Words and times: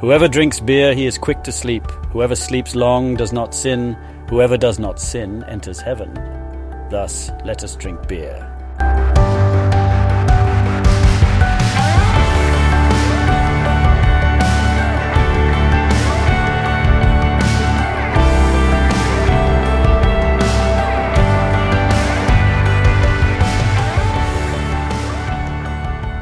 Whoever 0.00 0.28
drinks 0.28 0.60
beer, 0.60 0.94
he 0.94 1.04
is 1.04 1.18
quick 1.18 1.42
to 1.42 1.52
sleep. 1.52 1.86
Whoever 2.10 2.34
sleeps 2.34 2.74
long 2.74 3.16
does 3.16 3.34
not 3.34 3.54
sin. 3.54 3.98
Whoever 4.30 4.56
does 4.56 4.78
not 4.78 4.98
sin 4.98 5.44
enters 5.44 5.78
heaven. 5.78 6.14
Thus, 6.88 7.30
let 7.44 7.62
us 7.62 7.76
drink 7.76 8.08
beer. 8.08 8.46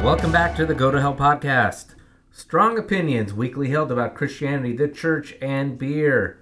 Welcome 0.03 0.33
back 0.33 0.57
to 0.57 0.67
the 0.67 0.75
Go 0.75 0.91
to 0.91 1.01
Hell 1.01 1.15
podcast. 1.15 1.95
Strong 2.39 2.79
opinions 2.79 3.35
weakly 3.35 3.71
held 3.71 3.91
about 3.91 4.15
Christianity, 4.15 4.73
the 4.73 4.87
church, 4.87 5.35
and 5.43 5.77
beer. 5.77 6.39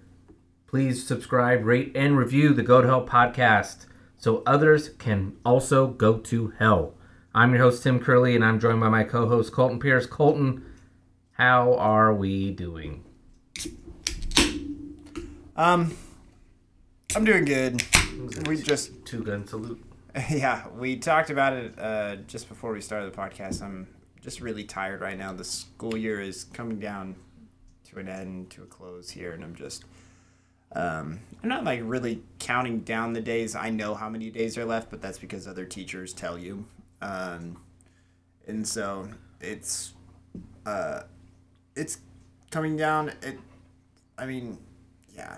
Please 0.66 1.06
subscribe, 1.06 1.64
rate, 1.64 1.90
and 1.94 2.18
review 2.18 2.52
the 2.52 2.62
Go 2.62 2.82
to 2.82 2.86
Hell 2.86 3.06
podcast 3.06 3.86
so 4.18 4.42
others 4.44 4.90
can 4.90 5.32
also 5.42 5.86
go 5.86 6.18
to 6.18 6.52
hell. 6.58 6.92
I'm 7.34 7.54
your 7.54 7.62
host, 7.62 7.82
Tim 7.82 7.98
Curley, 7.98 8.36
and 8.36 8.44
I'm 8.44 8.60
joined 8.60 8.78
by 8.78 8.90
my 8.90 9.04
co 9.04 9.26
host, 9.26 9.52
Colton 9.52 9.80
Pierce. 9.80 10.04
Colton, 10.04 10.66
how 11.32 11.72
are 11.76 12.12
we 12.12 12.50
doing? 12.50 13.02
Um, 15.56 15.96
I'm 17.14 17.24
doing 17.24 17.46
good. 17.46 17.82
We 18.46 18.60
just, 18.60 19.06
Two 19.06 19.24
gun 19.24 19.46
salute. 19.46 19.82
yeah, 20.30 20.68
we 20.76 20.98
talked 20.98 21.30
about 21.30 21.54
it 21.54 21.78
uh, 21.78 22.16
just 22.26 22.50
before 22.50 22.74
we 22.74 22.82
started 22.82 23.10
the 23.10 23.16
podcast. 23.16 23.62
I'm 23.62 23.88
just 24.26 24.40
really 24.40 24.64
tired 24.64 25.00
right 25.00 25.16
now. 25.16 25.32
The 25.32 25.44
school 25.44 25.96
year 25.96 26.20
is 26.20 26.46
coming 26.52 26.80
down 26.80 27.14
to 27.88 28.00
an 28.00 28.08
end, 28.08 28.50
to 28.50 28.64
a 28.64 28.66
close 28.66 29.08
here, 29.08 29.30
and 29.30 29.44
I'm 29.44 29.54
just, 29.54 29.84
um, 30.72 31.20
I'm 31.44 31.48
not 31.48 31.62
like 31.62 31.80
really 31.84 32.24
counting 32.40 32.80
down 32.80 33.12
the 33.12 33.20
days. 33.20 33.54
I 33.54 33.70
know 33.70 33.94
how 33.94 34.08
many 34.08 34.30
days 34.30 34.58
are 34.58 34.64
left, 34.64 34.90
but 34.90 35.00
that's 35.00 35.16
because 35.16 35.46
other 35.46 35.64
teachers 35.64 36.12
tell 36.12 36.36
you. 36.36 36.64
Um, 37.00 37.58
and 38.48 38.66
so 38.66 39.08
it's, 39.40 39.92
uh, 40.66 41.02
it's 41.76 41.98
coming 42.50 42.76
down. 42.76 43.10
It, 43.22 43.38
I 44.18 44.26
mean, 44.26 44.58
yeah, 45.14 45.36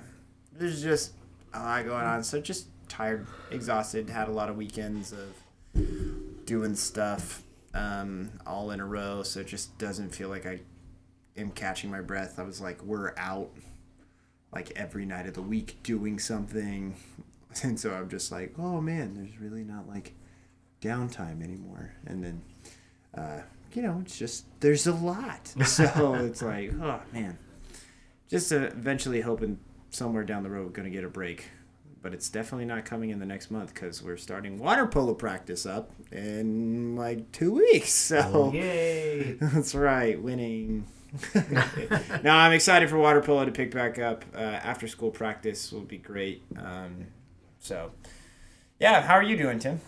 there's 0.57 0.83
just 0.83 1.13
a 1.53 1.59
lot 1.59 1.85
going 1.85 2.07
on. 2.07 2.25
So 2.25 2.41
just 2.41 2.69
tired, 2.89 3.27
exhausted. 3.51 4.09
Had 4.09 4.29
a 4.29 4.33
lot 4.33 4.49
of 4.49 4.57
weekends 4.57 5.13
of 5.13 5.35
doing 6.47 6.75
stuff 6.75 7.43
um, 7.79 8.31
all 8.47 8.71
in 8.71 8.81
a 8.81 8.87
row. 8.87 9.23
So 9.23 9.41
it 9.41 9.47
just 9.47 9.77
doesn't 9.79 10.15
feel 10.15 10.29
like 10.29 10.47
I 10.47 10.61
am 11.37 11.51
catching 11.51 11.91
my 11.91 12.01
breath. 12.01 12.39
I 12.39 12.43
was 12.43 12.61
like, 12.61 12.83
we're 12.83 13.15
out 13.17 13.51
like 14.53 14.73
every 14.77 15.05
night 15.05 15.27
of 15.27 15.35
the 15.35 15.43
week 15.43 15.79
doing 15.83 16.19
something. 16.19 16.97
And 17.63 17.81
so 17.81 17.93
I'm 17.93 18.11
just 18.11 18.31
like, 18.31 18.55
oh 18.59 18.81
man, 18.83 19.15
there's 19.15 19.41
really 19.41 19.65
not 19.65 19.89
like 19.89 20.13
downtime 20.83 21.43
anymore. 21.43 21.95
And 22.07 22.23
then, 22.23 22.43
uh, 23.17 23.41
you 23.73 23.81
know, 23.81 24.01
it's 24.03 24.19
just, 24.19 24.45
there's 24.61 24.87
a 24.87 24.93
lot. 24.93 25.55
So 25.65 26.15
it's 26.15 26.43
like, 26.43 26.73
oh 26.75 27.01
man. 27.13 27.39
Just 28.29 28.53
uh, 28.53 28.57
eventually 28.57 29.23
hoping 29.23 29.59
somewhere 29.89 30.25
down 30.25 30.43
the 30.43 30.51
road 30.51 30.67
we're 30.67 30.73
going 30.73 30.85
to 30.85 30.95
get 30.95 31.05
a 31.05 31.09
break. 31.09 31.47
But 32.01 32.15
it's 32.15 32.29
definitely 32.29 32.65
not 32.65 32.85
coming 32.85 33.11
in 33.11 33.19
the 33.19 33.27
next 33.27 33.51
month 33.51 33.75
because 33.75 34.03
we're 34.03 34.17
starting 34.17 34.59
water 34.59 34.87
polo 34.87 35.15
practice 35.15 35.67
up 35.67 35.91
in 36.13 36.95
like 36.97 37.33
two 37.33 37.55
weeks. 37.55 37.93
So 38.09 38.31
Oh, 38.33 38.53
yay! 38.53 39.33
that's 39.41 39.75
right, 39.75 40.21
winning. 40.21 40.87
no, 42.23 42.31
I'm 42.31 42.53
excited 42.53 42.89
for 42.89 42.99
water 42.99 43.21
polo 43.21 43.45
to 43.45 43.51
pick 43.51 43.73
back 43.73 43.99
up. 43.99 44.25
Uh, 44.35 44.39
after 44.39 44.87
school 44.87 45.11
practice 45.11 45.73
will 45.73 45.81
be 45.81 45.99
great. 45.99 46.43
Um, 46.57 47.07
so, 47.59 47.91
yeah, 48.79 49.03
how 49.03 49.15
are 49.15 49.23
you 49.23 49.37
doing, 49.37 49.59
Tim? 49.59 49.81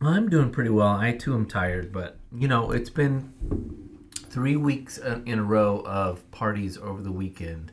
I'm 0.00 0.28
doing 0.28 0.50
pretty 0.50 0.70
well. 0.70 0.88
I 0.88 1.12
too 1.12 1.34
am 1.34 1.46
tired, 1.46 1.92
but 1.92 2.16
you 2.32 2.48
know, 2.48 2.70
it's 2.70 2.90
been 2.90 3.32
three 4.14 4.56
weeks 4.56 4.98
in 4.98 5.38
a 5.38 5.42
row 5.42 5.82
of 5.84 6.30
parties 6.30 6.78
over 6.78 7.02
the 7.02 7.12
weekend. 7.12 7.72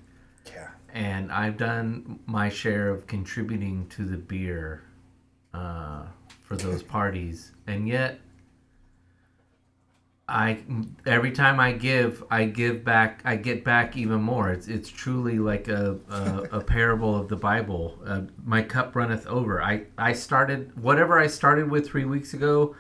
And 0.98 1.32
I've 1.32 1.58
done 1.58 2.20
my 2.26 2.50
share 2.50 2.90
of 2.90 3.06
contributing 3.06 3.86
to 3.90 4.04
the 4.04 4.18
beer 4.18 4.82
uh, 5.54 6.08
for 6.42 6.58
those 6.58 6.82
parties, 6.82 7.52
and 7.68 7.88
yet. 7.88 8.20
I 10.30 10.62
every 11.06 11.32
time 11.32 11.58
I 11.58 11.72
give, 11.72 12.22
I 12.30 12.44
give 12.44 12.84
back. 12.84 13.22
I 13.24 13.38
get 13.38 13.64
back 13.64 13.96
even 13.96 14.22
more. 14.22 14.50
It's 14.50 14.68
it's 14.68 14.90
truly 14.90 15.40
like 15.40 15.70
a 15.70 15.98
a, 16.10 16.58
a 16.58 16.62
parable 16.62 17.16
of 17.16 17.30
the 17.30 17.38
Bible. 17.38 17.98
Uh, 18.06 18.24
my 18.44 18.62
cup 18.62 18.94
runneth 18.94 19.26
over. 19.28 19.64
I 19.64 19.84
I 19.98 20.12
started 20.12 20.78
whatever 20.82 21.18
I 21.18 21.28
started 21.28 21.72
with 21.72 21.88
three 21.88 22.04
weeks 22.04 22.34
ago. 22.34 22.76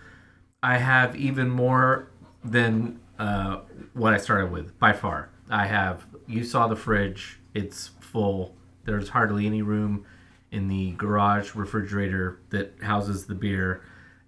I 0.61 0.77
have 0.77 1.15
even 1.15 1.49
more 1.49 2.09
than 2.43 2.99
uh, 3.17 3.61
what 3.93 4.13
I 4.13 4.17
started 4.17 4.51
with 4.51 4.77
by 4.77 4.91
far. 4.91 5.29
I 5.49 5.67
have. 5.67 6.05
You 6.27 6.43
saw 6.43 6.67
the 6.67 6.75
fridge. 6.75 7.39
It's 7.53 7.91
full. 8.07 8.55
There's 8.85 9.09
hardly 9.09 9.45
any 9.45 9.61
room 9.61 10.05
in 10.51 10.67
the 10.67 10.91
garage 10.91 11.55
refrigerator 11.55 12.39
that 12.49 12.75
houses 12.81 13.25
the 13.25 13.35
beer, 13.35 13.81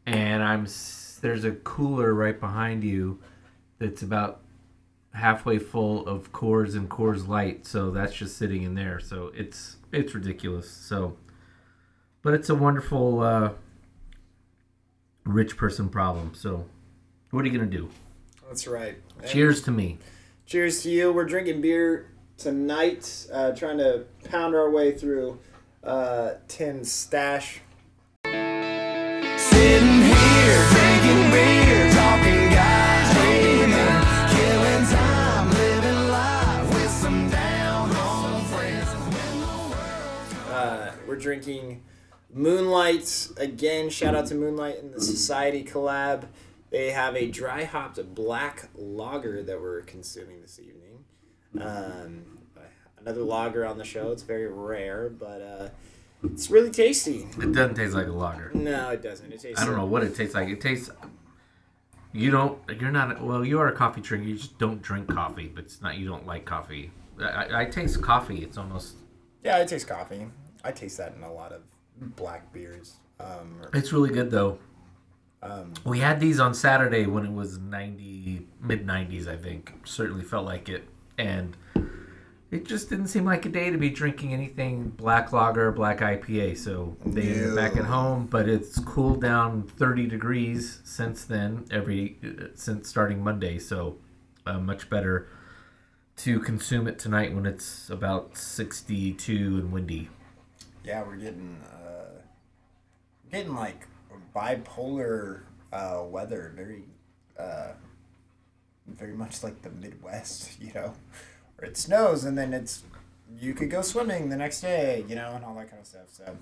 and 0.06 0.44
I'm. 0.44 0.68
There's 1.22 1.44
a 1.44 1.52
cooler 1.52 2.14
right 2.14 2.40
behind 2.40 2.84
you, 2.84 3.20
that's 3.80 4.02
about 4.02 4.42
halfway 5.14 5.58
full 5.58 6.06
of 6.08 6.32
Coors 6.32 6.76
and 6.76 6.90
Coors 6.90 7.28
Light. 7.28 7.66
So 7.66 7.90
that's 7.90 8.14
just 8.14 8.38
sitting 8.38 8.64
in 8.64 8.76
there. 8.76 9.00
So 9.00 9.32
it's 9.36 9.78
it's 9.92 10.14
ridiculous. 10.14 10.70
So, 10.70 11.18
but 12.22 12.34
it's 12.34 12.50
a 12.50 12.56
wonderful 12.56 13.22
uh, 13.22 13.52
rich 15.24 15.58
person 15.58 15.90
problem. 15.90 16.34
So, 16.36 16.66
what 17.32 17.44
are 17.44 17.48
you 17.48 17.58
gonna 17.58 17.72
do? 17.72 17.90
That's 18.48 18.68
right. 18.68 18.98
Cheers 19.26 19.62
to 19.64 19.72
me. 19.72 19.98
Cheers 20.46 20.84
to 20.84 20.90
you. 20.90 21.14
We're 21.14 21.26
drinking 21.26 21.62
beer 21.62 22.09
tonight, 22.40 23.28
uh, 23.34 23.52
trying 23.52 23.78
to 23.78 24.06
pound 24.24 24.56
our 24.56 24.70
way 24.72 24.94
through 24.98 25.38
uh, 25.84 26.32
Tim's 26.48 26.90
stash. 26.92 27.60
Sitting 28.24 30.02
here 30.02 30.68
drinking 30.72 31.32
beer, 31.32 31.92
talking 31.92 32.50
guys, 32.50 33.14
dreaming, 33.14 34.00
killing 34.30 34.86
time, 34.88 35.50
living 35.52 36.08
life 36.10 36.74
with 36.74 36.90
some 36.90 37.30
down 37.30 37.90
home 37.92 38.42
friends. 38.46 38.88
Uh, 40.50 40.94
we're 41.06 41.18
drinking 41.18 41.84
Moonlight 42.34 43.30
again. 43.36 43.90
Shout 43.90 44.16
out 44.16 44.28
to 44.28 44.36
Moonlight 44.36 44.82
and 44.82 44.94
the 44.94 45.02
Societe 45.02 45.66
collab. 45.66 46.30
They 46.70 46.92
have 46.92 47.18
a 47.18 47.28
dry 47.28 47.66
hopped 47.66 48.16
black 48.16 48.70
lager 48.76 49.44
that 49.44 49.60
we're 49.60 49.82
consuming 49.82 50.40
this 50.42 50.58
evening. 50.60 50.89
Um, 51.60 52.26
another 53.00 53.22
lager 53.22 53.66
on 53.66 53.78
the 53.78 53.84
show. 53.84 54.12
It's 54.12 54.24
very 54.24 54.48
rare, 54.48 55.10
but 55.10 55.42
uh, 55.42 55.70
it's 56.24 56.50
really 56.50 56.70
tasty. 56.72 57.28
It 57.42 57.52
doesn't 57.54 57.76
taste 57.76 57.94
like 57.94 58.08
a 58.08 58.12
lager. 58.12 58.52
No, 58.54 58.90
it 58.90 59.02
doesn't. 59.02 59.32
It 59.32 59.40
tastes. 59.42 59.62
I 59.62 59.66
don't 59.66 59.76
know 59.78 59.86
what 59.86 60.04
it 60.04 60.16
tastes 60.16 60.36
like. 60.36 60.50
It 60.50 60.62
tastes. 60.62 60.90
You 62.14 62.32
don't. 62.32 62.60
You're 62.80 62.92
not. 62.92 63.22
Well, 63.22 63.46
you 63.46 63.60
are 63.60 63.68
a 63.68 63.76
coffee 63.76 64.02
drinker. 64.02 64.28
You 64.28 64.36
just 64.36 64.58
don't 64.58 64.82
drink 64.82 65.08
coffee, 65.08 65.48
but 65.54 65.64
it's 65.66 65.82
not. 65.82 65.98
You 65.98 66.08
don't 66.08 66.26
like 66.26 66.46
coffee. 66.46 66.92
I, 67.22 67.62
I, 67.62 67.66
taste 67.66 68.02
coffee. 68.02 68.40
It's 68.44 68.58
almost. 68.58 68.96
Yeah, 69.44 69.58
I 69.60 69.66
taste 69.66 69.88
coffee. 69.88 70.28
I 70.64 70.72
taste 70.72 70.98
that 70.98 71.14
in 71.16 71.24
a 71.24 71.32
lot 71.32 71.52
of 71.52 71.62
black 72.16 72.52
beers. 72.54 72.96
Um, 73.20 73.60
or- 73.62 73.70
It's 73.78 73.92
really 73.94 74.10
good 74.10 74.32
though. 74.32 74.58
um, 75.44 75.74
We 75.84 76.00
had 76.00 76.20
these 76.20 76.40
on 76.40 76.54
Saturday 76.54 77.06
when 77.06 77.26
it 77.26 77.32
was 77.32 77.58
90, 77.58 78.48
mid 78.62 78.86
90s, 78.88 79.28
I 79.28 79.36
think. 79.36 79.74
Certainly 79.86 80.24
felt 80.24 80.46
like 80.46 80.68
it. 80.70 80.88
And 81.20 81.56
it 82.50 82.66
just 82.66 82.90
didn't 82.90 83.08
seem 83.08 83.26
like 83.26 83.46
a 83.46 83.50
day 83.50 83.70
to 83.70 83.78
be 83.78 83.90
drinking 83.90 84.34
anything 84.34 84.90
black 84.90 85.32
lager, 85.32 85.72
black 85.72 86.00
IPA. 86.00 86.58
So 86.58 86.98
they 87.06 87.34
ended 87.34 87.56
back 87.56 87.76
at 87.78 87.86
home, 87.86 88.26
but 88.26 88.50
it's 88.50 88.80
cooled 88.80 89.22
down 89.22 89.64
30 89.64 90.08
degrees 90.08 90.80
since 90.84 91.26
then, 91.26 91.66
every 91.70 92.18
uh, 92.24 92.46
since 92.56 92.90
starting 92.90 93.24
Monday. 93.24 93.60
So 93.60 93.98
uh, 94.48 94.60
much 94.60 94.90
better 94.90 95.28
to 96.18 96.40
consume 96.40 96.88
it 96.88 96.98
tonight 96.98 97.34
when 97.34 97.46
it's 97.46 97.90
about 97.90 98.36
62 98.36 99.36
and 99.36 99.72
windy. 99.72 100.10
Yeah, 100.84 101.04
we're 101.04 101.18
getting 101.18 101.62
uh, 101.72 102.20
getting 103.32 103.54
like 103.54 103.88
bipolar 104.36 105.42
uh, 105.72 106.04
weather, 106.04 106.52
very 106.56 106.84
uh, 107.38 107.74
very 108.98 109.14
much 109.14 109.44
like 109.44 109.62
the 109.62 109.70
Midwest, 109.70 110.60
you 110.62 110.72
know, 110.74 110.94
where 111.58 111.70
it 111.70 111.78
snows 111.78 112.24
and 112.24 112.38
then 112.38 112.54
it's 112.54 112.84
you 113.40 113.54
could 113.54 113.70
go 113.70 113.82
swimming 113.82 114.30
the 114.30 114.38
next 114.38 114.62
day, 114.62 115.06
you 115.08 115.16
know, 115.16 115.32
and 115.36 115.46
all 115.46 115.54
that 115.56 115.70
kind 115.70 115.80
of 115.82 115.86
stuff. 115.88 116.08
So, 116.12 116.36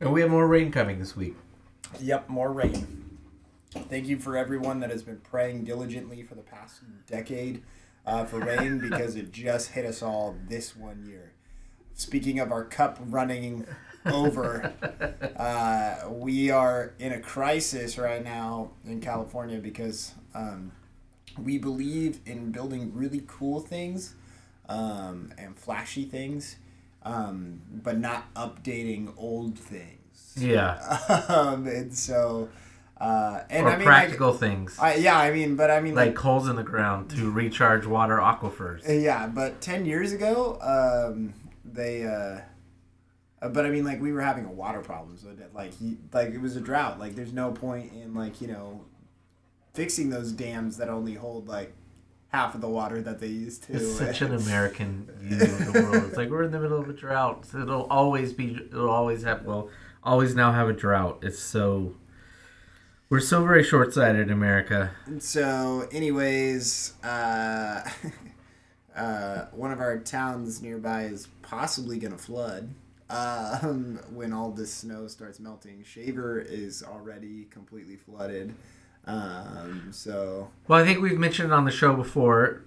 And 0.00 0.12
we 0.12 0.20
have 0.20 0.30
more 0.30 0.48
rain 0.48 0.72
coming 0.72 0.98
this 0.98 1.14
week. 1.16 1.36
yep, 2.00 2.28
more 2.28 2.52
rain. 2.52 3.18
Thank 3.70 4.06
you 4.08 4.18
for 4.18 4.36
everyone 4.36 4.80
that 4.80 4.90
has 4.90 5.02
been 5.02 5.18
praying 5.20 5.64
diligently 5.64 6.22
for 6.22 6.34
the 6.34 6.42
past 6.42 6.80
decade. 7.06 7.62
uh, 8.06 8.24
for 8.24 8.40
rain 8.40 8.78
because 8.90 9.14
it 9.16 9.30
just 9.32 9.70
hit 9.72 9.84
us 9.84 10.02
all 10.02 10.34
this 10.48 10.74
one 10.74 11.04
year. 11.06 11.32
Speaking 11.94 12.40
of 12.40 12.50
our 12.50 12.64
cup 12.64 12.98
running 13.00 13.66
over, 14.06 14.72
uh, 15.36 16.08
we 16.10 16.50
are 16.50 16.94
in 16.98 17.12
a 17.12 17.20
crisis 17.20 17.98
right 17.98 18.24
now 18.24 18.70
in 18.84 19.00
California 19.00 19.58
because 19.58 20.14
um, 20.34 20.72
we 21.42 21.58
believe 21.58 22.20
in 22.26 22.52
building 22.52 22.92
really 22.94 23.24
cool 23.26 23.60
things 23.60 24.14
um, 24.68 25.32
and 25.38 25.56
flashy 25.56 26.04
things, 26.04 26.56
um, 27.02 27.60
but 27.70 27.98
not 27.98 28.32
updating 28.34 29.12
old 29.16 29.58
things. 29.58 30.34
Yeah. 30.36 30.98
um, 31.28 31.66
and 31.66 31.94
so, 31.94 32.48
uh, 33.00 33.40
and 33.50 33.66
or 33.66 33.70
I 33.70 33.76
mean, 33.76 33.86
practical 33.86 34.32
things. 34.32 34.76
I, 34.78 34.94
yeah, 34.96 35.18
I 35.18 35.30
mean, 35.30 35.56
but 35.56 35.70
I 35.70 35.80
mean, 35.80 35.94
like 35.94 36.16
holes 36.16 36.48
in 36.48 36.56
the 36.56 36.62
ground 36.62 37.10
to 37.10 37.30
recharge 37.30 37.86
water 37.86 38.16
aquifers. 38.16 38.82
yeah, 38.86 39.26
but 39.26 39.60
ten 39.60 39.86
years 39.86 40.12
ago, 40.12 40.58
um, 40.60 41.34
they. 41.64 42.04
Uh, 42.04 42.40
uh, 43.40 43.48
but 43.48 43.64
I 43.64 43.70
mean, 43.70 43.84
like 43.84 44.00
we 44.00 44.12
were 44.12 44.20
having 44.20 44.44
a 44.44 44.50
water 44.50 44.80
problem, 44.80 45.16
so 45.16 45.28
that 45.28 45.54
like 45.54 45.72
he, 45.74 45.96
like 46.12 46.30
it 46.30 46.40
was 46.40 46.56
a 46.56 46.60
drought. 46.60 46.98
Like 46.98 47.14
there's 47.14 47.32
no 47.32 47.52
point 47.52 47.92
in 47.92 48.14
like 48.14 48.40
you 48.40 48.48
know, 48.48 48.84
fixing 49.78 50.10
those 50.10 50.32
dams 50.32 50.76
that 50.76 50.88
only 50.88 51.14
hold 51.14 51.46
like 51.46 51.72
half 52.30 52.52
of 52.56 52.60
the 52.60 52.68
water 52.68 53.00
that 53.00 53.20
they 53.20 53.28
used 53.28 53.62
to. 53.62 53.74
It's 53.74 53.96
such 53.96 54.22
an 54.22 54.34
American 54.42 55.08
view 55.20 55.40
of 55.40 55.72
the 55.72 55.82
world. 55.82 56.04
It's 56.08 56.16
like 56.16 56.30
we're 56.30 56.42
in 56.42 56.50
the 56.50 56.58
middle 56.58 56.80
of 56.80 56.88
a 56.88 56.92
drought. 56.92 57.46
So 57.46 57.60
it'll 57.60 57.84
always 57.84 58.32
be. 58.32 58.56
It'll 58.56 58.90
always 58.90 59.22
have. 59.22 59.44
Well, 59.44 59.70
always 60.02 60.34
now 60.34 60.50
have 60.50 60.68
a 60.68 60.72
drought. 60.72 61.20
It's 61.22 61.38
so. 61.38 61.94
We're 63.08 63.20
so 63.20 63.42
very 63.44 63.62
short-sighted 63.62 64.20
in 64.20 64.30
America. 64.30 64.90
And 65.06 65.22
so, 65.22 65.88
anyways, 65.92 66.92
uh, 67.02 67.88
uh, 68.96 69.44
one 69.52 69.70
of 69.70 69.78
our 69.80 69.98
towns 69.98 70.60
nearby 70.60 71.04
is 71.04 71.28
possibly 71.40 72.00
gonna 72.00 72.18
flood. 72.18 72.68
Um, 73.08 74.00
when 74.12 74.32
all 74.32 74.50
this 74.50 74.74
snow 74.74 75.06
starts 75.06 75.38
melting, 75.38 75.84
Shaver 75.84 76.40
is 76.40 76.82
already 76.82 77.44
completely 77.44 77.96
flooded. 77.96 78.54
Um, 79.08 79.88
so 79.90 80.50
Well, 80.68 80.80
I 80.80 80.84
think 80.84 81.00
we've 81.00 81.18
mentioned 81.18 81.52
on 81.52 81.64
the 81.64 81.70
show 81.70 81.96
before, 81.96 82.62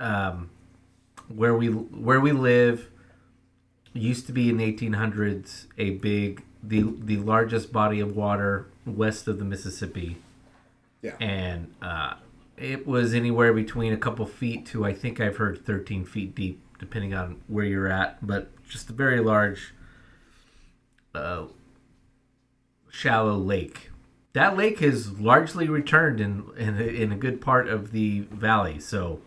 um, 0.00 0.50
where 1.28 1.54
we 1.54 1.68
where 1.68 2.20
we 2.20 2.32
live 2.32 2.90
used 3.92 4.26
to 4.26 4.32
be 4.32 4.50
in 4.50 4.56
the 4.56 4.72
1800s 4.72 5.66
a 5.78 5.90
big 5.90 6.42
the 6.60 6.82
the 6.98 7.18
largest 7.18 7.72
body 7.72 8.00
of 8.00 8.16
water 8.16 8.66
west 8.84 9.28
of 9.28 9.38
the 9.38 9.44
Mississippi, 9.44 10.16
yeah, 11.02 11.12
and 11.20 11.72
uh, 11.80 12.14
it 12.56 12.84
was 12.84 13.14
anywhere 13.14 13.52
between 13.52 13.92
a 13.92 13.96
couple 13.96 14.26
feet 14.26 14.66
to 14.66 14.84
I 14.84 14.92
think 14.92 15.20
I've 15.20 15.36
heard 15.36 15.64
13 15.64 16.04
feet 16.04 16.34
deep, 16.34 16.60
depending 16.80 17.14
on 17.14 17.40
where 17.46 17.64
you're 17.64 17.88
at, 17.88 18.26
but 18.26 18.50
just 18.64 18.90
a 18.90 18.92
very 18.92 19.20
large, 19.20 19.72
uh, 21.14 21.44
shallow 22.90 23.36
lake. 23.36 23.90
That 24.34 24.56
lake 24.56 24.80
has 24.80 25.18
largely 25.18 25.68
returned 25.68 26.20
in 26.20 26.44
in 26.56 26.78
in 26.78 27.12
a 27.12 27.16
good 27.16 27.40
part 27.40 27.68
of 27.68 27.92
the 27.92 28.20
valley. 28.30 28.78
So 28.80 29.20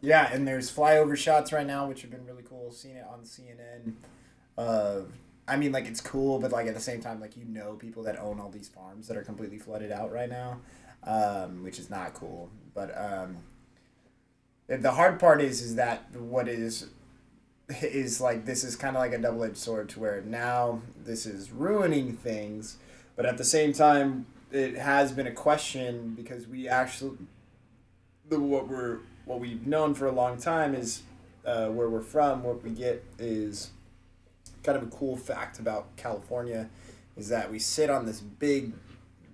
yeah, 0.00 0.30
and 0.32 0.46
there's 0.46 0.70
flyover 0.70 1.16
shots 1.16 1.52
right 1.52 1.66
now, 1.66 1.86
which 1.86 2.02
have 2.02 2.10
been 2.10 2.26
really 2.26 2.42
cool. 2.42 2.70
Seeing 2.70 2.96
it 2.96 3.06
on 3.10 3.20
CNN. 3.20 3.94
Uh, 4.56 5.00
I 5.48 5.56
mean, 5.56 5.72
like 5.72 5.86
it's 5.86 6.00
cool, 6.00 6.38
but 6.38 6.52
like 6.52 6.66
at 6.66 6.74
the 6.74 6.80
same 6.80 7.00
time, 7.00 7.20
like 7.20 7.36
you 7.36 7.44
know 7.44 7.74
people 7.74 8.02
that 8.04 8.18
own 8.18 8.38
all 8.38 8.50
these 8.50 8.68
farms 8.68 9.08
that 9.08 9.16
are 9.16 9.22
completely 9.22 9.58
flooded 9.58 9.90
out 9.90 10.12
right 10.12 10.28
now, 10.28 10.60
um, 11.04 11.64
which 11.64 11.78
is 11.78 11.88
not 11.88 12.14
cool. 12.14 12.50
But 12.74 12.96
um, 12.96 13.38
the 14.66 14.92
hard 14.92 15.18
part 15.18 15.40
is 15.40 15.62
is 15.62 15.76
that 15.76 16.14
what 16.14 16.48
is 16.48 16.88
is 17.80 18.20
like 18.20 18.44
this 18.44 18.64
is 18.64 18.76
kind 18.76 18.96
of 18.96 19.00
like 19.00 19.12
a 19.12 19.18
double 19.18 19.44
edged 19.44 19.56
sword 19.56 19.88
to 19.90 20.00
where 20.00 20.20
now 20.22 20.82
this 21.04 21.26
is 21.26 21.50
ruining 21.50 22.12
things, 22.14 22.76
but 23.16 23.26
at 23.26 23.38
the 23.38 23.44
same 23.44 23.72
time 23.72 24.26
it 24.50 24.76
has 24.76 25.12
been 25.12 25.26
a 25.26 25.32
question 25.32 26.14
because 26.14 26.46
we 26.46 26.68
actually 26.68 27.16
the 28.28 28.38
what 28.38 28.68
we're 28.68 28.98
what 29.24 29.40
we've 29.40 29.66
known 29.66 29.94
for 29.94 30.06
a 30.06 30.12
long 30.12 30.36
time 30.38 30.74
is 30.74 31.02
uh, 31.46 31.68
where 31.68 31.88
we're 31.88 32.00
from. 32.00 32.42
What 32.42 32.62
we 32.62 32.70
get 32.70 33.04
is 33.18 33.70
kind 34.62 34.76
of 34.76 34.84
a 34.84 34.90
cool 34.90 35.16
fact 35.16 35.58
about 35.58 35.96
California 35.96 36.68
is 37.16 37.28
that 37.28 37.50
we 37.50 37.58
sit 37.58 37.90
on 37.90 38.06
this 38.06 38.20
big 38.20 38.72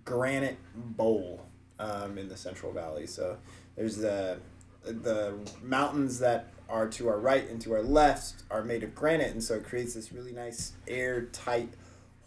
granite 0.04 0.58
bowl 0.74 1.46
um, 1.78 2.18
in 2.18 2.28
the 2.28 2.36
Central 2.36 2.72
Valley. 2.72 3.06
So 3.06 3.38
there's 3.76 3.96
the 3.96 4.38
the 4.82 5.34
mountains 5.62 6.18
that 6.20 6.48
are 6.68 6.88
to 6.88 7.08
our 7.08 7.18
right 7.18 7.48
and 7.48 7.60
to 7.60 7.74
our 7.74 7.82
left 7.82 8.42
are 8.50 8.62
made 8.62 8.82
of 8.82 8.94
granite, 8.94 9.32
and 9.32 9.42
so 9.42 9.54
it 9.54 9.64
creates 9.64 9.94
this 9.94 10.12
really 10.12 10.32
nice 10.32 10.72
airtight 10.86 11.70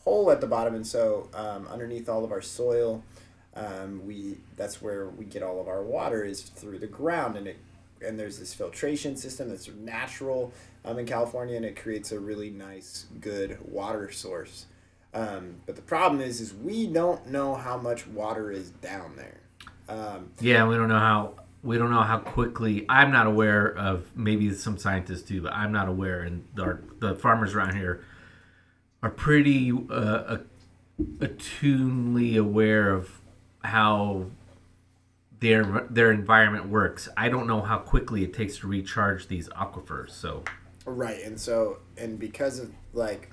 hole 0.03 0.31
at 0.31 0.41
the 0.41 0.47
bottom. 0.47 0.75
And 0.75 0.85
so 0.85 1.29
um, 1.33 1.67
underneath 1.67 2.09
all 2.09 2.23
of 2.23 2.31
our 2.31 2.41
soil, 2.41 3.03
um, 3.53 4.05
we 4.05 4.37
that's 4.55 4.81
where 4.81 5.09
we 5.09 5.25
get 5.25 5.43
all 5.43 5.59
of 5.59 5.67
our 5.67 5.83
water 5.83 6.23
is 6.23 6.41
through 6.41 6.79
the 6.79 6.87
ground, 6.87 7.35
and 7.35 7.47
it 7.47 7.57
and 8.05 8.19
there's 8.19 8.39
this 8.39 8.53
filtration 8.53 9.15
system 9.15 9.49
that's 9.49 9.67
natural 9.67 10.53
um, 10.85 10.97
in 10.97 11.05
California, 11.05 11.55
and 11.55 11.65
it 11.65 11.75
creates 11.75 12.11
a 12.11 12.19
really 12.19 12.49
nice, 12.49 13.05
good 13.19 13.57
water 13.69 14.11
source. 14.11 14.65
Um, 15.13 15.57
but 15.65 15.75
the 15.75 15.81
problem 15.81 16.21
is, 16.21 16.39
is 16.39 16.53
we 16.53 16.87
don't 16.87 17.27
know 17.27 17.55
how 17.55 17.77
much 17.77 18.07
water 18.07 18.51
is 18.51 18.69
down 18.69 19.17
there. 19.17 19.41
Um, 19.89 20.31
yeah, 20.39 20.65
we 20.65 20.75
don't 20.75 20.87
know 20.87 20.99
how 20.99 21.35
we 21.61 21.77
don't 21.77 21.91
know 21.91 22.01
how 22.03 22.19
quickly. 22.19 22.85
I'm 22.87 23.11
not 23.11 23.27
aware 23.27 23.77
of. 23.77 24.05
Maybe 24.15 24.53
some 24.53 24.77
scientists 24.77 25.23
do, 25.23 25.41
but 25.41 25.53
I'm 25.53 25.73
not 25.73 25.89
aware. 25.89 26.21
And 26.21 26.47
the 26.55 27.15
farmers 27.15 27.53
around 27.53 27.75
here 27.75 28.03
are 29.03 29.09
pretty 29.09 29.71
uh, 29.89 30.37
attunely 31.21 32.37
aware 32.37 32.93
of 32.93 33.21
how 33.63 34.27
their 35.39 35.87
their 35.89 36.11
environment 36.11 36.69
works. 36.69 37.09
I 37.17 37.29
don't 37.29 37.47
know 37.47 37.61
how 37.61 37.79
quickly 37.79 38.23
it 38.23 38.33
takes 38.33 38.59
to 38.59 38.67
recharge 38.67 39.27
these 39.27 39.49
aquifers. 39.49 40.11
So 40.11 40.43
Right, 40.85 41.21
and 41.23 41.39
so 41.39 41.79
and 41.97 42.19
because 42.19 42.59
of 42.59 42.71
like 42.93 43.31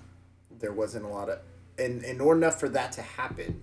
there 0.58 0.72
wasn't 0.72 1.04
a 1.04 1.08
lot 1.08 1.28
of 1.28 1.40
and 1.78 2.02
in 2.02 2.20
order 2.20 2.38
enough 2.38 2.58
for 2.58 2.68
that 2.70 2.92
to 2.92 3.02
happen, 3.02 3.62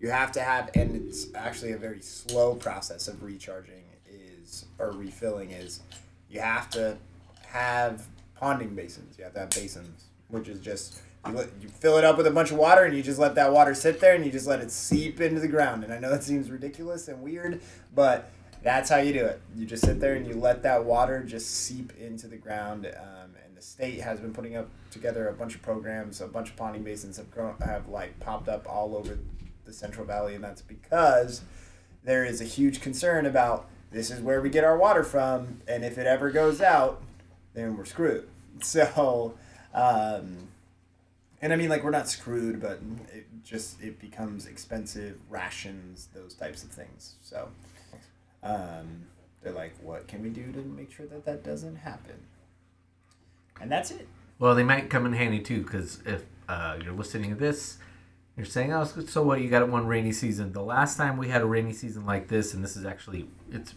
you 0.00 0.10
have 0.10 0.32
to 0.32 0.40
have 0.40 0.70
and 0.74 0.96
it's 0.96 1.28
actually 1.34 1.72
a 1.72 1.78
very 1.78 2.00
slow 2.00 2.54
process 2.54 3.08
of 3.08 3.22
recharging 3.22 3.84
is 4.08 4.66
or 4.78 4.90
refilling 4.90 5.52
is 5.52 5.80
you 6.28 6.40
have 6.40 6.68
to 6.70 6.96
have 7.46 8.06
ponding 8.40 8.74
basins. 8.74 9.16
You 9.18 9.24
have 9.24 9.34
to 9.34 9.40
have 9.40 9.50
basins, 9.50 10.04
which 10.28 10.48
is 10.48 10.58
just 10.58 11.00
you, 11.26 11.68
fill 11.68 11.98
it 11.98 12.04
up 12.04 12.16
with 12.16 12.26
a 12.26 12.30
bunch 12.30 12.50
of 12.50 12.56
water 12.56 12.84
and 12.84 12.96
you 12.96 13.02
just 13.02 13.18
let 13.18 13.34
that 13.36 13.52
water 13.52 13.74
sit 13.74 14.00
there 14.00 14.14
and 14.14 14.24
you 14.24 14.32
just 14.32 14.46
let 14.46 14.60
it 14.60 14.70
seep 14.70 15.20
into 15.20 15.40
the 15.40 15.48
ground. 15.48 15.84
And 15.84 15.92
I 15.92 15.98
know 15.98 16.10
that 16.10 16.24
seems 16.24 16.50
ridiculous 16.50 17.08
and 17.08 17.22
weird, 17.22 17.60
but 17.94 18.30
that's 18.62 18.90
how 18.90 18.98
you 18.98 19.12
do 19.12 19.24
it. 19.24 19.40
You 19.56 19.66
just 19.66 19.84
sit 19.84 20.00
there 20.00 20.14
and 20.14 20.26
you 20.26 20.34
let 20.34 20.62
that 20.62 20.84
water 20.84 21.22
just 21.22 21.50
seep 21.50 21.92
into 21.98 22.26
the 22.26 22.36
ground. 22.36 22.86
Um, 22.86 23.30
and 23.44 23.56
the 23.56 23.62
state 23.62 24.00
has 24.00 24.20
been 24.20 24.32
putting 24.32 24.56
up 24.56 24.68
together 24.90 25.28
a 25.28 25.32
bunch 25.32 25.54
of 25.54 25.62
programs. 25.62 26.20
A 26.20 26.26
bunch 26.26 26.50
of 26.50 26.56
ponding 26.56 26.84
basins 26.84 27.16
have 27.16 27.30
grown, 27.30 27.54
have 27.64 27.88
like 27.88 28.18
popped 28.20 28.48
up 28.48 28.68
all 28.68 28.96
over 28.96 29.18
the 29.64 29.72
Central 29.72 30.06
Valley, 30.06 30.34
and 30.34 30.42
that's 30.42 30.62
because 30.62 31.42
there 32.04 32.24
is 32.24 32.40
a 32.40 32.44
huge 32.44 32.80
concern 32.80 33.26
about 33.26 33.68
this 33.90 34.10
is 34.10 34.20
where 34.20 34.40
we 34.40 34.48
get 34.48 34.64
our 34.64 34.76
water 34.76 35.04
from, 35.04 35.60
and 35.68 35.84
if 35.84 35.98
it 35.98 36.06
ever 36.06 36.30
goes 36.30 36.60
out, 36.60 37.02
then 37.54 37.76
we're 37.76 37.84
screwed. 37.84 38.28
So, 38.60 39.34
um, 39.74 40.36
and 41.42 41.52
I 41.52 41.56
mean, 41.56 41.68
like 41.68 41.82
we're 41.84 41.90
not 41.90 42.08
screwed, 42.08 42.60
but 42.60 42.80
it 43.12 43.26
just 43.44 43.82
it 43.82 44.00
becomes 44.00 44.46
expensive 44.46 45.18
rations, 45.28 46.08
those 46.14 46.34
types 46.34 46.62
of 46.62 46.70
things. 46.70 47.16
So, 47.20 47.48
um, 48.42 49.02
they're 49.42 49.52
like, 49.52 49.74
what 49.82 50.06
can 50.08 50.22
we 50.22 50.30
do 50.30 50.52
to 50.52 50.58
make 50.60 50.92
sure 50.92 51.06
that 51.06 51.24
that 51.24 51.44
doesn't 51.44 51.76
happen? 51.76 52.14
And 53.60 53.70
that's 53.70 53.90
it. 53.90 54.08
Well, 54.38 54.54
they 54.54 54.64
might 54.64 54.88
come 54.88 55.04
in 55.04 55.12
handy 55.12 55.40
too, 55.40 55.62
because 55.62 56.00
if 56.06 56.24
uh, 56.48 56.78
you're 56.82 56.94
listening 56.94 57.30
to 57.30 57.36
this, 57.36 57.78
you're 58.36 58.46
saying, 58.46 58.72
"Oh, 58.72 58.84
so- 58.84 59.04
so 59.04 59.22
what? 59.22 59.40
You 59.40 59.50
got 59.50 59.68
one 59.68 59.86
rainy 59.86 60.12
season." 60.12 60.52
The 60.52 60.62
last 60.62 60.96
time 60.96 61.16
we 61.16 61.28
had 61.28 61.42
a 61.42 61.46
rainy 61.46 61.72
season 61.72 62.06
like 62.06 62.28
this, 62.28 62.54
and 62.54 62.64
this 62.64 62.76
is 62.76 62.84
actually 62.86 63.28
it's 63.50 63.74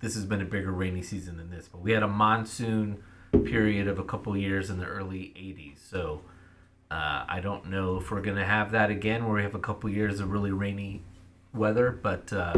this 0.00 0.14
has 0.14 0.24
been 0.26 0.42
a 0.42 0.44
bigger 0.44 0.70
rainy 0.72 1.02
season 1.02 1.38
than 1.38 1.50
this, 1.50 1.68
but 1.68 1.80
we 1.80 1.92
had 1.92 2.02
a 2.02 2.08
monsoon 2.08 3.02
period 3.44 3.88
of 3.88 3.98
a 3.98 4.04
couple 4.04 4.36
years 4.36 4.70
in 4.70 4.78
the 4.78 4.84
early 4.84 5.32
'80s. 5.36 5.78
So 5.88 6.20
uh, 6.90 7.24
I 7.28 7.40
don't 7.42 7.66
know 7.66 7.96
if 7.98 8.10
we're 8.10 8.20
gonna 8.20 8.44
have 8.46 8.70
that 8.72 8.90
again, 8.90 9.24
where 9.24 9.34
we 9.36 9.42
have 9.42 9.54
a 9.54 9.60
couple 9.60 9.90
years 9.90 10.20
of 10.20 10.30
really 10.30 10.52
rainy 10.52 11.02
weather. 11.52 11.90
But 11.90 12.32
uh, 12.32 12.54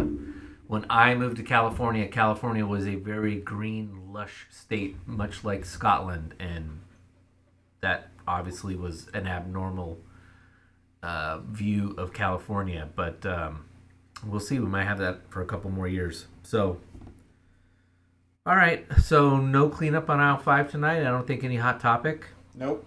when 0.67 0.85
I 0.91 1.15
moved 1.15 1.39
to 1.39 1.43
California, 1.43 2.07
California 2.09 2.67
was 2.67 2.87
a 2.87 2.97
very 2.97 3.37
green, 3.37 4.13
lush 4.13 4.47
state, 4.51 4.97
much 5.07 5.45
like 5.45 5.65
Scotland, 5.65 6.35
and 6.39 6.81
that 7.81 8.11
obviously 8.27 8.77
was 8.77 9.09
an 9.15 9.27
abnormal 9.27 9.99
uh, 11.03 11.39
view 11.49 11.95
of 11.97 12.13
California. 12.13 12.89
But 12.95 13.25
um, 13.25 13.65
we'll 14.27 14.41
see. 14.41 14.59
We 14.59 14.67
might 14.67 14.85
have 14.85 14.99
that 14.99 15.31
for 15.31 15.41
a 15.41 15.47
couple 15.47 15.71
more 15.71 15.89
years. 15.89 16.27
So 16.43 16.81
All 18.45 18.57
right, 18.57 18.87
so 19.03 19.39
no 19.39 19.69
cleanup 19.71 20.11
on 20.11 20.21
aisle 20.21 20.39
five 20.39 20.71
tonight. 20.71 21.01
I 21.01 21.05
don't 21.05 21.27
think 21.27 21.45
any 21.45 21.57
hot 21.57 21.81
topic. 21.81 22.27
Nope. 22.55 22.85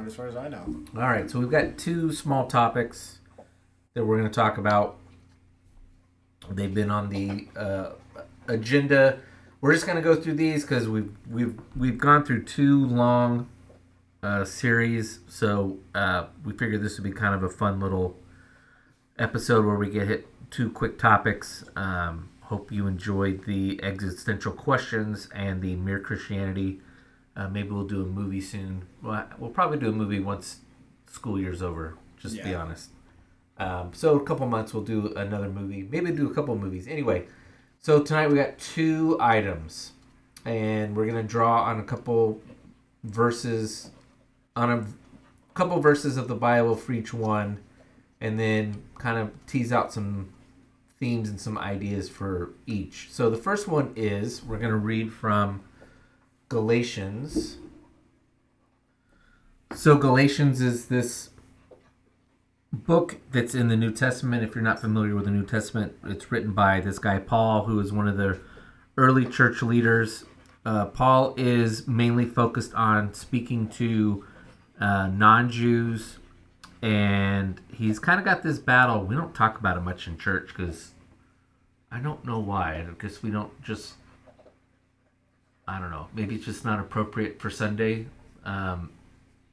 Not 0.00 0.06
as 0.06 0.14
far 0.14 0.28
as 0.28 0.36
I 0.36 0.48
know. 0.48 0.64
All 0.96 1.02
right, 1.02 1.30
so 1.30 1.38
we've 1.38 1.50
got 1.50 1.76
two 1.76 2.10
small 2.10 2.46
topics 2.46 3.18
that 3.92 4.02
we're 4.02 4.16
going 4.16 4.30
to 4.30 4.34
talk 4.34 4.56
about. 4.56 4.96
They've 6.48 6.72
been 6.72 6.90
on 6.90 7.10
the 7.10 7.48
uh, 7.54 7.90
agenda. 8.48 9.18
We're 9.60 9.74
just 9.74 9.84
going 9.84 9.96
to 9.96 10.02
go 10.02 10.16
through 10.16 10.36
these 10.36 10.62
because 10.62 10.88
we've 10.88 11.14
we've 11.30 11.54
we've 11.76 11.98
gone 11.98 12.24
through 12.24 12.44
two 12.44 12.86
long 12.86 13.50
uh, 14.22 14.46
series, 14.46 15.20
so 15.28 15.76
uh, 15.94 16.28
we 16.46 16.54
figured 16.54 16.82
this 16.82 16.98
would 16.98 17.04
be 17.04 17.14
kind 17.14 17.34
of 17.34 17.42
a 17.42 17.50
fun 17.50 17.78
little 17.78 18.16
episode 19.18 19.66
where 19.66 19.76
we 19.76 19.90
get 19.90 20.08
hit 20.08 20.26
two 20.50 20.70
quick 20.70 20.98
topics. 20.98 21.62
Um, 21.76 22.30
hope 22.44 22.72
you 22.72 22.86
enjoyed 22.86 23.44
the 23.44 23.78
existential 23.82 24.52
questions 24.52 25.28
and 25.34 25.60
the 25.60 25.76
mere 25.76 26.00
Christianity. 26.00 26.80
Uh, 27.40 27.48
maybe 27.48 27.70
we'll 27.70 27.86
do 27.86 28.02
a 28.02 28.06
movie 28.06 28.40
soon. 28.40 28.84
Well, 29.02 29.26
we'll 29.38 29.50
probably 29.50 29.78
do 29.78 29.88
a 29.88 29.92
movie 29.92 30.20
once 30.20 30.58
school 31.06 31.40
year's 31.40 31.62
over. 31.62 31.96
Just 32.20 32.36
to 32.36 32.44
be 32.44 32.54
honest. 32.54 32.90
Um, 33.56 33.92
so 33.94 34.16
a 34.16 34.22
couple 34.22 34.46
months 34.46 34.74
we'll 34.74 34.82
do 34.82 35.14
another 35.14 35.48
movie. 35.48 35.88
Maybe 35.90 36.12
do 36.12 36.30
a 36.30 36.34
couple 36.34 36.54
movies. 36.54 36.86
Anyway, 36.86 37.28
so 37.80 38.02
tonight 38.02 38.28
we 38.28 38.36
got 38.36 38.58
two 38.58 39.16
items, 39.20 39.92
and 40.44 40.94
we're 40.94 41.06
gonna 41.06 41.22
draw 41.22 41.62
on 41.62 41.80
a 41.80 41.82
couple 41.82 42.42
verses, 43.04 43.90
on 44.54 44.70
a 44.70 44.86
couple 45.54 45.80
verses 45.80 46.18
of 46.18 46.28
the 46.28 46.34
Bible 46.34 46.76
for 46.76 46.92
each 46.92 47.14
one, 47.14 47.58
and 48.20 48.38
then 48.38 48.82
kind 48.98 49.16
of 49.16 49.30
tease 49.46 49.72
out 49.72 49.94
some 49.94 50.30
themes 50.98 51.30
and 51.30 51.40
some 51.40 51.56
ideas 51.56 52.06
for 52.06 52.50
each. 52.66 53.08
So 53.10 53.30
the 53.30 53.38
first 53.38 53.66
one 53.66 53.94
is 53.96 54.44
we're 54.44 54.58
gonna 54.58 54.76
read 54.76 55.10
from 55.10 55.62
Galatians. 56.50 57.58
So 59.72 59.96
Galatians 59.96 60.60
is 60.60 60.86
this 60.86 61.30
book 62.72 63.18
that's 63.30 63.54
in 63.54 63.68
the 63.68 63.76
New 63.76 63.92
Testament. 63.92 64.42
If 64.42 64.56
you're 64.56 64.64
not 64.64 64.80
familiar 64.80 65.14
with 65.14 65.26
the 65.26 65.30
New 65.30 65.46
Testament, 65.46 65.94
it's 66.04 66.32
written 66.32 66.52
by 66.52 66.80
this 66.80 66.98
guy 66.98 67.20
Paul, 67.20 67.66
who 67.66 67.78
is 67.78 67.92
one 67.92 68.08
of 68.08 68.16
the 68.16 68.40
early 68.96 69.26
church 69.26 69.62
leaders. 69.62 70.24
Uh, 70.66 70.86
Paul 70.86 71.34
is 71.36 71.86
mainly 71.86 72.24
focused 72.24 72.74
on 72.74 73.14
speaking 73.14 73.68
to 73.68 74.24
uh, 74.80 75.06
non-Jews, 75.06 76.18
and 76.82 77.60
he's 77.72 78.00
kind 78.00 78.18
of 78.18 78.24
got 78.24 78.42
this 78.42 78.58
battle. 78.58 79.04
We 79.04 79.14
don't 79.14 79.36
talk 79.36 79.60
about 79.60 79.76
it 79.76 79.82
much 79.82 80.08
in 80.08 80.18
church 80.18 80.48
because 80.48 80.94
I 81.92 82.00
don't 82.00 82.24
know 82.24 82.40
why. 82.40 82.84
Because 82.88 83.22
we 83.22 83.30
don't 83.30 83.62
just 83.62 83.94
I 85.70 85.78
don't 85.78 85.90
know. 85.92 86.08
Maybe 86.12 86.34
it's 86.34 86.44
just 86.44 86.64
not 86.64 86.80
appropriate 86.80 87.40
for 87.40 87.48
Sunday. 87.48 88.06
Um, 88.44 88.90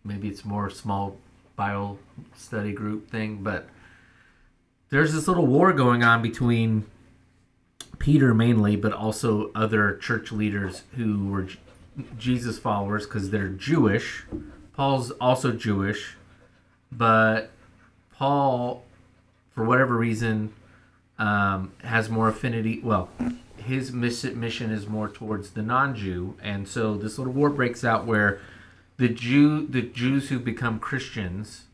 maybe 0.03 0.27
it's 0.27 0.43
more 0.43 0.67
small 0.71 1.15
Bible 1.55 1.99
study 2.35 2.73
group 2.73 3.11
thing. 3.11 3.43
But 3.43 3.69
there's 4.89 5.13
this 5.13 5.27
little 5.27 5.45
war 5.45 5.73
going 5.73 6.03
on 6.03 6.23
between 6.23 6.87
Peter 7.99 8.33
mainly, 8.33 8.75
but 8.75 8.93
also 8.93 9.51
other 9.53 9.95
church 9.97 10.31
leaders 10.31 10.83
who 10.95 11.27
were 11.27 11.47
Jesus 12.17 12.57
followers 12.57 13.05
because 13.05 13.29
they're 13.29 13.49
Jewish. 13.49 14.25
Paul's 14.73 15.11
also 15.11 15.51
Jewish, 15.51 16.15
but 16.91 17.51
Paul, 18.15 18.83
for 19.53 19.63
whatever 19.63 19.95
reason, 19.95 20.51
um, 21.19 21.73
has 21.83 22.09
more 22.09 22.27
affinity. 22.27 22.79
Well, 22.83 23.09
his 23.67 23.91
mission 23.91 24.71
is 24.71 24.87
more 24.87 25.07
towards 25.07 25.51
the 25.51 25.61
non-Jew, 25.61 26.35
and 26.41 26.67
so 26.67 26.95
this 26.97 27.17
little 27.17 27.33
war 27.33 27.49
breaks 27.49 27.83
out 27.83 28.05
where 28.05 28.39
the 28.97 29.09
Jew, 29.09 29.67
the 29.67 29.81
Jews 29.81 30.29
who 30.29 30.39
become 30.39 30.79
Christians, 30.79 31.65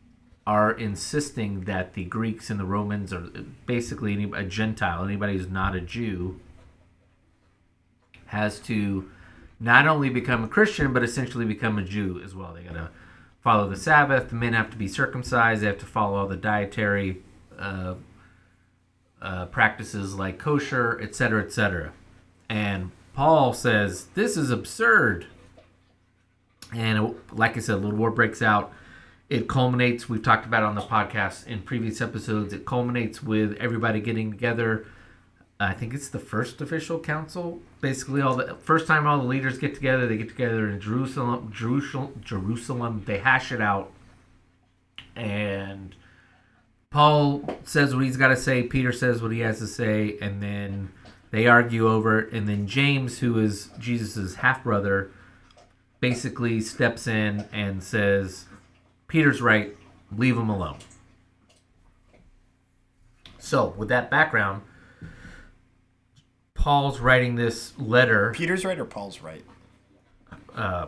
are 0.46 0.72
insisting 0.72 1.62
that 1.62 1.94
the 1.94 2.04
Greeks 2.04 2.50
and 2.50 2.60
the 2.60 2.66
Romans 2.66 3.14
are 3.14 3.30
basically 3.66 4.14
any, 4.14 4.30
a 4.34 4.44
Gentile, 4.44 5.06
anybody 5.06 5.38
who's 5.38 5.50
not 5.50 5.76
a 5.76 5.80
Jew, 5.80 6.40
has 8.28 8.60
to 8.62 9.10
not 9.60 9.88
only 9.88 10.10
become 10.10 10.44
a 10.44 10.48
Christian 10.48 10.92
but 10.92 11.04
essentially 11.04 11.46
become 11.46 11.78
a 11.78 11.84
Jew 11.84 12.22
as 12.24 12.36
well. 12.36 12.54
They 12.54 12.64
gotta 12.64 12.90
follow 13.42 13.70
the 13.70 13.78
Sabbath. 13.78 14.30
The 14.30 14.36
men 14.36 14.54
have 14.54 14.70
to 14.72 14.78
be 14.78 14.88
circumcised. 14.88 15.62
They 15.62 15.68
have 15.68 15.80
to 15.80 15.86
follow 15.86 16.18
all 16.18 16.28
the 16.28 16.36
dietary 16.36 17.22
uh, 17.58 17.96
uh, 19.24 19.46
practices 19.46 20.14
like 20.16 20.38
kosher, 20.38 21.00
etc., 21.02 21.44
etc. 21.44 21.94
And 22.50 22.92
Paul 23.16 23.54
says 23.54 24.08
this 24.16 24.38
is 24.38 24.52
absurd. 24.52 25.28
And 26.76 27.16
like 27.32 27.56
I 27.56 27.62
said, 27.62 27.76
a 27.76 27.78
little 27.78 27.98
war 27.98 28.12
breaks 28.12 28.42
out. 28.42 28.74
It 29.30 29.48
culminates. 29.48 30.10
We've 30.10 30.22
talked 30.22 30.46
about 30.46 30.64
it 30.64 30.66
on 30.66 30.76
the 30.76 30.82
podcast 30.82 31.48
in 31.48 31.62
previous 31.62 32.02
episodes. 32.02 32.54
It 32.54 32.66
culminates 32.66 33.24
with 33.24 33.56
everybody 33.60 34.02
getting 34.02 34.32
together. 34.32 34.86
I 35.60 35.74
think 35.74 35.94
it's 35.94 36.10
the 36.10 36.20
first 36.20 36.60
official 36.62 37.00
council. 37.00 37.62
Basically, 37.80 38.22
all 38.22 38.36
the 38.36 38.56
first 38.56 38.86
time 38.88 39.08
all 39.08 39.20
the 39.20 39.24
leaders 39.24 39.58
get 39.58 39.74
together, 39.76 40.08
they 40.08 40.18
get 40.18 40.30
together 40.30 40.70
in 40.70 40.82
Jerusalem. 40.82 41.52
Jerusalem. 41.54 42.22
Jerusalem. 42.24 43.04
They 43.06 43.20
hash 43.20 43.52
it 43.52 43.62
out, 43.62 43.92
and 45.16 45.96
Paul 46.94 47.44
says 47.64 47.96
what 47.96 48.06
he's 48.06 48.18
got 48.18 48.28
to 48.28 48.38
say. 48.38 48.62
Peter 48.62 48.92
says 48.92 49.20
what 49.20 49.32
he 49.32 49.40
has 49.40 49.58
to 49.58 49.66
say, 49.68 50.16
and 50.22 50.44
then 50.44 50.94
they 51.32 51.48
argue 51.48 51.90
over 51.90 52.20
it. 52.20 52.32
And 52.32 52.48
then 52.48 52.68
James, 52.68 53.18
who 53.18 53.40
is 53.40 53.72
Jesus's 53.80 54.36
half 54.36 54.64
brother, 54.64 55.10
basically 56.00 56.62
steps 56.62 57.08
in 57.08 57.48
and 57.52 57.84
says, 57.84 58.46
"Peter's 59.08 59.42
right. 59.42 59.76
Leave 60.16 60.38
him 60.38 60.50
alone." 60.50 60.78
So, 63.40 63.74
with 63.76 63.90
that 63.90 64.12
background, 64.12 64.62
Paul's 66.54 67.00
writing 67.00 67.36
this 67.36 67.78
letter. 67.80 68.32
Peter's 68.36 68.64
right 68.64 68.78
or 68.78 68.86
Paul's 68.86 69.20
right? 69.20 69.44
Uh, 70.56 70.88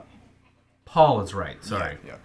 Paul 0.85 1.21
is 1.21 1.33
right. 1.33 1.61
Sorry. 1.65 1.97
Yeah. 2.05 2.17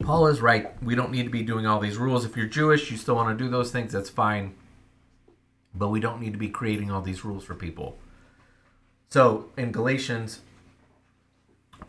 Paul 0.00 0.26
is 0.28 0.40
right. 0.40 0.82
We 0.82 0.94
don't 0.94 1.12
need 1.12 1.24
to 1.24 1.30
be 1.30 1.42
doing 1.42 1.66
all 1.66 1.78
these 1.78 1.98
rules. 1.98 2.24
If 2.24 2.36
you're 2.36 2.46
Jewish, 2.46 2.90
you 2.90 2.96
still 2.96 3.14
want 3.14 3.36
to 3.36 3.44
do 3.44 3.50
those 3.50 3.70
things, 3.70 3.92
that's 3.92 4.10
fine. 4.10 4.54
But 5.74 5.88
we 5.88 6.00
don't 6.00 6.20
need 6.20 6.32
to 6.32 6.38
be 6.38 6.48
creating 6.48 6.90
all 6.90 7.02
these 7.02 7.24
rules 7.24 7.44
for 7.44 7.54
people. 7.54 7.98
So 9.10 9.50
in 9.56 9.72
Galatians, 9.72 10.40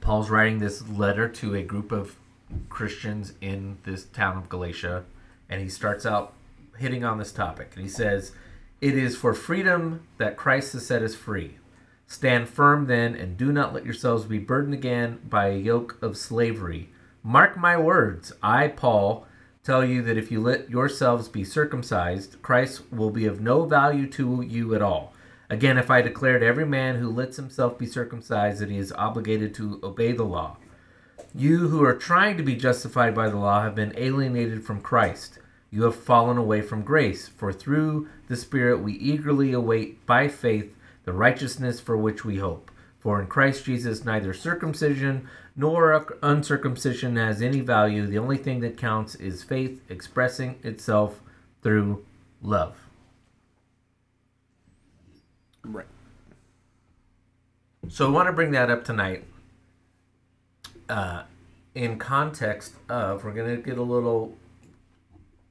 Paul's 0.02 0.30
writing 0.30 0.60
this 0.60 0.88
letter 0.88 1.28
to 1.30 1.56
a 1.56 1.64
group 1.64 1.92
of 1.92 2.16
Christians 2.70 3.34
in 3.42 3.78
this 3.84 4.06
town 4.06 4.38
of 4.38 4.50
Galatia, 4.50 5.06
and 5.50 5.62
he 5.62 5.70
starts 5.70 6.06
out 6.06 6.34
hitting 6.78 7.04
on 7.04 7.18
this 7.18 7.32
topic. 7.32 7.72
And 7.76 7.84
he 7.84 7.90
says, 7.90 8.34
It 8.82 8.98
is 8.98 9.16
for 9.16 9.34
freedom 9.34 10.08
that 10.18 10.38
Christ 10.38 10.74
has 10.74 10.86
set 10.86 11.02
us 11.02 11.16
free. 11.16 11.58
Stand 12.08 12.50
firm 12.50 12.88
then, 12.88 13.16
and 13.16 13.38
do 13.38 13.54
not 13.54 13.74
let 13.74 13.86
yourselves 13.86 14.26
be 14.26 14.38
burdened 14.38 14.74
again 14.74 15.20
by 15.30 15.48
a 15.48 15.58
yoke 15.58 15.98
of 16.02 16.18
slavery. 16.18 16.90
Mark 17.24 17.56
my 17.56 17.78
words, 17.78 18.34
I, 18.42 18.68
Paul, 18.68 19.28
tell 19.64 19.86
you 19.86 20.02
that 20.02 20.18
if 20.18 20.32
you 20.32 20.42
let 20.42 20.72
yourselves 20.72 21.30
be 21.30 21.44
circumcised, 21.44 22.42
Christ 22.42 22.92
will 22.92 23.12
be 23.12 23.28
of 23.28 23.40
no 23.40 23.66
value 23.66 24.08
to 24.08 24.42
you 24.42 24.74
at 24.74 24.82
all. 24.82 25.14
Again, 25.48 25.78
if 25.78 25.92
I 25.92 26.02
declare 26.02 26.40
to 26.40 26.46
every 26.46 26.66
man 26.66 26.96
who 26.96 27.12
lets 27.12 27.36
himself 27.36 27.78
be 27.78 27.86
circumcised 27.86 28.60
that 28.60 28.72
he 28.72 28.80
is 28.80 28.92
obligated 28.94 29.54
to 29.56 29.80
obey 29.84 30.14
the 30.14 30.24
law, 30.24 30.58
you 31.36 31.68
who 31.68 31.84
are 31.84 31.94
trying 31.94 32.38
to 32.38 32.44
be 32.44 32.56
justified 32.56 33.14
by 33.14 33.30
the 33.30 33.38
law 33.38 33.62
have 33.62 33.76
been 33.76 33.94
alienated 33.96 34.64
from 34.64 34.82
Christ. 34.82 35.38
You 35.70 35.84
have 35.84 35.96
fallen 35.96 36.38
away 36.38 36.64
from 36.64 36.82
grace, 36.82 37.28
for 37.28 37.54
through 37.54 38.10
the 38.30 38.36
Spirit 38.36 38.80
we 38.80 38.94
eagerly 38.94 39.54
await 39.54 40.04
by 40.08 40.28
faith 40.28 40.76
the 41.06 41.14
righteousness 41.14 41.80
for 41.80 41.96
which 41.96 42.26
we 42.26 42.40
hope. 42.40 42.71
For 43.02 43.20
in 43.20 43.28
Christ 43.28 43.66
Jesus 43.66 44.06
neither 44.06 44.34
circumcision 44.34 45.28
nor 45.56 46.06
uncircumcision 46.22 47.16
has 47.18 47.42
any 47.42 47.60
value. 47.60 48.06
The 48.06 48.20
only 48.20 48.38
thing 48.38 48.62
that 48.62 48.78
counts 48.78 49.16
is 49.16 49.44
faith 49.44 49.82
expressing 49.90 50.60
itself 50.64 51.20
through 51.62 52.06
love. 52.42 52.76
Right. 55.64 55.88
So 57.90 58.08
I 58.08 58.10
want 58.10 58.28
to 58.28 58.34
bring 58.34 58.52
that 58.52 58.70
up 58.70 58.84
tonight. 58.84 59.26
Uh, 60.88 61.24
in 61.74 61.98
context 61.98 62.76
of, 62.90 63.24
we're 63.24 63.34
going 63.34 63.56
to 63.56 63.62
get 63.62 63.78
a 63.78 63.84
little 63.84 64.38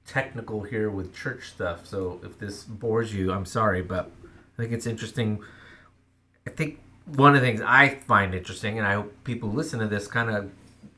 technical 0.07 0.63
here 0.63 0.91
with 0.91 1.15
church 1.15 1.51
stuff. 1.51 1.87
So 1.87 2.21
if 2.23 2.39
this 2.39 2.65
bores 2.65 3.15
you, 3.15 3.33
I'm 3.33 3.47
sorry, 3.47 3.83
but 3.83 4.11
I 4.25 4.57
think 4.57 4.73
it's 4.73 4.87
interesting. 4.87 5.41
I 6.47 6.51
think 6.51 6.81
one 7.07 7.35
of 7.35 7.41
the 7.41 7.47
things 7.47 7.61
I 7.61 7.97
find 8.07 8.35
interesting, 8.35 8.79
and 8.79 8.87
I 8.87 8.95
hope 8.95 9.25
people 9.25 9.51
listen 9.51 9.81
to 9.81 9.87
this 9.87 10.07
kind 10.07 10.31
of 10.31 10.51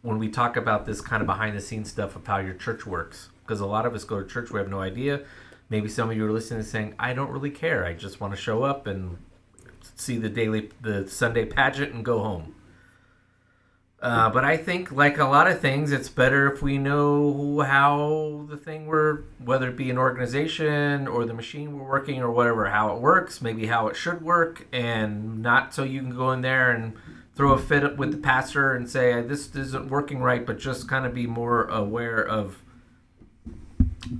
when 0.02 0.18
we 0.18 0.28
talk 0.28 0.56
about 0.56 0.84
this 0.84 1.00
kind 1.00 1.20
of 1.20 1.26
behind 1.26 1.56
the 1.56 1.60
scenes 1.60 1.90
stuff 1.90 2.16
of 2.16 2.26
how 2.26 2.38
your 2.38 2.54
church 2.54 2.86
works, 2.86 3.30
because 3.42 3.60
a 3.60 3.66
lot 3.66 3.86
of 3.86 3.94
us 3.94 4.04
go 4.04 4.20
to 4.20 4.28
church, 4.28 4.50
we 4.50 4.58
have 4.58 4.68
no 4.68 4.80
idea. 4.80 5.22
maybe 5.72 5.88
some 5.88 6.10
of 6.10 6.16
you 6.16 6.26
are 6.26 6.30
listening 6.30 6.60
and 6.60 6.68
saying, 6.68 6.94
I 6.98 7.14
don't 7.14 7.30
really 7.30 7.50
care. 7.50 7.86
I 7.86 7.94
just 7.94 8.20
want 8.20 8.34
to 8.34 8.40
show 8.40 8.62
up 8.62 8.86
and 8.86 9.16
see 9.96 10.18
the 10.18 10.28
daily, 10.28 10.70
the 10.82 11.08
Sunday 11.08 11.46
pageant 11.46 11.94
and 11.94 12.04
go 12.04 12.18
home. 12.18 12.54
Uh, 14.02 14.28
but 14.28 14.44
I 14.44 14.56
think, 14.56 14.90
like 14.90 15.18
a 15.18 15.24
lot 15.26 15.46
of 15.46 15.60
things, 15.60 15.92
it's 15.92 16.08
better 16.08 16.52
if 16.52 16.60
we 16.60 16.76
know 16.76 17.60
how 17.60 18.46
the 18.50 18.56
thing 18.56 18.86
we're, 18.86 19.20
whether 19.38 19.68
it 19.68 19.76
be 19.76 19.90
an 19.90 19.96
organization 19.96 21.06
or 21.06 21.24
the 21.24 21.32
machine 21.32 21.78
we're 21.78 21.88
working 21.88 22.20
or 22.20 22.32
whatever, 22.32 22.66
how 22.66 22.92
it 22.96 23.00
works, 23.00 23.40
maybe 23.40 23.66
how 23.66 23.86
it 23.86 23.94
should 23.94 24.20
work, 24.20 24.66
and 24.72 25.40
not 25.40 25.72
so 25.72 25.84
you 25.84 26.00
can 26.00 26.16
go 26.16 26.32
in 26.32 26.40
there 26.40 26.72
and 26.72 26.94
throw 27.36 27.52
a 27.52 27.58
fit 27.58 27.84
up 27.84 27.96
with 27.96 28.10
the 28.10 28.18
pastor 28.18 28.74
and 28.74 28.90
say 28.90 29.22
this 29.22 29.54
isn't 29.54 29.88
working 29.88 30.20
right, 30.20 30.44
but 30.44 30.58
just 30.58 30.88
kind 30.88 31.06
of 31.06 31.14
be 31.14 31.28
more 31.28 31.66
aware 31.66 32.26
of 32.26 32.60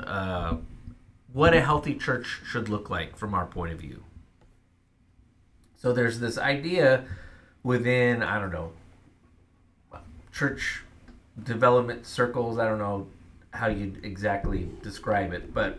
uh, 0.05 0.59
what 1.33 1.55
a 1.55 1.61
healthy 1.61 1.97
church 1.97 2.41
should 2.47 2.69
look 2.69 2.89
like 2.89 3.17
from 3.17 3.35
our 3.35 3.47
point 3.47 3.73
of 3.73 3.81
view. 3.81 4.05
So 5.77 5.93
there's 5.93 6.21
this 6.21 6.39
idea 6.39 7.05
within, 7.65 8.23
I 8.23 8.39
don't 8.39 8.53
know, 8.53 8.75
church 10.33 10.83
development 11.43 12.07
circles. 12.07 12.59
I 12.59 12.67
don't 12.67 12.79
know 12.79 13.07
how 13.53 13.69
you'd 13.69 14.05
exactly 14.05 14.69
describe 14.83 15.33
it, 15.33 15.53
but 15.53 15.79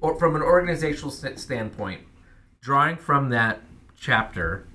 or 0.00 0.18
from 0.18 0.36
an 0.36 0.42
organizational 0.42 1.10
st- 1.10 1.38
standpoint, 1.38 2.02
drawing 2.60 2.96
from 2.96 3.30
that 3.30 3.60
chapter, 3.98 4.66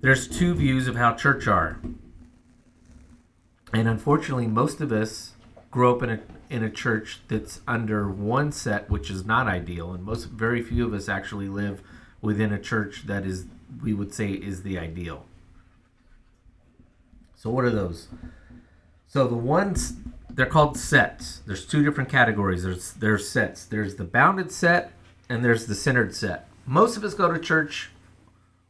there's 0.00 0.26
two 0.26 0.54
views 0.54 0.88
of 0.88 0.96
how 0.96 1.14
church 1.14 1.46
are. 1.46 1.78
And 3.72 3.88
unfortunately, 3.88 4.46
most 4.46 4.80
of 4.80 4.92
us 4.92 5.34
grow 5.70 5.94
up 5.94 6.02
in 6.02 6.10
a 6.10 6.20
in 6.48 6.62
a 6.62 6.70
church 6.70 7.20
that's 7.28 7.60
under 7.66 8.08
one 8.08 8.52
set, 8.52 8.88
which 8.88 9.10
is 9.10 9.24
not 9.24 9.48
ideal, 9.48 9.92
and 9.92 10.04
most 10.04 10.24
very 10.26 10.62
few 10.62 10.86
of 10.86 10.94
us 10.94 11.08
actually 11.08 11.48
live 11.48 11.82
within 12.22 12.52
a 12.52 12.58
church 12.58 13.02
that 13.06 13.26
is 13.26 13.46
we 13.82 13.92
would 13.92 14.14
say 14.14 14.30
is 14.30 14.62
the 14.62 14.78
ideal. 14.78 15.26
So 17.36 17.50
what 17.50 17.64
are 17.64 17.70
those? 17.70 18.08
So 19.06 19.28
the 19.28 19.36
ones 19.36 19.94
they're 20.30 20.46
called 20.46 20.76
sets. 20.76 21.40
There's 21.46 21.66
two 21.66 21.82
different 21.82 22.10
categories. 22.10 22.62
There's 22.64 22.92
there's 22.94 23.28
sets. 23.28 23.64
There's 23.64 23.96
the 23.96 24.04
bounded 24.04 24.50
set 24.50 24.92
and 25.28 25.44
there's 25.44 25.66
the 25.66 25.74
centered 25.74 26.14
set. 26.14 26.48
Most 26.66 26.96
of 26.96 27.04
us 27.04 27.14
go 27.14 27.32
to 27.32 27.38
church 27.38 27.90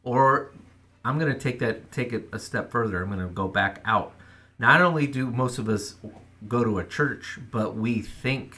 or 0.03 0.51
I'm 1.03 1.17
going 1.19 1.33
to 1.33 1.39
take 1.39 1.59
that 1.59 1.91
take 1.91 2.13
it 2.13 2.29
a 2.31 2.39
step 2.39 2.71
further. 2.71 3.01
I'm 3.01 3.09
going 3.09 3.25
to 3.25 3.33
go 3.33 3.47
back 3.47 3.81
out. 3.85 4.13
Not 4.59 4.81
only 4.81 5.07
do 5.07 5.31
most 5.31 5.57
of 5.57 5.69
us 5.69 5.95
go 6.47 6.63
to 6.63 6.79
a 6.79 6.85
church, 6.85 7.39
but 7.51 7.75
we 7.75 8.01
think 8.01 8.57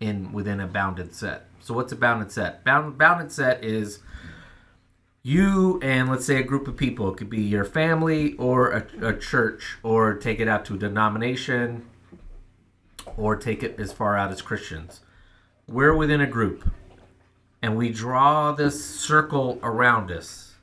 in 0.00 0.32
within 0.32 0.60
a 0.60 0.66
bounded 0.66 1.14
set. 1.14 1.44
So 1.60 1.74
what's 1.74 1.92
a 1.92 1.96
bounded 1.96 2.30
set? 2.32 2.64
Bound, 2.64 2.96
bounded 2.96 3.32
set 3.32 3.64
is 3.64 4.00
you 5.28 5.78
and 5.82 6.08
let's 6.08 6.24
say 6.24 6.36
a 6.36 6.42
group 6.42 6.66
of 6.66 6.76
people. 6.76 7.12
It 7.12 7.18
could 7.18 7.28
be 7.28 7.42
your 7.42 7.66
family 7.66 8.32
or 8.34 8.70
a, 8.70 9.08
a 9.08 9.16
church, 9.16 9.76
or 9.82 10.14
take 10.14 10.40
it 10.40 10.48
out 10.48 10.64
to 10.66 10.74
a 10.74 10.78
denomination, 10.78 11.84
or 13.16 13.36
take 13.36 13.62
it 13.62 13.78
as 13.78 13.92
far 13.92 14.16
out 14.16 14.32
as 14.32 14.40
Christians. 14.40 15.00
We're 15.66 15.94
within 15.94 16.22
a 16.22 16.26
group, 16.26 16.70
and 17.60 17.76
we 17.76 17.90
draw 17.90 18.52
this 18.52 18.82
circle 18.82 19.58
around 19.62 20.10
us 20.10 20.54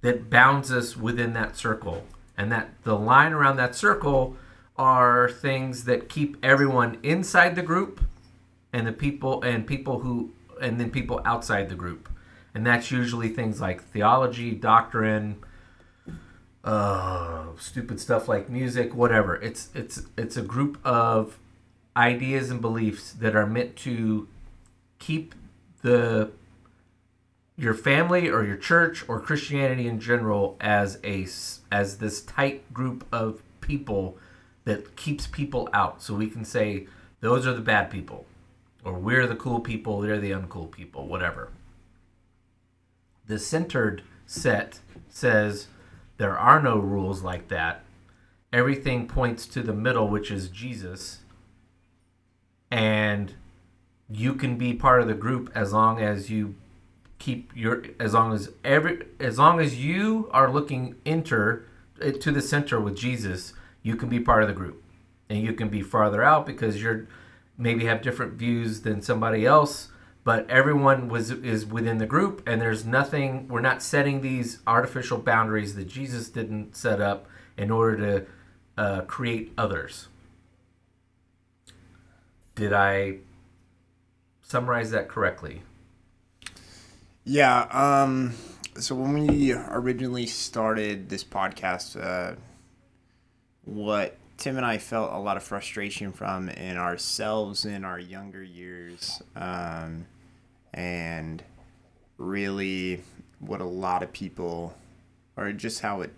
that 0.00 0.28
bounds 0.28 0.72
us 0.72 0.96
within 0.96 1.32
that 1.34 1.56
circle, 1.56 2.04
and 2.36 2.50
that 2.50 2.70
the 2.82 2.98
line 2.98 3.32
around 3.32 3.58
that 3.58 3.76
circle 3.76 4.36
are 4.76 5.30
things 5.30 5.84
that 5.84 6.08
keep 6.08 6.36
everyone 6.42 6.98
inside 7.04 7.54
the 7.54 7.62
group, 7.62 8.00
and 8.72 8.88
the 8.88 8.92
people 8.92 9.40
and 9.42 9.68
people 9.68 10.00
who 10.00 10.32
and 10.60 10.80
then 10.80 10.90
people 10.90 11.20
outside 11.24 11.68
the 11.68 11.76
group 11.76 12.08
and 12.54 12.66
that's 12.66 12.90
usually 12.90 13.28
things 13.28 13.60
like 13.60 13.82
theology, 13.82 14.52
doctrine, 14.52 15.42
uh, 16.64 17.46
stupid 17.58 18.00
stuff 18.00 18.28
like 18.28 18.48
music, 18.48 18.94
whatever. 18.94 19.36
It's 19.36 19.70
it's 19.74 20.02
it's 20.16 20.36
a 20.36 20.42
group 20.42 20.78
of 20.84 21.38
ideas 21.96 22.50
and 22.50 22.60
beliefs 22.60 23.12
that 23.12 23.34
are 23.34 23.46
meant 23.46 23.76
to 23.76 24.28
keep 24.98 25.34
the 25.82 26.30
your 27.56 27.74
family 27.74 28.28
or 28.28 28.44
your 28.44 28.56
church 28.56 29.04
or 29.08 29.20
Christianity 29.20 29.86
in 29.88 30.00
general 30.00 30.56
as 30.60 30.98
a 31.04 31.26
as 31.70 31.98
this 31.98 32.22
tight 32.22 32.72
group 32.72 33.06
of 33.12 33.42
people 33.60 34.18
that 34.64 34.96
keeps 34.96 35.26
people 35.26 35.68
out. 35.72 36.02
So 36.02 36.14
we 36.14 36.28
can 36.28 36.44
say 36.44 36.86
those 37.20 37.46
are 37.46 37.54
the 37.54 37.60
bad 37.60 37.90
people, 37.90 38.26
or 38.84 38.94
we're 38.94 39.26
the 39.26 39.36
cool 39.36 39.60
people, 39.60 40.00
they're 40.00 40.18
the 40.18 40.30
uncool 40.30 40.70
people, 40.70 41.06
whatever. 41.08 41.50
The 43.26 43.38
centered 43.38 44.02
set 44.26 44.80
says 45.08 45.68
there 46.16 46.38
are 46.38 46.60
no 46.60 46.78
rules 46.78 47.22
like 47.22 47.48
that. 47.48 47.84
Everything 48.52 49.08
points 49.08 49.46
to 49.46 49.62
the 49.62 49.72
middle, 49.72 50.08
which 50.08 50.30
is 50.30 50.48
Jesus. 50.48 51.20
And 52.70 53.34
you 54.10 54.34
can 54.34 54.56
be 54.56 54.74
part 54.74 55.00
of 55.00 55.08
the 55.08 55.14
group 55.14 55.50
as 55.54 55.72
long 55.72 56.00
as 56.00 56.30
you 56.30 56.54
keep 57.18 57.52
your 57.54 57.84
as 58.00 58.14
long 58.14 58.32
as 58.32 58.50
every 58.64 59.06
as 59.20 59.38
long 59.38 59.60
as 59.60 59.82
you 59.82 60.28
are 60.32 60.50
looking 60.50 60.96
enter 61.06 61.64
eh, 62.00 62.10
to 62.10 62.32
the 62.32 62.42
center 62.42 62.80
with 62.80 62.96
Jesus, 62.96 63.52
you 63.82 63.96
can 63.96 64.08
be 64.08 64.20
part 64.20 64.42
of 64.42 64.48
the 64.48 64.54
group. 64.54 64.82
And 65.30 65.40
you 65.40 65.54
can 65.54 65.68
be 65.68 65.82
farther 65.82 66.22
out 66.22 66.44
because 66.46 66.82
you're 66.82 67.06
maybe 67.56 67.84
have 67.84 68.02
different 68.02 68.34
views 68.34 68.82
than 68.82 69.00
somebody 69.00 69.46
else 69.46 69.88
but 70.24 70.48
everyone 70.50 71.08
was 71.08 71.30
is 71.30 71.66
within 71.66 71.98
the 71.98 72.06
group 72.06 72.42
and 72.46 72.60
there's 72.60 72.84
nothing 72.84 73.48
we're 73.48 73.60
not 73.60 73.82
setting 73.82 74.20
these 74.20 74.60
artificial 74.66 75.18
boundaries 75.18 75.74
that 75.74 75.86
jesus 75.86 76.28
didn't 76.28 76.76
set 76.76 77.00
up 77.00 77.26
in 77.56 77.70
order 77.70 77.96
to 77.96 78.26
uh, 78.82 79.00
create 79.02 79.52
others 79.58 80.08
did 82.54 82.72
i 82.72 83.16
summarize 84.42 84.90
that 84.90 85.08
correctly 85.08 85.62
Yeah. 87.24 87.62
Um. 87.70 88.34
So 88.78 88.94
when 88.94 89.26
we 89.26 89.52
originally 89.52 90.26
started 90.26 91.08
this 91.08 91.22
podcast, 91.24 92.02
uh, 92.02 92.36
what 93.64 94.16
Tim 94.38 94.56
and 94.56 94.66
I 94.66 94.78
felt 94.78 95.12
a 95.12 95.18
lot 95.18 95.36
of 95.36 95.42
frustration 95.42 96.12
from 96.12 96.48
in 96.48 96.76
ourselves 96.78 97.64
in 97.64 97.84
our 97.84 97.98
younger 97.98 98.42
years, 98.42 99.22
um, 99.36 100.06
and 100.72 101.42
really 102.18 103.02
what 103.40 103.60
a 103.60 103.66
lot 103.66 104.02
of 104.02 104.12
people, 104.12 104.74
or 105.36 105.52
just 105.52 105.80
how 105.80 106.00
it, 106.02 106.12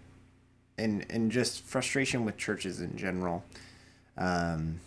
and 0.79 1.07
and 1.11 1.31
just 1.31 1.63
frustration 1.63 2.25
with 2.25 2.37
churches 2.37 2.81
in 2.81 2.97
general, 2.97 3.45
um, 4.19 4.81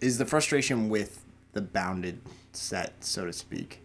is 0.00 0.18
the 0.18 0.26
frustration 0.26 0.88
with 0.88 1.24
the 1.52 1.62
bounded 1.62 2.20
set, 2.52 3.04
so 3.04 3.26
to 3.26 3.32
speak 3.32 3.82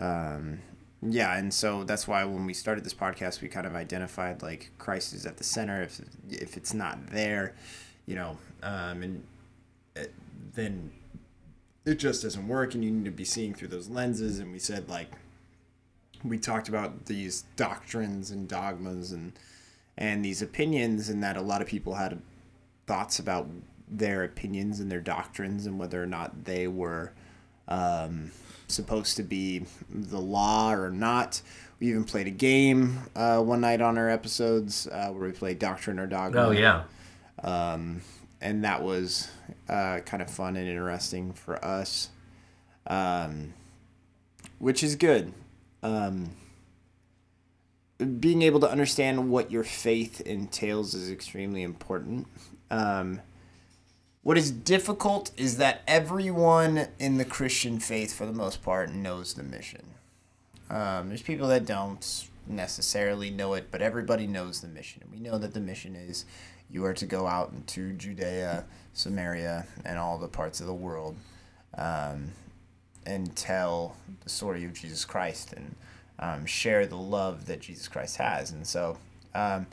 um, 0.00 0.60
yeah, 1.02 1.36
and 1.36 1.52
so 1.52 1.84
that's 1.84 2.08
why 2.08 2.24
when 2.24 2.46
we 2.46 2.54
started 2.54 2.84
this 2.84 2.94
podcast, 2.94 3.40
we 3.40 3.48
kind 3.48 3.66
of 3.66 3.74
identified 3.74 4.42
like 4.42 4.70
Christ 4.78 5.12
is 5.14 5.26
at 5.26 5.36
the 5.36 5.44
center. 5.44 5.82
If 5.82 6.00
if 6.28 6.56
it's 6.56 6.74
not 6.74 7.06
there, 7.08 7.54
you 8.06 8.14
know, 8.16 8.38
um, 8.62 9.02
and 9.02 9.22
it, 9.94 10.12
then 10.54 10.90
it 11.86 11.94
just 11.94 12.22
doesn't 12.22 12.46
work, 12.48 12.74
and 12.74 12.84
you 12.84 12.90
need 12.90 13.04
to 13.06 13.10
be 13.10 13.24
seeing 13.24 13.54
through 13.54 13.68
those 13.68 13.88
lenses. 13.88 14.38
And 14.38 14.52
we 14.52 14.58
said 14.58 14.88
like 14.88 15.10
we 16.24 16.38
talked 16.38 16.68
about 16.68 17.06
these 17.06 17.44
doctrines 17.56 18.30
and 18.30 18.48
dogmas 18.48 19.12
and 19.12 19.32
and 19.96 20.22
these 20.24 20.42
opinions, 20.42 21.08
and 21.08 21.22
that 21.22 21.36
a 21.36 21.40
lot 21.42 21.62
of 21.62 21.68
people 21.68 21.94
had 21.94 22.20
thoughts 22.86 23.18
about 23.18 23.48
their 23.88 24.24
opinions 24.24 24.80
and 24.80 24.90
their 24.90 25.00
doctrines 25.00 25.64
and 25.64 25.78
whether 25.78 26.02
or 26.02 26.06
not 26.06 26.44
they 26.44 26.66
were 26.66 27.12
um, 27.68 28.32
supposed 28.68 29.16
to 29.16 29.22
be 29.22 29.64
the 29.88 30.20
law 30.20 30.72
or 30.72 30.90
not. 30.90 31.40
We 31.78 31.90
even 31.90 32.04
played 32.04 32.26
a 32.26 32.30
game 32.30 32.98
uh, 33.14 33.40
one 33.40 33.60
night 33.60 33.80
on 33.80 33.96
our 33.98 34.08
episodes 34.10 34.86
uh, 34.88 35.08
where 35.08 35.28
we 35.28 35.32
played 35.32 35.58
Doctrine 35.58 35.98
or 35.98 36.06
Dogma. 36.06 36.46
oh 36.46 36.50
yeah 36.50 36.84
Um, 37.42 38.00
and 38.40 38.64
that 38.64 38.82
was 38.82 39.28
uh, 39.68 40.00
kind 40.00 40.22
of 40.22 40.30
fun 40.30 40.56
and 40.56 40.68
interesting 40.68 41.32
for 41.32 41.62
us, 41.64 42.10
um, 42.86 43.54
which 44.58 44.82
is 44.82 44.96
good. 44.96 45.32
Um, 45.82 46.30
being 48.20 48.42
able 48.42 48.60
to 48.60 48.70
understand 48.70 49.30
what 49.30 49.50
your 49.50 49.64
faith 49.64 50.20
entails 50.20 50.94
is 50.94 51.10
extremely 51.10 51.62
important. 51.62 52.26
Um, 52.70 53.20
what 54.22 54.36
is 54.36 54.50
difficult 54.50 55.30
is 55.36 55.56
that 55.58 55.82
everyone 55.86 56.88
in 56.98 57.16
the 57.16 57.24
Christian 57.24 57.78
faith, 57.78 58.12
for 58.12 58.26
the 58.26 58.32
most 58.32 58.62
part, 58.62 58.92
knows 58.92 59.34
the 59.34 59.44
mission. 59.44 59.82
Um, 60.68 61.08
there's 61.08 61.22
people 61.22 61.48
that 61.48 61.64
don't 61.64 62.26
necessarily 62.48 63.30
know 63.30 63.54
it, 63.54 63.68
but 63.70 63.82
everybody 63.82 64.26
knows 64.26 64.60
the 64.60 64.68
mission. 64.68 65.02
And 65.02 65.12
we 65.12 65.20
know 65.20 65.38
that 65.38 65.54
the 65.54 65.60
mission 65.60 65.94
is 65.94 66.24
you 66.70 66.84
are 66.84 66.94
to 66.94 67.06
go 67.06 67.26
out 67.26 67.52
into 67.52 67.92
Judea, 67.92 68.64
Samaria, 68.92 69.66
and 69.84 69.98
all 69.98 70.18
the 70.18 70.28
parts 70.28 70.60
of 70.60 70.66
the 70.66 70.74
world. 70.74 71.16
Um, 71.76 72.32
and 73.06 73.34
tell 73.36 73.96
the 74.24 74.28
story 74.28 74.64
of 74.64 74.74
Jesus 74.74 75.04
Christ 75.04 75.52
and 75.52 75.74
um, 76.18 76.44
share 76.44 76.86
the 76.86 76.96
love 76.96 77.46
that 77.46 77.60
Jesus 77.60 77.88
Christ 77.88 78.16
has. 78.16 78.50
And 78.50 78.66
so, 78.66 78.98
um, 79.34 79.66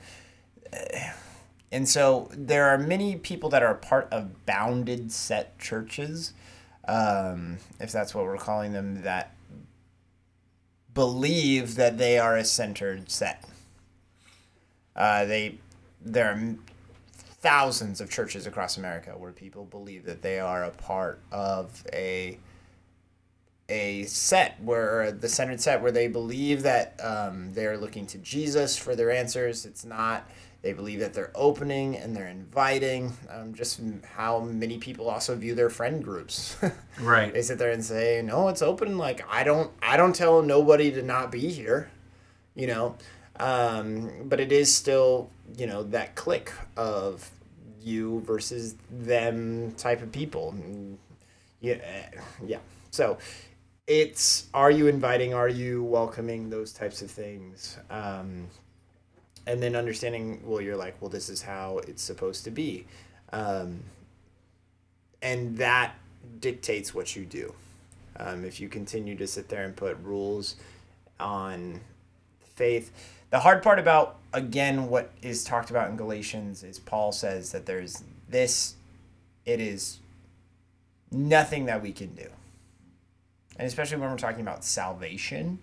and 1.72 1.90
so 1.90 2.30
there 2.32 2.66
are 2.66 2.78
many 2.78 3.16
people 3.16 3.50
that 3.50 3.64
are 3.64 3.74
part 3.74 4.08
of 4.12 4.46
bounded 4.46 5.12
set 5.12 5.58
churches, 5.60 6.34
um, 6.88 7.58
if 7.80 7.92
that's 7.92 8.14
what 8.14 8.26
we're 8.26 8.38
calling 8.38 8.74
them, 8.74 9.02
that 9.02 9.34
believe 10.94 11.76
that 11.76 11.98
they 11.98 12.20
are 12.20 12.38
a 12.38 12.46
centered 12.46 13.10
set. 13.10 13.44
Uh, 14.96 15.26
they 15.26 15.58
there 16.06 16.32
are 16.32 16.56
thousands 17.44 18.00
of 18.00 18.10
churches 18.10 18.48
across 18.48 18.78
America 18.78 19.12
where 19.18 19.34
people 19.34 19.66
believe 19.66 20.06
that 20.06 20.22
they 20.22 20.40
are 20.40 20.64
a 20.64 20.72
part 20.72 21.20
of 21.32 21.84
a 21.92 22.40
a 23.70 24.04
set 24.04 24.62
where 24.62 25.12
the 25.12 25.28
centered 25.30 25.60
set 25.60 25.82
where 25.82 25.92
they 25.92 26.08
believe 26.08 26.64
that 26.64 27.00
um, 27.04 27.54
they're 27.54 27.78
looking 27.78 28.06
to 28.08 28.18
Jesus 28.18 28.78
for 28.78 28.96
their 28.96 29.12
answers. 29.12 29.66
It's 29.66 29.86
not. 29.86 30.30
They 30.62 30.72
believe 30.72 31.00
that 31.02 31.14
they're 31.14 31.32
opening 31.36 31.98
and 31.98 32.16
they're 32.16 32.28
inviting. 32.28 33.12
Um, 33.30 33.54
just 33.54 33.82
how 34.16 34.40
many 34.40 34.78
people 34.78 35.10
also 35.10 35.36
view 35.36 35.56
their 35.56 35.70
friend 35.70 36.02
groups. 36.04 36.56
Right. 37.02 37.34
they 37.34 37.42
sit 37.42 37.58
there 37.58 37.72
and 37.72 37.84
say, 37.84 38.22
"No, 38.24 38.48
it's 38.50 38.62
open." 38.62 38.98
Like 38.98 39.26
I 39.30 39.44
don't, 39.44 39.72
I 39.82 39.98
don't 39.98 40.16
tell 40.16 40.42
nobody 40.42 40.92
to 40.92 41.02
not 41.02 41.32
be 41.32 41.50
here, 41.50 41.90
you 42.56 42.68
know. 42.68 42.96
Um, 43.40 44.12
but 44.26 44.40
it 44.40 44.52
is 44.52 44.74
still, 44.74 45.30
you 45.58 45.66
know, 45.66 45.84
that 45.84 46.16
click 46.16 46.54
of 46.78 47.30
you 47.82 48.22
versus 48.22 48.76
them 48.90 49.74
type 49.78 50.02
of 50.02 50.12
people. 50.12 50.56
Yeah, 51.62 51.78
yeah. 52.46 52.60
So 52.92 53.18
it's 53.88 54.48
are 54.54 54.72
you 54.72 54.88
inviting? 54.88 55.34
Are 55.34 55.50
you 55.50 55.84
welcoming? 55.84 56.50
Those 56.50 56.72
types 56.72 57.02
of 57.02 57.12
things. 57.12 57.78
Um, 57.90 58.48
and 59.46 59.62
then 59.62 59.76
understanding, 59.76 60.42
well, 60.46 60.62
you're 60.62 60.78
like, 60.78 61.02
well, 61.02 61.10
this 61.10 61.28
is 61.28 61.42
how 61.42 61.80
it's 61.80 62.02
supposed 62.02 62.46
to 62.46 62.52
be. 62.52 62.86
Um, 63.34 63.84
and 65.22 65.58
that 65.58 65.96
dictates 66.40 66.94
what 66.94 67.16
you 67.16 67.26
do. 67.26 67.54
Um, 68.18 68.46
if 68.46 68.60
you 68.60 68.70
continue 68.70 69.16
to 69.18 69.28
sit 69.28 69.50
there 69.50 69.66
and 69.66 69.76
put 69.76 69.98
rules 70.02 70.56
on 71.20 71.82
faith, 72.56 72.92
the 73.34 73.40
hard 73.40 73.64
part 73.64 73.80
about 73.80 74.18
again 74.32 74.90
what 74.90 75.10
is 75.24 75.44
talked 75.44 75.72
about 75.72 75.90
in 75.90 75.98
Galatians 75.98 76.62
is 76.62 76.78
Paul 76.78 77.12
says 77.12 77.52
that 77.52 77.66
there's 77.66 78.04
this, 78.30 78.76
it 79.44 79.60
is 79.60 79.98
nothing 81.12 81.66
that 81.66 81.82
we 81.82 81.92
can 81.92 82.14
do, 82.14 82.28
and 83.58 83.68
especially 83.68 83.98
when 83.98 84.12
we're 84.12 84.18
talking 84.18 84.42
about 84.42 84.64
salvation, 84.64 85.58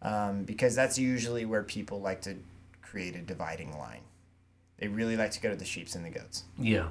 um, 0.00 0.44
because 0.44 0.74
that's 0.74 0.98
usually 0.98 1.44
where 1.44 1.62
people 1.62 2.00
like 2.00 2.22
to 2.22 2.36
create 2.80 3.14
a 3.14 3.20
dividing 3.20 3.76
line. 3.76 4.00
They 4.78 4.88
really 4.88 5.18
like 5.18 5.32
to 5.32 5.42
go 5.42 5.50
to 5.50 5.56
the 5.56 5.66
sheep's 5.66 5.94
and 5.94 6.06
the 6.06 6.10
goats. 6.10 6.44
Yeah. 6.58 6.88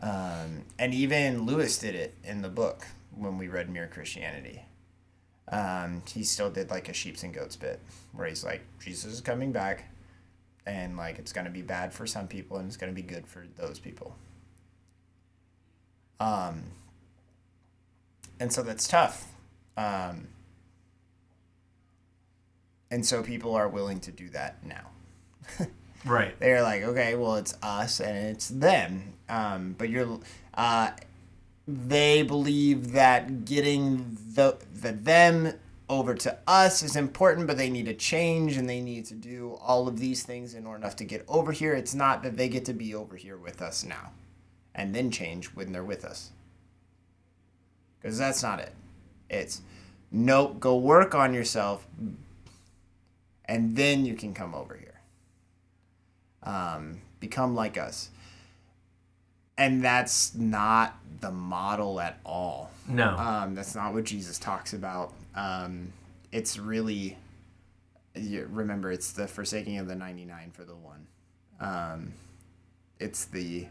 Um, 0.00 0.62
and 0.78 0.94
even 0.94 1.44
Lewis 1.44 1.76
did 1.76 1.94
it 1.94 2.14
in 2.24 2.40
the 2.40 2.48
book 2.48 2.86
when 3.14 3.36
we 3.36 3.48
read 3.48 3.68
Mere 3.68 3.86
Christianity. 3.86 4.62
Um, 5.48 6.02
he 6.06 6.22
still 6.22 6.50
did 6.50 6.70
like 6.70 6.88
a 6.88 6.92
sheep's 6.92 7.22
and 7.22 7.34
goats 7.34 7.56
bit 7.56 7.80
where 8.12 8.28
he's 8.28 8.44
like, 8.44 8.62
Jesus 8.78 9.12
is 9.14 9.20
coming 9.20 9.52
back, 9.52 9.84
and 10.66 10.96
like 10.96 11.18
it's 11.18 11.32
gonna 11.32 11.50
be 11.50 11.62
bad 11.62 11.92
for 11.92 12.06
some 12.06 12.28
people 12.28 12.58
and 12.58 12.66
it's 12.66 12.76
gonna 12.76 12.92
be 12.92 13.02
good 13.02 13.26
for 13.26 13.44
those 13.56 13.78
people. 13.78 14.16
Um, 16.20 16.64
and 18.38 18.52
so 18.52 18.62
that's 18.62 18.86
tough. 18.86 19.26
Um, 19.76 20.28
and 22.90 23.04
so 23.04 23.22
people 23.22 23.54
are 23.54 23.68
willing 23.68 24.00
to 24.00 24.12
do 24.12 24.28
that 24.30 24.64
now. 24.64 24.86
Right. 26.04 26.38
they're 26.40 26.62
like, 26.62 26.82
okay, 26.82 27.14
well, 27.14 27.34
it's 27.36 27.54
us 27.62 28.00
and 28.00 28.16
it's 28.16 28.48
them. 28.48 29.12
Um, 29.28 29.74
but 29.76 29.90
you're, 29.90 30.18
uh, 30.54 30.92
they 31.88 32.22
believe 32.22 32.92
that 32.92 33.44
getting 33.44 34.16
the 34.34 34.58
the 34.72 34.92
them 34.92 35.54
over 35.88 36.14
to 36.14 36.38
us 36.46 36.82
is 36.82 36.94
important, 36.94 37.46
but 37.46 37.56
they 37.56 37.68
need 37.68 37.86
to 37.86 37.94
change 37.94 38.56
and 38.56 38.68
they 38.68 38.80
need 38.80 39.04
to 39.06 39.14
do 39.14 39.58
all 39.60 39.88
of 39.88 39.98
these 39.98 40.22
things 40.22 40.54
in 40.54 40.64
order 40.66 40.78
enough 40.78 40.96
to 40.96 41.04
get 41.04 41.24
over 41.26 41.50
here. 41.50 41.74
It's 41.74 41.94
not 41.94 42.22
that 42.22 42.36
they 42.36 42.48
get 42.48 42.64
to 42.66 42.72
be 42.72 42.94
over 42.94 43.16
here 43.16 43.36
with 43.36 43.60
us 43.60 43.84
now, 43.84 44.12
and 44.74 44.94
then 44.94 45.10
change 45.10 45.46
when 45.48 45.72
they're 45.72 45.84
with 45.84 46.04
us. 46.04 46.30
Because 48.00 48.18
that's 48.18 48.42
not 48.42 48.60
it. 48.60 48.72
It's 49.28 49.62
nope. 50.10 50.60
Go 50.60 50.76
work 50.76 51.14
on 51.14 51.34
yourself, 51.34 51.86
and 53.44 53.76
then 53.76 54.04
you 54.06 54.14
can 54.14 54.32
come 54.32 54.54
over 54.54 54.76
here 54.76 54.90
um, 56.42 57.00
become 57.18 57.54
like 57.54 57.78
us. 57.78 58.10
And 59.60 59.84
that's 59.84 60.34
not 60.34 60.96
the 61.20 61.30
model 61.30 62.00
at 62.00 62.18
all. 62.24 62.70
No. 62.88 63.14
Um, 63.16 63.54
that's 63.54 63.74
not 63.74 63.92
what 63.92 64.04
Jesus 64.04 64.38
talks 64.38 64.72
about. 64.72 65.12
Um, 65.34 65.92
it's 66.32 66.58
really, 66.58 67.18
you 68.14 68.48
remember, 68.50 68.90
it's 68.90 69.12
the 69.12 69.28
forsaking 69.28 69.76
of 69.76 69.86
the 69.86 69.94
99 69.94 70.52
for 70.52 70.64
the 70.64 70.74
one. 70.74 71.06
Um, 71.60 72.14
it's 72.98 73.26
the, 73.26 73.66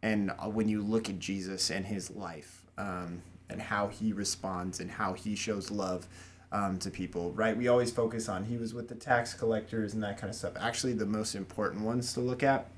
and 0.00 0.32
when 0.44 0.68
you 0.68 0.80
look 0.80 1.08
at 1.08 1.18
Jesus 1.18 1.70
and 1.70 1.84
his 1.84 2.10
life 2.10 2.62
um, 2.78 3.22
and 3.50 3.60
how 3.60 3.88
he 3.88 4.12
responds 4.12 4.78
and 4.78 4.92
how 4.92 5.14
he 5.14 5.34
shows 5.34 5.72
love 5.72 6.06
um, 6.52 6.78
to 6.78 6.90
people, 6.90 7.32
right? 7.32 7.56
We 7.56 7.66
always 7.66 7.90
focus 7.90 8.28
on 8.28 8.44
he 8.44 8.58
was 8.58 8.74
with 8.74 8.88
the 8.88 8.94
tax 8.94 9.34
collectors 9.34 9.94
and 9.94 10.02
that 10.02 10.18
kind 10.18 10.30
of 10.30 10.36
stuff. 10.36 10.52
Actually, 10.60 10.92
the 10.92 11.06
most 11.06 11.34
important 11.34 11.82
ones 11.82 12.12
to 12.14 12.20
look 12.20 12.42
at, 12.42 12.68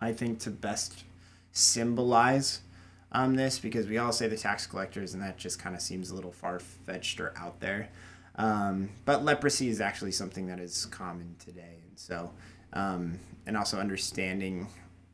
I 0.00 0.12
think, 0.12 0.40
to 0.40 0.50
best 0.50 1.04
symbolize 1.52 2.60
um, 3.10 3.36
this, 3.36 3.58
because 3.58 3.86
we 3.86 3.98
all 3.98 4.12
say 4.12 4.28
the 4.28 4.36
tax 4.36 4.66
collectors, 4.66 5.14
and 5.14 5.22
that 5.22 5.38
just 5.38 5.58
kind 5.58 5.74
of 5.74 5.82
seems 5.82 6.10
a 6.10 6.14
little 6.14 6.32
far 6.32 6.58
fetched 6.58 7.20
or 7.20 7.32
out 7.36 7.60
there. 7.60 7.88
Um, 8.36 8.90
but 9.04 9.24
leprosy 9.24 9.68
is 9.68 9.80
actually 9.80 10.12
something 10.12 10.46
that 10.46 10.60
is 10.60 10.86
common 10.86 11.34
today, 11.38 11.78
and 11.88 11.98
so, 11.98 12.30
um, 12.72 13.18
and 13.46 13.56
also 13.56 13.78
understanding, 13.78 14.68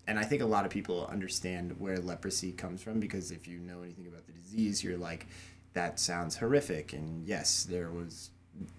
and 0.07 0.19
I 0.19 0.25
think 0.25 0.43
a 0.43 0.47
lot 0.47 0.65
of 0.65 0.71
people 0.71 1.07
understand 1.11 1.75
where 1.81 1.99
leprosy 1.99 2.53
comes 2.53 2.83
from 2.83 3.01
because 3.01 3.31
if 3.31 3.49
you 3.49 3.59
know 3.59 3.83
anything 3.83 4.07
about 4.07 4.27
the 4.27 4.33
disease, 4.33 4.85
you're 4.85 4.99
like, 4.99 5.27
that 5.73 5.99
sounds 5.99 6.37
horrific. 6.37 6.93
And 6.93 7.27
yes, 7.27 7.65
there 7.65 7.91
was, 7.91 8.31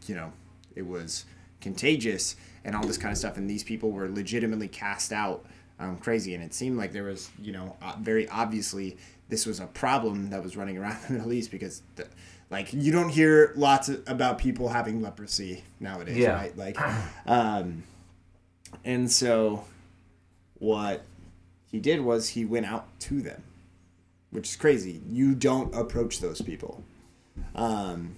you 0.06 0.16
know, 0.16 0.32
it 0.76 0.86
was 0.86 1.26
contagious 1.62 2.36
and 2.64 2.76
all 2.76 2.86
this 2.86 2.98
kind 2.98 3.12
of 3.12 3.18
stuff. 3.18 3.38
And 3.38 3.50
these 3.50 3.64
people 3.64 3.92
were 3.92 4.10
legitimately 4.10 4.68
cast 4.68 5.12
out 5.12 5.46
um, 5.80 5.98
crazy. 5.98 6.34
And 6.36 6.44
it 6.44 6.54
seemed 6.54 6.78
like 6.78 6.92
there 6.92 7.04
was, 7.04 7.30
you 7.42 7.52
know, 7.52 7.76
uh, 7.82 7.96
very 8.00 8.28
obviously 8.30 8.98
this 9.30 9.46
was 9.46 9.60
a 9.60 9.68
problem 9.68 10.30
that 10.30 10.44
was 10.44 10.56
running 10.56 10.78
around 10.78 10.98
the 11.08 11.14
Middle 11.14 11.34
East 11.34 11.52
because, 11.52 11.82
the, 11.96 12.08
like, 12.50 12.72
you 12.74 12.92
don't 12.92 13.10
hear 13.10 13.54
lots 13.56 13.90
of, 13.90 14.04
about 14.08 14.38
people 14.38 14.70
having 14.70 15.02
leprosy 15.02 15.64
nowadays, 15.80 16.18
Yeah. 16.18 16.34
right? 16.34 16.58
Like, 16.58 16.78
um, 17.26 17.84
and 18.84 19.12
so 19.12 19.66
what 20.60 21.04
he 21.66 21.80
did 21.80 22.02
was 22.02 22.30
he 22.30 22.46
went 22.46 22.66
out 22.66 22.88
to 23.02 23.22
them 23.22 23.44
which 24.36 24.50
is 24.50 24.56
crazy. 24.58 25.02
You 25.10 25.34
don't 25.34 25.74
approach 25.74 26.20
those 26.20 26.42
people. 26.42 26.84
Um, 27.56 28.18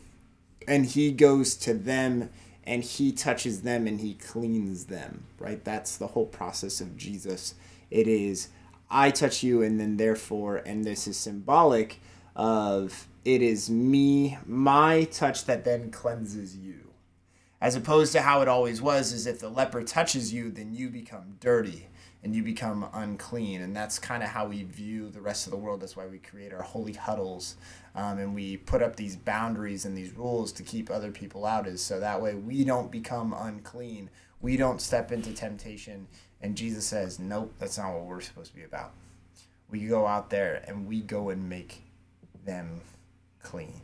and 0.67 0.85
he 0.85 1.11
goes 1.11 1.55
to 1.57 1.75
them 1.75 2.31
and 2.67 2.83
he 2.83 3.13
touches 3.13 3.61
them 3.61 3.87
and 3.87 4.01
he 4.01 4.13
cleans 4.13 4.85
them, 4.85 5.23
right? 5.39 5.63
That's 5.63 5.95
the 5.95 6.07
whole 6.07 6.25
process 6.25 6.81
of 6.81 6.97
Jesus. 6.97 7.55
It 7.89 8.09
is, 8.09 8.49
I 8.91 9.09
touch 9.09 9.41
you, 9.41 9.61
and 9.61 9.79
then 9.79 9.95
therefore, 9.95 10.57
and 10.57 10.83
this 10.83 11.07
is 11.07 11.15
symbolic 11.15 12.01
of 12.35 13.07
it 13.23 13.41
is 13.41 13.69
me, 13.69 14.37
my 14.45 15.05
touch 15.05 15.45
that 15.45 15.63
then 15.63 15.91
cleanses 15.91 16.57
you. 16.57 16.91
As 17.61 17.75
opposed 17.75 18.11
to 18.11 18.21
how 18.21 18.41
it 18.41 18.49
always 18.49 18.81
was, 18.81 19.13
is 19.13 19.25
if 19.25 19.39
the 19.39 19.49
leper 19.49 19.83
touches 19.83 20.33
you, 20.33 20.51
then 20.51 20.73
you 20.73 20.89
become 20.89 21.37
dirty 21.39 21.87
and 22.27 22.35
you 22.35 22.43
become 22.43 22.85
unclean. 22.93 23.61
And 23.61 23.73
that's 23.73 23.97
kind 23.99 24.21
of 24.21 24.27
how 24.27 24.47
we 24.47 24.63
view 24.63 25.09
the 25.09 25.21
rest 25.21 25.47
of 25.47 25.51
the 25.51 25.57
world. 25.57 25.79
That's 25.79 25.95
why 25.95 26.07
we 26.07 26.17
create 26.17 26.51
our 26.53 26.61
holy 26.61 26.91
huddles 26.91 27.55
um, 27.95 28.17
and 28.19 28.35
we 28.35 28.57
put 28.57 28.83
up 28.83 28.97
these 28.97 29.15
boundaries 29.15 29.85
and 29.85 29.97
these 29.97 30.11
rules 30.11 30.51
to 30.51 30.63
keep 30.63 30.91
other 30.91 31.09
people 31.09 31.45
out, 31.45 31.67
is 31.67 31.81
so 31.81 32.01
that 32.01 32.21
way 32.21 32.35
we 32.35 32.65
don't 32.65 32.91
become 32.91 33.33
unclean. 33.33 34.09
We 34.41 34.57
don't 34.57 34.81
step 34.81 35.13
into 35.13 35.33
temptation. 35.33 36.07
And 36.41 36.57
Jesus 36.57 36.85
says, 36.85 37.17
nope, 37.17 37.53
that's 37.59 37.77
not 37.77 37.93
what 37.93 38.03
we're 38.03 38.19
supposed 38.19 38.51
to 38.51 38.57
be 38.57 38.63
about. 38.63 38.91
We 39.71 39.87
go 39.87 40.05
out 40.05 40.29
there 40.29 40.63
and 40.67 40.85
we 40.85 40.99
go 40.99 41.29
and 41.29 41.47
make 41.47 41.81
them 42.45 42.81
clean. 43.41 43.79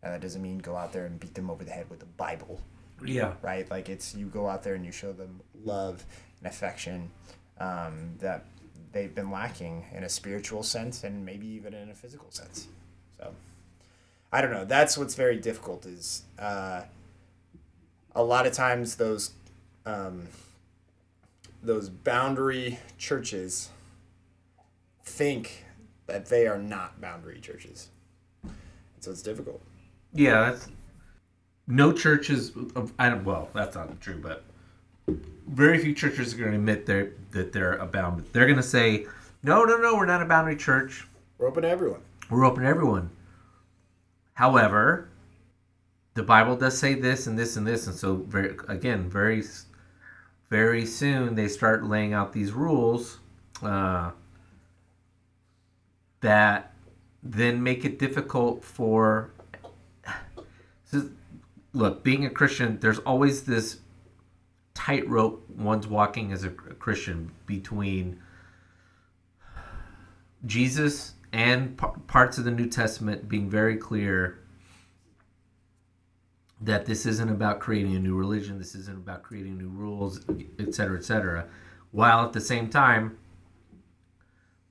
Now, 0.00 0.10
that 0.10 0.20
doesn't 0.20 0.40
mean 0.40 0.58
go 0.58 0.76
out 0.76 0.92
there 0.92 1.06
and 1.06 1.18
beat 1.18 1.34
them 1.34 1.50
over 1.50 1.64
the 1.64 1.72
head 1.72 1.90
with 1.90 1.98
the 1.98 2.06
Bible 2.06 2.60
Yeah. 3.04 3.32
right? 3.42 3.68
Like 3.68 3.88
it's 3.88 4.14
you 4.14 4.26
go 4.26 4.48
out 4.48 4.62
there 4.62 4.74
and 4.74 4.86
you 4.86 4.92
show 4.92 5.12
them 5.12 5.40
love 5.64 6.04
and 6.40 6.50
affection 6.50 7.10
um, 7.58 8.14
that 8.18 8.44
they've 8.92 9.14
been 9.14 9.30
lacking 9.30 9.84
in 9.94 10.04
a 10.04 10.08
spiritual 10.08 10.62
sense 10.62 11.04
and 11.04 11.24
maybe 11.24 11.46
even 11.46 11.74
in 11.74 11.90
a 11.90 11.94
physical 11.94 12.30
sense. 12.30 12.68
So 13.18 13.32
I 14.32 14.40
don't 14.40 14.50
know. 14.50 14.64
That's 14.64 14.98
what's 14.98 15.14
very 15.14 15.36
difficult 15.36 15.86
is 15.86 16.22
uh, 16.38 16.82
a 18.14 18.22
lot 18.22 18.46
of 18.46 18.52
times 18.52 18.96
those 18.96 19.32
um, 19.86 20.28
those 21.62 21.88
boundary 21.88 22.78
churches 22.98 23.70
think 25.04 25.64
that 26.06 26.26
they 26.26 26.46
are 26.46 26.58
not 26.58 27.00
boundary 27.00 27.40
churches. 27.40 27.88
So 29.00 29.10
it's 29.10 29.22
difficult. 29.22 29.60
Yeah, 30.12 30.50
that's 30.50 30.68
no 31.66 31.92
churches. 31.92 32.52
Well, 32.54 33.48
that's 33.54 33.76
not 33.76 34.00
true, 34.00 34.20
but 34.20 34.44
very 35.46 35.78
few 35.78 35.94
churches 35.94 36.34
are 36.34 36.36
going 36.36 36.50
to 36.50 36.56
admit 36.56 36.86
they're, 36.86 37.12
that 37.32 37.52
they're 37.52 37.74
a 37.74 37.86
bound. 37.86 38.24
They're 38.32 38.46
going 38.46 38.56
to 38.56 38.62
say, 38.62 39.06
"No, 39.42 39.64
no, 39.64 39.76
no, 39.76 39.96
we're 39.96 40.06
not 40.06 40.22
a 40.22 40.26
boundary 40.26 40.56
church. 40.56 41.06
We're 41.38 41.48
open 41.48 41.62
to 41.62 41.68
everyone. 41.68 42.00
We're 42.28 42.44
open 42.44 42.62
to 42.62 42.68
everyone." 42.68 43.10
However, 44.34 45.08
the 46.14 46.22
Bible 46.22 46.56
does 46.56 46.78
say 46.78 46.94
this 46.94 47.26
and 47.26 47.38
this 47.38 47.56
and 47.56 47.66
this, 47.66 47.86
and 47.86 47.96
so 47.96 48.16
very 48.16 48.56
again, 48.68 49.08
very, 49.08 49.42
very 50.48 50.86
soon 50.86 51.34
they 51.34 51.48
start 51.48 51.84
laying 51.84 52.12
out 52.12 52.32
these 52.32 52.52
rules 52.52 53.18
uh, 53.62 54.10
that 56.20 56.72
then 57.22 57.62
make 57.62 57.84
it 57.84 57.98
difficult 57.98 58.64
for. 58.64 59.30
Look, 61.72 62.02
being 62.02 62.24
a 62.26 62.30
Christian, 62.30 62.80
there's 62.80 62.98
always 63.00 63.44
this 63.44 63.78
tightrope 64.80 65.44
one's 65.50 65.86
walking 65.86 66.32
as 66.32 66.42
a 66.42 66.48
Christian 66.48 67.30
between 67.44 68.18
Jesus 70.46 71.12
and 71.34 71.78
parts 72.06 72.38
of 72.38 72.44
the 72.44 72.50
New 72.50 72.66
Testament 72.66 73.28
being 73.28 73.50
very 73.50 73.76
clear 73.76 74.38
that 76.62 76.86
this 76.86 77.04
isn't 77.04 77.28
about 77.28 77.60
creating 77.60 77.94
a 77.94 77.98
new 77.98 78.16
religion, 78.16 78.58
this 78.58 78.74
isn't 78.74 78.96
about 78.96 79.22
creating 79.22 79.58
new 79.58 79.68
rules, 79.68 80.20
et 80.58 80.74
cetera, 80.74 80.96
et 80.96 81.04
cetera. 81.04 81.46
While 81.90 82.24
at 82.24 82.32
the 82.32 82.40
same 82.40 82.70
time, 82.70 83.18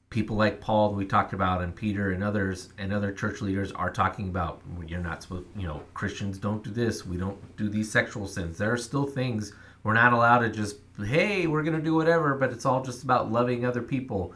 people 0.09 0.35
like 0.35 0.59
Paul 0.59 0.95
we 0.95 1.05
talked 1.05 1.33
about 1.33 1.61
and 1.61 1.75
Peter 1.75 2.11
and 2.11 2.23
others 2.23 2.69
and 2.79 2.91
other 2.91 3.11
church 3.11 3.41
leaders 3.41 3.71
are 3.73 3.91
talking 3.91 4.29
about 4.29 4.59
you're 4.87 4.99
not 4.99 5.21
supposed 5.21 5.45
you 5.55 5.67
know 5.67 5.83
Christians 5.93 6.39
don't 6.39 6.63
do 6.63 6.71
this 6.71 7.05
we 7.05 7.15
don't 7.15 7.37
do 7.57 7.69
these 7.69 7.91
sexual 7.91 8.27
sins 8.27 8.57
there 8.57 8.71
are 8.71 8.77
still 8.77 9.05
things 9.05 9.53
we're 9.83 9.93
not 9.93 10.13
allowed 10.13 10.39
to 10.39 10.49
just 10.49 10.77
hey 11.05 11.47
we're 11.47 11.63
going 11.63 11.75
to 11.75 11.81
do 11.81 11.95
whatever 11.95 12.35
but 12.35 12.51
it's 12.51 12.65
all 12.65 12.83
just 12.83 13.03
about 13.03 13.31
loving 13.31 13.65
other 13.65 13.81
people. 13.81 14.33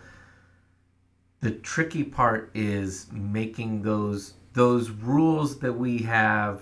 The 1.42 1.52
tricky 1.52 2.04
part 2.04 2.52
is 2.54 3.08
making 3.12 3.82
those 3.82 4.34
those 4.54 4.90
rules 4.90 5.60
that 5.60 5.74
we 5.74 6.00
have 6.00 6.62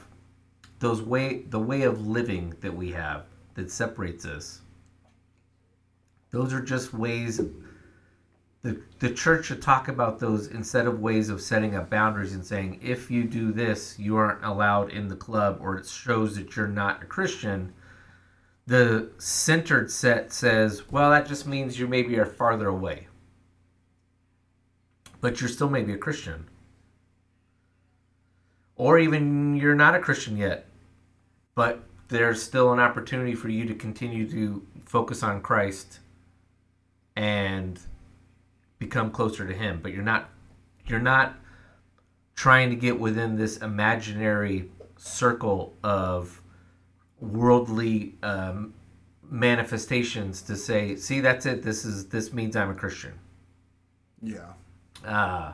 those 0.79 1.01
way 1.01 1.43
the 1.49 1.59
way 1.59 1.83
of 1.83 2.07
living 2.07 2.55
that 2.61 2.75
we 2.75 2.91
have 2.91 3.25
that 3.53 3.69
separates 3.69 4.25
us. 4.25 4.61
Those 6.31 6.53
are 6.53 6.61
just 6.61 6.93
ways 6.93 7.41
the, 8.63 8.79
the 8.99 9.11
church 9.11 9.45
should 9.45 9.61
talk 9.61 9.87
about 9.87 10.19
those 10.19 10.47
instead 10.47 10.85
of 10.85 10.99
ways 10.99 11.29
of 11.29 11.41
setting 11.41 11.75
up 11.75 11.89
boundaries 11.89 12.33
and 12.33 12.45
saying 12.45 12.79
if 12.83 13.09
you 13.09 13.23
do 13.23 13.51
this 13.51 13.97
you 13.97 14.15
aren't 14.15 14.43
allowed 14.43 14.91
in 14.91 15.07
the 15.07 15.15
club 15.15 15.57
or 15.61 15.77
it 15.77 15.87
shows 15.87 16.35
that 16.35 16.55
you're 16.55 16.67
not 16.67 17.01
a 17.01 17.05
christian 17.05 17.73
the 18.71 19.09
centered 19.17 19.91
set 19.91 20.31
says 20.31 20.89
well 20.89 21.11
that 21.11 21.27
just 21.27 21.45
means 21.45 21.77
you 21.77 21.85
maybe 21.85 22.17
are 22.17 22.25
farther 22.25 22.69
away 22.69 23.05
but 25.19 25.41
you're 25.41 25.49
still 25.49 25.69
maybe 25.69 25.93
a 25.93 25.97
christian. 25.97 26.47
Or 28.77 28.97
even 28.97 29.57
you're 29.57 29.75
not 29.75 29.93
a 29.93 29.99
christian 29.99 30.37
yet 30.37 30.67
but 31.53 31.83
there's 32.07 32.41
still 32.41 32.71
an 32.71 32.79
opportunity 32.79 33.35
for 33.35 33.49
you 33.49 33.65
to 33.65 33.75
continue 33.75 34.25
to 34.31 34.65
focus 34.85 35.21
on 35.21 35.41
christ 35.41 35.99
and 37.17 37.77
become 38.79 39.11
closer 39.11 39.45
to 39.45 39.53
him. 39.53 39.81
But 39.83 39.91
you're 39.91 40.01
not 40.01 40.29
you're 40.87 40.99
not 40.99 41.35
trying 42.35 42.69
to 42.69 42.75
get 42.77 42.99
within 42.99 43.35
this 43.35 43.57
imaginary 43.57 44.69
circle 44.97 45.73
of 45.83 46.40
worldly 47.21 48.15
um, 48.23 48.73
manifestations 49.29 50.41
to 50.41 50.57
say 50.57 50.95
see 50.95 51.21
that's 51.21 51.45
it. 51.45 51.63
This 51.63 51.85
is 51.85 52.07
this 52.09 52.33
means 52.33 52.55
i'm 52.55 52.69
a 52.69 52.75
christian. 52.75 53.13
Yeah. 54.21 54.53
uh 55.05 55.53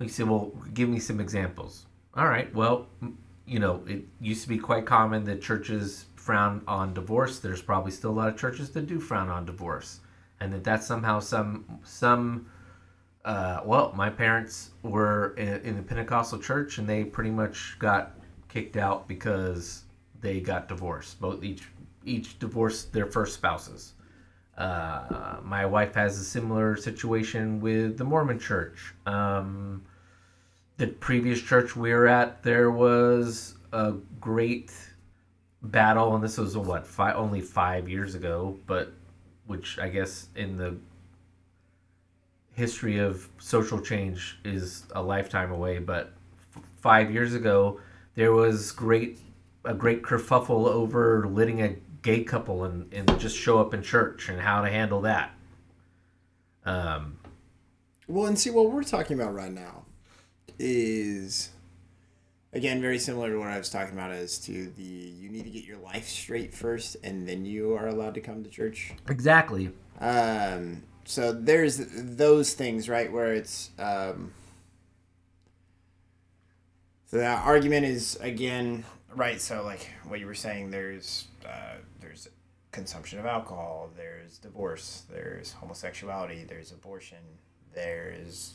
you 0.00 0.08
say 0.08 0.24
well 0.24 0.52
give 0.72 0.88
me 0.88 0.98
some 0.98 1.20
examples. 1.20 1.86
All 2.14 2.26
right 2.26 2.52
well 2.54 2.86
you 3.46 3.58
know 3.58 3.82
it 3.86 4.04
used 4.20 4.42
to 4.42 4.48
be 4.48 4.58
quite 4.58 4.86
common 4.86 5.24
that 5.24 5.42
churches 5.42 6.06
frown 6.16 6.62
on 6.66 6.94
divorce. 6.94 7.40
There's 7.40 7.60
probably 7.60 7.90
still 7.90 8.10
a 8.10 8.12
lot 8.12 8.28
of 8.28 8.38
churches 8.38 8.70
that 8.70 8.86
do 8.86 9.00
frown 9.00 9.28
on 9.28 9.44
divorce 9.44 10.00
and 10.40 10.52
that 10.52 10.64
that's 10.64 10.86
somehow 10.86 11.20
some 11.20 11.64
some 11.84 12.46
uh, 13.24 13.60
well 13.64 13.92
my 13.94 14.10
parents 14.10 14.70
were 14.82 15.34
in, 15.36 15.60
in 15.62 15.76
the 15.76 15.82
pentecostal 15.82 16.38
church 16.38 16.78
and 16.78 16.88
they 16.88 17.04
pretty 17.04 17.30
much 17.30 17.76
got 17.78 18.18
kicked 18.52 18.76
out 18.76 19.08
because 19.08 19.84
they 20.20 20.40
got 20.40 20.68
divorced 20.68 21.20
both 21.20 21.42
each 21.42 21.64
each 22.04 22.38
divorced 22.38 22.92
their 22.92 23.06
first 23.06 23.34
spouses 23.34 23.94
uh, 24.58 25.38
my 25.42 25.64
wife 25.64 25.94
has 25.94 26.18
a 26.18 26.24
similar 26.24 26.76
situation 26.76 27.60
with 27.60 27.96
the 27.96 28.04
mormon 28.04 28.38
church 28.38 28.94
um, 29.06 29.82
the 30.76 30.86
previous 30.86 31.40
church 31.40 31.74
we 31.76 31.92
were 31.92 32.06
at 32.06 32.42
there 32.42 32.70
was 32.70 33.54
a 33.72 33.92
great 34.20 34.72
battle 35.62 36.14
and 36.14 36.24
this 36.24 36.38
was 36.38 36.56
what 36.56 36.86
five, 36.86 37.16
only 37.16 37.40
five 37.40 37.88
years 37.88 38.14
ago 38.14 38.58
but 38.66 38.92
which 39.46 39.78
I 39.78 39.88
guess 39.88 40.28
in 40.36 40.56
the 40.56 40.76
history 42.54 42.98
of 42.98 43.28
social 43.38 43.80
change 43.80 44.38
is 44.44 44.84
a 44.94 45.02
lifetime 45.02 45.52
away. 45.52 45.78
But 45.78 46.12
f- 46.56 46.62
five 46.80 47.10
years 47.10 47.34
ago, 47.34 47.80
there 48.14 48.32
was 48.32 48.72
great 48.72 49.18
a 49.64 49.74
great 49.74 50.02
kerfuffle 50.02 50.66
over 50.66 51.26
letting 51.28 51.62
a 51.62 51.76
gay 52.02 52.24
couple 52.24 52.64
and, 52.64 52.92
and 52.92 53.18
just 53.20 53.36
show 53.36 53.60
up 53.60 53.72
in 53.72 53.82
church 53.82 54.28
and 54.28 54.40
how 54.40 54.60
to 54.60 54.68
handle 54.68 55.02
that. 55.02 55.30
Um, 56.64 57.18
Well, 58.08 58.26
and 58.26 58.38
see 58.38 58.50
what 58.50 58.70
we're 58.70 58.82
talking 58.82 59.18
about 59.20 59.34
right 59.34 59.52
now 59.52 59.84
is 60.58 61.50
again 62.52 62.80
very 62.80 62.98
similar 62.98 63.30
to 63.30 63.38
what 63.38 63.48
I 63.48 63.58
was 63.58 63.70
talking 63.70 63.94
about 63.94 64.10
as 64.10 64.38
to 64.40 64.66
the 64.76 64.82
you 64.82 65.28
need 65.28 65.44
to 65.44 65.50
get 65.50 65.64
your 65.64 65.78
life 65.78 66.08
straight 66.08 66.52
first 66.52 66.96
and 67.02 67.26
then 67.26 67.44
you 67.44 67.74
are 67.74 67.88
allowed 67.88 68.14
to 68.14 68.20
come 68.20 68.42
to 68.42 68.50
church. 68.50 68.92
exactly. 69.08 69.70
Um, 70.00 70.82
so 71.04 71.32
there's 71.32 71.80
those 71.94 72.54
things, 72.54 72.88
right, 72.88 73.10
where 73.10 73.32
it's 73.32 73.70
um, 73.78 74.32
so 77.12 77.22
argument 77.22 77.84
is 77.84 78.16
again 78.22 78.84
right. 79.14 79.38
So 79.38 79.62
like 79.64 79.86
what 80.06 80.18
you 80.18 80.26
were 80.26 80.34
saying, 80.34 80.70
there's 80.70 81.28
uh, 81.46 81.76
there's 82.00 82.26
consumption 82.70 83.18
of 83.18 83.26
alcohol, 83.26 83.90
there's 83.94 84.38
divorce, 84.38 85.02
there's 85.10 85.52
homosexuality, 85.52 86.44
there's 86.48 86.72
abortion, 86.72 87.18
there's 87.74 88.54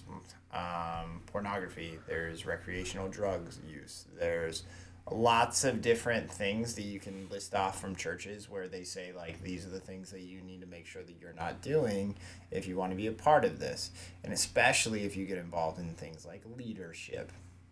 um, 0.52 1.22
pornography, 1.28 2.00
there's 2.08 2.48
recreational 2.48 3.10
drugs 3.10 3.60
use, 3.70 4.06
there's 4.20 4.64
lots 5.12 5.64
of 5.64 5.80
different 5.80 6.30
things 6.30 6.74
that 6.74 6.82
you 6.82 7.00
can 7.00 7.30
list 7.30 7.54
off 7.54 7.80
from 7.80 7.96
churches 7.96 8.50
where 8.50 8.68
they 8.68 8.84
say 8.84 9.12
like 9.16 9.42
these 9.44 9.68
are 9.68 9.70
the 9.70 9.80
things 9.80 10.10
that 10.10 10.22
you 10.22 10.42
need 10.42 10.62
to 10.62 10.68
make 10.68 10.86
sure 10.86 11.04
that 11.04 11.16
you're 11.22 11.32
not 11.34 11.62
doing 11.62 12.14
if 12.52 12.68
you 12.68 12.76
want 12.76 12.92
to 12.92 12.98
be 12.98 13.08
a 13.08 13.12
part 13.12 13.46
of 13.46 13.58
this 13.58 13.92
and 14.26 14.34
especially 14.34 15.04
if 15.04 15.16
you 15.16 15.26
get 15.26 15.38
involved 15.38 15.80
in 15.80 15.94
things 15.94 16.26
like 16.26 16.42
leadership 16.58 17.32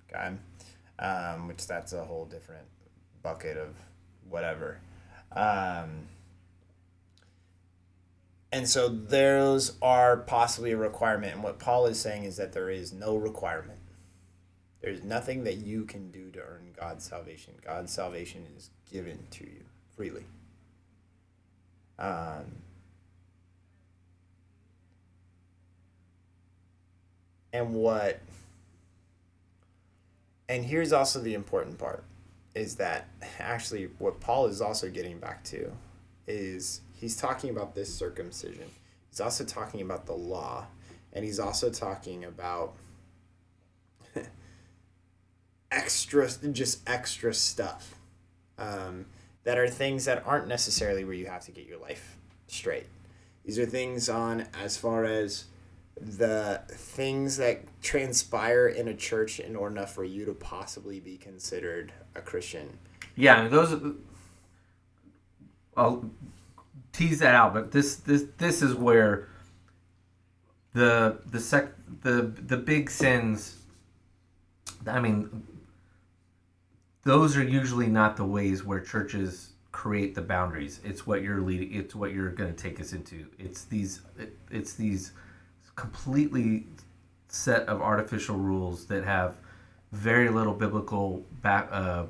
okay 0.10 0.34
um, 1.00 1.48
which 1.48 1.68
that's 1.68 1.94
a 1.94 2.04
whole 2.04 2.26
different 2.26 2.66
bucket 3.24 3.58
of 3.58 3.76
whatever 4.30 4.80
um, 5.36 6.08
and 8.52 8.70
so 8.70 8.88
those 8.88 9.74
are 9.82 10.18
possibly 10.18 10.72
a 10.72 10.78
requirement 10.78 11.34
and 11.34 11.44
what 11.44 11.60
paul 11.60 11.86
is 11.86 12.00
saying 12.00 12.24
is 12.24 12.38
that 12.38 12.54
there 12.54 12.70
is 12.70 12.94
no 12.94 13.16
requirement 13.16 13.80
there's 14.86 15.04
nothing 15.04 15.46
that 15.46 15.58
you 15.58 15.84
can 15.84 16.12
do 16.12 16.30
to 16.30 16.40
earn 16.40 16.70
God's 16.80 17.04
salvation. 17.04 17.56
God's 17.66 17.92
salvation 17.92 18.46
is 18.56 18.70
given 18.92 19.18
to 19.32 19.44
you 19.44 19.64
freely. 19.96 20.26
Um, 21.98 22.46
and 27.52 27.74
what, 27.74 28.20
and 30.48 30.66
here's 30.66 30.94
also 30.94 31.20
the 31.20 31.34
important 31.34 31.78
part 31.78 32.04
is 32.54 32.76
that 32.76 33.08
actually 33.40 33.90
what 34.00 34.20
Paul 34.20 34.46
is 34.48 34.62
also 34.62 34.90
getting 34.90 35.20
back 35.20 35.44
to 35.46 35.72
is 36.28 36.82
he's 36.94 37.18
talking 37.18 37.50
about 37.50 37.76
this 37.76 37.94
circumcision. 37.94 38.70
He's 39.10 39.20
also 39.20 39.44
talking 39.44 39.82
about 39.82 40.06
the 40.06 40.14
law, 40.14 40.68
and 41.14 41.26
he's 41.26 41.40
also 41.40 41.70
talking 41.70 42.24
about 42.24 42.74
extra, 45.72 46.30
just 46.52 46.88
extra 46.90 47.34
stuff 47.34 47.96
um, 48.58 49.06
that 49.44 49.58
are 49.58 49.68
things 49.68 50.06
that 50.06 50.24
aren't 50.26 50.48
necessarily 50.48 51.04
where 51.04 51.14
you 51.14 51.28
have 51.28 51.46
to 51.46 51.52
get 51.52 51.68
your 51.68 51.80
life 51.80 52.18
straight. 52.48 52.88
These 53.44 53.60
are 53.60 53.66
things 53.66 54.10
on 54.10 54.48
as 54.62 54.78
far 54.78 55.06
as 55.06 55.46
the 56.00 56.62
things 56.68 57.38
that 57.38 57.62
transpire 57.82 58.68
in 58.68 58.88
a 58.88 58.94
church 58.94 59.40
in 59.40 59.56
order 59.56 59.76
enough 59.76 59.94
for 59.94 60.04
you 60.04 60.26
to 60.26 60.34
possibly 60.34 61.00
be 61.00 61.18
considered 61.18 61.94
a 62.16 62.22
Christian. 62.22 62.78
Yeah, 63.16 63.48
those. 63.48 63.80
I'll 65.78 66.10
tease 66.92 67.20
that 67.20 67.36
out, 67.36 67.54
but 67.54 67.72
this 67.72 67.96
this 67.98 68.26
this 68.38 68.62
is 68.62 68.76
where 68.76 69.30
the 70.74 71.20
the 71.32 71.40
sec 71.40 71.72
the 72.02 72.24
the 72.24 72.58
big 72.58 72.90
sins. 72.90 73.58
I 74.88 75.00
mean, 75.00 75.44
those 77.04 77.38
are 77.38 77.44
usually 77.44 77.88
not 77.88 78.18
the 78.18 78.26
ways 78.26 78.64
where 78.64 78.80
churches 78.80 79.54
create 79.72 80.16
the 80.16 80.22
boundaries. 80.22 80.80
It's 80.84 81.08
what 81.08 81.22
you're 81.22 81.42
leading. 81.42 81.74
It's 81.74 81.96
what 81.96 82.14
you're 82.14 82.32
going 82.32 82.54
to 82.54 82.62
take 82.62 82.80
us 82.80 82.94
into. 82.94 83.28
It's 83.40 83.64
these. 83.66 84.02
It, 84.20 84.38
it's 84.52 84.74
these 84.74 85.12
completely 85.76 86.66
set 87.28 87.68
of 87.68 87.82
artificial 87.82 88.38
rules 88.38 88.86
that 88.86 89.04
have 89.04 89.36
very 89.92 90.30
little 90.30 90.54
biblical 90.54 91.26
back. 91.42 91.70
Uh, 91.72 92.06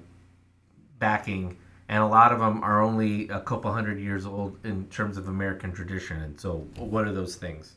backing, 0.99 1.57
and 1.87 2.01
a 2.01 2.07
lot 2.07 2.31
of 2.31 2.39
them 2.39 2.63
are 2.63 2.81
only 2.81 3.27
a 3.29 3.39
couple 3.39 3.71
hundred 3.71 3.99
years 3.99 4.25
old 4.25 4.57
in 4.65 4.87
terms 4.87 5.17
of 5.17 5.27
American 5.27 5.71
tradition. 5.71 6.21
And 6.21 6.39
so, 6.39 6.67
what 6.77 7.05
are 7.05 7.13
those 7.13 7.35
things? 7.35 7.73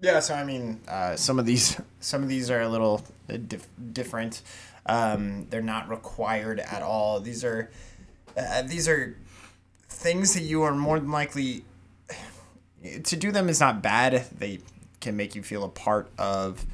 Yeah, 0.00 0.20
so 0.20 0.34
I 0.34 0.44
mean, 0.44 0.80
uh, 0.88 1.16
some 1.16 1.38
of 1.38 1.46
these 1.46 1.80
some 2.00 2.22
of 2.22 2.28
these 2.28 2.50
are 2.50 2.60
a 2.60 2.68
little 2.68 3.04
uh, 3.28 3.36
dif- 3.36 3.68
different. 3.92 4.42
Um, 4.86 5.46
they're 5.48 5.62
not 5.62 5.88
required 5.88 6.60
at 6.60 6.82
all. 6.82 7.20
These 7.20 7.44
are 7.44 7.70
uh, 8.36 8.62
these 8.62 8.88
are 8.88 9.16
things 9.88 10.34
that 10.34 10.42
you 10.42 10.62
are 10.62 10.74
more 10.74 10.98
than 10.98 11.10
likely 11.10 11.64
to 13.04 13.16
do 13.16 13.32
them 13.32 13.48
is 13.48 13.60
not 13.60 13.82
bad. 13.82 14.26
They 14.36 14.60
can 15.00 15.16
make 15.16 15.34
you 15.34 15.42
feel 15.42 15.64
a 15.64 15.68
part 15.68 16.10
of 16.18 16.64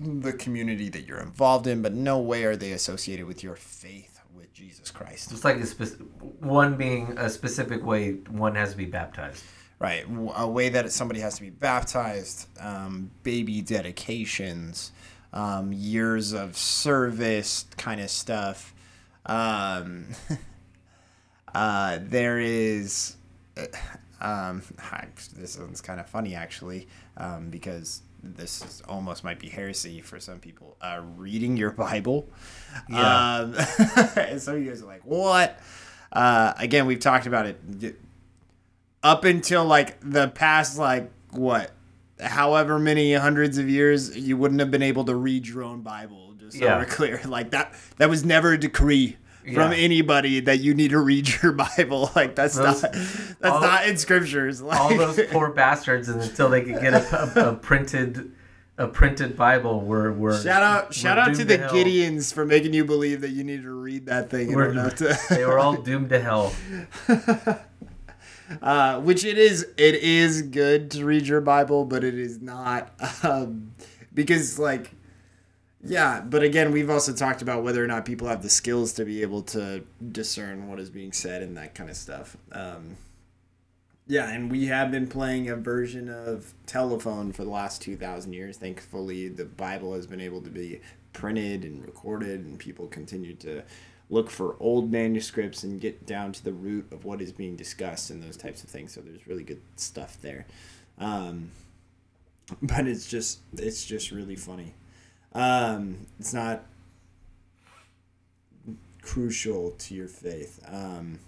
the 0.00 0.32
community 0.32 0.88
that 0.88 1.06
you're 1.06 1.20
involved 1.20 1.66
in, 1.66 1.82
but 1.82 1.92
no 1.92 2.18
way 2.18 2.44
are 2.44 2.56
they 2.56 2.72
associated 2.72 3.26
with 3.26 3.42
your 3.42 3.56
faith 3.56 4.20
with 4.34 4.52
Jesus 4.52 4.90
Christ. 4.90 5.32
It's 5.32 5.44
like 5.44 5.56
a 5.56 5.66
spec- 5.66 5.98
one 6.40 6.76
being 6.76 7.14
a 7.18 7.28
specific 7.28 7.84
way 7.84 8.12
one 8.28 8.54
has 8.54 8.72
to 8.72 8.76
be 8.76 8.86
baptized. 8.86 9.44
Right, 9.80 10.04
a 10.34 10.48
way 10.48 10.70
that 10.70 10.90
somebody 10.90 11.20
has 11.20 11.36
to 11.36 11.42
be 11.42 11.50
baptized, 11.50 12.48
um, 12.58 13.12
baby 13.22 13.60
dedications, 13.60 14.90
um, 15.32 15.72
years 15.72 16.32
of 16.32 16.56
service 16.56 17.64
kind 17.76 18.00
of 18.00 18.10
stuff. 18.10 18.74
Um, 19.24 20.06
uh, 21.54 22.00
there 22.02 22.40
is, 22.40 23.16
uh, 23.56 23.66
um, 24.20 24.62
this 25.36 25.58
one's 25.58 25.80
kind 25.80 26.00
of 26.00 26.08
funny 26.08 26.34
actually, 26.34 26.88
um, 27.16 27.50
because 27.50 28.02
this 28.22 28.62
is 28.64 28.82
almost 28.88 29.22
might 29.22 29.38
be 29.38 29.48
heresy 29.48 30.00
for 30.00 30.18
some 30.18 30.38
people. 30.40 30.76
Uh, 30.80 31.00
reading 31.16 31.56
your 31.56 31.70
Bible. 31.70 32.28
Yeah. 32.88 33.36
Um, 33.36 33.54
and 34.16 34.40
some 34.42 34.56
of 34.56 34.62
you 34.62 34.68
guys 34.70 34.82
are 34.82 34.86
like, 34.86 35.04
what? 35.04 35.58
Uh, 36.12 36.52
again, 36.58 36.86
we've 36.86 37.00
talked 37.00 37.26
about 37.26 37.46
it 37.46 37.96
up 39.02 39.24
until 39.24 39.64
like 39.64 39.98
the 40.00 40.28
past 40.28 40.78
like 40.78 41.10
what 41.30 41.70
however 42.20 42.78
many 42.78 43.14
hundreds 43.14 43.58
of 43.58 43.68
years 43.68 44.16
you 44.16 44.36
wouldn't 44.36 44.58
have 44.58 44.70
been 44.72 44.82
able 44.82 45.04
to 45.04 45.14
read 45.14 45.46
your 45.46 45.62
own 45.62 45.82
bible 45.82 46.34
just 46.36 46.58
so 46.58 46.64
Yeah. 46.64 46.78
we're 46.78 46.84
clear 46.86 47.20
like 47.24 47.50
that 47.52 47.74
that 47.98 48.10
was 48.10 48.24
never 48.24 48.54
a 48.54 48.58
decree 48.58 49.16
from 49.54 49.72
anybody 49.72 50.40
that 50.40 50.60
you 50.60 50.74
need 50.74 50.90
to 50.90 50.98
read 50.98 51.28
your 51.42 51.52
bible 51.52 52.10
like 52.16 52.34
that's 52.34 52.54
Those- 52.56 52.82
not 52.82 52.92
that's 52.92 53.40
not 53.42 53.86
in 53.88 53.96
scriptures 53.96 54.60
like, 54.62 54.78
All 54.80 54.96
those 54.96 55.20
poor 55.30 55.50
bastards, 55.54 56.08
and 56.08 56.20
until 56.22 56.48
they 56.48 56.62
could 56.62 56.80
get 56.80 56.94
a, 56.94 57.46
a, 57.46 57.50
a 57.50 57.54
printed 57.54 58.32
a 58.80 58.86
printed 58.86 59.36
Bible, 59.36 59.80
were 59.80 60.12
were 60.12 60.40
shout 60.40 60.62
out 60.62 60.86
were 60.88 60.92
shout 60.92 61.18
out 61.18 61.34
to 61.34 61.44
the. 61.44 61.58
Gideons 61.58 62.32
for 62.32 62.44
making 62.44 62.72
you 62.74 62.84
believe 62.84 63.22
that 63.22 63.30
you 63.30 63.42
need 63.42 63.62
to 63.62 63.70
read 63.72 64.06
that 64.06 64.30
thing 64.30 64.50
in 64.50 64.54
We're- 64.54 64.90
to 64.90 65.18
they 65.30 65.44
were 65.44 65.58
all 65.58 65.74
doomed 65.74 66.10
to 66.10 66.20
hell. 66.20 66.54
uh, 68.62 69.00
which 69.00 69.24
it 69.24 69.36
is 69.36 69.66
it 69.76 69.94
is 69.96 70.42
good 70.42 70.90
to 70.92 71.04
read 71.04 71.26
your 71.26 71.40
bible 71.40 71.84
but 71.84 72.02
it 72.04 72.14
is 72.14 72.40
not 72.40 72.92
um, 73.22 73.72
because 74.14 74.58
like 74.58 74.92
yeah 75.84 76.20
but 76.20 76.42
again 76.42 76.72
we've 76.72 76.90
also 76.90 77.12
talked 77.12 77.40
about 77.42 77.62
whether 77.62 77.82
or 77.82 77.86
not 77.86 78.04
people 78.04 78.26
have 78.26 78.42
the 78.42 78.50
skills 78.50 78.92
to 78.92 79.04
be 79.04 79.22
able 79.22 79.42
to 79.42 79.84
discern 80.10 80.68
what 80.68 80.80
is 80.80 80.90
being 80.90 81.12
said 81.12 81.42
and 81.42 81.56
that 81.56 81.74
kind 81.74 81.88
of 81.88 81.96
stuff. 81.96 82.36
Um, 82.52 82.96
yeah 84.06 84.30
and 84.30 84.50
we 84.50 84.66
have 84.66 84.90
been 84.90 85.06
playing 85.06 85.48
a 85.48 85.56
version 85.56 86.08
of 86.08 86.52
telephone 86.66 87.32
for 87.32 87.44
the 87.44 87.50
last 87.50 87.80
2000 87.82 88.32
years. 88.32 88.56
Thankfully 88.56 89.28
the 89.28 89.44
bible 89.44 89.94
has 89.94 90.06
been 90.06 90.20
able 90.20 90.40
to 90.42 90.50
be 90.50 90.80
printed 91.12 91.64
and 91.64 91.84
recorded 91.84 92.40
and 92.40 92.58
people 92.58 92.86
continue 92.88 93.34
to 93.34 93.62
look 94.10 94.30
for 94.30 94.56
old 94.58 94.90
manuscripts 94.90 95.62
and 95.64 95.80
get 95.80 96.06
down 96.06 96.32
to 96.32 96.42
the 96.42 96.52
root 96.52 96.90
of 96.92 97.04
what 97.04 97.20
is 97.20 97.30
being 97.30 97.56
discussed 97.56 98.10
and 98.10 98.22
those 98.22 98.36
types 98.36 98.64
of 98.64 98.70
things. 98.70 98.92
So 98.92 99.00
there's 99.00 99.26
really 99.26 99.44
good 99.44 99.60
stuff 99.76 100.18
there. 100.22 100.46
Um, 100.98 101.50
but 102.62 102.86
it's 102.88 103.06
just 103.06 103.40
it's 103.56 103.84
just 103.84 104.10
really 104.10 104.36
funny 104.36 104.74
um, 105.34 106.06
it's 106.18 106.32
not 106.34 106.64
crucial 109.02 109.70
to 109.72 109.94
your 109.94 110.08
faith 110.08 110.60
um, 110.70 111.18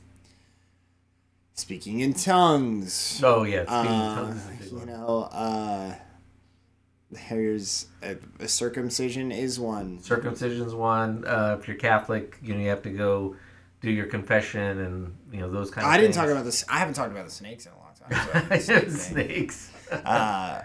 speaking 1.54 2.00
in 2.00 2.12
tongues 2.12 3.20
Oh 3.24 3.44
yeah, 3.44 3.64
uh, 3.68 3.84
tongues 3.84 4.42
is 4.60 4.72
you 4.72 4.86
know 4.86 5.28
uh, 5.32 5.94
there's 7.28 7.86
a, 8.02 8.16
a 8.38 8.48
circumcision 8.48 9.32
is 9.32 9.58
one 9.58 9.98
circumcision's 10.00 10.74
one. 10.74 11.24
Uh, 11.26 11.56
if 11.58 11.66
you're 11.66 11.76
Catholic, 11.76 12.38
you 12.42 12.54
know 12.54 12.60
you 12.60 12.68
have 12.68 12.82
to 12.82 12.90
go 12.90 13.34
do 13.80 13.90
your 13.90 14.06
confession 14.06 14.78
and 14.78 15.16
you 15.32 15.40
know 15.40 15.50
those 15.50 15.70
kind 15.70 15.86
of. 15.86 15.92
I 15.92 15.96
didn't 15.96 16.12
things. 16.12 16.16
talk 16.16 16.28
about 16.30 16.44
this. 16.44 16.64
I 16.68 16.78
haven't 16.78 16.94
talked 16.94 17.10
about 17.10 17.24
the 17.24 17.32
snakes 17.32 17.66
in 17.66 17.72
a 17.72 17.76
long 17.76 17.92
time. 17.98 18.50
so 18.50 18.54
it's 18.54 18.66
the 18.66 18.90
same 18.90 19.14
thing. 19.16 19.50
snakes. 19.50 19.72
uh, 19.90 20.62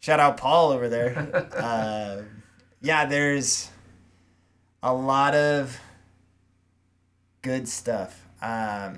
shout 0.00 0.20
out 0.20 0.36
Paul 0.38 0.70
over 0.70 0.88
there. 0.88 2.32
Yeah, 2.84 3.04
there's 3.04 3.70
a 4.82 4.92
lot 4.92 5.36
of 5.36 5.78
good 7.40 7.68
stuff. 7.68 8.26
Um, 8.42 8.96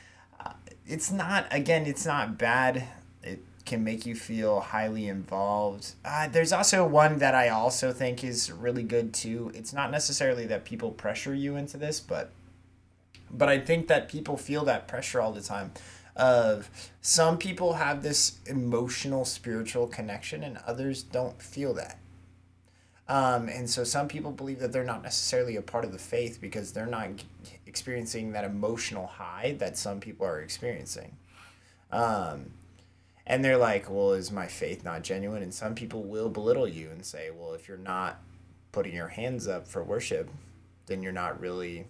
it's 0.86 1.10
not 1.10 1.48
again, 1.50 1.86
it's 1.86 2.06
not 2.06 2.38
bad. 2.38 2.84
It 3.24 3.42
can 3.64 3.82
make 3.82 4.06
you 4.06 4.14
feel 4.14 4.60
highly 4.60 5.08
involved. 5.08 5.94
Uh, 6.04 6.28
there's 6.28 6.52
also 6.52 6.86
one 6.86 7.18
that 7.18 7.34
I 7.34 7.48
also 7.48 7.92
think 7.92 8.22
is 8.22 8.52
really 8.52 8.84
good 8.84 9.12
too. 9.12 9.50
It's 9.56 9.72
not 9.72 9.90
necessarily 9.90 10.46
that 10.46 10.64
people 10.64 10.92
pressure 10.92 11.34
you 11.34 11.56
into 11.56 11.78
this, 11.78 11.98
but 11.98 12.30
but 13.28 13.48
I 13.48 13.58
think 13.58 13.88
that 13.88 14.08
people 14.08 14.36
feel 14.36 14.64
that 14.66 14.86
pressure 14.86 15.20
all 15.20 15.32
the 15.32 15.42
time. 15.42 15.72
Of 16.14 16.68
some 17.00 17.38
people 17.38 17.74
have 17.74 18.02
this 18.02 18.38
emotional, 18.46 19.24
spiritual 19.24 19.88
connection, 19.88 20.44
and 20.44 20.58
others 20.66 21.02
don't 21.02 21.40
feel 21.40 21.74
that. 21.74 21.99
Um, 23.10 23.48
and 23.48 23.68
so 23.68 23.82
some 23.82 24.06
people 24.06 24.30
believe 24.30 24.60
that 24.60 24.70
they're 24.70 24.84
not 24.84 25.02
necessarily 25.02 25.56
a 25.56 25.62
part 25.62 25.84
of 25.84 25.90
the 25.90 25.98
faith 25.98 26.38
because 26.40 26.72
they're 26.72 26.86
not 26.86 27.08
experiencing 27.66 28.30
that 28.32 28.44
emotional 28.44 29.08
high 29.08 29.56
that 29.58 29.76
some 29.76 29.98
people 29.98 30.24
are 30.24 30.40
experiencing. 30.40 31.16
Um, 31.90 32.52
and 33.26 33.44
they're 33.44 33.56
like, 33.56 33.90
well, 33.90 34.12
is 34.12 34.30
my 34.30 34.46
faith 34.46 34.84
not 34.84 35.02
genuine? 35.02 35.42
And 35.42 35.52
some 35.52 35.74
people 35.74 36.04
will 36.04 36.28
belittle 36.28 36.68
you 36.68 36.90
and 36.90 37.04
say, 37.04 37.30
well, 37.36 37.52
if 37.52 37.66
you're 37.66 37.76
not 37.78 38.20
putting 38.70 38.94
your 38.94 39.08
hands 39.08 39.48
up 39.48 39.66
for 39.66 39.82
worship, 39.82 40.30
then 40.86 41.02
you're 41.02 41.10
not 41.10 41.40
really, 41.40 41.88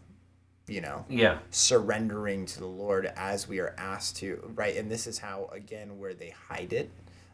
you 0.69 0.81
know, 0.81 1.05
Yeah, 1.11 1.39
surrendering 1.51 2.47
to 2.47 2.61
the 2.61 2.67
Lord 2.67 3.13
as 3.15 3.47
we 3.47 3.59
are 3.59 3.75
asked 3.77 4.17
to, 4.19 4.51
right? 4.55 4.75
And 4.75 4.91
this 4.91 5.07
is 5.07 5.19
how, 5.19 5.51
again, 5.53 5.99
where 5.99 6.15
they 6.15 6.31
hide 6.49 6.73
it 6.73 6.91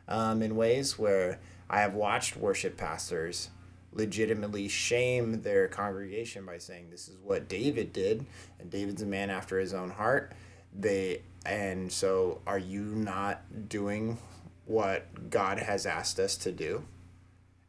um, 0.08 0.42
in 0.42 0.56
ways 0.56 0.98
where 0.98 1.38
I 1.70 1.82
have 1.82 1.94
watched 1.94 2.36
worship 2.36 2.76
pastors 2.76 3.50
legitimately 3.96 4.68
shame 4.68 5.42
their 5.42 5.66
congregation 5.68 6.44
by 6.44 6.58
saying 6.58 6.90
this 6.90 7.08
is 7.08 7.16
what 7.22 7.48
David 7.48 7.92
did, 7.92 8.24
and 8.60 8.70
David's 8.70 9.02
a 9.02 9.06
man 9.06 9.30
after 9.30 9.58
his 9.58 9.72
own 9.74 9.90
heart. 9.90 10.32
They 10.78 11.22
and 11.44 11.90
so 11.90 12.40
are 12.46 12.58
you 12.58 12.82
not 12.82 13.68
doing 13.68 14.18
what 14.66 15.30
God 15.30 15.58
has 15.58 15.86
asked 15.86 16.18
us 16.18 16.36
to 16.38 16.52
do? 16.52 16.84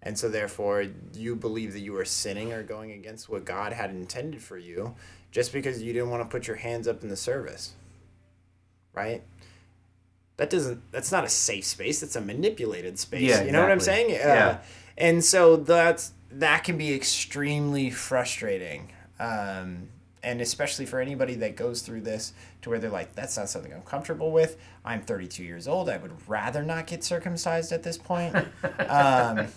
And 0.03 0.17
so, 0.17 0.29
therefore, 0.29 0.85
you 1.15 1.35
believe 1.35 1.73
that 1.73 1.79
you 1.79 1.97
are 1.97 2.05
sinning 2.05 2.53
or 2.53 2.63
going 2.63 2.91
against 2.91 3.29
what 3.29 3.45
God 3.45 3.73
had 3.73 3.89
intended 3.89 4.41
for 4.41 4.57
you 4.57 4.95
just 5.31 5.51
because 5.51 5.81
you 5.81 5.91
didn't 5.91 6.09
want 6.11 6.23
to 6.23 6.29
put 6.29 6.47
your 6.47 6.55
hands 6.57 6.87
up 6.87 7.01
in 7.03 7.09
the 7.09 7.15
service. 7.17 7.73
Right? 8.93 9.23
That 10.37 10.49
doesn't, 10.51 10.91
that's 10.91 11.11
not 11.11 11.23
a 11.23 11.29
safe 11.29 11.65
space. 11.65 11.99
That's 12.01 12.15
a 12.15 12.21
manipulated 12.21 12.99
space. 12.99 13.23
Yeah, 13.23 13.43
You 13.43 13.51
know 13.51 13.61
what 13.61 13.71
I'm 13.71 13.79
saying? 13.79 14.11
exactly. 14.11 14.31
Uh, 14.31 14.35
Yeah. 14.35 14.57
and 14.97 15.23
so 15.25 15.57
that's 15.57 16.11
that 16.31 16.63
can 16.63 16.77
be 16.77 16.93
extremely 16.93 17.89
frustrating 17.89 18.91
um, 19.19 19.89
and 20.23 20.41
especially 20.41 20.85
for 20.85 20.99
anybody 20.99 21.35
that 21.35 21.55
goes 21.55 21.81
through 21.81 22.01
this 22.01 22.33
to 22.61 22.69
where 22.69 22.79
they're 22.79 22.89
like 22.89 23.13
that's 23.15 23.37
not 23.37 23.49
something 23.49 23.73
i'm 23.73 23.81
comfortable 23.83 24.31
with. 24.31 24.57
I'm 24.83 25.01
32 25.01 25.43
years 25.43 25.67
old. 25.67 25.89
I 25.89 25.97
would 25.97 26.11
rather 26.29 26.63
not 26.63 26.87
get 26.87 27.03
circumcised 27.03 27.71
at 27.71 27.83
this 27.83 27.97
point. 27.97 28.35
Um, 28.79 29.47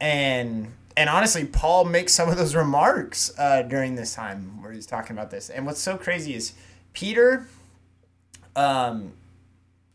and 0.00 0.72
and 0.96 1.10
honestly 1.10 1.44
paul 1.44 1.84
makes 1.84 2.12
some 2.12 2.28
of 2.28 2.36
those 2.36 2.54
remarks 2.54 3.32
uh, 3.38 3.62
during 3.62 3.96
this 3.96 4.14
time 4.14 4.62
where 4.62 4.72
he's 4.72 4.86
talking 4.86 5.16
about 5.16 5.30
this. 5.30 5.50
And 5.50 5.66
what's 5.66 5.80
so 5.80 5.96
crazy 5.96 6.34
is 6.34 6.54
peter 6.92 7.46
um, 8.56 9.12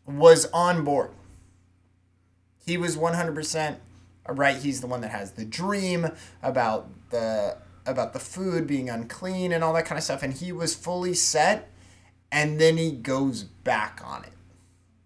was 0.06 0.46
on 0.46 0.84
board. 0.84 1.10
He 2.66 2.76
was 2.78 2.96
100% 2.96 3.76
right 4.28 4.56
he's 4.56 4.80
the 4.80 4.86
one 4.86 5.00
that 5.02 5.10
has 5.10 5.32
the 5.32 5.44
dream 5.44 6.08
about 6.42 6.88
the 7.10 7.56
about 7.86 8.12
the 8.12 8.18
food 8.18 8.66
being 8.66 8.88
unclean 8.88 9.52
and 9.52 9.62
all 9.62 9.72
that 9.74 9.84
kind 9.84 9.98
of 9.98 10.04
stuff 10.04 10.22
and 10.22 10.34
he 10.34 10.52
was 10.52 10.74
fully 10.74 11.14
set 11.14 11.70
and 12.32 12.58
then 12.58 12.76
he 12.76 12.90
goes 12.90 13.44
back 13.44 14.00
on 14.04 14.24
it. 14.24 14.32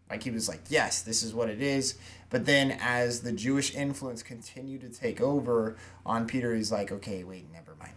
Like 0.08 0.22
he 0.22 0.30
was 0.30 0.48
like 0.48 0.62
yes 0.68 1.02
this 1.02 1.22
is 1.22 1.34
what 1.34 1.48
it 1.48 1.60
is. 1.60 1.96
But 2.30 2.46
then 2.46 2.76
as 2.80 3.22
the 3.22 3.32
jewish 3.32 3.74
influence 3.74 4.22
continued 4.22 4.82
to 4.82 4.88
take 4.88 5.20
over 5.20 5.76
on 6.06 6.26
peter 6.26 6.54
he's 6.54 6.70
like 6.70 6.92
okay 6.92 7.24
wait 7.24 7.46
never 7.52 7.74
mind. 7.74 7.92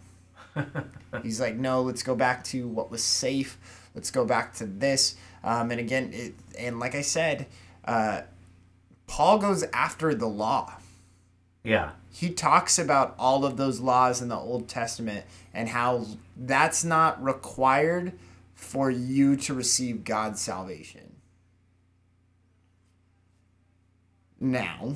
He's 1.23 1.39
like 1.39 1.55
no 1.55 1.81
let's 1.81 2.03
go 2.03 2.15
back 2.15 2.43
to 2.45 2.67
what 2.67 2.89
was 2.89 3.03
safe. 3.03 3.57
Let's 3.93 4.11
go 4.11 4.25
back 4.25 4.53
to 4.55 4.65
this. 4.65 5.15
Um, 5.43 5.71
and 5.71 5.79
again 5.79 6.11
it, 6.13 6.33
and 6.57 6.79
like 6.79 6.93
i 6.93 7.01
said 7.01 7.47
uh, 7.85 8.21
paul 9.07 9.39
goes 9.39 9.63
after 9.73 10.13
the 10.13 10.27
law 10.27 10.77
Yeah. 11.63 11.91
he 12.11 12.31
talks 12.31 12.79
about 12.79 13.15
all 13.19 13.45
of 13.45 13.55
those 13.57 13.79
laws 13.79 14.21
in 14.21 14.29
the 14.29 14.35
Old 14.35 14.67
Testament 14.67 15.25
and 15.53 15.69
how 15.69 16.05
that's 16.35 16.83
not 16.83 17.23
required 17.23 18.13
for 18.55 18.89
you 18.89 19.35
to 19.35 19.53
receive 19.53 20.03
God's 20.03 20.41
salvation. 20.41 21.15
Now, 24.39 24.95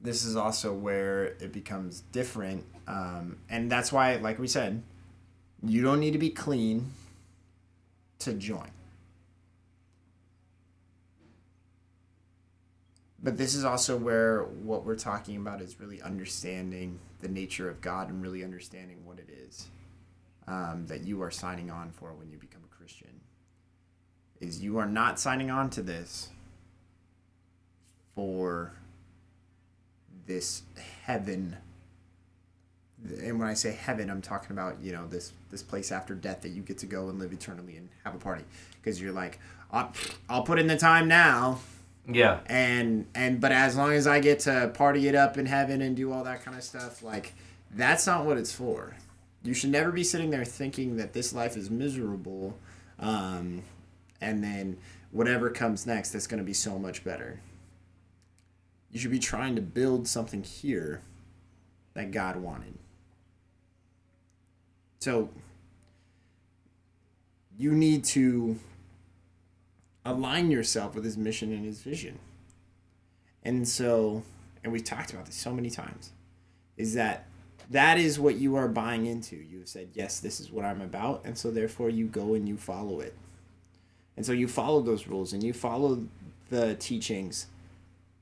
this 0.00 0.24
is 0.24 0.36
also 0.36 0.74
where 0.74 1.24
it 1.24 1.52
becomes 1.52 2.02
different. 2.12 2.64
Um, 2.86 3.38
and 3.48 3.72
that's 3.72 3.90
why, 3.90 4.16
like 4.16 4.38
we 4.38 4.46
said, 4.46 4.82
you 5.62 5.82
don't 5.82 6.00
need 6.00 6.12
to 6.12 6.18
be 6.18 6.30
clean 6.30 6.92
to 8.20 8.34
join. 8.34 8.70
But 13.24 13.38
this 13.38 13.54
is 13.54 13.64
also 13.64 13.96
where 13.96 14.42
what 14.42 14.84
we're 14.84 14.96
talking 14.96 15.36
about 15.36 15.62
is 15.62 15.80
really 15.80 16.02
understanding 16.02 16.98
the 17.20 17.28
nature 17.28 17.70
of 17.70 17.80
God 17.80 18.10
and 18.10 18.22
really 18.22 18.44
understanding 18.44 18.98
what 19.02 19.18
it 19.18 19.30
is 19.30 19.68
um, 20.46 20.84
that 20.88 21.04
you 21.04 21.22
are 21.22 21.30
signing 21.30 21.70
on 21.70 21.90
for 21.90 22.12
when 22.12 22.30
you 22.30 22.36
become 22.36 22.60
a 22.70 22.76
Christian. 22.76 23.08
Is 24.40 24.60
you 24.60 24.76
are 24.76 24.86
not 24.86 25.18
signing 25.18 25.50
on 25.50 25.70
to 25.70 25.80
this 25.80 26.28
for 28.14 28.74
this 30.26 30.62
heaven. 31.04 31.56
And 33.22 33.38
when 33.38 33.48
I 33.48 33.54
say 33.54 33.72
heaven, 33.72 34.10
I'm 34.10 34.20
talking 34.20 34.50
about 34.50 34.82
you 34.82 34.92
know 34.92 35.06
this 35.06 35.32
this 35.50 35.62
place 35.62 35.90
after 35.90 36.14
death 36.14 36.42
that 36.42 36.50
you 36.50 36.60
get 36.60 36.76
to 36.78 36.86
go 36.86 37.08
and 37.08 37.18
live 37.18 37.32
eternally 37.32 37.78
and 37.78 37.88
have 38.04 38.14
a 38.14 38.18
party 38.18 38.44
because 38.82 39.00
you're 39.00 39.12
like, 39.12 39.38
I'll, 39.70 39.92
I'll 40.28 40.42
put 40.42 40.58
in 40.58 40.66
the 40.66 40.76
time 40.76 41.08
now 41.08 41.60
Yeah. 42.06 42.40
and 42.46 43.06
and 43.14 43.40
but 43.40 43.52
as 43.52 43.76
long 43.76 43.92
as 43.92 44.06
I 44.06 44.20
get 44.20 44.40
to 44.40 44.70
party 44.74 45.08
it 45.08 45.14
up 45.14 45.38
in 45.38 45.46
heaven 45.46 45.80
and 45.80 45.96
do 45.96 46.12
all 46.12 46.24
that 46.24 46.44
kind 46.44 46.56
of 46.56 46.62
stuff, 46.62 47.02
like 47.02 47.34
that's 47.70 48.06
not 48.06 48.24
what 48.24 48.36
it's 48.36 48.52
for. 48.52 48.96
You 49.42 49.54
should 49.54 49.70
never 49.70 49.90
be 49.90 50.04
sitting 50.04 50.30
there 50.30 50.44
thinking 50.44 50.96
that 50.96 51.12
this 51.12 51.32
life 51.32 51.56
is 51.56 51.70
miserable, 51.70 52.58
um, 52.98 53.62
and 54.20 54.42
then 54.42 54.78
whatever 55.12 55.50
comes 55.50 55.86
next 55.86 56.10
that's 56.10 56.26
going 56.26 56.38
to 56.38 56.44
be 56.44 56.54
so 56.54 56.78
much 56.78 57.04
better. 57.04 57.40
You 58.90 59.00
should 59.00 59.10
be 59.10 59.18
trying 59.18 59.56
to 59.56 59.62
build 59.62 60.06
something 60.06 60.42
here 60.42 61.02
that 61.94 62.10
God 62.10 62.36
wanted. 62.36 62.74
So 65.00 65.28
you 67.58 67.72
need 67.72 68.04
to 68.04 68.58
align 70.04 70.50
yourself 70.50 70.94
with 70.94 71.04
his 71.04 71.16
mission 71.16 71.52
and 71.52 71.64
his 71.64 71.80
vision. 71.80 72.18
And 73.42 73.66
so, 73.66 74.22
and 74.62 74.72
we've 74.72 74.84
talked 74.84 75.12
about 75.12 75.26
this 75.26 75.34
so 75.34 75.52
many 75.52 75.70
times, 75.70 76.12
is 76.76 76.94
that 76.94 77.26
that 77.70 77.98
is 77.98 78.18
what 78.18 78.36
you 78.36 78.56
are 78.56 78.68
buying 78.68 79.06
into. 79.06 79.36
You 79.36 79.60
have 79.60 79.68
said, 79.68 79.88
yes, 79.94 80.20
this 80.20 80.40
is 80.40 80.50
what 80.50 80.64
I'm 80.64 80.80
about. 80.80 81.22
And 81.24 81.36
so, 81.36 81.50
therefore, 81.50 81.90
you 81.90 82.06
go 82.06 82.34
and 82.34 82.48
you 82.48 82.56
follow 82.56 83.00
it. 83.00 83.14
And 84.16 84.24
so, 84.24 84.32
you 84.32 84.48
follow 84.48 84.80
those 84.80 85.06
rules 85.06 85.32
and 85.32 85.42
you 85.42 85.52
follow 85.52 86.06
the 86.50 86.74
teachings 86.74 87.46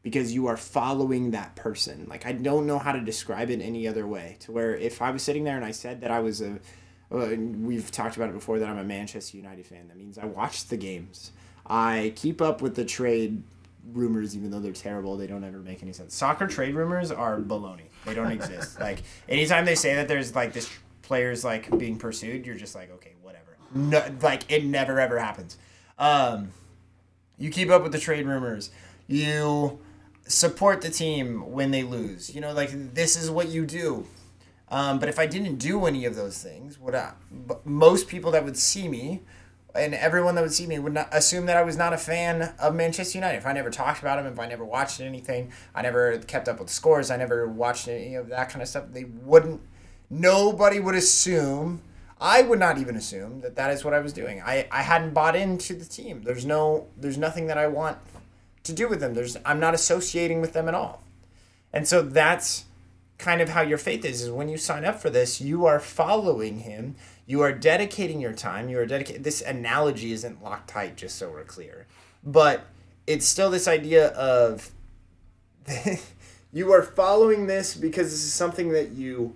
because 0.03 0.33
you 0.33 0.47
are 0.47 0.57
following 0.57 1.31
that 1.31 1.55
person. 1.55 2.07
Like, 2.09 2.27
I 2.27 2.33
don't 2.33 2.67
know 2.67 2.79
how 2.79 2.93
to 2.93 3.01
describe 3.01 3.51
it 3.51 3.61
any 3.61 3.87
other 3.87 4.07
way. 4.07 4.37
To 4.41 4.53
where 4.53 4.77
if 4.77 5.01
I 5.01 5.11
was 5.11 5.23
sitting 5.23 5.45
there 5.45 5.57
and 5.57 5.65
I 5.65 5.71
said 5.71 6.01
that 6.01 6.11
I 6.11 6.21
was 6.21 6.41
a, 6.41 6.59
uh, 7.13 7.37
we've 7.37 7.91
talked 7.91 8.17
about 8.17 8.29
it 8.29 8.33
before 8.33 8.59
that 8.59 8.69
I'm 8.69 8.79
a 8.79 8.85
Manchester 8.85 9.37
United 9.37 9.67
fan, 9.67 9.89
that 9.89 9.97
means 9.97 10.19
I 10.19 10.25
watched 10.25 10.71
the 10.71 10.77
games. 10.77 11.31
I 11.73 12.13
keep 12.17 12.43
up 12.43 12.61
with 12.61 12.75
the 12.75 12.85
trade 12.85 13.43
rumors, 13.95 14.37
even 14.37 14.51
though 14.51 14.61
they're 14.61 14.73
terrible. 14.73 15.17
They 15.17 15.27
don't 15.27 15.43
ever 15.43 15.57
make 15.57 15.83
any 15.83 15.95
sense. 15.95 16.15
Soccer 16.15 16.47
trade 16.47 16.75
rumors 16.75 17.11
are 17.11 17.41
baloney. 17.41 17.89
They 18.05 18.13
don't 18.13 18.31
exist. 18.31 18.79
like 18.81 19.03
anytime 19.27 19.65
they 19.65 19.75
say 19.75 19.95
that 19.95 20.07
there's 20.07 20.35
like 20.35 20.53
this 20.53 20.71
player's 21.01 21.47
like 21.47 21.79
being 21.79 21.97
pursued, 21.97 22.45
you're 22.45 22.57
just 22.57 22.75
like, 22.75 22.93
okay, 22.93 23.15
whatever. 23.23 23.57
No, 23.75 24.05
like 24.21 24.53
it 24.53 24.67
never 24.67 25.01
ever 25.01 25.19
happens. 25.19 25.57
Um, 25.99 26.51
you 27.39 27.49
keep 27.49 27.71
up 27.71 27.83
with 27.83 27.93
the 27.93 27.99
trade 27.99 28.27
rumors. 28.27 28.71
You 29.07 29.79
support 30.27 30.83
the 30.83 30.91
team 30.91 31.53
when 31.53 31.71
they 31.71 31.85
lose. 31.85 32.35
You 32.35 32.43
know, 32.43 32.53
like 32.53 32.93
this 32.93 33.17
is 33.17 33.31
what 33.31 33.49
you 33.49 33.65
do. 33.65 34.07
Um, 34.69 34.99
but 34.99 35.09
if 35.09 35.19
I 35.19 35.25
didn't 35.25 35.57
do 35.57 35.87
any 35.87 36.05
of 36.05 36.17
those 36.17 36.43
things, 36.43 36.79
what 36.79 36.95
I, 36.95 37.13
most 37.65 38.09
people 38.09 38.31
that 38.33 38.45
would 38.45 38.59
see 38.59 38.89
me 38.89 39.23
and 39.75 39.95
everyone 39.95 40.35
that 40.35 40.43
would 40.43 40.53
see 40.53 40.67
me 40.67 40.79
would 40.79 40.93
not 40.93 41.09
assume 41.13 41.47
that 41.47 41.57
I 41.57 41.63
was 41.63 41.77
not 41.77 41.93
a 41.93 41.99
fan 41.99 42.55
of 42.59 42.75
Manchester 42.75 43.19
United. 43.19 43.39
If 43.39 43.47
I 43.47 43.53
never 43.53 43.71
talked 43.71 44.01
about 44.01 44.23
them, 44.23 44.33
if 44.33 44.39
I 44.39 44.47
never 44.47 44.65
watched 44.65 45.01
anything, 45.01 45.53
I 45.75 45.83
never 45.83 46.19
kept 46.19 46.49
up 46.49 46.59
with 46.59 46.69
the 46.69 46.75
scores, 46.75 47.11
I 47.11 47.17
never 47.17 47.49
watched 47.49 47.89
any 47.89 48.15
of 48.15 48.29
that 48.29 48.51
kind 48.51 48.63
of 48.63 48.69
stuff, 48.69 48.85
they 48.93 49.05
wouldn't, 49.05 49.61
nobody 50.11 50.79
would 50.79 50.95
assume, 50.95 51.83
I 52.21 52.43
would 52.43 52.59
not 52.59 52.79
even 52.79 52.97
assume 52.97 53.41
that 53.41 53.57
that 53.57 53.71
is 53.71 53.85
what 53.85 53.95
I 53.95 54.01
was 54.01 54.13
doing. 54.13 54.43
I, 54.43 54.69
I 54.71 54.83
hadn't 54.83 55.15
bought 55.15 55.35
into 55.35 55.75
the 55.75 55.85
team. 55.85 56.23
There's 56.23 56.45
no, 56.45 56.87
there's 56.97 57.19
nothing 57.19 57.47
that 57.47 57.59
I 57.59 57.67
want 57.67 57.99
to 58.65 58.73
do 58.73 58.89
with 58.89 59.01
them. 59.01 59.15
There's, 59.15 59.37
I'm 59.45 59.59
not 59.59 59.75
associating 59.75 60.41
with 60.41 60.53
them 60.53 60.69
at 60.69 60.75
all. 60.75 61.03
And 61.73 61.89
so 61.89 62.03
that's 62.03 62.67
kind 63.23 63.41
of 63.41 63.51
how 63.51 63.63
your 63.63 63.79
faith 63.79 64.05
is 64.05 64.23
is 64.23 64.31
when 64.31 64.49
you 64.49 64.57
sign 64.59 64.85
up 64.85 65.01
for 65.01 65.09
this 65.09 65.41
you 65.41 65.65
are 65.65 65.79
following 65.79 66.61
him 66.61 66.97
you 67.27 67.41
are 67.43 67.53
dedicating 67.53 68.21
your 68.21 68.33
time. 68.33 68.69
You 68.69 68.79
are 68.79 68.87
dedicating 68.87 69.23
this 69.23 69.41
analogy 69.41 70.13
isn't 70.13 70.43
loctite 70.43 70.97
just 70.97 71.17
so 71.17 71.31
we're 71.31 71.45
clear. 71.45 71.87
But 72.25 72.67
it's 73.07 73.27
still 73.27 73.51
this 73.51 73.69
idea 73.69 74.09
of 74.09 74.71
you 76.53 76.73
are 76.73 76.83
following 76.83 77.47
this 77.47 77.75
because 77.75 78.11
this 78.11 78.25
is 78.25 78.33
something 78.33 78.73
that 78.73 78.93
you 78.93 79.35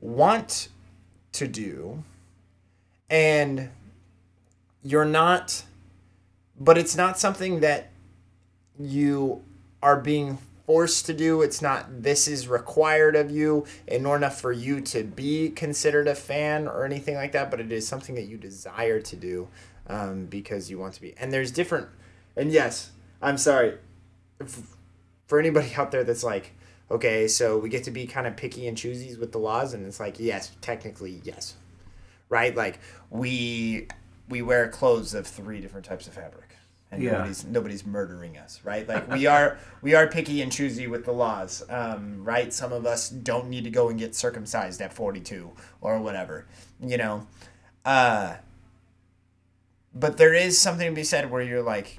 want 0.00 0.68
to 1.32 1.48
do 1.48 2.02
and 3.10 3.70
you're 4.82 5.04
not 5.04 5.64
but 6.58 6.78
it's 6.78 6.96
not 6.96 7.18
something 7.18 7.60
that 7.60 7.90
you 8.78 9.42
are 9.82 9.98
being 9.98 10.38
forced 10.66 11.06
to 11.06 11.14
do. 11.14 11.42
It's 11.42 11.60
not 11.60 12.02
this 12.02 12.26
is 12.26 12.48
required 12.48 13.16
of 13.16 13.30
you 13.30 13.66
in 13.86 14.06
order 14.06 14.30
for 14.30 14.52
you 14.52 14.80
to 14.82 15.04
be 15.04 15.50
considered 15.50 16.08
a 16.08 16.14
fan 16.14 16.66
or 16.66 16.84
anything 16.84 17.14
like 17.14 17.32
that, 17.32 17.50
but 17.50 17.60
it 17.60 17.70
is 17.72 17.86
something 17.86 18.14
that 18.14 18.24
you 18.24 18.36
desire 18.36 19.00
to 19.00 19.16
do 19.16 19.48
um, 19.86 20.26
because 20.26 20.70
you 20.70 20.78
want 20.78 20.94
to 20.94 21.00
be. 21.00 21.14
And 21.18 21.32
there's 21.32 21.50
different, 21.50 21.88
and 22.36 22.50
yes, 22.50 22.92
I'm 23.20 23.38
sorry 23.38 23.78
f- 24.40 24.76
for 25.26 25.38
anybody 25.38 25.72
out 25.76 25.90
there 25.90 26.04
that's 26.04 26.24
like, 26.24 26.52
okay, 26.90 27.28
so 27.28 27.58
we 27.58 27.68
get 27.68 27.84
to 27.84 27.90
be 27.90 28.06
kind 28.06 28.26
of 28.26 28.36
picky 28.36 28.66
and 28.66 28.76
choosies 28.76 29.18
with 29.18 29.32
the 29.32 29.38
laws, 29.38 29.74
and 29.74 29.86
it's 29.86 30.00
like, 30.00 30.18
yes, 30.18 30.52
technically, 30.60 31.20
yes, 31.24 31.54
right? 32.28 32.54
Like 32.54 32.78
we 33.10 33.88
we 34.28 34.42
wear 34.42 34.68
clothes 34.68 35.14
of 35.14 35.26
three 35.26 35.60
different 35.60 35.84
types 35.84 36.06
of 36.06 36.14
fabric 36.14 36.56
and 36.94 37.02
Yeah. 37.02 37.12
nobody's 37.12 37.44
nobody's 37.44 37.84
murdering 37.86 38.38
us, 38.38 38.60
right? 38.64 38.88
Like 38.88 39.08
we 39.10 39.26
are 39.26 39.58
we 39.82 39.94
are 39.94 40.06
picky 40.06 40.40
and 40.42 40.50
choosy 40.50 40.86
with 40.86 41.04
the 41.04 41.12
laws, 41.12 41.62
um, 41.68 42.24
right? 42.24 42.52
Some 42.52 42.72
of 42.72 42.86
us 42.86 43.08
don't 43.10 43.48
need 43.48 43.64
to 43.64 43.70
go 43.70 43.88
and 43.88 43.98
get 43.98 44.14
circumcised 44.14 44.80
at 44.80 44.92
forty 44.92 45.20
two 45.20 45.50
or 45.80 46.00
whatever, 46.00 46.46
you 46.80 46.96
know. 46.96 47.26
Uh, 47.84 48.36
but 49.94 50.16
there 50.16 50.34
is 50.34 50.58
something 50.58 50.88
to 50.88 50.94
be 50.94 51.04
said 51.04 51.30
where 51.30 51.42
you're 51.42 51.62
like, 51.62 51.98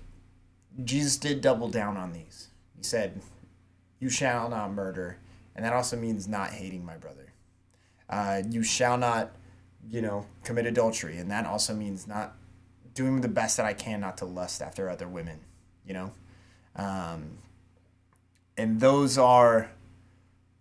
Jesus 0.84 1.18
did 1.18 1.42
double 1.42 1.70
down 1.70 1.96
on 1.98 2.12
these. 2.12 2.50
He 2.76 2.84
said, 2.84 3.22
you 4.00 4.10
shall 4.10 4.50
not 4.50 4.74
murder, 4.74 5.18
and 5.56 5.64
that 5.64 5.74
also 5.74 5.96
means 5.96 6.28
not 6.28 6.50
hating 6.50 6.84
my 6.84 6.98
brother. 6.98 7.32
Uh, 8.10 8.42
you 8.50 8.64
shall 8.64 8.98
not, 8.98 9.32
you 9.90 10.02
know, 10.02 10.26
commit 10.44 10.66
adultery, 10.66 11.18
and 11.18 11.32
that 11.32 11.46
also 11.46 11.74
means 11.74 12.06
not 12.08 12.36
doing 12.96 13.22
the 13.22 13.28
best 13.28 13.58
that 13.58 13.66
I 13.66 13.74
can 13.74 14.00
not 14.00 14.18
to 14.18 14.26
lust 14.26 14.62
after 14.62 14.90
other 14.90 15.08
women, 15.08 15.40
you 15.86 15.94
know? 15.94 16.12
Um, 16.76 17.38
and 18.58 18.80
those 18.80 19.18
are 19.18 19.70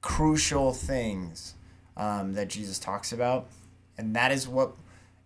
crucial 0.03 0.73
things 0.73 1.55
um, 1.97 2.35
that 2.35 2.49
Jesus 2.49 2.79
talks 2.79 3.13
about. 3.13 3.47
And 3.97 4.15
that 4.17 4.33
is 4.33 4.47
what, 4.47 4.73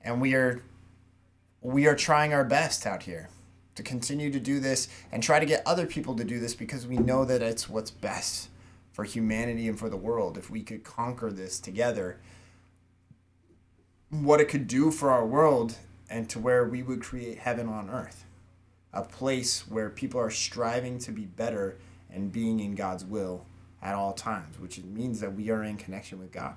and 0.03 0.21
we 0.21 0.35
are, 0.35 0.63
we 1.63 1.87
are 1.87 1.97
trying 1.97 2.33
our 2.33 2.45
best 2.45 2.87
out 2.87 3.03
here 3.03 3.29
to 3.75 3.83
continue 3.83 4.31
to 4.31 4.39
do 4.39 4.61
this 4.61 4.89
and 5.11 5.23
try 5.23 5.41
to 5.41 5.47
get 5.47 5.63
other 5.67 5.87
people 5.87 6.15
to 6.17 6.25
do 6.25 6.39
this 6.39 6.55
because 6.55 6.87
we 6.87 6.99
know 6.99 7.25
that 7.25 7.41
it's 7.41 7.69
what's 7.69 7.91
best 7.91 8.51
for 8.93 9.05
humanity 9.05 9.67
and 9.67 9.79
for 9.79 9.89
the 9.89 9.97
world. 9.97 10.37
If 10.37 10.51
we 10.51 10.63
could 10.63 10.85
conquer 10.85 11.31
this 11.31 11.59
together, 11.59 12.19
what 14.11 14.41
it 14.41 14.49
could 14.49 14.67
do 14.67 14.91
for 14.91 15.11
our 15.11 15.25
world 15.25 15.77
and 16.11 16.29
to 16.31 16.39
where 16.39 16.65
we 16.65 16.83
would 16.83 17.03
create 17.03 17.39
heaven 17.39 17.69
on 17.69 17.91
earth 17.91 18.25
a 18.93 19.03
place 19.03 19.69
where 19.69 19.91
people 19.91 20.21
are 20.21 20.31
striving 20.31 20.99
to 20.99 21.13
be 21.13 21.25
better 21.25 21.77
and 22.11 22.33
being 22.33 22.61
in 22.61 22.75
God's 22.75 23.05
will 23.05 23.45
at 23.83 23.95
all 23.95 24.13
times, 24.13 24.59
which 24.59 24.79
means 24.83 25.21
that 25.21 25.35
we 25.35 25.51
are 25.51 25.63
in 25.63 25.77
connection 25.77 26.19
with 26.19 26.33
God. 26.33 26.55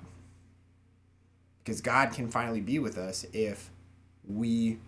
Because 1.62 1.80
God 1.80 2.12
can 2.12 2.28
finally 2.28 2.60
be 2.60 2.78
with 2.78 2.98
us 2.98 3.24
if 3.32 3.70
we 4.26 4.78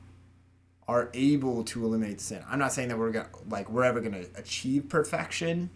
are 0.88 1.10
able 1.14 1.64
to 1.64 1.84
eliminate 1.84 2.20
sin. 2.20 2.42
I'm 2.48 2.58
not 2.58 2.72
saying 2.72 2.88
that 2.88 2.98
we're 2.98 3.12
gonna 3.12 3.28
like 3.48 3.70
we're 3.70 3.84
ever 3.84 4.00
gonna 4.00 4.24
achieve 4.34 4.88
perfection, 4.88 5.70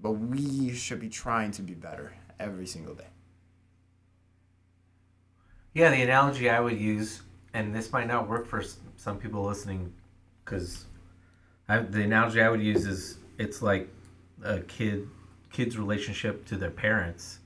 but 0.00 0.12
we 0.12 0.72
should 0.74 1.00
be 1.00 1.08
trying 1.08 1.50
to 1.52 1.62
be 1.62 1.74
better 1.74 2.14
every 2.40 2.66
single 2.66 2.94
day. 2.94 3.04
Yeah, 5.74 5.90
the 5.90 6.02
analogy 6.02 6.48
I 6.48 6.60
would 6.60 6.80
use, 6.80 7.20
and 7.54 7.74
this 7.74 7.90
might 7.92 8.06
not 8.06 8.28
work 8.28 8.46
for 8.46 8.62
some 8.96 9.18
people 9.18 9.42
listening, 9.44 9.92
because 10.44 10.84
the 11.68 12.02
analogy 12.02 12.42
I 12.42 12.50
would 12.50 12.62
use 12.62 12.84
is 12.84 13.18
it's 13.38 13.62
like 13.62 13.88
a 14.42 14.60
kid 14.60 15.08
kid's 15.50 15.78
relationship 15.78 16.44
to 16.46 16.56
their 16.56 16.70
parents. 16.70 17.38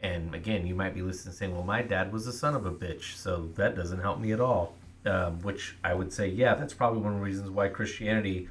And 0.00 0.34
again, 0.34 0.66
you 0.66 0.74
might 0.74 0.92
be 0.92 1.00
listening 1.00 1.34
saying, 1.34 1.54
"Well, 1.54 1.64
my 1.64 1.80
dad 1.80 2.12
was 2.12 2.26
a 2.26 2.32
son 2.32 2.54
of 2.54 2.66
a 2.66 2.70
bitch, 2.72 3.14
so 3.14 3.48
that 3.54 3.74
doesn't 3.74 4.00
help 4.00 4.20
me 4.20 4.32
at 4.32 4.40
all." 4.40 4.74
Um, 5.06 5.40
which 5.42 5.76
I 5.84 5.94
would 5.94 6.12
say, 6.12 6.26
yeah, 6.26 6.56
that's 6.56 6.74
probably 6.74 7.00
one 7.00 7.12
of 7.12 7.18
the 7.20 7.24
reasons 7.24 7.48
why 7.48 7.68
Christianity 7.68 8.48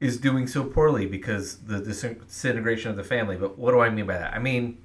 is 0.00 0.18
doing 0.18 0.48
so 0.48 0.64
poorly 0.64 1.06
because 1.06 1.58
the 1.58 1.78
disintegration 1.78 2.90
of 2.90 2.96
the 2.96 3.04
family. 3.04 3.36
But 3.36 3.56
what 3.56 3.70
do 3.70 3.78
I 3.78 3.88
mean 3.88 4.06
by 4.06 4.18
that? 4.18 4.34
I 4.34 4.40
mean, 4.40 4.78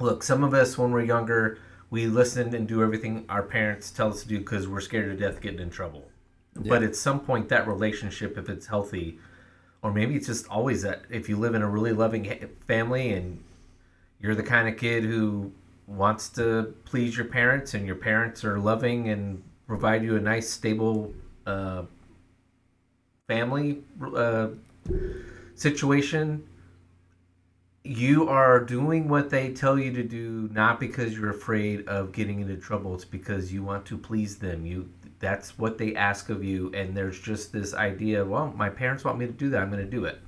look, 0.00 0.24
some 0.24 0.42
of 0.42 0.52
us 0.52 0.76
when 0.76 0.90
we're 0.90 1.04
younger, 1.04 1.58
we 1.94 2.08
listen 2.08 2.52
and 2.56 2.66
do 2.66 2.82
everything 2.82 3.24
our 3.28 3.44
parents 3.44 3.92
tell 3.92 4.08
us 4.08 4.22
to 4.22 4.26
do 4.26 4.40
because 4.40 4.66
we're 4.66 4.80
scared 4.80 5.08
to 5.08 5.16
death 5.16 5.40
getting 5.40 5.60
in 5.60 5.70
trouble. 5.70 6.02
But 6.56 6.82
at 6.82 6.96
some 6.96 7.20
point, 7.20 7.48
that 7.50 7.68
relationship, 7.68 8.36
if 8.36 8.48
it's 8.48 8.66
healthy, 8.66 9.20
or 9.80 9.92
maybe 9.92 10.16
it's 10.16 10.26
just 10.26 10.48
always 10.48 10.82
that 10.82 11.02
if 11.08 11.28
you 11.28 11.36
live 11.36 11.54
in 11.54 11.62
a 11.62 11.68
really 11.68 11.92
loving 11.92 12.48
family 12.66 13.12
and 13.12 13.44
you're 14.18 14.34
the 14.34 14.42
kind 14.42 14.68
of 14.68 14.76
kid 14.76 15.04
who 15.04 15.52
wants 15.86 16.28
to 16.30 16.74
please 16.84 17.16
your 17.16 17.26
parents 17.26 17.74
and 17.74 17.86
your 17.86 17.94
parents 17.94 18.44
are 18.44 18.58
loving 18.58 19.10
and 19.10 19.44
provide 19.68 20.02
you 20.02 20.16
a 20.16 20.20
nice 20.20 20.50
stable 20.50 21.14
uh, 21.46 21.84
family 23.28 23.84
uh, 24.16 24.48
situation 25.54 26.44
you 27.86 28.28
are 28.30 28.60
doing 28.60 29.08
what 29.08 29.28
they 29.28 29.52
tell 29.52 29.78
you 29.78 29.92
to 29.92 30.02
do 30.02 30.48
not 30.52 30.80
because 30.80 31.16
you're 31.16 31.30
afraid 31.30 31.86
of 31.86 32.12
getting 32.12 32.40
into 32.40 32.56
trouble 32.56 32.94
it's 32.94 33.04
because 33.04 33.52
you 33.52 33.62
want 33.62 33.84
to 33.84 33.98
please 33.98 34.36
them 34.38 34.64
you 34.64 34.88
that's 35.20 35.58
what 35.58 35.76
they 35.76 35.94
ask 35.94 36.30
of 36.30 36.42
you 36.42 36.72
and 36.74 36.96
there's 36.96 37.20
just 37.20 37.52
this 37.52 37.74
idea 37.74 38.24
well 38.24 38.52
my 38.56 38.70
parents 38.70 39.04
want 39.04 39.18
me 39.18 39.26
to 39.26 39.32
do 39.32 39.50
that 39.50 39.60
i'm 39.60 39.70
going 39.70 39.84
to 39.84 39.90
do 39.90 40.06
it 40.06 40.18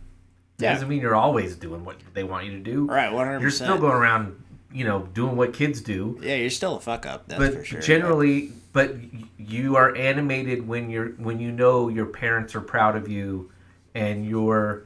Yeah. 0.59 0.75
doesn't 0.75 0.87
mean 0.89 1.01
you're 1.01 1.15
always 1.15 1.57
doing 1.57 1.83
what 1.83 1.97
they 2.13 2.25
want 2.25 2.45
you 2.45 2.53
to 2.53 2.59
do 2.61 2.85
Right, 2.87 3.11
100%. 3.11 3.41
you're 3.41 3.51
still 3.51 3.79
going 3.79 3.95
around 3.95 4.43
you 4.71 4.85
know 4.85 5.07
doing 5.15 5.35
what 5.37 5.55
kids 5.55 5.81
do 5.81 6.19
Yeah, 6.23 6.35
you're 6.35 6.51
still 6.51 6.77
a 6.77 6.81
fuck 6.81 7.07
up. 7.07 7.27
That's 7.27 7.39
but 7.39 7.55
for 7.55 7.65
sure. 7.65 7.81
generally 7.81 8.53
but 8.75 8.95
you 9.39 9.77
are 9.77 9.97
animated 9.97 10.69
when 10.69 10.91
you're 10.91 11.13
when 11.13 11.41
you 11.41 11.53
know 11.53 11.89
your 11.89 12.05
parents 12.07 12.55
are 12.55 12.61
proud 12.61 12.97
of 12.97 13.09
you 13.09 13.51
and 13.95 14.27
you're 14.27 14.85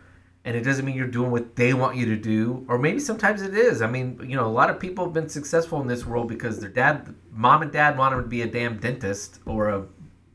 and 0.50 0.58
it 0.58 0.62
doesn't 0.64 0.84
mean 0.84 0.96
you're 0.96 1.06
doing 1.06 1.30
what 1.30 1.54
they 1.54 1.72
want 1.74 1.96
you 1.96 2.06
to 2.06 2.16
do 2.16 2.64
or 2.68 2.76
maybe 2.76 2.98
sometimes 2.98 3.40
it 3.40 3.54
is. 3.54 3.82
I 3.82 3.86
mean 3.86 4.18
you 4.28 4.34
know 4.34 4.46
a 4.46 4.56
lot 4.60 4.68
of 4.68 4.80
people 4.80 5.04
have 5.04 5.14
been 5.14 5.28
successful 5.28 5.80
in 5.80 5.86
this 5.86 6.04
world 6.04 6.26
because 6.26 6.58
their 6.58 6.68
dad 6.68 7.14
mom 7.30 7.62
and 7.62 7.70
dad 7.70 7.96
wanted 7.96 8.16
them 8.16 8.24
to 8.24 8.28
be 8.28 8.42
a 8.42 8.48
damn 8.48 8.78
dentist 8.78 9.38
or 9.46 9.68
a 9.68 9.86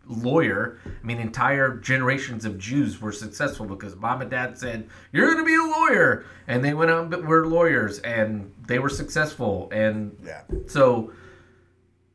lawyer. 0.07 0.79
I 0.85 1.05
mean 1.05 1.19
entire 1.19 1.75
generations 1.79 2.45
of 2.45 2.57
jews 2.57 3.01
were 3.01 3.11
successful 3.11 3.65
because 3.65 3.93
mom 3.97 4.21
and 4.21 4.31
dad 4.31 4.57
said 4.57 4.87
you're 5.11 5.25
going 5.33 5.39
to 5.39 5.43
be 5.43 5.55
a 5.55 5.63
lawyer. 5.79 6.25
And 6.47 6.63
they 6.63 6.73
went 6.73 6.91
out 6.91 7.13
and 7.13 7.27
were 7.27 7.45
lawyers 7.45 7.99
and 7.99 8.53
they 8.67 8.79
were 8.79 8.87
successful. 8.89 9.67
And 9.73 10.15
Yeah. 10.23 10.43
so 10.67 11.11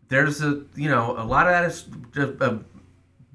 there's 0.08 0.40
a 0.42 0.64
you 0.74 0.88
know 0.88 1.16
a 1.18 1.26
lot 1.34 1.46
of 1.46 1.52
that 1.52 1.64
is 1.66 1.84
of 2.40 2.64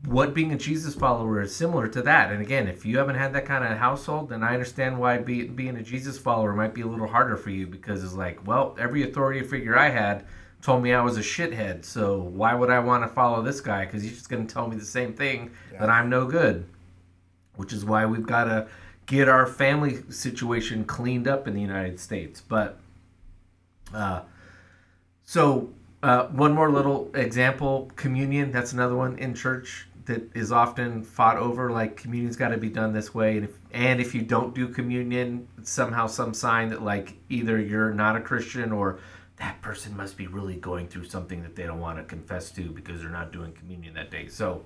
what 0.05 0.33
being 0.33 0.51
a 0.51 0.57
Jesus 0.57 0.93
follower 0.93 1.41
is 1.41 1.55
similar 1.55 1.87
to 1.87 2.01
that. 2.03 2.31
And 2.31 2.41
again, 2.41 2.67
if 2.67 2.85
you 2.85 2.97
haven't 2.97 3.15
had 3.15 3.33
that 3.33 3.45
kind 3.45 3.63
of 3.63 3.77
household, 3.77 4.29
then 4.29 4.43
I 4.43 4.53
understand 4.53 4.99
why 4.99 5.17
be, 5.17 5.43
being 5.43 5.75
a 5.77 5.83
Jesus 5.83 6.17
follower 6.17 6.53
might 6.53 6.73
be 6.73 6.81
a 6.81 6.87
little 6.87 7.07
harder 7.07 7.37
for 7.37 7.49
you 7.49 7.65
because 7.65 8.03
it's 8.03 8.13
like, 8.13 8.45
well, 8.45 8.75
every 8.79 9.03
authority 9.03 9.41
figure 9.41 9.77
I 9.77 9.89
had 9.89 10.25
told 10.61 10.83
me 10.83 10.93
I 10.93 11.01
was 11.01 11.17
a 11.17 11.21
shithead, 11.21 11.85
so 11.85 12.17
why 12.19 12.55
would 12.55 12.71
I 12.71 12.79
want 12.79 13.03
to 13.03 13.07
follow 13.07 13.41
this 13.43 13.61
guy? 13.61 13.85
Because 13.85 14.01
he's 14.01 14.13
just 14.13 14.29
going 14.29 14.45
to 14.45 14.51
tell 14.51 14.67
me 14.67 14.75
the 14.75 14.85
same 14.85 15.13
thing 15.13 15.51
that 15.79 15.89
I'm 15.89 16.09
no 16.09 16.25
good. 16.25 16.65
Which 17.55 17.71
is 17.71 17.85
why 17.85 18.05
we've 18.05 18.25
got 18.25 18.45
to 18.45 18.67
get 19.05 19.29
our 19.29 19.45
family 19.45 20.01
situation 20.09 20.83
cleaned 20.83 21.27
up 21.27 21.47
in 21.47 21.53
the 21.53 21.61
United 21.61 21.99
States. 21.99 22.41
But 22.41 22.79
uh, 23.93 24.21
so, 25.23 25.69
uh, 26.01 26.25
one 26.27 26.53
more 26.53 26.71
little 26.71 27.11
example 27.13 27.91
communion. 27.95 28.51
That's 28.51 28.73
another 28.73 28.95
one 28.95 29.17
in 29.17 29.35
church 29.35 29.87
that 30.05 30.35
is 30.35 30.51
often 30.51 31.03
fought 31.03 31.37
over. 31.37 31.71
Like, 31.71 31.97
communion's 31.97 32.35
got 32.35 32.49
to 32.49 32.57
be 32.57 32.69
done 32.69 32.93
this 32.93 33.13
way. 33.13 33.37
And 33.37 33.45
if, 33.45 33.51
and 33.71 34.01
if 34.01 34.15
you 34.15 34.21
don't 34.21 34.53
do 34.53 34.67
communion, 34.67 35.47
somehow 35.63 36.07
some 36.07 36.33
sign 36.33 36.69
that, 36.69 36.81
like, 36.81 37.13
either 37.29 37.59
you're 37.59 37.93
not 37.93 38.15
a 38.15 38.21
Christian 38.21 38.71
or 38.71 38.99
that 39.37 39.61
person 39.61 39.95
must 39.97 40.17
be 40.17 40.27
really 40.27 40.55
going 40.55 40.87
through 40.87 41.05
something 41.05 41.41
that 41.43 41.55
they 41.55 41.63
don't 41.63 41.79
want 41.79 41.97
to 41.97 42.03
confess 42.03 42.51
to 42.51 42.71
because 42.71 43.01
they're 43.01 43.09
not 43.09 43.31
doing 43.31 43.51
communion 43.53 43.93
that 43.95 44.11
day. 44.11 44.27
So, 44.27 44.65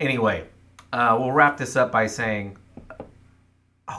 anyway, 0.00 0.44
uh, 0.92 1.16
we'll 1.18 1.32
wrap 1.32 1.56
this 1.56 1.76
up 1.76 1.92
by 1.92 2.06
saying 2.06 2.56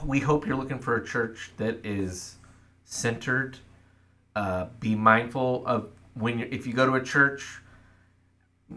we 0.06 0.20
hope 0.20 0.46
you're 0.46 0.58
looking 0.58 0.80
for 0.80 0.98
a 0.98 1.06
church 1.06 1.52
that 1.58 1.86
is 1.86 2.36
centered 2.84 3.58
uh, 4.38 4.68
be 4.80 4.94
mindful 4.94 5.66
of 5.66 5.90
when 6.14 6.38
you 6.38 6.48
if 6.52 6.68
you 6.68 6.74
go 6.74 6.86
to 6.86 6.94
a 6.94 7.04
church 7.04 7.60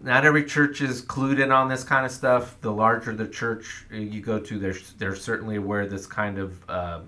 not 0.02 0.24
every 0.24 0.44
church 0.44 0.80
is 0.80 1.02
clued 1.02 1.42
in 1.42 1.50
on 1.50 1.68
this 1.68 1.84
kind 1.84 2.06
of 2.06 2.12
stuff. 2.12 2.60
The 2.60 2.70
larger 2.70 3.14
the 3.14 3.28
church 3.28 3.86
you 3.90 4.20
go 4.20 4.38
to 4.38 4.58
they're, 4.58 4.76
they're 4.98 5.16
certainly 5.16 5.56
aware 5.56 5.86
this 5.86 6.06
kind 6.06 6.38
of 6.38 6.70
uh, 6.70 7.00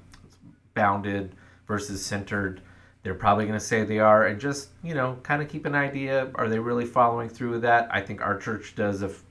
bounded 0.75 1.35
versus 1.67 2.05
centered 2.05 2.61
they're 3.03 3.15
probably 3.15 3.47
going 3.47 3.59
to 3.59 3.65
say 3.65 3.85
they 3.85 3.99
are. 3.99 4.27
And 4.27 4.41
just 4.41 4.71
you 4.83 4.95
know 4.95 5.19
kind 5.23 5.43
of 5.43 5.49
keep 5.49 5.67
an 5.67 5.75
idea. 5.75 6.31
Are 6.35 6.49
they 6.49 6.59
really 6.59 6.85
following 6.85 7.29
through 7.29 7.51
with 7.51 7.63
that? 7.63 7.89
I 7.91 8.01
think 8.01 8.21
our 8.21 8.39
church 8.39 8.75
does 8.75 9.03
a 9.03 9.09
f- 9.09 9.23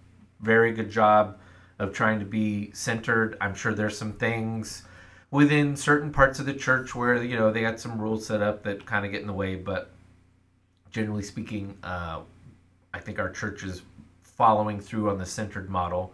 very 0.41 0.73
good 0.73 0.89
job 0.89 1.39
of 1.79 1.93
trying 1.93 2.19
to 2.19 2.25
be 2.25 2.71
centered. 2.73 3.37
I'm 3.41 3.55
sure 3.55 3.73
there's 3.73 3.97
some 3.97 4.13
things 4.13 4.83
within 5.31 5.75
certain 5.75 6.11
parts 6.11 6.39
of 6.39 6.45
the 6.45 6.53
church 6.53 6.93
where 6.93 7.21
you 7.23 7.37
know 7.37 7.51
they 7.51 7.61
got 7.61 7.79
some 7.79 7.99
rules 7.99 8.25
set 8.25 8.41
up 8.41 8.63
that 8.63 8.85
kind 8.85 9.05
of 9.05 9.11
get 9.11 9.21
in 9.21 9.27
the 9.27 9.33
way. 9.33 9.55
But 9.55 9.91
generally 10.91 11.23
speaking 11.23 11.77
uh, 11.83 12.21
i 12.93 12.99
think 12.99 13.19
our 13.19 13.29
church 13.29 13.63
is 13.63 13.81
following 14.23 14.79
through 14.79 15.09
on 15.09 15.17
the 15.17 15.25
centered 15.25 15.69
model. 15.69 16.13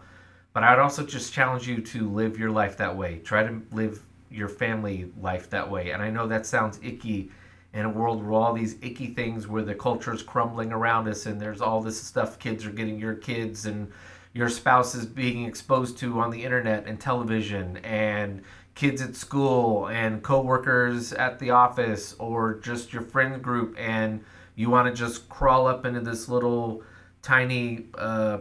But 0.52 0.62
i'd 0.64 0.78
also 0.78 1.06
just 1.06 1.32
challenge 1.32 1.66
you 1.66 1.80
to 1.80 2.10
live 2.10 2.38
your 2.38 2.50
life 2.50 2.76
that 2.78 2.96
way. 2.96 3.18
Try 3.18 3.44
to 3.44 3.62
live 3.72 4.02
your 4.30 4.48
family 4.48 5.10
life 5.20 5.48
that 5.50 5.70
way. 5.70 5.90
And 5.90 6.02
i 6.02 6.10
know 6.10 6.26
that 6.26 6.46
sounds 6.46 6.78
icky 6.82 7.30
in 7.72 7.84
a 7.84 7.88
world 7.88 8.22
where 8.24 8.34
all 8.34 8.52
these 8.52 8.76
icky 8.82 9.08
things 9.08 9.46
where 9.46 9.62
the 9.62 9.74
culture 9.74 10.12
is 10.12 10.22
crumbling 10.22 10.72
around 10.72 11.06
us 11.08 11.26
and 11.26 11.40
there's 11.40 11.60
all 11.60 11.80
this 11.80 12.00
stuff 12.00 12.38
kids 12.38 12.64
are 12.64 12.70
getting 12.70 12.98
your 12.98 13.14
kids 13.14 13.66
and 13.66 13.90
your 14.32 14.48
spouse 14.48 14.94
is 14.94 15.06
being 15.06 15.44
exposed 15.44 15.98
to 15.98 16.20
on 16.20 16.30
the 16.30 16.44
internet 16.44 16.86
and 16.86 17.00
television 17.00 17.76
and 17.78 18.42
kids 18.74 19.02
at 19.02 19.16
school 19.16 19.88
and 19.88 20.22
coworkers 20.22 21.12
at 21.12 21.38
the 21.38 21.50
office 21.50 22.14
or 22.18 22.54
just 22.60 22.92
your 22.92 23.02
friend 23.02 23.42
group 23.42 23.74
and 23.78 24.24
you 24.58 24.68
want 24.68 24.88
to 24.88 24.92
just 24.92 25.28
crawl 25.28 25.68
up 25.68 25.86
into 25.86 26.00
this 26.00 26.28
little 26.28 26.82
tiny 27.22 27.86
uh, 27.96 28.38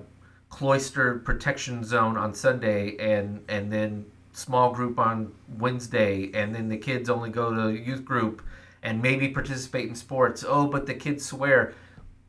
cloistered 0.49 1.23
protection 1.23 1.83
zone 1.83 2.17
on 2.17 2.33
Sunday 2.33 2.97
and 2.97 3.43
and 3.47 3.71
then 3.71 4.03
small 4.33 4.73
group 4.73 4.97
on 4.99 5.31
Wednesday, 5.59 6.31
and 6.33 6.53
then 6.55 6.69
the 6.69 6.77
kids 6.77 7.07
only 7.09 7.29
go 7.29 7.53
to 7.53 7.79
youth 7.79 8.03
group 8.03 8.41
and 8.81 8.99
maybe 9.01 9.27
participate 9.29 9.87
in 9.89 9.95
sports. 9.95 10.43
Oh, 10.47 10.67
but 10.67 10.87
the 10.87 10.93
kids 10.95 11.23
swear. 11.23 11.75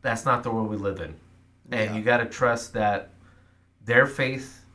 That's 0.02 0.24
not 0.26 0.42
the 0.42 0.50
world 0.50 0.68
we 0.68 0.76
live 0.76 1.00
in, 1.00 1.14
and 1.70 1.90
Yeah. 1.90 1.96
you 1.96 2.02
got 2.02 2.18
to 2.18 2.26
trust 2.26 2.74
that 2.74 3.08
their 3.86 4.06
faith 4.06 4.66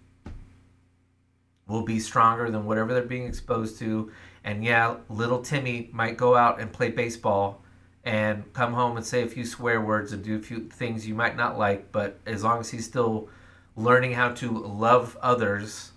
will 1.67 1.83
be 1.83 1.99
stronger 1.99 2.49
than 2.49 2.65
whatever 2.65 2.93
they're 2.95 3.03
being 3.03 3.27
exposed 3.27 3.77
to. 3.79 4.11
And 4.43 4.63
yeah, 4.63 4.95
little 5.07 5.41
Timmy 5.41 5.89
might 5.93 6.17
go 6.17 6.35
out 6.35 6.59
and 6.59 6.73
play 6.73 6.89
baseball 6.89 7.62
and 8.03 8.51
come 8.53 8.73
home 8.73 8.97
and 8.97 9.05
say 9.05 9.23
a 9.23 9.27
few 9.27 9.45
swear 9.45 9.79
words 9.81 10.11
and 10.11 10.23
do 10.23 10.35
a 10.35 10.41
few 10.41 10.67
things 10.69 11.07
you 11.07 11.15
might 11.15 11.37
not 11.37 11.57
like, 11.57 11.91
but 11.91 12.19
as 12.25 12.43
long 12.43 12.59
as 12.59 12.69
he's 12.69 12.85
still 12.85 13.29
learning 13.75 14.13
how 14.13 14.29
to 14.29 14.51
love 14.51 15.17
others 15.21 15.91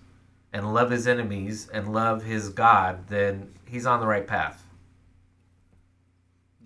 and 0.53 0.73
love 0.73 0.91
his 0.91 1.07
enemies 1.07 1.69
and 1.73 1.93
love 1.93 2.23
his 2.23 2.49
God, 2.49 3.09
then 3.09 3.53
he's 3.67 3.87
on 3.87 4.01
the 4.01 4.07
right 4.07 4.27
path. 4.27 4.65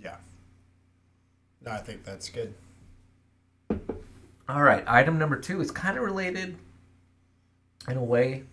Yeah. 0.01 0.17
No, 1.65 1.73
I 1.73 1.79
think 1.79 2.05
that's 2.05 2.29
good. 2.29 2.55
All 4.49 4.63
right, 4.63 4.85
item 4.87 5.19
number 5.19 5.37
two 5.37 5.61
is 5.61 5.71
kind 5.71 5.97
of 5.97 6.05
related 6.05 6.57
in 7.89 7.97
a 7.97 8.05
way. 8.05 8.45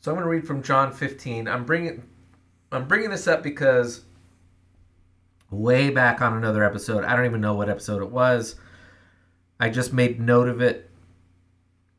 So 0.00 0.10
I'm 0.10 0.16
going 0.16 0.24
to 0.24 0.30
read 0.30 0.46
from 0.46 0.62
John 0.62 0.92
15. 0.92 1.48
I'm 1.48 1.64
bringing 1.64 2.02
I'm 2.70 2.86
bringing 2.86 3.10
this 3.10 3.26
up 3.26 3.42
because 3.42 4.04
way 5.54 5.90
back 5.90 6.20
on 6.20 6.36
another 6.36 6.64
episode, 6.64 7.04
I 7.04 7.16
don't 7.16 7.26
even 7.26 7.40
know 7.40 7.54
what 7.54 7.68
episode 7.68 8.02
it 8.02 8.10
was. 8.10 8.56
I 9.60 9.70
just 9.70 9.92
made 9.92 10.20
note 10.20 10.48
of 10.48 10.60
it 10.60 10.90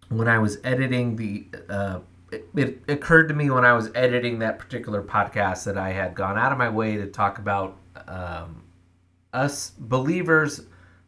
when 0.09 0.27
I 0.27 0.39
was 0.39 0.57
editing 0.63 1.15
the. 1.15 1.47
Uh, 1.69 1.99
it, 2.31 2.47
it 2.55 2.81
occurred 2.87 3.27
to 3.29 3.33
me 3.33 3.49
when 3.49 3.63
I 3.63 3.73
was 3.73 3.91
editing 3.95 4.39
that 4.39 4.59
particular 4.59 5.01
podcast 5.01 5.63
that 5.65 5.77
I 5.77 5.91
had 5.91 6.15
gone 6.15 6.37
out 6.37 6.51
of 6.51 6.57
my 6.57 6.69
way 6.69 6.97
to 6.97 7.07
talk 7.07 7.37
about 7.37 7.77
um, 8.07 8.63
us 9.31 9.71
believers 9.77 10.61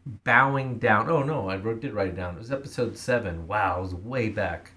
bowing 0.05 0.79
down. 0.79 1.09
Oh 1.09 1.23
no, 1.23 1.49
I 1.49 1.57
wrote, 1.57 1.81
did 1.81 1.93
write 1.93 2.09
it 2.09 2.15
down. 2.15 2.35
It 2.35 2.39
was 2.39 2.51
episode 2.51 2.97
seven. 2.97 3.47
Wow, 3.47 3.79
it 3.79 3.81
was 3.81 3.95
way 3.95 4.29
back. 4.29 4.71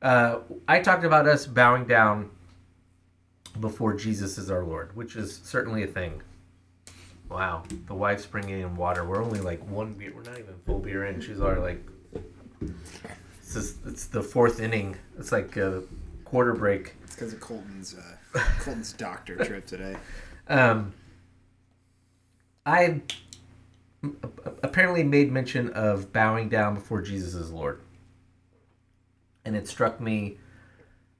Uh, 0.00 0.40
I 0.66 0.80
talked 0.80 1.04
about 1.04 1.28
us 1.28 1.46
bowing 1.46 1.86
down 1.86 2.30
before 3.60 3.94
Jesus 3.94 4.38
is 4.38 4.50
our 4.50 4.64
Lord, 4.64 4.96
which 4.96 5.16
is 5.16 5.40
certainly 5.44 5.82
a 5.82 5.86
thing. 5.86 6.22
Wow, 7.32 7.62
the 7.86 7.94
wife's 7.94 8.26
bringing 8.26 8.60
in 8.60 8.76
water. 8.76 9.04
We're 9.04 9.22
only 9.22 9.40
like 9.40 9.66
one 9.66 9.94
beer. 9.94 10.12
We're 10.14 10.22
not 10.22 10.38
even 10.38 10.54
full 10.66 10.80
beer 10.80 11.06
in. 11.06 11.20
She's 11.20 11.40
already 11.40 11.62
like, 11.62 11.86
it's 13.40 13.54
just, 13.54 13.78
it's 13.86 14.06
the 14.06 14.22
fourth 14.22 14.60
inning. 14.60 14.96
It's 15.18 15.32
like 15.32 15.56
a 15.56 15.82
quarter 16.26 16.52
break. 16.52 16.94
It's 17.04 17.14
because 17.14 17.32
of 17.32 17.40
Colton's 17.40 17.94
uh, 17.94 18.40
Colton's 18.58 18.92
doctor 18.92 19.36
trip 19.36 19.66
today. 19.66 19.96
Um, 20.48 20.92
I 22.66 23.00
apparently 24.62 25.02
made 25.02 25.32
mention 25.32 25.70
of 25.70 26.12
bowing 26.12 26.50
down 26.50 26.74
before 26.74 27.00
Jesus 27.00 27.34
is 27.34 27.50
Lord. 27.50 27.80
And 29.44 29.56
it 29.56 29.66
struck 29.66 30.00
me, 30.00 30.36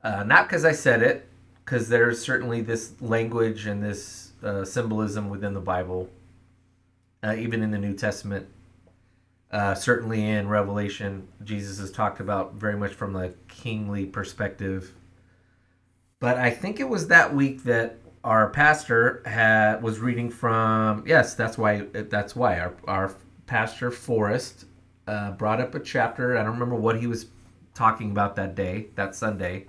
uh, 0.04 0.24
not 0.24 0.46
because 0.46 0.64
I 0.64 0.72
said 0.72 1.02
it, 1.02 1.28
because 1.64 1.88
there's 1.88 2.20
certainly 2.20 2.60
this 2.60 2.92
language 3.00 3.66
and 3.66 3.82
this 3.82 4.21
uh, 4.42 4.64
symbolism 4.64 5.28
within 5.28 5.54
the 5.54 5.60
Bible, 5.60 6.08
uh, 7.22 7.34
even 7.38 7.62
in 7.62 7.70
the 7.70 7.78
New 7.78 7.94
Testament. 7.94 8.48
Uh, 9.50 9.74
certainly 9.74 10.26
in 10.26 10.48
Revelation, 10.48 11.28
Jesus 11.44 11.78
is 11.78 11.92
talked 11.92 12.20
about 12.20 12.54
very 12.54 12.76
much 12.76 12.92
from 12.92 13.12
the 13.12 13.34
kingly 13.48 14.06
perspective. 14.06 14.92
But 16.20 16.38
I 16.38 16.50
think 16.50 16.80
it 16.80 16.88
was 16.88 17.08
that 17.08 17.34
week 17.34 17.64
that 17.64 17.98
our 18.24 18.48
pastor 18.50 19.22
had 19.26 19.82
was 19.82 19.98
reading 19.98 20.30
from. 20.30 21.04
Yes, 21.06 21.34
that's 21.34 21.58
why. 21.58 21.80
That's 21.92 22.34
why 22.36 22.60
our 22.60 22.74
our 22.86 23.14
pastor 23.46 23.90
Forrest 23.90 24.64
uh, 25.06 25.32
brought 25.32 25.60
up 25.60 25.74
a 25.74 25.80
chapter. 25.80 26.38
I 26.38 26.42
don't 26.42 26.52
remember 26.52 26.76
what 26.76 27.00
he 27.00 27.06
was 27.06 27.26
talking 27.74 28.10
about 28.10 28.36
that 28.36 28.54
day, 28.54 28.86
that 28.94 29.14
Sunday, 29.14 29.66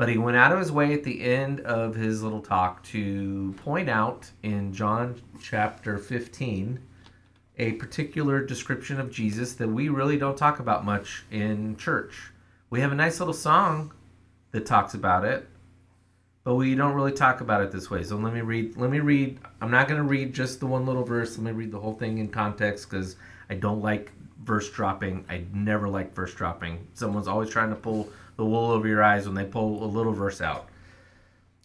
but 0.00 0.08
he 0.08 0.16
went 0.16 0.34
out 0.34 0.50
of 0.50 0.58
his 0.58 0.72
way 0.72 0.94
at 0.94 1.04
the 1.04 1.22
end 1.22 1.60
of 1.60 1.94
his 1.94 2.22
little 2.22 2.40
talk 2.40 2.82
to 2.82 3.54
point 3.58 3.90
out 3.90 4.30
in 4.42 4.72
John 4.72 5.20
chapter 5.42 5.98
fifteen 5.98 6.78
a 7.58 7.72
particular 7.72 8.42
description 8.42 8.98
of 8.98 9.10
Jesus 9.10 9.52
that 9.56 9.68
we 9.68 9.90
really 9.90 10.16
don't 10.16 10.38
talk 10.38 10.58
about 10.58 10.86
much 10.86 11.24
in 11.30 11.76
church. 11.76 12.32
We 12.70 12.80
have 12.80 12.92
a 12.92 12.94
nice 12.94 13.20
little 13.20 13.34
song 13.34 13.92
that 14.52 14.64
talks 14.64 14.94
about 14.94 15.26
it, 15.26 15.46
but 16.44 16.54
we 16.54 16.74
don't 16.74 16.94
really 16.94 17.12
talk 17.12 17.42
about 17.42 17.60
it 17.60 17.70
this 17.70 17.90
way. 17.90 18.02
So 18.02 18.16
let 18.16 18.32
me 18.32 18.40
read. 18.40 18.78
Let 18.78 18.88
me 18.88 19.00
read. 19.00 19.38
I'm 19.60 19.70
not 19.70 19.86
going 19.86 20.00
to 20.00 20.08
read 20.08 20.32
just 20.32 20.60
the 20.60 20.66
one 20.66 20.86
little 20.86 21.04
verse. 21.04 21.36
Let 21.36 21.44
me 21.44 21.52
read 21.52 21.72
the 21.72 21.78
whole 21.78 21.92
thing 21.92 22.16
in 22.16 22.28
context 22.28 22.88
because 22.88 23.16
I 23.50 23.54
don't 23.54 23.82
like 23.82 24.12
verse 24.42 24.70
dropping. 24.70 25.26
I 25.28 25.44
never 25.52 25.90
like 25.90 26.14
verse 26.14 26.32
dropping. 26.32 26.86
Someone's 26.94 27.28
always 27.28 27.50
trying 27.50 27.68
to 27.68 27.76
pull 27.76 28.08
the 28.40 28.46
wool 28.46 28.70
over 28.70 28.88
your 28.88 29.04
eyes 29.04 29.26
when 29.26 29.34
they 29.34 29.44
pull 29.44 29.84
a 29.84 29.86
little 29.86 30.12
verse 30.12 30.40
out. 30.40 30.68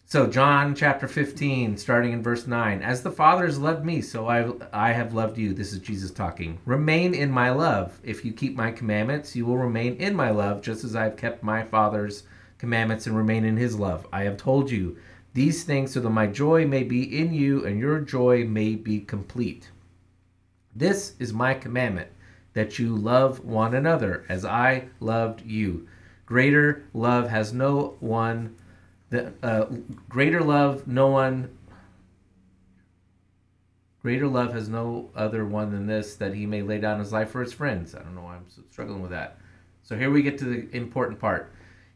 So 0.04 0.28
John 0.28 0.74
chapter 0.74 1.08
15, 1.08 1.78
starting 1.78 2.12
in 2.12 2.22
verse 2.22 2.46
9. 2.46 2.82
As 2.82 3.02
the 3.02 3.10
Father 3.10 3.46
has 3.46 3.58
loved 3.58 3.84
me, 3.84 4.00
so 4.00 4.28
I 4.28 4.52
I 4.72 4.92
have 4.92 5.14
loved 5.14 5.38
you. 5.38 5.52
This 5.52 5.72
is 5.72 5.80
Jesus 5.80 6.10
talking. 6.12 6.58
Remain 6.64 7.14
in 7.14 7.30
my 7.30 7.50
love. 7.50 7.98
If 8.04 8.24
you 8.24 8.32
keep 8.32 8.54
my 8.54 8.70
commandments, 8.70 9.34
you 9.34 9.46
will 9.46 9.56
remain 9.56 9.96
in 9.96 10.14
my 10.14 10.30
love, 10.30 10.60
just 10.60 10.84
as 10.84 10.94
I 10.94 11.04
have 11.04 11.16
kept 11.16 11.42
my 11.42 11.64
Father's 11.64 12.22
commandments 12.58 13.06
and 13.06 13.16
remain 13.16 13.44
in 13.44 13.56
his 13.56 13.78
love. 13.78 14.06
I 14.12 14.22
have 14.24 14.36
told 14.36 14.70
you 14.70 14.96
these 15.32 15.64
things 15.64 15.92
so 15.92 16.00
that 16.00 16.10
my 16.10 16.26
joy 16.26 16.66
may 16.66 16.84
be 16.84 17.18
in 17.18 17.32
you 17.32 17.64
and 17.66 17.80
your 17.80 17.98
joy 18.00 18.44
may 18.44 18.74
be 18.74 19.00
complete. 19.00 19.70
This 20.74 21.14
is 21.18 21.32
my 21.32 21.54
commandment 21.54 22.10
that 22.52 22.78
you 22.78 22.94
love 22.94 23.44
one 23.44 23.74
another 23.74 24.24
as 24.28 24.44
I 24.44 24.84
loved 25.00 25.42
you. 25.44 25.88
Greater 26.26 26.84
love 26.92 27.28
has 27.30 27.52
no 27.52 27.96
one 28.00 28.56
the 29.10 29.32
uh, 29.42 29.66
greater 30.08 30.42
love 30.42 30.86
no 30.88 31.06
one 31.06 31.56
greater 34.02 34.26
love 34.26 34.52
has 34.52 34.68
no 34.68 35.10
other 35.14 35.44
one 35.44 35.70
than 35.70 35.86
this 35.86 36.16
that 36.16 36.34
he 36.34 36.44
may 36.44 36.62
lay 36.62 36.78
down 36.78 36.98
his 36.98 37.12
life 37.12 37.30
for 37.30 37.40
his 37.40 37.52
friends. 37.52 37.94
I 37.94 38.00
don't 38.00 38.14
know 38.14 38.22
why 38.22 38.36
i'm 38.36 38.46
struggling 38.70 39.02
with 39.02 39.12
that. 39.12 39.38
So 39.82 39.96
here 39.96 40.10
we 40.10 40.22
get 40.22 40.38
to 40.38 40.44
the 40.44 40.76
important 40.76 41.20
part. 41.20 41.52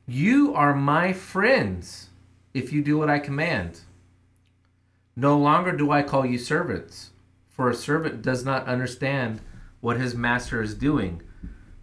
You 0.07 0.55
are 0.55 0.75
my 0.75 1.13
friends 1.13 2.11
if 2.55 2.73
you 2.73 2.83
do 2.83 2.99
what 2.99 3.11
i 3.11 3.19
command. 3.19 3.81
No 5.17 5.37
longer 5.37 5.73
do 5.73 5.91
i 5.91 6.03
call 6.03 6.25
you 6.25 6.39
servants 6.39 7.11
for 7.49 7.69
a 7.69 7.75
servant 7.75 8.23
does 8.23 8.45
not 8.45 8.67
understand 8.67 9.41
what 9.81 9.99
his 9.99 10.15
master 10.15 10.63
is 10.63 10.75
doing 10.75 11.23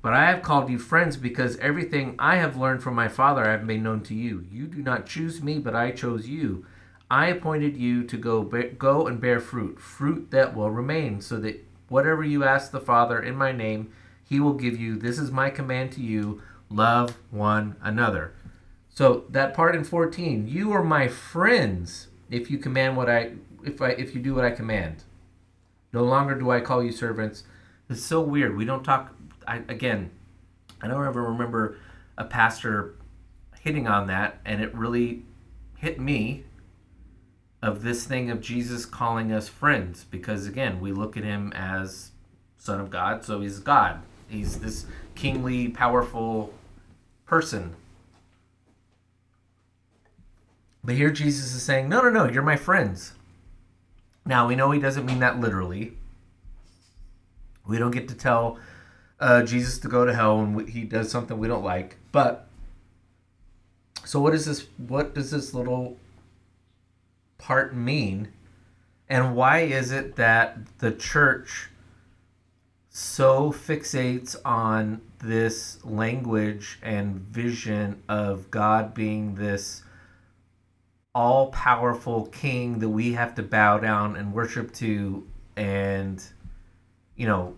but 0.08 0.14
I 0.14 0.30
have 0.32 0.42
called 0.42 0.70
you 0.70 0.80
friends 0.80 1.18
because 1.18 1.58
everything 1.58 2.16
I 2.18 2.38
have 2.38 2.56
learned 2.56 2.82
from 2.82 2.96
my 2.96 3.10
Father 3.10 3.46
I 3.46 3.52
have 3.52 3.66
made 3.66 3.84
known 3.84 4.04
to 4.04 4.14
you. 4.14 4.46
You 4.50 4.66
do 4.66 4.82
not 4.82 5.06
choose 5.06 5.44
me, 5.44 5.60
but 5.60 5.76
I 5.76 5.92
chose 5.92 6.30
you. 6.30 6.66
I 7.12 7.26
appointed 7.28 7.76
you 7.76 8.06
to 8.06 8.16
go 8.16 8.44
go 8.44 9.06
and 9.06 9.20
bear 9.20 9.42
fruit, 9.42 9.82
fruit 9.82 10.32
that 10.32 10.56
will 10.56 10.72
remain, 10.72 11.20
so 11.20 11.38
that 11.42 11.62
whatever 11.90 12.24
you 12.24 12.46
ask 12.46 12.72
the 12.72 12.80
Father 12.80 13.22
in 13.22 13.36
my 13.36 13.52
name, 13.52 13.92
he 14.24 14.40
will 14.40 14.54
give 14.54 14.80
you. 14.80 14.96
This 14.96 15.20
is 15.20 15.30
my 15.30 15.50
command 15.50 15.92
to 15.92 16.02
you: 16.02 16.42
love 16.70 17.18
one 17.30 17.76
another. 17.82 18.34
So 18.88 19.26
that 19.28 19.54
part 19.54 19.76
in 19.76 19.84
14, 19.84 20.48
you 20.48 20.72
are 20.72 20.86
my 20.86 21.10
friends 21.10 22.08
if 22.32 22.50
you 22.50 22.60
command 22.60 22.96
what 22.96 23.10
I 23.10 23.34
if 23.62 23.82
I 23.82 23.90
if 23.90 24.16
you 24.16 24.22
do 24.22 24.36
what 24.36 24.46
I 24.46 24.52
command. 24.52 25.04
No 25.92 26.04
longer 26.04 26.34
do 26.34 26.50
I 26.50 26.62
call 26.62 26.82
you 26.82 26.94
servants. 26.94 27.44
It's 27.90 28.04
so 28.04 28.22
weird. 28.22 28.56
We 28.56 28.64
don't 28.64 28.86
talk 28.86 29.17
I, 29.48 29.64
again, 29.68 30.12
I 30.82 30.88
don't 30.88 31.06
ever 31.06 31.24
remember 31.24 31.78
a 32.18 32.26
pastor 32.26 32.96
hitting 33.62 33.88
on 33.88 34.08
that, 34.08 34.40
and 34.46 34.62
it 34.62 34.74
really 34.76 35.24
hit 35.78 36.00
me 36.00 36.44
of 37.62 37.82
this 37.82 38.06
thing 38.06 38.30
of 38.30 38.42
Jesus 38.42 38.86
calling 38.86 39.32
us 39.32 39.48
friends 39.48 40.06
because 40.10 40.46
again, 40.46 40.80
we 40.80 40.92
look 40.92 41.18
at 41.18 41.24
him 41.24 41.52
as 41.56 42.12
Son 42.58 42.80
of 42.80 42.90
God, 42.90 43.24
so 43.26 43.42
he's 43.42 43.60
God. 43.60 44.02
He's 44.28 44.60
this 44.60 44.86
kingly, 45.16 45.70
powerful 45.70 46.54
person. 47.26 47.76
But 50.84 50.96
here 50.96 51.12
Jesus 51.12 51.54
is 51.54 51.64
saying, 51.64 51.90
No, 51.90 52.02
no, 52.02 52.10
no, 52.10 52.30
you're 52.30 52.44
my 52.44 52.56
friends. 52.56 53.14
Now, 54.26 54.48
we 54.48 54.56
know 54.56 54.72
he 54.72 54.80
doesn't 54.80 55.06
mean 55.06 55.20
that 55.20 55.40
literally. 55.40 55.94
We 57.66 57.78
don't 57.78 57.92
get 57.92 58.08
to 58.10 58.16
tell 58.16 58.60
uh, 59.20 59.44
Jesus 59.44 59.80
to 59.80 59.88
go 59.88 60.06
to 60.06 60.14
hell 60.14 60.38
when 60.38 60.54
we, 60.54 60.72
he 60.72 60.84
does 60.84 61.10
something 61.10 61.38
we 61.38 61.48
don't 61.48 61.64
like. 61.64 61.98
But 62.12 62.48
so 64.06 64.20
what 64.20 64.34
is 64.34 64.46
this? 64.46 64.68
What 64.78 65.14
does 65.14 65.32
this 65.32 65.54
little 65.54 65.98
part 67.38 67.76
mean? 67.76 68.30
And 69.10 69.36
why 69.36 69.60
is 69.60 69.92
it 69.92 70.16
that 70.18 70.80
the 70.80 70.92
church 70.92 71.70
so 72.90 73.52
fixates 73.52 74.36
on 74.44 75.02
this 75.20 75.84
language 75.86 76.80
and 76.82 77.16
vision 77.16 78.02
of 78.10 78.50
God 78.52 78.94
being 78.94 79.36
this 79.36 79.84
all 81.14 81.48
powerful 81.52 82.26
king 82.28 82.80
that 82.80 82.90
we 82.90 83.14
have 83.14 83.36
to 83.36 83.44
bow 83.44 83.78
down 83.80 84.16
and 84.16 84.34
worship 84.34 84.74
to 84.74 85.28
and 85.56 86.24
you 87.16 87.26
know 87.26 87.56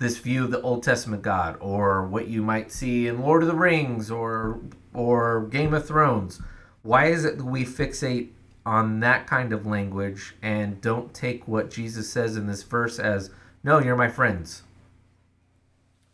this 0.00 0.16
view 0.16 0.44
of 0.44 0.50
the 0.50 0.60
Old 0.62 0.82
Testament 0.82 1.22
God 1.22 1.56
or 1.60 2.04
what 2.06 2.26
you 2.26 2.42
might 2.42 2.72
see 2.72 3.06
in 3.06 3.20
Lord 3.20 3.42
of 3.42 3.48
the 3.48 3.54
Rings 3.54 4.10
or 4.10 4.58
or 4.92 5.46
Game 5.46 5.72
of 5.74 5.86
Thrones. 5.86 6.40
Why 6.82 7.06
is 7.06 7.24
it 7.24 7.36
that 7.36 7.44
we 7.44 7.64
fixate 7.64 8.30
on 8.64 9.00
that 9.00 9.26
kind 9.26 9.52
of 9.52 9.66
language 9.66 10.34
and 10.42 10.80
don't 10.80 11.12
take 11.14 11.46
what 11.46 11.70
Jesus 11.70 12.10
says 12.10 12.36
in 12.36 12.46
this 12.46 12.62
verse 12.62 12.98
as 12.98 13.30
no, 13.62 13.78
you're 13.78 13.94
my 13.94 14.08
friends? 14.08 14.62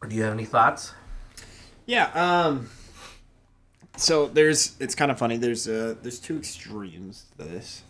Do 0.07 0.15
you 0.15 0.25
have 0.25 0.35
any 0.35 0.45
thoughts? 0.45 0.93
Yeah. 1.87 2.11
Um. 2.15 2.69
So 3.97 4.27
there's 4.27 4.77
it's 4.81 4.97
kind 4.97 5.13
of 5.13 5.19
funny. 5.19 5.37
There's 5.37 5.69
uh 5.69 5.95
there's 6.03 6.19
two 6.19 6.37
extremes 6.37 7.27
to 7.39 7.45
this. 7.45 7.85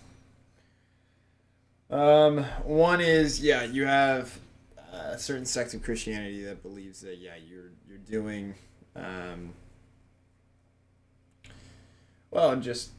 Um. 1.89 2.45
One 2.65 3.01
is 3.01 3.41
yeah 3.41 3.63
you 3.63 3.87
have 3.87 4.39
a 5.13 5.19
certain 5.19 5.45
sect 5.45 5.75
of 5.75 5.83
Christianity 5.83 6.43
that 6.45 6.63
believes 6.63 7.01
that 7.01 7.19
yeah 7.19 7.35
you're 7.49 7.71
you're 7.89 7.99
doing 7.99 8.55
um. 8.95 9.53
Well, 12.31 12.57
just 12.57 12.91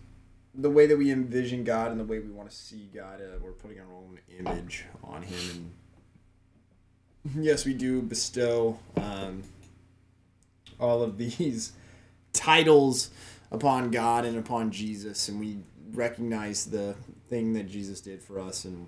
the 0.55 0.69
way 0.69 0.87
that 0.87 0.97
we 0.97 1.11
envision 1.11 1.63
God 1.63 1.91
and 1.91 1.99
the 1.99 2.03
way 2.03 2.19
we 2.19 2.31
want 2.31 2.49
to 2.49 2.55
see 2.55 2.89
God, 2.93 3.21
uh, 3.21 3.37
we're 3.39 3.51
putting 3.51 3.79
our 3.79 3.93
own 3.93 4.19
image 4.39 4.85
on 5.03 5.21
Him, 5.21 5.71
and 7.23 7.45
yes, 7.45 7.65
we 7.65 7.73
do 7.73 8.01
bestow 8.01 8.79
um, 8.95 9.43
all 10.79 11.03
of 11.03 11.17
these 11.37 11.73
titles 12.33 13.11
upon 13.51 13.91
God 13.91 14.25
and 14.25 14.37
upon 14.37 14.71
Jesus, 14.71 15.29
and 15.29 15.39
we 15.39 15.59
recognize 15.93 16.65
the 16.65 16.95
thing 17.29 17.53
that 17.53 17.69
Jesus 17.69 18.01
did 18.01 18.21
for 18.21 18.39
us, 18.39 18.65
and 18.65 18.87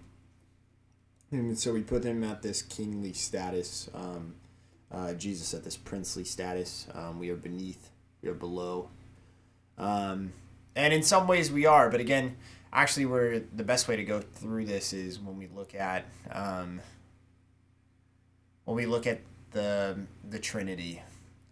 and 1.31 1.57
so 1.57 1.73
we 1.73 1.81
put 1.81 2.03
him 2.03 2.23
at 2.23 2.41
this 2.41 2.61
kingly 2.61 3.13
status. 3.13 3.89
Um, 3.93 4.35
uh, 4.91 5.13
Jesus 5.13 5.53
at 5.53 5.63
this 5.63 5.77
princely 5.77 6.23
status. 6.23 6.87
Um, 6.93 7.19
we 7.19 7.29
are 7.29 7.35
beneath. 7.35 7.91
We 8.21 8.29
are 8.29 8.33
below. 8.33 8.89
Um, 9.77 10.33
and 10.75 10.93
in 10.93 11.03
some 11.03 11.27
ways 11.27 11.51
we 11.51 11.65
are, 11.65 11.89
but 11.89 11.99
again, 11.99 12.37
actually, 12.73 13.05
we're 13.05 13.43
the 13.55 13.63
best 13.63 13.87
way 13.87 13.95
to 13.95 14.03
go 14.03 14.21
through 14.21 14.65
this 14.65 14.93
is 14.93 15.19
when 15.19 15.37
we 15.37 15.47
look 15.47 15.75
at 15.75 16.05
um, 16.31 16.81
when 18.65 18.75
we 18.75 18.85
look 18.85 19.07
at 19.07 19.21
the 19.51 19.99
the 20.29 20.39
Trinity, 20.39 21.01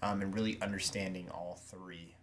um, 0.02 0.22
and 0.22 0.34
really 0.34 0.60
understanding 0.62 1.30
all 1.30 1.60
three 1.68 2.16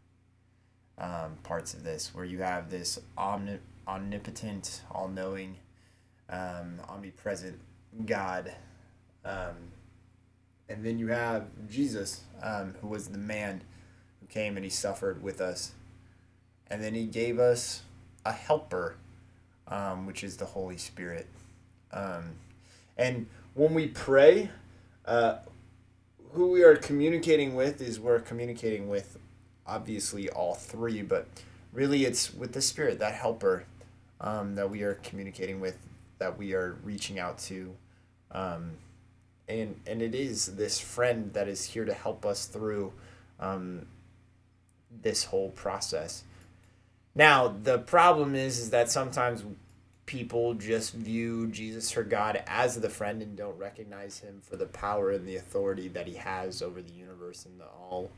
um, 0.98 1.36
parts 1.42 1.74
of 1.74 1.84
this, 1.84 2.14
where 2.14 2.24
you 2.24 2.42
have 2.42 2.70
this 2.70 2.98
omni- 3.16 3.60
omnipotent, 3.86 4.82
all 4.90 5.08
knowing, 5.08 5.56
um, 6.30 6.80
omnipresent 6.88 7.58
God, 8.06 8.52
um, 9.24 9.56
and 10.68 10.84
then 10.84 10.98
you 10.98 11.08
have 11.08 11.46
Jesus, 11.68 12.22
um, 12.42 12.74
who 12.80 12.88
was 12.88 13.08
the 13.08 13.18
man 13.18 13.62
who 14.20 14.26
came 14.26 14.56
and 14.56 14.64
he 14.64 14.70
suffered 14.70 15.22
with 15.22 15.40
us, 15.40 15.72
and 16.68 16.82
then 16.82 16.94
he 16.94 17.04
gave 17.06 17.38
us 17.38 17.82
a 18.24 18.32
helper, 18.32 18.96
um, 19.68 20.06
which 20.06 20.24
is 20.24 20.36
the 20.36 20.46
Holy 20.46 20.76
Spirit. 20.76 21.26
Um, 21.92 22.32
and 22.96 23.26
when 23.54 23.74
we 23.74 23.88
pray, 23.88 24.50
uh, 25.04 25.36
who 26.32 26.50
we 26.50 26.62
are 26.62 26.76
communicating 26.76 27.54
with 27.54 27.80
is 27.80 28.00
we're 28.00 28.18
communicating 28.18 28.88
with 28.88 29.18
obviously 29.66 30.28
all 30.28 30.54
three, 30.54 31.02
but 31.02 31.28
really 31.72 32.04
it's 32.04 32.34
with 32.34 32.52
the 32.52 32.60
Spirit, 32.60 32.98
that 32.98 33.14
helper 33.14 33.66
um, 34.20 34.54
that 34.54 34.70
we 34.70 34.82
are 34.82 34.94
communicating 34.94 35.60
with, 35.60 35.78
that 36.24 36.38
we 36.38 36.54
are 36.54 36.78
reaching 36.82 37.18
out 37.18 37.36
to. 37.36 37.74
Um, 38.32 38.70
and, 39.46 39.78
and 39.86 40.00
it 40.00 40.14
is 40.14 40.56
this 40.56 40.80
friend 40.80 41.34
that 41.34 41.48
is 41.48 41.66
here 41.66 41.84
to 41.84 41.92
help 41.92 42.24
us 42.24 42.46
through 42.46 42.94
um, 43.38 43.84
this 45.02 45.24
whole 45.24 45.50
process. 45.50 46.24
Now, 47.14 47.54
the 47.62 47.78
problem 47.78 48.34
is, 48.34 48.58
is 48.58 48.70
that 48.70 48.90
sometimes 48.90 49.44
people 50.06 50.54
just 50.54 50.94
view 50.94 51.48
Jesus 51.48 51.94
or 51.94 52.04
God 52.04 52.42
as 52.46 52.80
the 52.80 52.88
friend 52.88 53.20
and 53.20 53.36
don't 53.36 53.58
recognize 53.58 54.20
him 54.20 54.40
for 54.42 54.56
the 54.56 54.66
power 54.66 55.10
and 55.10 55.28
the 55.28 55.36
authority 55.36 55.88
that 55.88 56.06
he 56.06 56.14
has 56.14 56.62
over 56.62 56.80
the 56.80 56.92
universe 56.92 57.44
and 57.44 57.60
the 57.60 57.66
all 57.66 58.10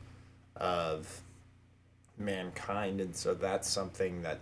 of 0.55 1.23
mankind. 2.17 3.01
And 3.01 3.13
so 3.13 3.33
that's 3.33 3.69
something 3.69 4.21
that 4.21 4.39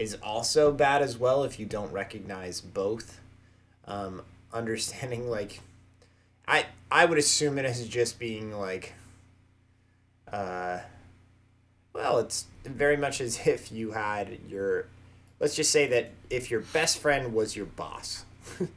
is 0.00 0.16
also 0.22 0.72
bad 0.72 1.02
as 1.02 1.18
well 1.18 1.44
if 1.44 1.60
you 1.60 1.66
don't 1.66 1.92
recognize 1.92 2.62
both. 2.62 3.20
Um, 3.84 4.22
understanding 4.50 5.28
like 5.28 5.60
I 6.48 6.64
I 6.90 7.04
would 7.04 7.18
assume 7.18 7.58
it 7.58 7.66
as 7.66 7.86
just 7.86 8.18
being 8.18 8.50
like 8.50 8.94
uh 10.32 10.78
well, 11.92 12.18
it's 12.18 12.46
very 12.64 12.96
much 12.96 13.20
as 13.20 13.40
if 13.46 13.70
you 13.70 13.90
had 13.90 14.38
your 14.48 14.86
let's 15.38 15.54
just 15.54 15.70
say 15.70 15.86
that 15.88 16.12
if 16.30 16.50
your 16.50 16.60
best 16.60 16.98
friend 16.98 17.34
was 17.34 17.54
your 17.54 17.66
boss, 17.66 18.24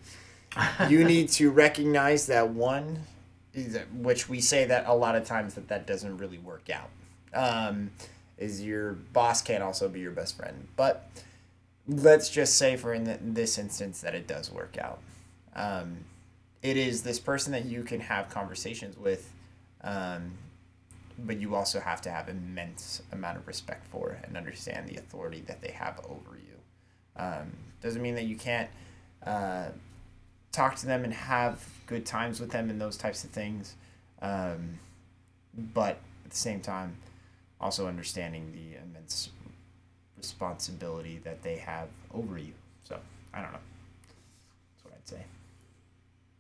you 0.90 1.06
need 1.06 1.30
to 1.30 1.52
recognize 1.52 2.28
that 2.28 2.50
one, 2.50 3.00
which 3.94 4.28
we 4.28 4.42
say 4.42 4.66
that 4.66 4.86
a 4.88 4.94
lot 4.94 5.16
of 5.16 5.24
times 5.24 5.54
that 5.54 5.70
that 5.70 5.88
doesn't 5.88 6.18
really 6.18 6.38
work 6.38 6.70
out. 6.70 6.90
Um, 7.34 7.92
is 8.44 8.62
your 8.62 8.94
boss 8.94 9.42
can 9.42 9.62
also 9.62 9.88
be 9.88 10.00
your 10.00 10.12
best 10.12 10.38
friend, 10.38 10.68
but 10.76 11.10
let's 11.88 12.30
just 12.30 12.58
say 12.58 12.76
for 12.76 12.94
in, 12.94 13.34
this 13.34 13.58
instance 13.58 14.02
that 14.02 14.14
it 14.14 14.28
does 14.28 14.52
work 14.52 14.78
out. 14.78 15.00
Um, 15.56 15.98
it 16.62 16.78
is 16.78 17.04
this 17.04 17.20
person 17.20 17.52
that 17.54 17.66
you 17.66 17.84
can 17.84 18.00
have 18.00 18.30
conversations 18.30 18.98
with, 18.98 19.32
um, 19.82 20.32
but 21.20 21.40
you 21.40 21.56
also 21.56 21.80
have 21.80 22.02
to 22.02 22.12
have 22.12 22.30
immense 22.30 23.02
amount 23.12 23.38
of 23.38 23.48
respect 23.48 23.86
for 23.88 24.18
and 24.24 24.38
understand 24.38 24.88
the 24.88 24.96
authority 24.96 25.42
that 25.48 25.62
they 25.62 25.72
have 25.72 26.00
over 26.06 26.38
you. 26.38 27.22
Um, 27.22 27.52
doesn't 27.82 28.02
mean 28.02 28.16
that 28.16 28.26
you 28.26 28.36
can't 28.36 28.70
uh, 29.26 29.68
talk 30.52 30.76
to 30.78 30.86
them 30.86 31.04
and 31.04 31.14
have 31.14 31.66
good 31.86 32.06
times 32.06 32.40
with 32.40 32.52
them 32.52 32.70
and 32.70 32.80
those 32.80 32.98
types 32.98 33.24
of 33.24 33.30
things, 33.30 33.76
um, 34.22 34.80
but 35.74 35.98
at 36.26 36.32
the 36.32 36.38
same 36.38 36.62
time, 36.62 36.96
also 37.64 37.88
understanding 37.88 38.52
the 38.52 38.78
immense 38.84 39.30
responsibility 40.18 41.22
that 41.24 41.42
they 41.44 41.56
have 41.56 41.88
over 42.14 42.38
you. 42.38 42.52
So 42.84 43.00
I 43.34 43.42
don't 43.42 43.54
know. 43.54 43.60
That's 44.76 44.86
what 44.86 44.94
I'd 44.94 45.08
say. 45.08 45.24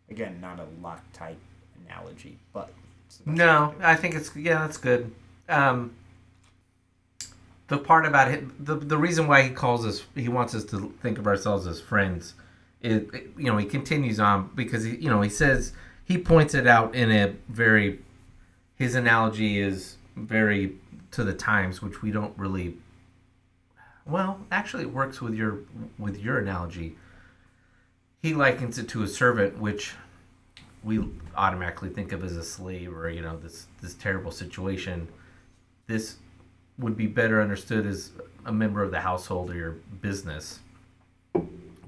Again, 0.09 0.39
not 0.41 0.59
a 0.59 0.65
Loctite 0.86 1.38
analogy, 1.86 2.38
but 2.51 2.74
it's 3.07 3.17
the 3.17 3.24
best 3.24 3.38
No, 3.38 3.45
I 3.45 3.69
can 3.69 3.80
do. 3.80 3.86
I 3.86 3.95
think 3.95 4.15
it's 4.15 4.36
yeah, 4.36 4.59
that's 4.59 4.78
good. 4.78 5.15
Um, 5.47 5.95
the 7.69 7.78
part 7.78 8.05
about 8.05 8.30
it, 8.30 8.65
the 8.65 8.76
the 8.76 8.97
reason 8.97 9.28
why 9.28 9.43
he 9.43 9.49
calls 9.49 9.86
us, 9.86 10.03
he 10.15 10.28
wants 10.28 10.53
us 10.53 10.65
to 10.65 10.93
think 11.01 11.17
of 11.17 11.26
ourselves 11.26 11.65
as 11.67 11.80
friends. 11.80 12.34
Is 12.82 13.09
you 13.38 13.45
know 13.45 13.55
he 13.55 13.65
continues 13.65 14.19
on 14.19 14.51
because 14.55 14.84
he 14.84 14.97
you 14.97 15.09
know 15.09 15.21
he 15.21 15.30
says 15.30 15.71
he 16.03 16.17
points 16.17 16.53
it 16.53 16.67
out 16.67 16.93
in 16.93 17.11
a 17.11 17.34
very 17.47 17.99
his 18.76 18.95
analogy 18.95 19.61
is 19.61 19.95
very 20.17 20.76
to 21.14 21.24
the 21.24 21.34
times, 21.34 21.82
which 21.82 22.01
we 22.01 22.11
don't 22.11 22.38
really. 22.38 22.78
Well, 24.05 24.39
actually, 24.51 24.84
it 24.84 24.91
works 24.91 25.22
with 25.22 25.34
your 25.34 25.59
with 25.97 26.20
your 26.20 26.39
analogy. 26.39 26.97
He 28.22 28.34
likens 28.34 28.78
it 28.78 28.88
to 28.89 29.03
a 29.03 29.07
servant, 29.07 29.57
which 29.57 29.93
we 30.84 31.03
automatically 31.36 31.89
think 31.89 32.11
of 32.11 32.24
as 32.24 32.36
a 32.36 32.43
slave 32.43 32.95
or 32.95 33.09
you 33.09 33.22
know 33.22 33.38
this 33.38 33.68
this 33.82 33.93
terrible 33.93 34.32
situation 34.32 35.07
this 35.88 36.18
would 36.78 36.97
be 36.97 37.07
better 37.07 37.41
understood 37.41 37.86
as 37.86 38.11
a 38.45 38.51
member 38.51 38.84
of 38.84 38.91
the 38.91 38.99
household 38.99 39.49
or 39.49 39.55
your 39.55 39.72
business 40.01 40.59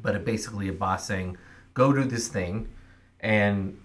but 0.01 0.15
it 0.15 0.23
basically 0.26 0.67
a 0.67 0.73
boss 0.73 1.05
saying 1.05 1.38
go 1.73 1.91
do 1.91 2.03
this 2.03 2.28
thing 2.28 2.67
and 3.19 3.78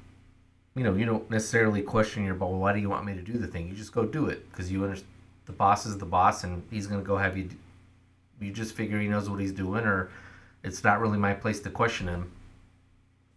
you 0.75 0.85
know 0.85 0.95
you 0.95 1.05
don't 1.05 1.29
necessarily 1.31 1.83
question 1.83 2.25
your 2.25 2.35
boss 2.35 2.53
why 2.53 2.73
do 2.73 2.79
you 2.79 2.89
want 2.89 3.05
me 3.05 3.15
to 3.15 3.23
do 3.23 3.33
the 3.33 3.47
thing 3.47 3.69
you 3.69 3.75
just 3.75 3.93
go 3.93 4.05
do 4.05 4.27
it 4.27 4.49
because 4.51 4.71
you 4.71 4.83
understand 4.85 5.11
the 5.51 5.57
boss 5.57 5.85
is 5.85 5.99
the 5.99 6.07
boss 6.07 6.45
and 6.45 6.63
he's 6.71 6.87
going 6.87 7.01
to 7.01 7.07
go 7.07 7.17
have 7.17 7.37
you 7.37 7.49
you 8.41 8.53
just 8.53 8.75
figure 8.75 9.01
he 9.01 9.09
knows 9.09 9.29
what 9.29 9.41
he's 9.41 9.53
doing 9.53 9.85
or 9.85 10.09
it's 10.63 10.85
not 10.85 11.01
really 11.01 11.19
my 11.19 11.35
place 11.35 11.59
to 11.61 11.71
question 11.71 12.07
him. 12.07 12.31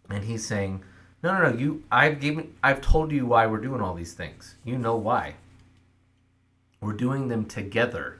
And 0.09 0.23
he's 0.23 0.45
saying 0.45 0.83
no 1.23 1.33
no 1.33 1.49
no 1.49 1.57
you 1.57 1.83
i've 1.91 2.19
given 2.19 2.53
i've 2.61 2.81
told 2.81 3.11
you 3.11 3.25
why 3.25 3.47
we're 3.47 3.57
doing 3.57 3.81
all 3.81 3.95
these 3.95 4.13
things. 4.13 4.55
You 4.63 4.77
know 4.77 4.95
why. 4.95 5.35
We're 6.81 6.93
doing 6.93 7.29
them 7.29 7.45
together. 7.45 8.19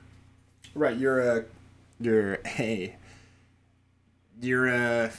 Right, 0.74 0.96
you're 0.96 1.20
a 1.20 1.44
you're 2.00 2.40
a 2.58 2.96
you're 4.40 4.68
a 4.68 5.12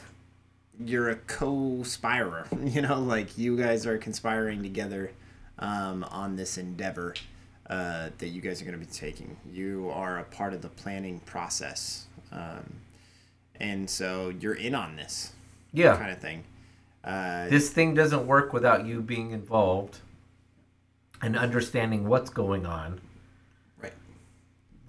you're 0.84 1.10
a 1.12 1.16
co-spirer. 1.16 2.48
You 2.66 2.82
know, 2.82 3.00
like 3.00 3.38
you 3.38 3.56
guys 3.56 3.86
are 3.86 3.98
conspiring 3.98 4.64
together 4.64 5.12
um, 5.60 6.04
on 6.04 6.36
this 6.36 6.58
endeavor 6.58 7.14
uh, 7.70 8.10
that 8.18 8.28
you 8.28 8.42
guys 8.42 8.62
are 8.62 8.66
going 8.66 8.80
to 8.80 8.86
be 8.86 8.92
taking. 8.92 9.36
You 9.52 9.90
are 9.94 10.20
a 10.20 10.24
part 10.24 10.54
of 10.54 10.62
the 10.62 10.70
planning 10.70 11.20
process, 11.22 12.06
um, 12.32 12.76
and 13.60 13.90
so 13.90 14.30
you're 14.40 14.54
in 14.56 14.76
on 14.76 14.96
this 14.96 15.34
Yeah. 15.74 15.98
kind 15.98 16.12
of 16.12 16.20
thing. 16.20 16.44
Uh, 17.04 17.48
This 17.50 17.70
thing 17.70 17.94
doesn't 17.94 18.26
work 18.28 18.52
without 18.54 18.86
you 18.86 19.02
being 19.02 19.32
involved 19.32 20.00
and 21.22 21.38
understanding 21.38 22.08
what's 22.08 22.30
going 22.30 22.66
on. 22.66 23.00
right. 23.82 23.94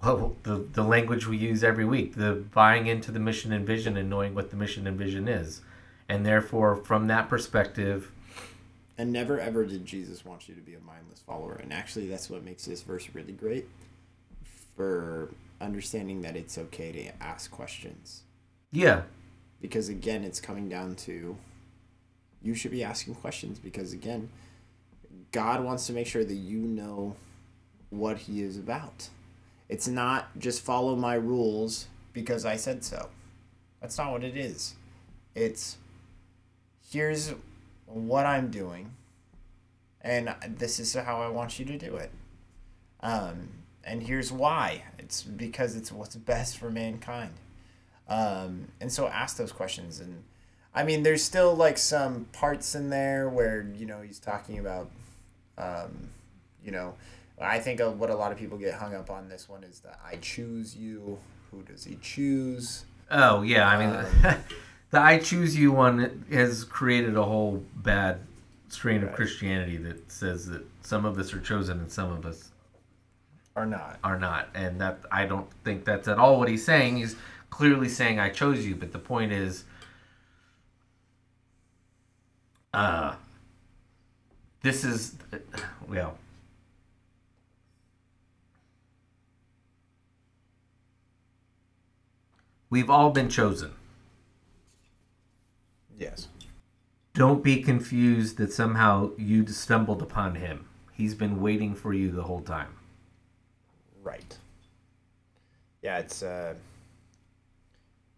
Well, 0.03 0.35
the, 0.43 0.55
the 0.73 0.83
language 0.83 1.25
we 1.27 1.37
use 1.37 1.63
every 1.63 1.85
week, 1.85 2.15
the 2.15 2.33
buying 2.53 2.87
into 2.87 3.11
the 3.11 3.19
mission 3.19 3.51
and 3.53 3.65
vision 3.65 3.97
and 3.97 4.09
knowing 4.09 4.35
what 4.35 4.49
the 4.51 4.55
mission 4.55 4.85
and 4.87 4.97
vision 4.97 5.27
is. 5.27 5.61
And 6.09 6.25
therefore, 6.25 6.75
from 6.75 7.07
that 7.07 7.27
perspective, 7.29 8.11
And 8.97 9.13
never 9.13 9.39
ever 9.39 9.65
did 9.65 9.85
Jesus 9.85 10.25
want 10.25 10.49
you 10.49 10.55
to 10.55 10.61
be 10.61 10.73
a 10.73 10.79
mindless 10.79 11.19
follower. 11.19 11.59
And 11.61 11.71
actually, 11.71 12.07
that's 12.07 12.29
what 12.29 12.43
makes 12.43 12.65
this 12.65 12.81
verse 12.81 13.07
really 13.13 13.33
great 13.33 13.67
for 14.75 15.29
understanding 15.61 16.21
that 16.21 16.35
it's 16.35 16.57
okay 16.57 16.91
to 16.91 17.23
ask 17.23 17.49
questions. 17.51 18.23
yeah, 18.71 19.01
Because 19.61 19.89
again, 19.89 20.23
it's 20.23 20.39
coming 20.39 20.69
down 20.69 20.95
to 20.95 21.37
you 22.41 22.53
should 22.53 22.71
be 22.71 22.83
asking 22.83 23.15
questions 23.15 23.59
because 23.59 23.93
again, 23.93 24.29
God 25.31 25.63
wants 25.63 25.87
to 25.87 25.93
make 25.93 26.07
sure 26.07 26.23
that 26.23 26.33
you 26.33 26.59
know 26.59 27.15
what 27.89 28.17
He 28.17 28.41
is 28.41 28.57
about. 28.57 29.09
It's 29.69 29.87
not 29.87 30.37
just 30.37 30.61
follow 30.61 30.95
my 30.95 31.15
rules 31.15 31.87
because 32.13 32.45
I 32.45 32.55
said 32.55 32.83
so. 32.83 33.09
That's 33.81 33.97
not 33.97 34.11
what 34.11 34.23
it 34.23 34.37
is. 34.37 34.75
It's 35.35 35.77
here's 36.91 37.33
what 37.87 38.25
I'm 38.25 38.51
doing, 38.51 38.91
and 40.01 40.35
this 40.47 40.79
is 40.79 40.93
how 40.93 41.21
I 41.21 41.29
want 41.29 41.59
you 41.59 41.65
to 41.65 41.77
do 41.77 41.95
it. 41.95 42.11
Um, 43.01 43.49
and 43.83 44.03
here's 44.03 44.31
why. 44.31 44.83
It's 44.99 45.23
because 45.23 45.75
it's 45.75 45.91
what's 45.91 46.15
best 46.15 46.57
for 46.57 46.69
mankind. 46.69 47.33
Um, 48.09 48.67
and 48.79 48.91
so 48.91 49.07
ask 49.07 49.37
those 49.37 49.51
questions. 49.51 49.99
And 49.99 50.23
I 50.73 50.83
mean, 50.83 51.03
there's 51.03 51.23
still 51.23 51.55
like 51.55 51.77
some 51.77 52.25
parts 52.33 52.75
in 52.75 52.89
there 52.89 53.29
where, 53.29 53.67
you 53.75 53.85
know, 53.85 54.01
he's 54.01 54.19
talking 54.19 54.59
about, 54.59 54.89
um, 55.57 56.09
you 56.63 56.71
know, 56.71 56.95
I 57.39 57.59
think 57.59 57.79
of 57.79 57.99
what 57.99 58.09
a 58.09 58.15
lot 58.15 58.31
of 58.31 58.37
people 58.37 58.57
get 58.57 58.73
hung 58.73 58.95
up 58.95 59.09
on 59.09 59.29
this 59.29 59.47
one 59.47 59.63
is 59.63 59.79
that 59.81 59.99
I 60.05 60.15
choose 60.17 60.75
you. 60.75 61.19
Who 61.51 61.61
does 61.63 61.83
he 61.83 61.97
choose? 62.01 62.85
Oh 63.09 63.41
yeah, 63.41 63.67
I 63.69 63.85
mean, 63.85 64.37
the 64.91 64.99
"I 64.99 65.17
choose 65.19 65.55
you" 65.57 65.71
one 65.71 66.25
has 66.31 66.63
created 66.63 67.15
a 67.17 67.23
whole 67.23 67.63
bad 67.75 68.19
strain 68.69 69.03
of 69.03 69.13
Christianity 69.13 69.77
that 69.77 70.11
says 70.11 70.47
that 70.47 70.65
some 70.81 71.05
of 71.05 71.17
us 71.17 71.33
are 71.33 71.39
chosen 71.39 71.79
and 71.79 71.91
some 71.91 72.11
of 72.11 72.25
us 72.25 72.51
Or 73.55 73.65
not. 73.65 73.97
are 74.03 74.19
not, 74.19 74.49
and 74.53 74.79
that 74.81 74.99
I 75.11 75.25
don't 75.25 75.49
think 75.63 75.85
that's 75.85 76.07
at 76.07 76.17
all 76.17 76.37
what 76.39 76.49
he's 76.49 76.65
saying. 76.65 76.97
He's 76.97 77.15
clearly 77.49 77.89
saying, 77.89 78.19
"I 78.19 78.29
chose 78.29 78.65
you," 78.65 78.75
but 78.75 78.91
the 78.91 78.99
point 78.99 79.31
is, 79.31 79.63
uh, 82.73 83.15
this 84.61 84.83
is 84.83 85.15
well. 85.87 86.17
We've 92.69 92.89
all 92.89 93.11
been 93.11 93.29
chosen. 93.29 93.76
Yes. 95.97 96.27
Don't 97.13 97.43
be 97.43 97.61
confused 97.63 98.37
that 98.37 98.53
somehow 98.53 99.11
you 99.17 99.45
stumbled 99.47 100.01
upon 100.01 100.35
him. 100.35 100.65
He's 100.93 101.15
been 101.15 101.41
waiting 101.41 101.73
for 101.73 101.93
you 101.93 102.11
the 102.11 102.23
whole 102.23 102.41
time. 102.41 102.75
Right. 104.03 104.37
Yeah, 105.81 105.97
it's, 105.99 106.21
uh, 106.23 106.53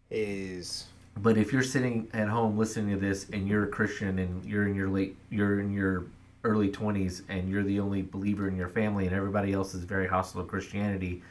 is, 0.09 0.85
But 1.17 1.37
if 1.37 1.53
you're 1.53 1.63
sitting 1.63 2.07
at 2.13 2.27
home 2.27 2.57
listening 2.57 2.93
to 2.93 2.99
this 2.99 3.29
and 3.29 3.47
you're 3.47 3.65
a 3.65 3.67
Christian 3.67 4.19
and 4.19 4.43
you're 4.45 4.67
in 4.67 4.75
your 4.75 4.89
late 4.89 5.15
you're 5.29 5.59
in 5.59 5.71
your 5.71 6.05
early 6.43 6.69
20s 6.69 7.21
and 7.29 7.49
you're 7.49 7.63
the 7.63 7.79
only 7.79 8.01
believer 8.01 8.47
in 8.47 8.55
your 8.55 8.69
family 8.69 9.05
and 9.05 9.15
everybody 9.15 9.53
else 9.53 9.73
is 9.73 9.83
very 9.83 10.07
hostile 10.07 10.41
to 10.41 10.47
Christianity 10.47 11.21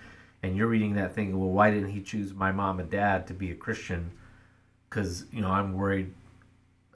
and 0.42 0.56
you're 0.56 0.68
reading 0.68 0.94
that 0.94 1.14
thing, 1.14 1.38
well 1.38 1.50
why 1.50 1.70
didn't 1.70 1.90
he 1.90 2.00
choose 2.00 2.32
my 2.34 2.52
mom 2.52 2.80
and 2.80 2.90
dad 2.90 3.26
to 3.26 3.34
be 3.34 3.50
a 3.50 3.54
Christian? 3.54 4.10
Cuz 4.90 5.24
you 5.32 5.40
know, 5.40 5.50
I'm 5.50 5.72
worried 5.74 6.12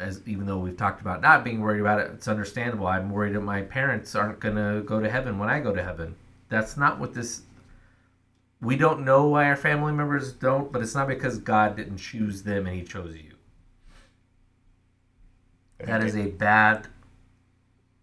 as 0.02 0.20
even 0.26 0.46
though 0.46 0.58
we've 0.58 0.76
talked 0.76 1.00
about 1.00 1.22
not 1.22 1.44
being 1.44 1.60
worried 1.60 1.80
about 1.80 2.00
it, 2.00 2.10
it's 2.12 2.28
understandable. 2.28 2.86
I'm 2.86 3.10
worried 3.10 3.34
that 3.34 3.40
my 3.40 3.62
parents 3.62 4.14
aren't 4.14 4.40
going 4.40 4.56
to 4.56 4.82
go 4.82 5.00
to 5.00 5.10
heaven 5.10 5.38
when 5.38 5.48
I 5.48 5.60
go 5.60 5.72
to 5.72 5.82
heaven. 5.82 6.16
That's 6.48 6.76
not 6.76 6.98
what 6.98 7.14
this 7.14 7.42
we 8.62 8.76
don't 8.76 9.04
know 9.04 9.26
why 9.26 9.46
our 9.46 9.56
family 9.56 9.92
members 9.92 10.32
don't, 10.32 10.70
but 10.70 10.82
it's 10.82 10.94
not 10.94 11.08
because 11.08 11.38
God 11.38 11.76
didn't 11.76 11.98
choose 11.98 12.44
them 12.44 12.66
and 12.66 12.76
He 12.76 12.84
chose 12.84 13.16
you. 13.16 13.32
That 15.80 16.04
is 16.04 16.16
a 16.16 16.28
bad 16.28 16.86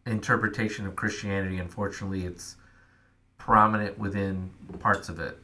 interpretation 0.06 0.86
of 0.86 0.98
Christianity. 0.98 1.60
Unfortunately, 1.60 2.26
it's 2.26 2.58
prominent 3.38 3.98
within 3.98 4.52
parts 4.80 5.08
of 5.08 5.20
it. 5.20 5.40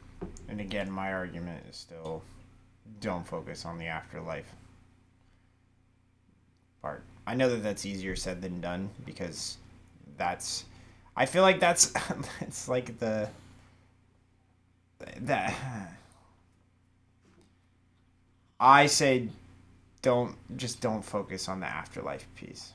and 0.48 0.60
again, 0.60 0.90
my 0.90 1.14
argument 1.14 1.64
is 1.68 1.76
still 1.76 2.22
don't 3.00 3.26
focus 3.26 3.64
on 3.64 3.78
the 3.78 3.86
afterlife 3.86 4.52
I 7.26 7.34
know 7.34 7.48
that 7.50 7.62
that's 7.62 7.84
easier 7.84 8.16
said 8.16 8.40
than 8.40 8.60
done 8.60 8.90
because 9.04 9.58
that's, 10.16 10.64
I 11.16 11.26
feel 11.26 11.42
like 11.42 11.60
that's, 11.60 11.92
it's 12.40 12.68
like 12.68 12.98
the, 12.98 13.28
that, 15.22 15.54
I 18.60 18.86
say 18.86 19.28
don't, 20.02 20.36
just 20.56 20.80
don't 20.80 21.04
focus 21.04 21.48
on 21.48 21.60
the 21.60 21.66
afterlife 21.66 22.26
piece. 22.36 22.72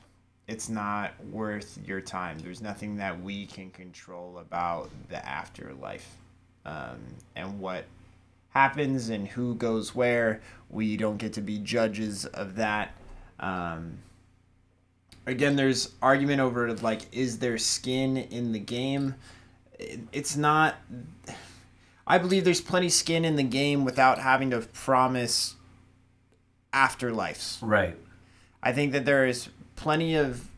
It's 0.48 0.68
not 0.68 1.12
worth 1.30 1.78
your 1.86 2.00
time. 2.00 2.38
There's 2.38 2.60
nothing 2.60 2.96
that 2.96 3.20
we 3.22 3.46
can 3.46 3.70
control 3.70 4.38
about 4.38 4.90
the 5.08 5.24
afterlife 5.26 6.16
um, 6.66 6.98
and 7.36 7.58
what 7.58 7.84
happens 8.50 9.08
and 9.08 9.26
who 9.26 9.54
goes 9.54 9.94
where. 9.94 10.40
We 10.68 10.96
don't 10.96 11.16
get 11.16 11.32
to 11.34 11.40
be 11.40 11.58
judges 11.58 12.26
of 12.26 12.56
that. 12.56 12.94
Um, 13.42 13.98
again, 15.26 15.56
there's 15.56 15.90
argument 16.00 16.40
over 16.40 16.72
like, 16.74 17.02
is 17.12 17.40
there 17.40 17.58
skin 17.58 18.16
in 18.16 18.52
the 18.52 18.58
game? 18.58 19.16
It's 20.12 20.36
not. 20.36 20.76
I 22.06 22.18
believe 22.18 22.44
there's 22.44 22.60
plenty 22.60 22.88
skin 22.88 23.24
in 23.24 23.36
the 23.36 23.42
game 23.42 23.84
without 23.84 24.18
having 24.18 24.50
to 24.50 24.60
promise 24.60 25.56
afterlives. 26.72 27.58
Right. 27.60 27.96
I 28.62 28.72
think 28.72 28.92
that 28.92 29.04
there 29.04 29.26
is 29.26 29.48
plenty 29.76 30.14
of 30.14 30.48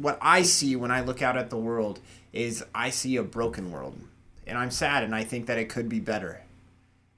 what 0.00 0.18
I 0.20 0.42
see 0.42 0.76
when 0.76 0.90
I 0.90 1.00
look 1.00 1.22
out 1.22 1.36
at 1.36 1.50
the 1.50 1.56
world 1.56 2.00
is 2.32 2.64
I 2.74 2.90
see 2.90 3.16
a 3.16 3.22
broken 3.22 3.70
world, 3.70 3.98
and 4.46 4.58
I'm 4.58 4.70
sad, 4.70 5.04
and 5.04 5.14
I 5.14 5.24
think 5.24 5.46
that 5.46 5.56
it 5.58 5.68
could 5.68 5.88
be 5.88 6.00
better, 6.00 6.42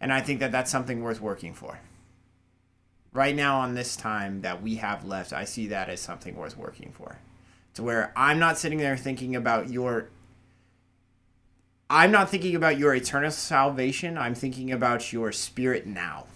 and 0.01 0.13
I 0.13 0.21
think 0.21 0.41
that 0.41 0.53
that's 0.53 0.71
something 0.71 1.03
worth 1.03 1.21
working 1.21 1.55
for. 1.55 1.81
Right 3.13 3.35
now, 3.35 3.61
on 3.61 3.75
this 3.75 3.97
time 3.97 4.43
that 4.43 4.63
we 4.63 4.77
have 4.77 5.05
left, 5.05 5.33
I 5.33 5.45
see 5.45 5.67
that 5.69 5.89
as 5.89 6.01
something 6.01 6.37
worth 6.37 6.57
working 6.57 6.93
for, 6.93 7.19
to 7.75 7.83
where 7.83 8.13
I'm 8.15 8.39
not 8.39 8.59
sitting 8.59 8.79
there 8.79 8.97
thinking 8.97 9.35
about 9.35 9.69
your. 9.69 10.11
I'm 11.89 12.13
not 12.13 12.31
thinking 12.31 12.55
about 12.55 12.79
your 12.79 12.95
eternal 12.95 13.33
salvation. 13.33 14.17
I'm 14.17 14.37
thinking 14.37 14.71
about 14.71 15.13
your 15.13 15.33
spirit 15.33 15.87
now 15.87 16.27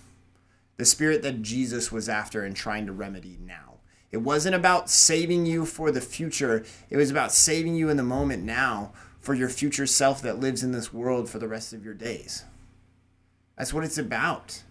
the 0.76 0.84
spirit 0.84 1.22
that 1.22 1.42
Jesus 1.42 1.92
was 1.92 2.08
after 2.08 2.44
and 2.44 2.56
trying 2.56 2.86
to 2.86 2.92
remedy 2.92 3.38
now. 3.40 3.74
It 4.10 4.18
wasn't 4.18 4.54
about 4.54 4.90
saving 4.90 5.46
you 5.46 5.66
for 5.66 5.90
the 5.90 6.00
future, 6.00 6.64
it 6.90 6.96
was 6.96 7.10
about 7.10 7.32
saving 7.32 7.74
you 7.74 7.88
in 7.88 7.96
the 7.96 8.02
moment 8.02 8.44
now 8.44 8.92
for 9.20 9.34
your 9.34 9.48
future 9.48 9.86
self 9.86 10.22
that 10.22 10.38
lives 10.38 10.62
in 10.62 10.72
this 10.72 10.92
world 10.92 11.28
for 11.28 11.38
the 11.38 11.48
rest 11.48 11.72
of 11.72 11.84
your 11.84 11.94
days. 11.94 12.44
That's 13.56 13.72
what 13.72 13.84
it's 13.84 13.98
about. 13.98 14.62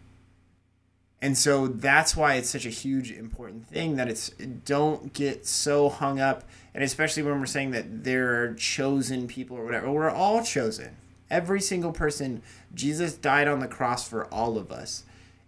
And 1.23 1.37
so 1.37 1.67
that's 1.67 2.17
why 2.17 2.33
it's 2.35 2.49
such 2.49 2.65
a 2.65 2.69
huge 2.69 3.09
important 3.09 3.65
thing 3.65 3.95
that 3.95 4.09
it's 4.09 4.31
don't 4.65 5.13
get 5.13 5.47
so 5.47 5.87
hung 5.87 6.19
up 6.19 6.43
and 6.75 6.83
especially 6.83 7.23
when 7.23 7.39
we're 7.39 7.45
saying 7.45 7.71
that 7.71 8.03
there 8.03 8.43
are 8.43 8.53
chosen 8.55 9.25
people 9.27 9.55
or 9.55 9.63
whatever. 9.63 9.89
We're 9.89 10.09
all 10.09 10.43
chosen. 10.43 10.97
Every 11.29 11.61
single 11.61 11.93
person 11.93 12.41
Jesus 12.75 13.13
died 13.13 13.47
on 13.47 13.61
the 13.61 13.69
cross 13.69 14.05
for 14.05 14.25
all 14.33 14.57
of 14.57 14.69
us. 14.69 15.05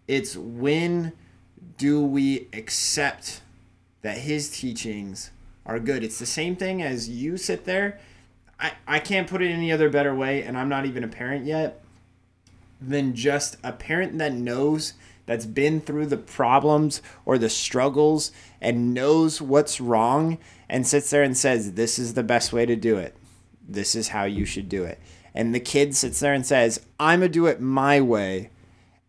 It's 0.07 0.37
when 0.37 1.11
do 1.77 2.01
we 2.01 2.47
accept 2.53 3.41
that 4.01 4.19
his 4.19 4.49
teachings 4.49 5.31
are 5.65 5.79
good? 5.79 6.05
It's 6.05 6.19
the 6.19 6.25
same 6.25 6.55
thing 6.55 6.81
as 6.81 7.09
you 7.09 7.35
sit 7.35 7.65
there. 7.65 7.99
I, 8.57 8.71
I 8.87 8.99
can't 8.99 9.27
put 9.27 9.41
it 9.41 9.51
any 9.51 9.73
other 9.73 9.89
better 9.89 10.15
way, 10.15 10.41
and 10.41 10.57
I'm 10.57 10.69
not 10.69 10.85
even 10.85 11.03
a 11.03 11.09
parent 11.09 11.45
yet, 11.45 11.83
than 12.79 13.13
just 13.13 13.57
a 13.61 13.73
parent 13.73 14.17
that 14.19 14.31
knows 14.31 14.93
that's 15.25 15.45
been 15.45 15.81
through 15.81 16.07
the 16.07 16.17
problems 16.17 17.01
or 17.25 17.37
the 17.37 17.49
struggles 17.49 18.31
and 18.61 18.93
knows 18.93 19.41
what's 19.41 19.81
wrong 19.81 20.37
and 20.69 20.85
sits 20.85 21.09
there 21.09 21.23
and 21.23 21.37
says, 21.37 21.73
This 21.73 21.99
is 21.99 22.13
the 22.13 22.23
best 22.23 22.53
way 22.53 22.65
to 22.65 22.75
do 22.75 22.97
it. 22.97 23.15
This 23.67 23.95
is 23.95 24.09
how 24.09 24.25
you 24.25 24.45
should 24.45 24.69
do 24.69 24.83
it. 24.83 24.99
And 25.33 25.53
the 25.53 25.59
kid 25.59 25.95
sits 25.95 26.19
there 26.19 26.33
and 26.33 26.45
says, 26.45 26.85
I'm 26.99 27.19
going 27.19 27.31
to 27.31 27.33
do 27.33 27.47
it 27.47 27.59
my 27.59 27.99
way 28.01 28.51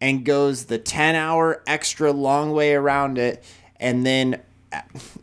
and 0.01 0.25
goes 0.25 0.64
the 0.64 0.79
10 0.79 1.14
hour 1.14 1.62
extra 1.67 2.12
long 2.12 2.53
way 2.53 2.75
around 2.75 3.19
it 3.19 3.45
and 3.79 4.05
then 4.05 4.43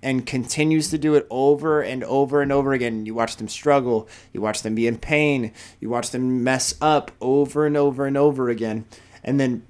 and 0.01 0.25
continues 0.25 0.89
to 0.89 0.97
do 0.97 1.15
it 1.15 1.27
over 1.29 1.81
and 1.81 2.03
over 2.05 2.41
and 2.41 2.51
over 2.51 2.73
again. 2.73 3.05
You 3.05 3.13
watch 3.13 3.35
them 3.37 3.47
struggle, 3.47 4.07
you 4.31 4.41
watch 4.41 4.61
them 4.61 4.73
be 4.73 4.87
in 4.87 4.97
pain, 4.97 5.51
you 5.79 5.89
watch 5.89 6.11
them 6.11 6.43
mess 6.43 6.75
up 6.81 7.11
over 7.21 7.65
and 7.65 7.77
over 7.77 8.05
and 8.05 8.17
over 8.17 8.49
again. 8.49 8.85
And 9.23 9.39
then 9.39 9.65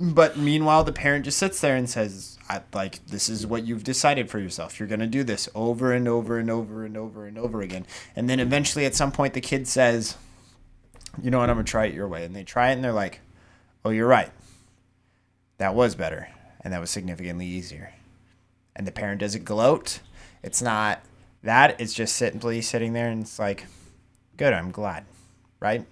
but 0.00 0.36
meanwhile 0.36 0.84
the 0.84 0.92
parent 0.92 1.24
just 1.24 1.38
sits 1.38 1.60
there 1.60 1.76
and 1.76 1.88
says 1.88 2.38
like 2.72 3.04
this 3.06 3.28
is 3.28 3.46
what 3.46 3.66
you've 3.66 3.84
decided 3.84 4.30
for 4.30 4.38
yourself. 4.38 4.78
You're 4.78 4.88
going 4.88 5.00
to 5.00 5.06
do 5.06 5.24
this 5.24 5.48
over 5.54 5.92
and 5.92 6.08
over 6.08 6.38
and 6.38 6.50
over 6.50 6.84
and 6.84 6.96
over 6.96 7.26
and 7.26 7.38
over 7.38 7.60
again. 7.60 7.86
And 8.16 8.28
then 8.28 8.40
eventually 8.40 8.86
at 8.86 8.94
some 8.94 9.12
point 9.12 9.34
the 9.34 9.40
kid 9.40 9.68
says, 9.68 10.16
"You 11.22 11.30
know 11.30 11.38
what? 11.38 11.50
I'm 11.50 11.56
going 11.56 11.66
to 11.66 11.70
try 11.70 11.86
it 11.86 11.94
your 11.94 12.08
way." 12.08 12.24
And 12.24 12.34
they 12.34 12.44
try 12.44 12.70
it 12.70 12.74
and 12.74 12.84
they're 12.84 12.92
like, 12.92 13.20
"Oh, 13.84 13.90
you're 13.90 14.06
right. 14.06 14.30
That 15.58 15.74
was 15.74 15.94
better 15.94 16.28
and 16.62 16.72
that 16.72 16.80
was 16.80 16.90
significantly 16.90 17.46
easier." 17.46 17.92
and 18.78 18.86
the 18.86 18.92
parent 18.92 19.20
doesn't 19.20 19.44
gloat. 19.44 20.00
It's 20.42 20.62
not 20.62 21.02
that. 21.42 21.78
It's 21.80 21.92
just 21.92 22.16
simply 22.16 22.62
sitting 22.62 22.92
there 22.92 23.08
and 23.08 23.22
it's 23.22 23.38
like, 23.38 23.66
good, 24.36 24.52
I'm 24.52 24.70
glad, 24.70 25.04
right? 25.58 25.84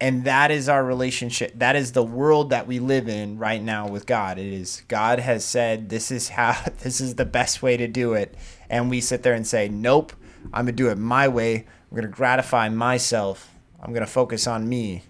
And 0.00 0.24
that 0.24 0.50
is 0.50 0.68
our 0.68 0.84
relationship. 0.84 1.52
That 1.56 1.76
is 1.76 1.92
the 1.92 2.02
world 2.02 2.50
that 2.50 2.66
we 2.66 2.78
live 2.78 3.08
in 3.08 3.38
right 3.38 3.62
now 3.62 3.88
with 3.88 4.06
God. 4.06 4.38
It 4.38 4.52
is 4.52 4.82
God 4.88 5.20
has 5.20 5.44
said 5.44 5.88
this 5.88 6.10
is 6.10 6.30
how 6.30 6.56
this 6.82 7.00
is 7.00 7.14
the 7.14 7.24
best 7.24 7.62
way 7.62 7.76
to 7.76 7.86
do 7.86 8.14
it, 8.14 8.34
and 8.68 8.90
we 8.90 9.00
sit 9.00 9.22
there 9.22 9.34
and 9.34 9.46
say, 9.46 9.68
nope, 9.68 10.12
I'm 10.52 10.66
gonna 10.66 10.72
do 10.72 10.90
it 10.90 10.98
my 10.98 11.28
way. 11.28 11.66
I'm 11.90 11.96
gonna 11.96 12.08
gratify 12.08 12.68
myself. 12.68 13.50
I'm 13.80 13.92
gonna 13.92 14.06
focus 14.06 14.46
on 14.46 14.68
me. 14.68 15.04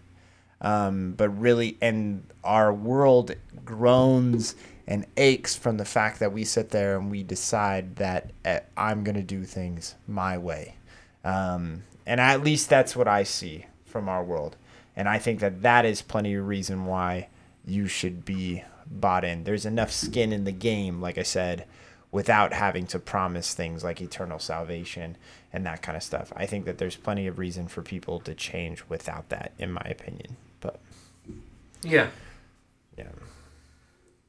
Um, 0.61 1.13
but 1.13 1.29
really, 1.31 1.77
and 1.81 2.25
our 2.43 2.73
world 2.73 3.35
groans 3.65 4.55
and 4.87 5.07
aches 5.17 5.57
from 5.57 5.79
the 5.79 5.85
fact 5.85 6.21
that 6.21 6.33
we 6.33 6.45
sit 6.45 6.71
there 6.71 6.99
and 6.99 7.11
we 7.11 7.23
decide 7.23 7.97
that 7.97 8.31
uh, 8.45 8.61
I'm 8.77 9.05
to 9.05 9.23
do 9.23 9.45
things 9.45 9.95
my 10.07 10.37
way. 10.39 10.77
Um, 11.25 11.85
and 12.07 12.21
at 12.21 12.43
least 12.43 12.69
that's 12.69 12.95
what 12.95 13.09
I 13.09 13.23
see 13.23 13.67
from 13.87 14.09
our 14.09 14.23
world. 14.23 14.57
And 14.97 15.09
I 15.09 15.19
think 15.19 15.41
that 15.41 15.63
that 15.63 15.85
is 15.85 16.03
plenty 16.03 16.35
of 16.35 16.47
reason 16.47 16.87
why 16.87 17.29
you 17.67 17.87
should 17.89 18.25
be 18.25 18.63
bought 18.87 19.25
in. 19.25 19.45
There's 19.45 19.67
enough 19.67 19.91
skin 19.91 20.33
in 20.33 20.45
the 20.45 20.53
game, 20.53 21.01
like 21.01 21.19
I 21.19 21.23
said, 21.23 21.67
without 22.13 22.53
having 22.53 22.87
to 22.87 22.99
promise 22.99 23.55
things 23.55 23.83
like 23.83 24.01
eternal 24.01 24.39
salvation 24.39 25.17
and 25.53 25.67
that 25.67 25.83
kind 25.83 25.97
of 25.97 26.03
stuff. 26.03 26.33
I 26.37 26.47
think 26.47 26.65
that 26.67 26.79
there's 26.79 26.97
plenty 26.97 27.27
of 27.27 27.39
reason 27.39 27.67
for 27.67 27.83
people 27.83 28.21
to 28.21 28.35
change 28.35 28.85
without 28.89 29.31
that, 29.31 29.53
in 29.59 29.73
my 29.73 29.83
opinion. 29.83 30.37
But 30.61 30.79
Yeah. 31.83 32.09
yeah. 32.97 33.09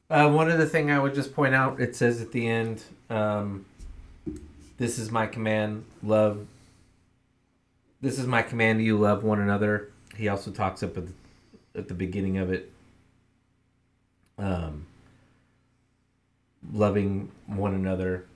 Uh, 0.08 0.30
one 0.30 0.50
other 0.50 0.66
thing 0.66 0.90
I 0.90 0.98
would 0.98 1.14
just 1.14 1.34
point 1.34 1.54
out, 1.54 1.80
it 1.80 1.96
says 1.96 2.20
at 2.20 2.30
the 2.32 2.46
end, 2.48 2.82
um, 3.10 3.66
"This 4.78 4.98
is 4.98 5.10
my 5.10 5.26
command: 5.26 5.84
love." 6.02 6.46
This 8.00 8.18
is 8.18 8.26
my 8.26 8.42
command 8.42 8.78
to 8.78 8.84
you: 8.84 8.96
love 8.96 9.24
one 9.24 9.40
another. 9.40 9.90
He 10.16 10.28
also 10.28 10.50
talks 10.50 10.82
up 10.82 10.96
at 10.96 11.06
the, 11.06 11.12
at 11.74 11.88
the 11.88 11.94
beginning 11.94 12.38
of 12.38 12.50
it, 12.50 12.72
um, 14.38 14.86
loving 16.72 17.30
one 17.46 17.74
another. 17.74 18.26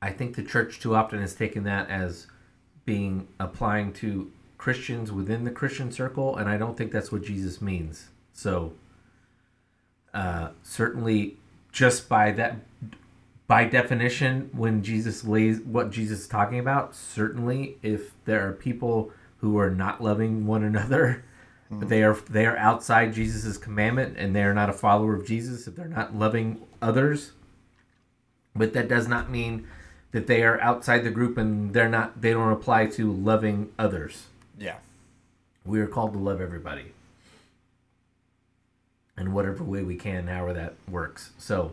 I 0.00 0.10
think 0.10 0.36
the 0.36 0.42
church 0.42 0.80
too 0.80 0.94
often 0.94 1.20
has 1.20 1.34
taken 1.34 1.64
that 1.64 1.90
as 1.90 2.26
being 2.84 3.28
applying 3.38 3.92
to 3.94 4.30
Christians 4.56 5.12
within 5.12 5.44
the 5.44 5.50
Christian 5.50 5.92
circle, 5.92 6.36
and 6.36 6.48
I 6.48 6.56
don't 6.56 6.76
think 6.76 6.92
that's 6.92 7.12
what 7.12 7.22
Jesus 7.22 7.60
means. 7.60 8.08
So 8.32 8.72
uh, 10.14 10.48
certainly 10.62 11.36
just 11.72 12.08
by 12.08 12.32
that 12.32 12.56
by 13.46 13.64
definition 13.64 14.50
when 14.52 14.82
jesus 14.82 15.22
lays 15.24 15.60
what 15.60 15.90
jesus 15.90 16.22
is 16.22 16.28
talking 16.28 16.58
about 16.58 16.94
certainly 16.94 17.76
if 17.82 18.12
there 18.24 18.46
are 18.48 18.52
people 18.52 19.12
who 19.38 19.58
are 19.58 19.70
not 19.70 20.02
loving 20.02 20.46
one 20.46 20.62
another. 20.64 21.24
They 21.70 22.02
are 22.02 22.14
they 22.14 22.46
are 22.46 22.56
outside 22.56 23.12
jesus' 23.12 23.58
commandment 23.58 24.16
and 24.16 24.34
they 24.34 24.42
are 24.42 24.54
not 24.54 24.70
a 24.70 24.72
follower 24.72 25.14
of 25.14 25.26
jesus 25.26 25.66
if 25.66 25.76
they're 25.76 25.86
not 25.86 26.16
loving 26.16 26.62
others. 26.80 27.32
But 28.56 28.72
that 28.72 28.88
does 28.88 29.06
not 29.06 29.30
mean 29.30 29.66
that 30.12 30.26
they 30.26 30.42
are 30.42 30.58
outside 30.62 31.04
the 31.04 31.10
group 31.10 31.36
and 31.36 31.74
they're 31.74 31.88
not 31.88 32.22
they 32.22 32.32
don't 32.32 32.52
apply 32.52 32.86
to 32.86 33.12
loving 33.12 33.70
others. 33.78 34.28
Yeah. 34.58 34.76
we 35.64 35.78
are 35.80 35.86
called 35.86 36.14
to 36.14 36.18
love 36.18 36.40
everybody. 36.40 36.92
In 39.18 39.32
whatever 39.32 39.62
way 39.64 39.82
we 39.82 39.96
can, 39.96 40.28
however 40.28 40.54
that 40.54 40.74
works. 40.88 41.30
So, 41.38 41.72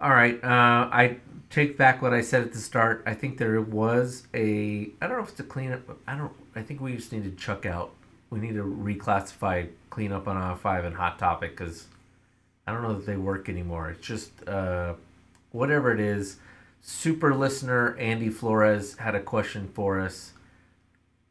all 0.00 0.10
right, 0.10 0.42
uh, 0.44 0.88
I 0.92 1.18
take 1.50 1.76
back 1.76 2.02
what 2.02 2.12
I 2.12 2.20
said 2.20 2.42
at 2.42 2.52
the 2.52 2.58
start. 2.58 3.02
I 3.06 3.14
think 3.14 3.38
there 3.38 3.60
was 3.60 4.26
a. 4.34 4.90
I 5.00 5.06
don't 5.06 5.18
know 5.18 5.24
if 5.24 5.30
it's 5.30 5.40
a 5.40 5.44
cleanup. 5.44 5.98
I 6.06 6.16
don't. 6.16 6.32
I 6.54 6.62
think 6.62 6.80
we 6.80 6.94
just 6.96 7.12
need 7.12 7.24
to 7.24 7.30
chuck 7.30 7.66
out. 7.66 7.92
We 8.30 8.40
need 8.40 8.54
to 8.54 8.64
reclassify 8.64 9.68
cleanup 9.90 10.28
on 10.28 10.36
aisle 10.36 10.56
five 10.56 10.84
and 10.84 10.96
hot 10.96 11.18
topic 11.18 11.56
because 11.56 11.86
I 12.66 12.72
don't 12.72 12.82
know 12.82 12.94
that 12.94 13.06
they 13.06 13.16
work 13.16 13.48
anymore. 13.48 13.90
It's 13.90 14.06
just 14.06 14.30
uh, 14.46 14.94
whatever 15.52 15.92
it 15.92 16.00
is. 16.00 16.36
Super 16.80 17.34
listener 17.34 17.96
Andy 17.96 18.28
Flores 18.28 18.96
had 18.98 19.14
a 19.14 19.20
question 19.20 19.68
for 19.74 20.00
us. 20.00 20.32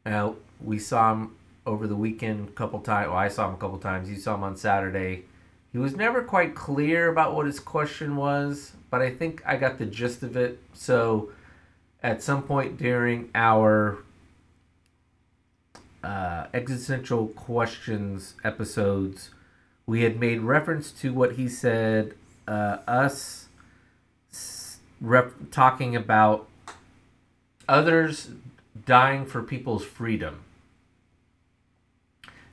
Uh, 0.04 0.32
we 0.60 0.78
saw 0.78 1.12
him 1.12 1.36
over 1.64 1.86
the 1.86 1.96
weekend 1.96 2.48
a 2.48 2.52
couple 2.52 2.80
times. 2.80 3.08
Well, 3.08 3.16
I 3.16 3.28
saw 3.28 3.48
him 3.48 3.54
a 3.54 3.58
couple 3.58 3.78
times. 3.78 4.08
You 4.08 4.16
saw 4.16 4.34
him 4.34 4.42
on 4.42 4.56
Saturday. 4.56 5.24
He 5.72 5.78
was 5.78 5.94
never 5.94 6.22
quite 6.22 6.54
clear 6.54 7.08
about 7.08 7.34
what 7.34 7.46
his 7.46 7.60
question 7.60 8.16
was, 8.16 8.72
but 8.90 9.02
I 9.02 9.10
think 9.10 9.42
I 9.46 9.56
got 9.56 9.78
the 9.78 9.86
gist 9.86 10.22
of 10.22 10.36
it. 10.36 10.60
So, 10.74 11.30
at 12.02 12.22
some 12.22 12.42
point 12.42 12.78
during 12.78 13.30
our 13.34 13.98
uh, 16.02 16.46
existential 16.54 17.28
questions 17.28 18.34
episodes, 18.44 19.30
we 19.86 20.02
had 20.02 20.18
made 20.18 20.40
reference 20.40 20.90
to 20.92 21.12
what 21.12 21.32
he 21.32 21.48
said. 21.48 22.14
Uh, 22.46 22.78
us 22.86 23.48
rep- 25.00 25.50
talking 25.50 25.94
about 25.94 26.48
others 27.68 28.30
dying 28.86 29.26
for 29.26 29.42
people's 29.42 29.84
freedom. 29.84 30.44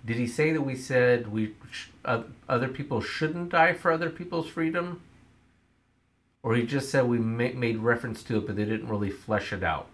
Did 0.05 0.17
he 0.17 0.27
say 0.27 0.51
that 0.51 0.61
we 0.61 0.75
said 0.75 1.31
we 1.31 1.55
sh- 1.71 1.88
uh, 2.03 2.23
other 2.47 2.67
people 2.67 3.01
shouldn't 3.01 3.49
die 3.49 3.73
for 3.73 3.91
other 3.91 4.09
people's 4.09 4.47
freedom? 4.47 5.01
Or 6.45 6.53
he 6.53 6.61
just 6.61 6.91
said 6.91 7.07
we 7.07 7.17
ma- 7.17 7.55
made 7.55 7.79
reference 7.79 8.21
to 8.21 8.37
it, 8.37 8.45
but 8.45 8.55
they 8.55 8.65
didn't 8.65 8.87
really 8.87 9.09
flesh 9.09 9.51
it 9.51 9.63
out. 9.63 9.89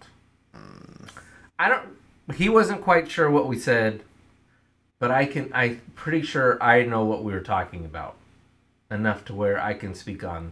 I 1.58 1.70
don't. 1.70 1.88
He 2.36 2.50
wasn't 2.50 2.82
quite 2.82 3.10
sure 3.10 3.32
what 3.32 3.48
we 3.48 3.58
said, 3.58 4.02
but 5.00 5.12
I 5.12 5.28
can. 5.28 5.50
I'm 5.54 5.80
pretty 5.96 6.24
sure 6.24 6.62
I 6.62 6.84
know 6.84 7.06
what 7.06 7.24
we 7.24 7.32
were 7.32 7.40
talking 7.40 7.86
about 7.86 8.18
enough 8.92 9.24
to 9.26 9.34
where 9.34 9.62
I 9.62 9.74
can 9.74 9.96
speak 9.96 10.26
on 10.26 10.52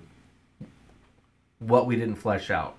what 1.59 1.85
we 1.85 1.97
didn't 1.97 2.15
flesh 2.15 2.49
out. 2.49 2.77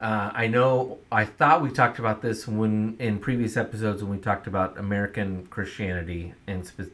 Uh, 0.00 0.32
I 0.34 0.48
know. 0.48 0.98
I 1.12 1.24
thought 1.24 1.62
we 1.62 1.70
talked 1.70 2.00
about 2.00 2.20
this 2.20 2.48
when 2.48 2.96
in 2.98 3.20
previous 3.20 3.56
episodes 3.56 4.02
when 4.02 4.10
we 4.10 4.18
talked 4.18 4.48
about 4.48 4.76
American 4.76 5.46
Christianity 5.50 6.34
and 6.48 6.66
spe- 6.66 6.90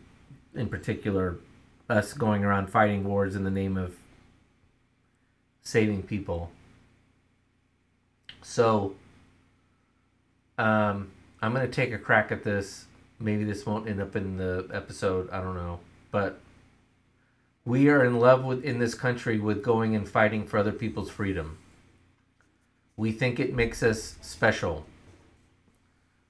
in 0.54 0.68
particular 0.68 1.36
us 1.88 2.12
going 2.12 2.44
around 2.44 2.68
fighting 2.68 3.04
wars 3.04 3.34
in 3.34 3.44
the 3.44 3.50
name 3.50 3.78
of 3.78 3.96
saving 5.64 6.02
people. 6.02 6.50
So, 8.42 8.94
um, 10.58 11.10
I'm 11.42 11.52
gonna 11.52 11.68
take 11.68 11.92
a 11.92 11.98
crack 11.98 12.30
at 12.30 12.44
this. 12.44 12.86
Maybe 13.18 13.44
this 13.44 13.64
won't 13.64 13.88
end 13.88 14.00
up 14.00 14.14
in 14.16 14.36
the 14.36 14.68
episode. 14.72 15.30
I 15.30 15.40
don't 15.40 15.54
know, 15.54 15.80
but 16.10 16.40
we 17.64 17.88
are 17.88 18.04
in 18.04 18.18
love 18.18 18.44
with 18.44 18.62
in 18.62 18.78
this 18.78 18.94
country 18.94 19.38
with 19.38 19.62
going 19.62 19.96
and 19.96 20.08
fighting 20.08 20.46
for 20.46 20.58
other 20.58 20.72
people's 20.72 21.10
freedom. 21.10 21.58
We 22.96 23.10
think 23.10 23.40
it 23.40 23.54
makes 23.54 23.82
us 23.82 24.16
special. 24.20 24.84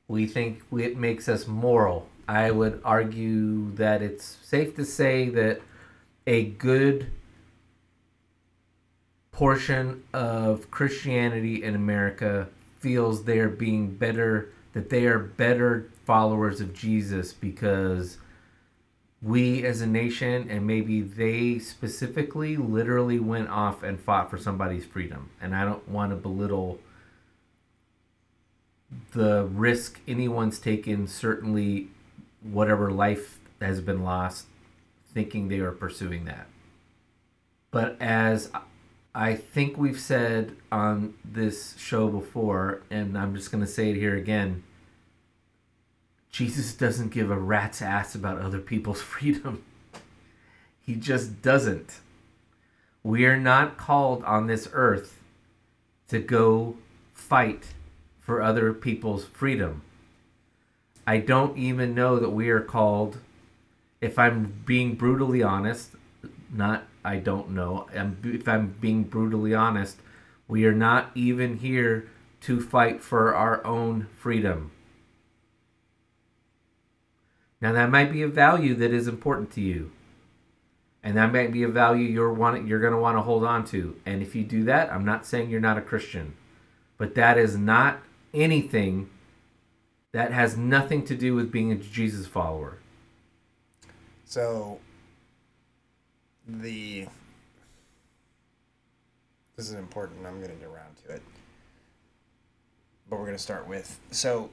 We 0.07 0.27
think 0.27 0.63
it 0.77 0.97
makes 0.97 1.29
us 1.29 1.47
moral. 1.47 2.09
I 2.29 2.51
would 2.51 2.81
argue 2.85 3.73
that 3.73 4.01
it's 4.01 4.39
safe 4.43 4.77
to 4.77 4.85
say 4.85 5.29
that 5.31 5.61
a 6.27 6.45
good 6.45 7.09
portion 9.35 10.05
of 10.13 10.71
Christianity 10.71 11.63
in 11.63 11.75
America 11.75 12.49
feels 12.79 13.25
they're 13.25 13.49
being 13.49 13.91
better, 13.95 14.51
that 14.73 14.91
they 14.91 15.07
are 15.07 15.19
better 15.19 15.91
followers 16.07 16.61
of 16.61 16.73
Jesus 16.73 17.33
because 17.33 18.19
we 19.21 19.65
as 19.65 19.81
a 19.81 19.87
nation 19.87 20.49
and 20.49 20.67
maybe 20.67 21.01
they 21.01 21.59
specifically 21.59 22.57
literally 22.57 23.19
went 23.19 23.49
off 23.49 23.83
and 23.83 23.99
fought 23.99 24.31
for 24.31 24.39
somebody's 24.39 24.85
freedom. 24.85 25.31
And 25.41 25.57
I 25.57 25.65
don't 25.65 25.89
want 25.89 26.13
to 26.13 26.17
belittle 26.17 26.79
the 29.13 29.45
risk 29.47 30.01
anyone's 30.07 30.61
taken, 30.61 31.09
certainly 31.09 31.89
whatever 32.43 32.93
life 32.93 33.41
has 33.61 33.81
been 33.81 34.05
lost, 34.05 34.47
thinking 35.13 35.49
they 35.49 35.59
are 35.59 35.73
pursuing 35.73 36.27
that. 36.27 36.47
But 37.73 37.97
as 38.01 38.51
I 39.15 39.35
think 39.35 39.77
we've 39.79 40.01
said 40.01 40.57
on 40.73 41.15
this 41.25 41.77
show 41.79 42.09
before, 42.09 42.83
and 42.91 43.17
I'm 43.17 43.35
just 43.37 43.53
going 43.53 43.63
to 43.65 43.71
say 43.71 43.91
it 43.91 43.97
here 43.97 44.17
again 44.17 44.65
Jesus 46.35 46.75
doesn't 46.75 47.13
give 47.13 47.31
a 47.31 47.39
rat's 47.39 47.81
ass 47.81 48.17
about 48.17 48.41
other 48.41 48.59
people's 48.59 49.01
freedom. 49.15 49.63
He 50.85 50.97
just 50.97 51.43
doesn't. 51.43 52.01
We 53.05 53.25
are 53.25 53.39
not 53.39 53.77
called 53.77 54.25
on 54.25 54.49
this 54.49 54.69
earth 54.73 55.21
to 56.09 56.19
go 56.19 56.75
fight 57.13 57.67
for 58.19 58.43
other 58.43 58.73
people's 58.73 59.27
freedom. 59.27 59.83
I 61.07 61.19
don't 61.19 61.57
even 61.57 61.95
know 61.95 62.19
that 62.19 62.31
we 62.31 62.49
are 62.51 62.61
called, 62.61 63.19
if 64.01 64.19
I'm 64.19 64.61
being 64.67 64.97
brutally 64.97 65.45
honest, 65.45 65.93
not 66.53 66.89
I 67.05 67.17
don't 67.17 67.51
know, 67.51 67.87
I'm, 67.95 68.19
if 68.25 68.49
I'm 68.49 68.75
being 68.81 69.05
brutally 69.05 69.55
honest, 69.55 69.99
we 70.49 70.65
are 70.65 70.75
not 70.75 71.11
even 71.15 71.59
here 71.59 72.09
to 72.43 72.61
fight 72.61 73.03
for 73.03 73.35
our 73.35 73.65
own 73.67 74.09
freedom. 74.17 74.71
Now 77.61 77.73
that 77.73 77.91
might 77.91 78.13
be 78.13 78.23
a 78.23 78.29
value 78.29 78.75
that 78.75 78.93
is 78.93 79.09
important 79.09 79.51
to 79.53 79.61
you. 79.61 79.93
And 81.03 81.19
that 81.19 81.33
might 81.33 81.53
be 81.53 81.63
a 81.63 81.69
value 81.69 82.05
you're 82.05 82.33
want 82.33 82.67
you're 82.67 82.81
going 82.81 82.95
to 82.95 82.99
want 82.99 83.19
to 83.19 83.23
hold 83.23 83.45
on 83.45 83.65
to. 83.67 83.97
And 84.07 84.23
if 84.23 84.35
you 84.35 84.43
do 84.43 84.65
that, 84.65 84.91
I'm 84.91 85.05
not 85.05 85.27
saying 85.27 85.51
you're 85.51 85.61
not 85.61 85.77
a 85.77 85.83
Christian. 85.83 86.35
But 86.97 87.15
that 87.15 87.37
is 87.37 87.59
not 87.59 88.03
anything 88.33 89.11
that 90.13 90.33
has 90.33 90.57
nothing 90.57 91.05
to 91.07 91.15
do 91.15 91.35
with 91.35 91.53
being 91.53 91.73
a 91.73 91.77
Jesus 91.77 92.27
follower. 92.27 92.79
So 94.25 94.81
the 96.47 97.07
this 99.57 99.69
is 99.69 99.75
important. 99.75 100.27
I'm 100.27 100.41
going 100.41 100.51
to 100.51 100.57
get 100.57 100.67
around 100.67 100.97
to 101.07 101.15
it, 101.15 101.23
but 103.09 103.17
we're 103.17 103.27
going 103.27 103.37
to 103.37 103.43
start 103.43 103.69
with 103.69 104.01
so 104.11 104.51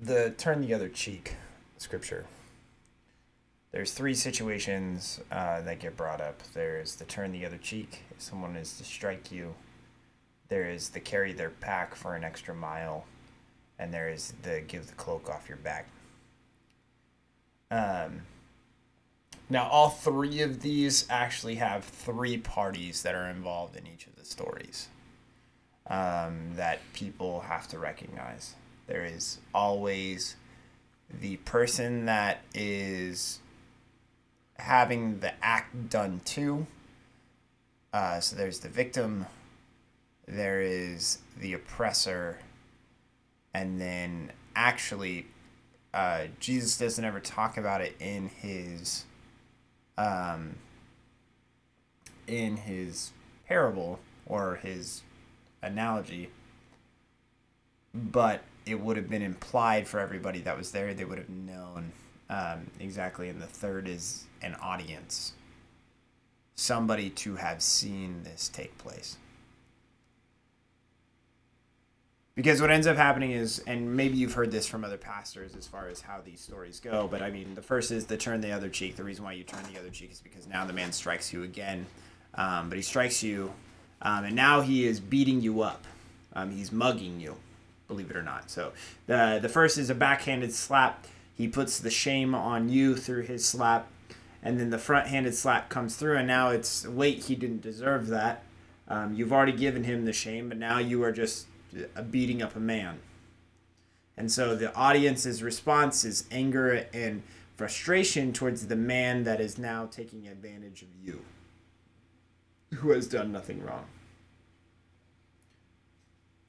the 0.00 0.30
turn 0.38 0.60
the 0.60 0.74
other 0.74 0.88
cheek 0.88 1.36
scripture. 1.76 2.24
There's 3.72 3.92
three 3.92 4.14
situations 4.14 5.20
uh, 5.30 5.60
that 5.60 5.78
get 5.78 5.96
brought 5.96 6.20
up. 6.20 6.42
There's 6.54 6.96
the 6.96 7.04
turn 7.04 7.30
the 7.30 7.46
other 7.46 7.58
cheek. 7.58 8.02
If 8.10 8.20
someone 8.20 8.56
is 8.56 8.76
to 8.78 8.84
strike 8.84 9.30
you. 9.30 9.54
There 10.48 10.68
is 10.68 10.88
the 10.88 10.98
carry 10.98 11.32
their 11.32 11.50
pack 11.50 11.94
for 11.94 12.16
an 12.16 12.24
extra 12.24 12.52
mile, 12.52 13.04
and 13.78 13.94
there 13.94 14.08
is 14.08 14.34
the 14.42 14.62
give 14.66 14.88
the 14.88 14.94
cloak 14.94 15.30
off 15.30 15.48
your 15.48 15.58
back. 15.58 15.86
Um, 17.70 18.22
now, 19.50 19.68
all 19.68 19.90
three 19.90 20.42
of 20.42 20.60
these 20.60 21.06
actually 21.10 21.56
have 21.56 21.84
three 21.84 22.38
parties 22.38 23.02
that 23.02 23.16
are 23.16 23.28
involved 23.28 23.76
in 23.76 23.84
each 23.92 24.06
of 24.06 24.14
the 24.14 24.24
stories 24.24 24.88
um, 25.88 26.52
that 26.54 26.78
people 26.92 27.40
have 27.40 27.66
to 27.68 27.78
recognize. 27.80 28.54
There 28.86 29.04
is 29.04 29.38
always 29.52 30.36
the 31.20 31.36
person 31.38 32.06
that 32.06 32.42
is 32.54 33.40
having 34.56 35.18
the 35.18 35.32
act 35.44 35.90
done 35.90 36.20
to. 36.26 36.68
Uh, 37.92 38.20
so 38.20 38.36
there's 38.36 38.60
the 38.60 38.68
victim, 38.68 39.26
there 40.28 40.60
is 40.60 41.18
the 41.40 41.54
oppressor, 41.54 42.38
and 43.52 43.80
then 43.80 44.30
actually, 44.54 45.26
uh, 45.92 46.26
Jesus 46.38 46.78
doesn't 46.78 47.04
ever 47.04 47.18
talk 47.18 47.56
about 47.56 47.80
it 47.80 47.96
in 47.98 48.28
his 48.28 49.06
um, 50.00 50.54
in 52.26 52.56
his 52.56 53.12
parable 53.46 54.00
or 54.26 54.56
his 54.56 55.02
analogy, 55.62 56.30
but 57.92 58.42
it 58.64 58.80
would 58.80 58.96
have 58.96 59.10
been 59.10 59.22
implied 59.22 59.86
for 59.86 60.00
everybody 60.00 60.40
that 60.40 60.56
was 60.56 60.70
there. 60.70 60.94
They 60.94 61.04
would 61.04 61.18
have 61.18 61.28
known 61.28 61.92
um, 62.30 62.70
exactly. 62.78 63.28
And 63.28 63.42
the 63.42 63.46
third 63.46 63.88
is 63.88 64.24
an 64.40 64.54
audience, 64.62 65.34
somebody 66.54 67.10
to 67.10 67.36
have 67.36 67.60
seen 67.60 68.22
this 68.22 68.48
take 68.48 68.78
place. 68.78 69.18
Because 72.36 72.60
what 72.60 72.70
ends 72.70 72.86
up 72.86 72.96
happening 72.96 73.32
is, 73.32 73.58
and 73.66 73.96
maybe 73.96 74.16
you've 74.16 74.32
heard 74.34 74.50
this 74.50 74.66
from 74.66 74.84
other 74.84 74.96
pastors 74.96 75.54
as 75.56 75.66
far 75.66 75.88
as 75.88 76.00
how 76.00 76.20
these 76.24 76.40
stories 76.40 76.80
go, 76.80 77.08
but 77.10 77.22
I 77.22 77.30
mean, 77.30 77.54
the 77.54 77.62
first 77.62 77.90
is 77.90 78.06
the 78.06 78.16
turn 78.16 78.40
the 78.40 78.52
other 78.52 78.68
cheek. 78.68 78.96
The 78.96 79.04
reason 79.04 79.24
why 79.24 79.32
you 79.32 79.44
turn 79.44 79.60
the 79.72 79.78
other 79.78 79.90
cheek 79.90 80.12
is 80.12 80.20
because 80.20 80.46
now 80.46 80.64
the 80.64 80.72
man 80.72 80.92
strikes 80.92 81.32
you 81.32 81.42
again. 81.42 81.86
Um, 82.34 82.68
but 82.68 82.76
he 82.76 82.82
strikes 82.82 83.22
you, 83.22 83.52
um, 84.02 84.24
and 84.24 84.36
now 84.36 84.60
he 84.60 84.86
is 84.86 85.00
beating 85.00 85.40
you 85.40 85.62
up. 85.62 85.84
Um, 86.32 86.52
he's 86.52 86.70
mugging 86.70 87.18
you, 87.20 87.36
believe 87.88 88.10
it 88.10 88.16
or 88.16 88.22
not. 88.22 88.50
So 88.50 88.72
the 89.06 89.40
the 89.42 89.48
first 89.48 89.76
is 89.78 89.90
a 89.90 89.94
backhanded 89.94 90.52
slap. 90.52 91.06
He 91.34 91.48
puts 91.48 91.80
the 91.80 91.90
shame 91.90 92.34
on 92.34 92.68
you 92.68 92.94
through 92.94 93.22
his 93.22 93.44
slap, 93.44 93.88
and 94.42 94.60
then 94.60 94.70
the 94.70 94.78
front 94.78 95.08
handed 95.08 95.34
slap 95.34 95.68
comes 95.68 95.96
through, 95.96 96.18
and 96.18 96.28
now 96.28 96.50
it's 96.50 96.86
wait, 96.86 97.24
he 97.24 97.34
didn't 97.34 97.62
deserve 97.62 98.06
that. 98.06 98.44
Um, 98.86 99.14
you've 99.14 99.32
already 99.32 99.52
given 99.52 99.84
him 99.84 100.04
the 100.04 100.12
shame, 100.12 100.48
but 100.48 100.58
now 100.58 100.78
you 100.78 101.02
are 101.02 101.12
just 101.12 101.46
beating 102.10 102.42
up 102.42 102.56
a 102.56 102.60
man. 102.60 103.00
And 104.16 104.30
so 104.30 104.54
the 104.54 104.74
audience's 104.74 105.42
response 105.42 106.04
is 106.04 106.26
anger 106.30 106.86
and 106.92 107.22
frustration 107.56 108.32
towards 108.32 108.66
the 108.66 108.76
man 108.76 109.24
that 109.24 109.40
is 109.40 109.58
now 109.58 109.86
taking 109.86 110.26
advantage 110.28 110.82
of 110.82 110.88
you, 111.02 111.22
who 112.74 112.90
has 112.90 113.06
done 113.06 113.32
nothing 113.32 113.62
wrong. 113.62 113.86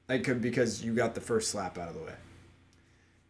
Like 0.08 0.40
because 0.40 0.84
you 0.84 0.94
got 0.94 1.14
the 1.14 1.20
first 1.20 1.50
slap 1.50 1.78
out 1.78 1.88
of 1.88 1.94
the 1.94 2.02
way. 2.02 2.14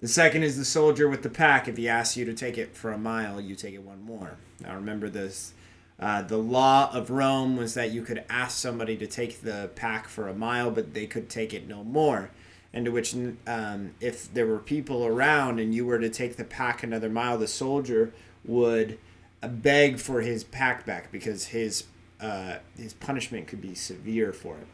The 0.00 0.08
second 0.08 0.42
is 0.42 0.56
the 0.56 0.64
soldier 0.64 1.08
with 1.08 1.22
the 1.22 1.30
pack. 1.30 1.68
If 1.68 1.76
he 1.76 1.88
asks 1.88 2.16
you 2.16 2.24
to 2.24 2.34
take 2.34 2.58
it 2.58 2.76
for 2.76 2.90
a 2.90 2.98
mile, 2.98 3.40
you 3.40 3.54
take 3.54 3.74
it 3.74 3.82
one 3.82 4.02
more. 4.02 4.36
Now 4.60 4.74
remember 4.74 5.08
this. 5.08 5.52
Uh, 5.98 6.22
the 6.22 6.38
law 6.38 6.90
of 6.92 7.10
Rome 7.10 7.56
was 7.56 7.74
that 7.74 7.92
you 7.92 8.02
could 8.02 8.24
ask 8.28 8.58
somebody 8.58 8.96
to 8.96 9.06
take 9.06 9.42
the 9.42 9.70
pack 9.76 10.08
for 10.08 10.28
a 10.28 10.34
mile, 10.34 10.70
but 10.70 10.94
they 10.94 11.06
could 11.06 11.28
take 11.28 11.54
it 11.54 11.68
no 11.68 11.84
more. 11.84 12.30
And 12.72 12.86
to 12.86 12.90
which, 12.90 13.14
um, 13.46 13.94
if 14.00 14.32
there 14.32 14.46
were 14.46 14.58
people 14.58 15.06
around 15.06 15.60
and 15.60 15.74
you 15.74 15.84
were 15.84 15.98
to 15.98 16.08
take 16.08 16.36
the 16.36 16.44
pack 16.44 16.82
another 16.82 17.08
mile, 17.08 17.38
the 17.38 17.46
soldier 17.46 18.12
would 18.44 18.98
uh, 19.42 19.48
beg 19.48 19.98
for 19.98 20.22
his 20.22 20.42
pack 20.42 20.86
back 20.86 21.12
because 21.12 21.46
his 21.46 21.84
uh, 22.20 22.58
his 22.76 22.94
punishment 22.94 23.46
could 23.48 23.60
be 23.60 23.74
severe 23.74 24.32
for 24.32 24.56
it. 24.56 24.66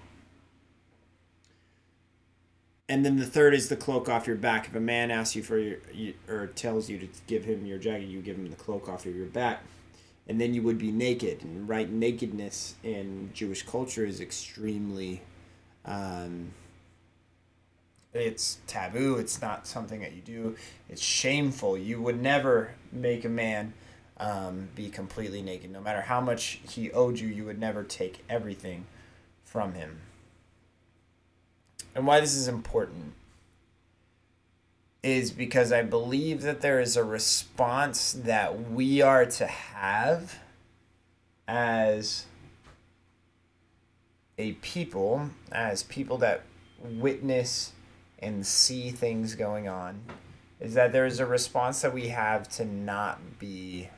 And 2.90 3.04
then 3.04 3.16
the 3.16 3.26
third 3.26 3.52
is 3.54 3.68
the 3.68 3.76
cloak 3.76 4.08
off 4.08 4.26
your 4.26 4.36
back. 4.36 4.66
If 4.66 4.74
a 4.74 4.80
man 4.80 5.10
asks 5.10 5.34
you 5.34 5.42
for 5.42 5.58
your, 5.58 5.78
or 6.28 6.46
tells 6.46 6.88
you 6.88 6.98
to 6.98 7.08
give 7.26 7.44
him 7.44 7.66
your 7.66 7.78
jacket, 7.78 8.06
you 8.06 8.20
give 8.20 8.36
him 8.36 8.48
the 8.48 8.56
cloak 8.56 8.88
off 8.88 9.04
of 9.04 9.14
your 9.14 9.26
back 9.26 9.62
and 10.28 10.40
then 10.40 10.52
you 10.54 10.62
would 10.62 10.78
be 10.78 10.92
naked. 10.92 11.42
And 11.42 11.68
right, 11.68 11.90
nakedness 11.90 12.74
in 12.82 13.30
Jewish 13.32 13.64
culture 13.64 14.04
is 14.04 14.20
extremely, 14.20 15.22
um, 15.84 16.52
it's 18.12 18.58
taboo. 18.66 19.16
It's 19.16 19.40
not 19.40 19.66
something 19.66 20.00
that 20.00 20.12
you 20.12 20.20
do. 20.20 20.56
It's 20.88 21.02
shameful. 21.02 21.78
You 21.78 22.02
would 22.02 22.20
never 22.20 22.74
make 22.92 23.24
a 23.24 23.28
man 23.28 23.72
um, 24.18 24.68
be 24.74 24.90
completely 24.90 25.42
naked. 25.42 25.70
No 25.70 25.80
matter 25.80 26.02
how 26.02 26.20
much 26.20 26.60
he 26.68 26.90
owed 26.92 27.18
you, 27.18 27.28
you 27.28 27.44
would 27.44 27.58
never 27.58 27.82
take 27.82 28.24
everything 28.28 28.86
from 29.44 29.72
him. 29.72 30.00
And 31.94 32.06
why 32.06 32.20
this 32.20 32.34
is 32.34 32.48
important 32.48 33.14
is 35.02 35.30
because 35.30 35.72
I 35.72 35.82
believe 35.82 36.42
that 36.42 36.60
there 36.60 36.80
is 36.80 36.96
a 36.96 37.04
response 37.04 38.12
that 38.12 38.70
we 38.70 39.00
are 39.00 39.26
to 39.26 39.46
have 39.46 40.40
as 41.46 42.26
a 44.36 44.52
people, 44.54 45.30
as 45.52 45.82
people 45.84 46.18
that 46.18 46.42
witness 46.78 47.72
and 48.18 48.46
see 48.46 48.90
things 48.90 49.34
going 49.34 49.68
on, 49.68 50.00
is 50.60 50.74
that 50.74 50.92
there 50.92 51.06
is 51.06 51.20
a 51.20 51.26
response 51.26 51.82
that 51.82 51.94
we 51.94 52.08
have 52.08 52.48
to 52.48 52.64
not 52.64 53.38
be, 53.38 53.88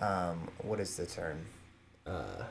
um, 0.00 0.48
what 0.58 0.78
is 0.78 0.96
the 0.96 1.06
term? 1.06 1.46
Uh, 2.06 2.44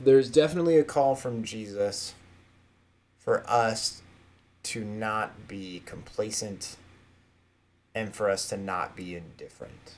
there's 0.00 0.30
definitely 0.30 0.76
a 0.78 0.84
call 0.84 1.14
from 1.14 1.42
Jesus 1.42 2.14
for 3.24 3.42
us 3.48 4.02
to 4.62 4.84
not 4.84 5.48
be 5.48 5.82
complacent 5.86 6.76
and 7.94 8.14
for 8.14 8.28
us 8.28 8.48
to 8.48 8.56
not 8.56 8.94
be 8.96 9.16
indifferent. 9.16 9.94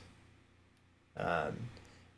Um, 1.15 1.69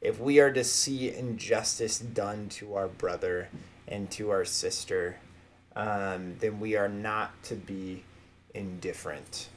if 0.02 0.19
we 0.19 0.40
are 0.40 0.52
to 0.52 0.64
see 0.64 1.14
injustice 1.14 1.99
done 1.99 2.49
to 2.49 2.76
our 2.76 2.88
brother 2.88 3.49
and 3.88 4.10
to 4.11 4.30
our 4.30 4.45
sister, 4.45 5.18
um, 5.76 6.36
then 6.40 6.60
we 6.60 6.76
are 6.76 6.90
not 6.90 7.41
to 7.44 7.56
be 7.56 8.03
indifferent. 8.53 9.49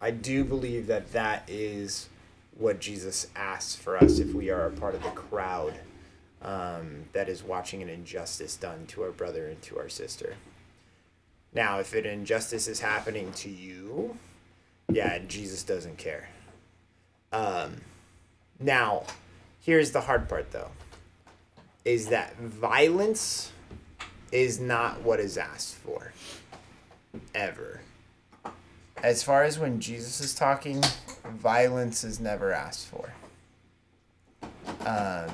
I 0.00 0.10
do 0.10 0.44
believe 0.44 0.86
that 0.88 1.12
that 1.12 1.44
is 1.48 2.08
what 2.58 2.80
Jesus 2.80 3.28
asks 3.34 3.74
for 3.74 3.96
us 3.96 4.18
if 4.18 4.32
we 4.32 4.50
are 4.50 4.66
a 4.66 4.70
part 4.70 4.94
of 4.94 5.02
the 5.02 5.10
crowd 5.10 5.74
um, 6.42 7.04
that 7.12 7.28
is 7.28 7.42
watching 7.42 7.82
an 7.82 7.88
injustice 7.88 8.56
done 8.56 8.86
to 8.86 9.02
our 9.02 9.10
brother 9.10 9.46
and 9.46 9.60
to 9.62 9.78
our 9.78 9.88
sister. 9.88 10.36
Now, 11.56 11.78
if 11.78 11.94
an 11.94 12.04
injustice 12.04 12.68
is 12.68 12.80
happening 12.80 13.32
to 13.32 13.48
you, 13.48 14.18
yeah, 14.92 15.20
Jesus 15.26 15.62
doesn't 15.62 15.96
care. 15.96 16.28
Um, 17.32 17.80
now, 18.60 19.04
here's 19.62 19.90
the 19.92 20.02
hard 20.02 20.28
part 20.28 20.52
though 20.52 20.70
is 21.86 22.08
that 22.08 22.36
violence 22.36 23.52
is 24.32 24.60
not 24.60 25.00
what 25.00 25.18
is 25.18 25.38
asked 25.38 25.76
for 25.76 26.12
ever. 27.34 27.80
As 29.02 29.22
far 29.22 29.42
as 29.44 29.58
when 29.58 29.80
Jesus 29.80 30.20
is 30.20 30.34
talking, 30.34 30.82
violence 31.24 32.04
is 32.04 32.20
never 32.20 32.52
asked 32.52 32.88
for. 32.88 33.14
Um, 34.84 35.30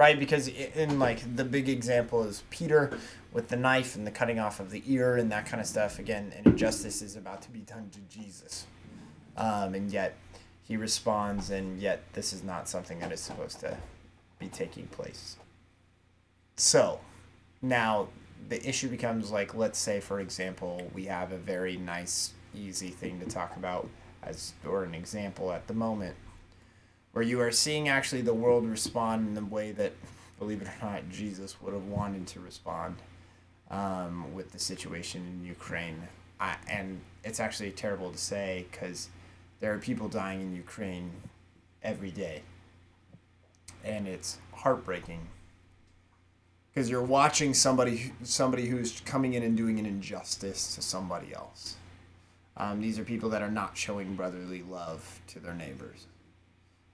right 0.00 0.18
because 0.18 0.48
in 0.48 0.98
like 0.98 1.36
the 1.36 1.44
big 1.44 1.68
example 1.68 2.24
is 2.24 2.42
peter 2.48 2.98
with 3.32 3.48
the 3.48 3.56
knife 3.56 3.96
and 3.96 4.06
the 4.06 4.10
cutting 4.10 4.38
off 4.38 4.60
of 4.60 4.70
the 4.70 4.82
ear 4.86 5.16
and 5.16 5.30
that 5.30 5.46
kind 5.46 5.60
of 5.60 5.66
stuff 5.66 5.98
again 5.98 6.32
an 6.36 6.50
injustice 6.50 7.02
is 7.02 7.16
about 7.16 7.42
to 7.42 7.50
be 7.50 7.60
done 7.60 7.90
to 7.90 8.00
jesus. 8.14 8.66
Um, 9.36 9.74
and 9.74 9.90
yet 9.90 10.16
he 10.62 10.76
responds 10.76 11.50
and 11.50 11.80
yet 11.80 12.02
this 12.12 12.32
is 12.32 12.42
not 12.42 12.68
something 12.68 12.98
that 13.00 13.12
is 13.12 13.20
supposed 13.20 13.60
to 13.60 13.76
be 14.38 14.48
taking 14.48 14.86
place. 14.88 15.36
So 16.56 17.00
now 17.62 18.08
the 18.48 18.66
issue 18.66 18.88
becomes 18.88 19.30
like 19.30 19.54
let's 19.54 19.78
say 19.78 20.00
for 20.00 20.20
example 20.20 20.90
we 20.94 21.04
have 21.04 21.32
a 21.32 21.38
very 21.38 21.76
nice 21.76 22.32
easy 22.54 22.88
thing 22.88 23.20
to 23.20 23.26
talk 23.26 23.56
about 23.56 23.88
as 24.22 24.54
or 24.66 24.82
an 24.84 24.94
example 24.94 25.52
at 25.52 25.66
the 25.66 25.74
moment 25.74 26.16
where 27.12 27.24
you 27.24 27.40
are 27.40 27.50
seeing 27.50 27.88
actually 27.88 28.22
the 28.22 28.34
world 28.34 28.66
respond 28.66 29.28
in 29.28 29.34
the 29.34 29.44
way 29.44 29.72
that, 29.72 29.92
believe 30.38 30.62
it 30.62 30.68
or 30.68 30.74
not, 30.86 31.08
Jesus 31.10 31.60
would 31.60 31.74
have 31.74 31.86
wanted 31.86 32.26
to 32.28 32.40
respond 32.40 32.96
um, 33.70 34.34
with 34.34 34.52
the 34.52 34.58
situation 34.58 35.22
in 35.26 35.46
Ukraine. 35.46 36.08
I, 36.40 36.56
and 36.68 37.00
it's 37.24 37.40
actually 37.40 37.70
terrible 37.70 38.10
to 38.10 38.18
say 38.18 38.66
because 38.70 39.08
there 39.60 39.72
are 39.74 39.78
people 39.78 40.08
dying 40.08 40.40
in 40.40 40.54
Ukraine 40.54 41.10
every 41.82 42.10
day. 42.10 42.42
And 43.84 44.06
it's 44.06 44.38
heartbreaking 44.52 45.20
because 46.72 46.90
you're 46.90 47.02
watching 47.02 47.54
somebody 47.54 48.12
somebody 48.22 48.66
who's 48.66 49.00
coming 49.00 49.34
in 49.34 49.42
and 49.42 49.56
doing 49.56 49.78
an 49.78 49.86
injustice 49.86 50.74
to 50.74 50.82
somebody 50.82 51.34
else. 51.34 51.76
Um, 52.56 52.80
these 52.80 52.98
are 52.98 53.04
people 53.04 53.30
that 53.30 53.42
are 53.42 53.50
not 53.50 53.76
showing 53.76 54.14
brotherly 54.14 54.62
love 54.62 55.20
to 55.28 55.40
their 55.40 55.54
neighbors. 55.54 56.06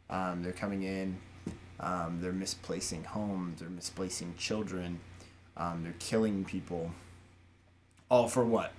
Um, 0.09 0.43
they're 0.43 0.53
coming 0.53 0.85
in, 0.85 1.17
um, 1.81 2.19
they're 2.21 2.33
misplacing 2.33 3.03
homes, 3.03 3.61
they're 3.61 3.69
misplacing 3.69 4.35
children, 4.39 5.01
um, 5.57 5.83
they're 5.83 5.95
killing 5.99 6.45
people. 6.45 6.91
All 8.11 8.29
for 8.29 8.45
what? 8.45 8.73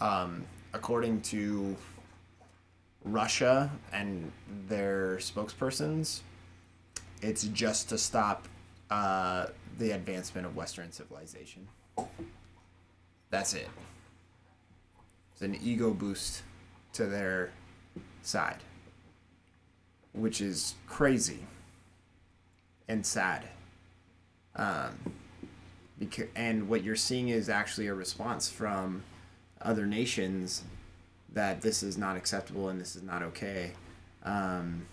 Um, 0.00 0.44
according 0.74 1.22
to 1.22 1.76
Russia 3.04 3.70
and 3.92 4.30
their 4.68 5.16
spokespersons, 5.16 6.20
it's 7.22 7.44
just 7.44 7.88
to 7.88 7.98
stop 7.98 8.46
uh, 8.90 9.46
the 9.78 9.92
advancement 9.92 10.46
of 10.46 10.56
Western 10.56 10.92
civilization. 10.92 11.66
That's 13.30 13.54
it. 13.54 13.68
It's 15.32 15.42
an 15.42 15.58
ego 15.62 15.92
boost 15.92 16.42
to 16.94 17.06
their 17.06 17.50
side 18.22 18.58
which 20.12 20.40
is 20.40 20.74
crazy 20.86 21.40
and 22.88 23.04
sad. 23.04 23.44
Um, 24.58 24.94
because, 25.98 26.26
and 26.36 26.68
what 26.68 26.84
you're 26.84 26.96
seeing 26.96 27.28
is 27.28 27.48
actually 27.48 27.86
a 27.86 27.94
response 27.94 28.48
from 28.48 29.02
other 29.60 29.86
nations 29.86 30.62
that 31.32 31.60
this 31.60 31.82
is 31.82 31.98
not 31.98 32.16
acceptable 32.16 32.68
and 32.68 32.80
this 32.80 32.96
is 32.96 33.02
not 33.02 33.22
okay. 33.22 33.72
Um, 34.24 34.86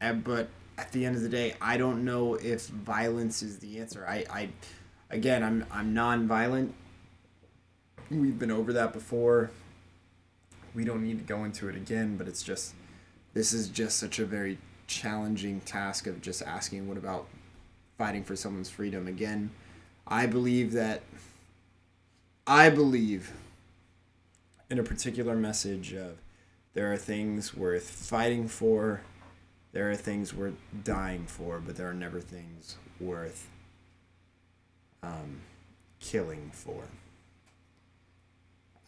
and, 0.00 0.24
but 0.24 0.48
at 0.78 0.92
the 0.92 1.04
end 1.04 1.16
of 1.16 1.22
the 1.22 1.28
day, 1.28 1.54
I 1.60 1.76
don't 1.76 2.04
know 2.04 2.34
if 2.34 2.66
violence 2.68 3.42
is 3.42 3.58
the 3.58 3.78
answer. 3.80 4.04
I, 4.08 4.24
I 4.30 4.48
again, 5.10 5.42
I'm 5.42 5.66
I'm 5.70 5.92
non-violent. 5.92 6.74
We've 8.10 8.38
been 8.38 8.50
over 8.50 8.72
that 8.72 8.92
before. 8.92 9.50
We 10.74 10.84
don't 10.84 11.02
need 11.02 11.18
to 11.18 11.24
go 11.24 11.44
into 11.44 11.68
it 11.68 11.76
again, 11.76 12.16
but 12.16 12.28
it's 12.28 12.42
just 12.42 12.74
this 13.34 13.52
is 13.52 13.68
just 13.68 13.98
such 13.98 14.18
a 14.18 14.24
very 14.24 14.58
challenging 14.86 15.60
task 15.60 16.06
of 16.06 16.20
just 16.20 16.42
asking 16.42 16.88
what 16.88 16.96
about 16.96 17.28
fighting 18.00 18.24
for 18.24 18.34
someone's 18.34 18.70
freedom 18.70 19.06
again. 19.06 19.50
I 20.06 20.24
believe 20.26 20.72
that 20.72 21.02
i 22.46 22.70
believe 22.70 23.32
in 24.70 24.78
a 24.78 24.82
particular 24.82 25.36
message 25.36 25.92
of 25.92 26.16
there 26.72 26.90
are 26.90 26.96
things 26.96 27.54
worth 27.54 27.88
fighting 27.90 28.48
for 28.48 29.02
there 29.72 29.90
are 29.90 29.94
things 29.94 30.32
worth 30.32 30.54
dying 30.82 31.26
for 31.26 31.60
but 31.60 31.76
there 31.76 31.88
are 31.90 31.94
never 31.94 32.20
things 32.20 32.76
worth 32.98 33.50
um, 35.02 35.40
killing 35.98 36.50
for. 36.52 36.82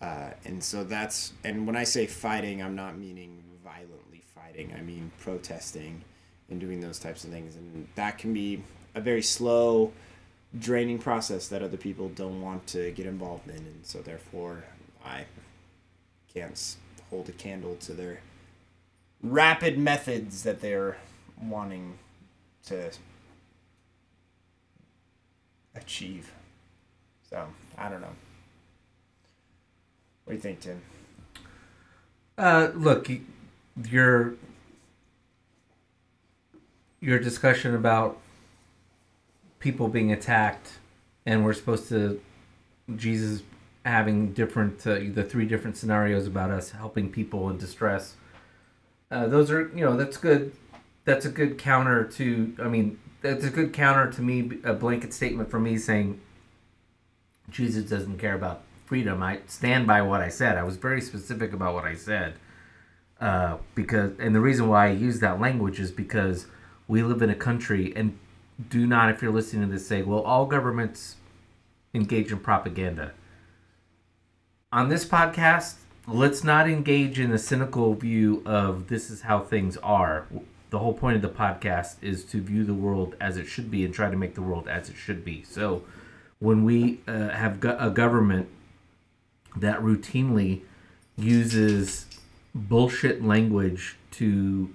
Uh, 0.00 0.30
and 0.44 0.62
so 0.62 0.82
that's 0.82 1.32
and 1.44 1.66
when 1.66 1.76
I 1.76 1.84
say 1.84 2.06
fighting, 2.06 2.62
I'm 2.62 2.74
not 2.74 2.98
meaning 2.98 3.42
violently 3.64 4.22
fighting. 4.34 4.74
I 4.76 4.80
mean 4.80 5.12
protesting 5.20 6.02
and 6.50 6.60
doing 6.60 6.80
those 6.80 6.98
types 6.98 7.24
of 7.24 7.30
things, 7.30 7.56
and 7.56 7.86
that 7.94 8.18
can 8.18 8.34
be 8.34 8.62
a 8.94 9.00
very 9.00 9.22
slow, 9.22 9.92
draining 10.58 10.98
process 10.98 11.48
that 11.48 11.62
other 11.62 11.76
people 11.76 12.08
don't 12.08 12.40
want 12.40 12.66
to 12.68 12.90
get 12.92 13.06
involved 13.06 13.48
in, 13.48 13.56
and 13.56 13.80
so 13.82 14.00
therefore 14.00 14.64
I 15.04 15.24
can't 16.32 16.76
hold 17.10 17.28
a 17.28 17.32
candle 17.32 17.76
to 17.76 17.92
their 17.92 18.20
rapid 19.22 19.78
methods 19.78 20.42
that 20.42 20.60
they're 20.60 20.96
wanting 21.40 21.98
to 22.66 22.90
achieve. 25.74 26.32
So 27.28 27.46
I 27.78 27.88
don't 27.88 28.00
know. 28.00 28.08
What 30.24 30.32
do 30.32 30.34
you 30.34 30.40
think, 30.40 30.60
Tim? 30.60 30.80
Uh, 32.38 32.68
look, 32.74 33.10
your 33.90 34.34
your 37.00 37.18
discussion 37.18 37.74
about 37.74 38.18
people 39.62 39.88
being 39.88 40.12
attacked, 40.12 40.72
and 41.24 41.44
we're 41.44 41.54
supposed 41.54 41.88
to 41.88 42.20
Jesus 42.96 43.42
having 43.86 44.32
different 44.32 44.86
uh, 44.86 44.98
the 45.14 45.24
three 45.24 45.46
different 45.46 45.76
scenarios 45.76 46.26
about 46.26 46.50
us 46.50 46.72
helping 46.72 47.10
people 47.10 47.48
in 47.48 47.56
distress. 47.56 48.16
Uh, 49.10 49.26
those 49.26 49.50
are 49.50 49.70
you 49.74 49.84
know 49.84 49.96
that's 49.96 50.18
good. 50.18 50.52
That's 51.04 51.24
a 51.24 51.30
good 51.30 51.56
counter 51.56 52.04
to. 52.04 52.54
I 52.60 52.68
mean, 52.68 52.98
that's 53.22 53.44
a 53.44 53.50
good 53.50 53.72
counter 53.72 54.10
to 54.12 54.20
me. 54.20 54.58
A 54.64 54.74
blanket 54.74 55.14
statement 55.14 55.50
from 55.50 55.62
me 55.62 55.78
saying 55.78 56.20
Jesus 57.48 57.88
doesn't 57.88 58.18
care 58.18 58.34
about 58.34 58.62
freedom. 58.84 59.22
I 59.22 59.40
stand 59.46 59.86
by 59.86 60.02
what 60.02 60.20
I 60.20 60.28
said. 60.28 60.58
I 60.58 60.64
was 60.64 60.76
very 60.76 61.00
specific 61.00 61.52
about 61.52 61.74
what 61.74 61.84
I 61.84 61.94
said. 61.94 62.34
Uh, 63.20 63.58
because 63.76 64.12
and 64.18 64.34
the 64.34 64.40
reason 64.40 64.68
why 64.68 64.88
I 64.88 64.90
use 64.90 65.20
that 65.20 65.40
language 65.40 65.78
is 65.78 65.92
because 65.92 66.46
we 66.88 67.04
live 67.04 67.22
in 67.22 67.30
a 67.30 67.36
country 67.36 67.92
and 67.94 68.18
do 68.68 68.86
not 68.86 69.10
if 69.10 69.22
you're 69.22 69.32
listening 69.32 69.68
to 69.68 69.72
this 69.72 69.86
say, 69.86 70.02
well, 70.02 70.20
all 70.20 70.46
governments 70.46 71.16
engage 71.94 72.32
in 72.32 72.38
propaganda. 72.38 73.12
On 74.72 74.88
this 74.88 75.04
podcast, 75.04 75.74
let's 76.06 76.42
not 76.42 76.68
engage 76.68 77.18
in 77.18 77.30
the 77.30 77.38
cynical 77.38 77.94
view 77.94 78.42
of 78.46 78.88
this 78.88 79.10
is 79.10 79.22
how 79.22 79.40
things 79.40 79.76
are. 79.78 80.26
The 80.70 80.78
whole 80.78 80.94
point 80.94 81.16
of 81.16 81.22
the 81.22 81.28
podcast 81.28 81.96
is 82.00 82.24
to 82.26 82.40
view 82.40 82.64
the 82.64 82.74
world 82.74 83.14
as 83.20 83.36
it 83.36 83.44
should 83.44 83.70
be 83.70 83.84
and 83.84 83.92
try 83.92 84.10
to 84.10 84.16
make 84.16 84.34
the 84.34 84.42
world 84.42 84.68
as 84.68 84.88
it 84.88 84.96
should 84.96 85.24
be. 85.24 85.42
So 85.42 85.82
when 86.38 86.64
we 86.64 87.00
uh, 87.06 87.28
have 87.28 87.60
go- 87.60 87.76
a 87.78 87.90
government 87.90 88.48
that 89.54 89.80
routinely 89.80 90.62
uses 91.16 92.06
bullshit 92.54 93.22
language 93.22 93.96
to 94.12 94.70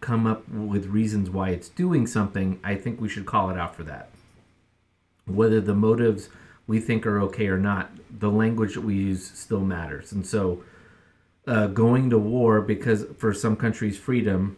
come 0.00 0.26
up 0.26 0.48
with 0.48 0.86
reasons 0.86 1.30
why 1.30 1.50
it's 1.50 1.68
doing 1.68 2.06
something, 2.06 2.60
I 2.62 2.74
think 2.74 3.00
we 3.00 3.08
should 3.08 3.26
call 3.26 3.50
it 3.50 3.58
out 3.58 3.74
for 3.74 3.82
that. 3.84 4.10
Whether 5.26 5.60
the 5.60 5.74
motives 5.74 6.28
we 6.66 6.80
think 6.80 7.06
are 7.06 7.20
okay 7.22 7.48
or 7.48 7.58
not, 7.58 7.90
the 8.10 8.30
language 8.30 8.74
that 8.74 8.82
we 8.82 8.94
use 8.94 9.30
still 9.30 9.60
matters. 9.60 10.12
And 10.12 10.26
so, 10.26 10.62
uh, 11.46 11.66
going 11.68 12.10
to 12.10 12.18
war 12.18 12.60
because 12.60 13.06
for 13.16 13.32
some 13.32 13.56
countries, 13.56 13.98
freedom 13.98 14.56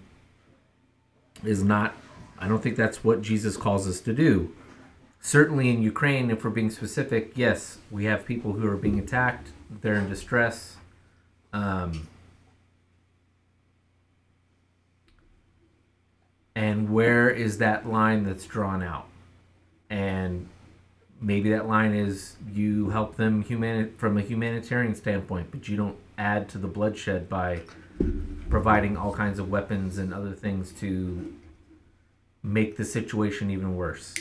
is 1.44 1.62
not. 1.62 1.94
I 2.38 2.48
don't 2.48 2.62
think 2.62 2.76
that's 2.76 3.04
what 3.04 3.22
Jesus 3.22 3.56
calls 3.56 3.86
us 3.86 4.00
to 4.00 4.12
do. 4.12 4.52
Certainly 5.20 5.68
in 5.68 5.82
Ukraine, 5.82 6.30
if 6.30 6.42
we're 6.42 6.50
being 6.50 6.70
specific, 6.70 7.32
yes, 7.36 7.78
we 7.90 8.04
have 8.06 8.24
people 8.24 8.54
who 8.54 8.66
are 8.66 8.76
being 8.76 8.98
attacked. 8.98 9.50
They're 9.70 9.96
in 9.96 10.08
distress. 10.08 10.76
Um, 11.52 12.08
and 16.60 16.90
where 16.90 17.30
is 17.30 17.56
that 17.56 17.88
line 17.88 18.24
that's 18.24 18.44
drawn 18.44 18.82
out? 18.82 19.06
And 19.88 20.46
maybe 21.18 21.48
that 21.52 21.66
line 21.66 21.94
is 21.94 22.36
you 22.52 22.90
help 22.90 23.16
them 23.16 23.40
human 23.40 23.94
from 23.96 24.18
a 24.18 24.20
humanitarian 24.20 24.94
standpoint, 24.94 25.50
but 25.50 25.68
you 25.68 25.78
don't 25.78 25.96
add 26.18 26.50
to 26.50 26.58
the 26.58 26.68
bloodshed 26.68 27.30
by 27.30 27.62
providing 28.50 28.98
all 28.98 29.10
kinds 29.10 29.38
of 29.38 29.50
weapons 29.50 29.96
and 29.96 30.12
other 30.12 30.32
things 30.32 30.70
to 30.72 31.32
make 32.42 32.76
the 32.76 32.84
situation 32.84 33.50
even 33.50 33.74
worse. 33.74 34.14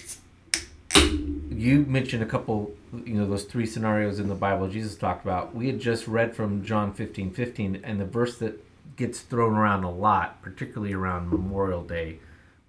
You 0.95 1.85
mentioned 1.89 2.23
a 2.23 2.25
couple, 2.25 2.71
you 3.03 3.15
know, 3.15 3.27
those 3.27 3.43
three 3.43 3.65
scenarios 3.65 4.17
in 4.17 4.29
the 4.29 4.35
Bible 4.35 4.69
Jesus 4.69 4.95
talked 4.95 5.25
about. 5.25 5.53
We 5.53 5.67
had 5.67 5.81
just 5.81 6.07
read 6.07 6.37
from 6.37 6.63
John 6.63 6.93
15 6.93 7.31
15, 7.31 7.81
and 7.83 7.99
the 7.99 8.05
verse 8.05 8.37
that 8.37 8.63
gets 8.95 9.19
thrown 9.19 9.55
around 9.55 9.83
a 9.83 9.91
lot, 9.91 10.41
particularly 10.41 10.93
around 10.93 11.29
Memorial 11.29 11.83
Day, 11.83 12.19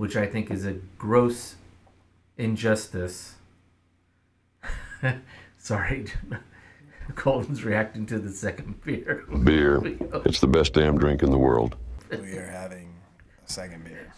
which 0.01 0.16
I 0.16 0.24
think 0.24 0.51
is 0.51 0.64
a 0.64 0.72
gross 0.97 1.56
injustice. 2.39 3.35
Sorry, 5.59 6.06
Colton's 7.16 7.64
reacting 7.64 8.06
to 8.06 8.18
the 8.18 8.31
second 8.31 8.82
beer. 8.82 9.27
Beer. 9.44 9.78
It's 10.24 10.40
the 10.40 10.47
best 10.47 10.72
damn 10.72 10.97
drink 10.97 11.22
in 11.22 11.31
the 11.31 11.36
world. 11.36 11.77
We 12.10 12.39
are 12.39 12.47
having 12.47 12.94
a 13.47 13.52
second 13.52 13.85
beer. 13.85 14.14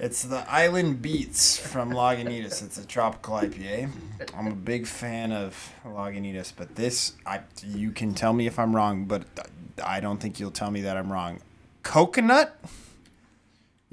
it's 0.00 0.24
the 0.24 0.44
Island 0.50 1.00
Beats 1.00 1.56
from 1.56 1.92
Lagunitas. 1.92 2.60
It's 2.60 2.78
a 2.78 2.84
tropical 2.84 3.36
IPA. 3.36 3.88
I'm 4.36 4.48
a 4.48 4.56
big 4.56 4.84
fan 4.84 5.30
of 5.30 5.72
Lagunitas, 5.86 6.52
but 6.56 6.74
this, 6.74 7.12
I 7.24 7.42
you 7.64 7.92
can 7.92 8.14
tell 8.14 8.32
me 8.32 8.48
if 8.48 8.58
I'm 8.58 8.74
wrong, 8.74 9.04
but 9.04 9.22
I 9.80 10.00
don't 10.00 10.20
think 10.20 10.40
you'll 10.40 10.50
tell 10.50 10.72
me 10.72 10.80
that 10.80 10.96
I'm 10.96 11.12
wrong. 11.12 11.38
Coconut? 11.84 12.58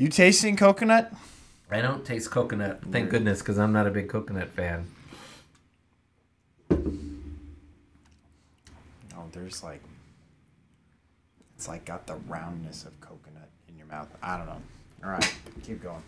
You 0.01 0.07
tasting 0.07 0.55
coconut? 0.55 1.13
I 1.69 1.79
don't 1.79 2.03
taste 2.03 2.31
coconut, 2.31 2.81
thank 2.89 3.11
goodness, 3.11 3.37
because 3.37 3.59
I'm 3.59 3.71
not 3.71 3.85
a 3.85 3.91
big 3.91 4.09
coconut 4.09 4.49
fan. 4.49 4.87
No, 6.71 6.79
there's 9.31 9.61
like, 9.61 9.83
it's 11.55 11.67
like 11.67 11.85
got 11.85 12.07
the 12.07 12.15
roundness 12.27 12.83
of 12.83 12.99
coconut 12.99 13.47
in 13.69 13.77
your 13.77 13.85
mouth. 13.85 14.07
I 14.23 14.37
don't 14.37 14.47
know. 14.47 14.61
All 15.03 15.11
right, 15.11 15.35
keep 15.61 15.83
going. 15.83 16.01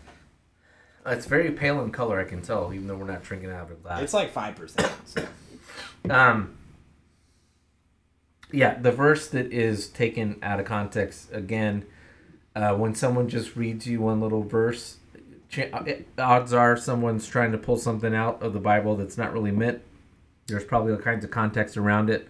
It's 1.06 1.26
very 1.26 1.52
pale 1.52 1.80
in 1.80 1.92
color, 1.92 2.18
I 2.18 2.24
can 2.24 2.42
tell, 2.42 2.74
even 2.74 2.88
though 2.88 2.96
we're 2.96 3.06
not 3.06 3.22
drinking 3.22 3.52
out 3.52 3.66
of 3.66 3.70
a 3.70 3.74
glass. 3.74 4.02
It's 4.02 4.12
like 4.12 4.32
five 4.32 4.56
percent. 4.56 4.90
So. 5.04 5.24
Um, 6.10 6.56
yeah, 8.50 8.76
the 8.76 8.90
verse 8.90 9.28
that 9.28 9.52
is 9.52 9.86
taken 9.86 10.40
out 10.42 10.58
of 10.58 10.66
context 10.66 11.28
again. 11.30 11.86
Uh, 12.54 12.74
when 12.74 12.94
someone 12.94 13.28
just 13.28 13.56
reads 13.56 13.86
you 13.86 14.00
one 14.00 14.20
little 14.20 14.42
verse, 14.42 14.98
cha- 15.48 15.68
odds 16.18 16.52
are 16.52 16.76
someone's 16.76 17.26
trying 17.26 17.52
to 17.52 17.58
pull 17.58 17.76
something 17.76 18.14
out 18.14 18.42
of 18.42 18.52
the 18.52 18.60
Bible 18.60 18.96
that's 18.96 19.18
not 19.18 19.32
really 19.32 19.50
meant. 19.50 19.82
There's 20.46 20.64
probably 20.64 20.92
all 20.92 20.98
kinds 20.98 21.24
of 21.24 21.30
context 21.30 21.76
around 21.76 22.10
it 22.10 22.28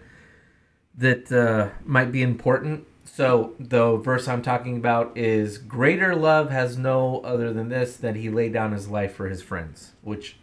that 0.97 1.31
uh, 1.31 1.69
might 1.83 2.11
be 2.11 2.21
important. 2.21 2.87
So 3.03 3.53
the 3.59 3.97
verse 3.97 4.27
I'm 4.27 4.41
talking 4.41 4.77
about 4.77 5.15
is 5.15 5.57
greater 5.59 6.15
love 6.15 6.49
has 6.49 6.77
no 6.77 7.19
other 7.19 7.53
than 7.53 7.69
this 7.69 7.97
that 7.97 8.15
he 8.15 8.29
laid 8.29 8.53
down 8.53 8.71
his 8.71 8.87
life 8.87 9.13
for 9.13 9.29
his 9.29 9.41
friends, 9.41 9.91
which 10.01 10.37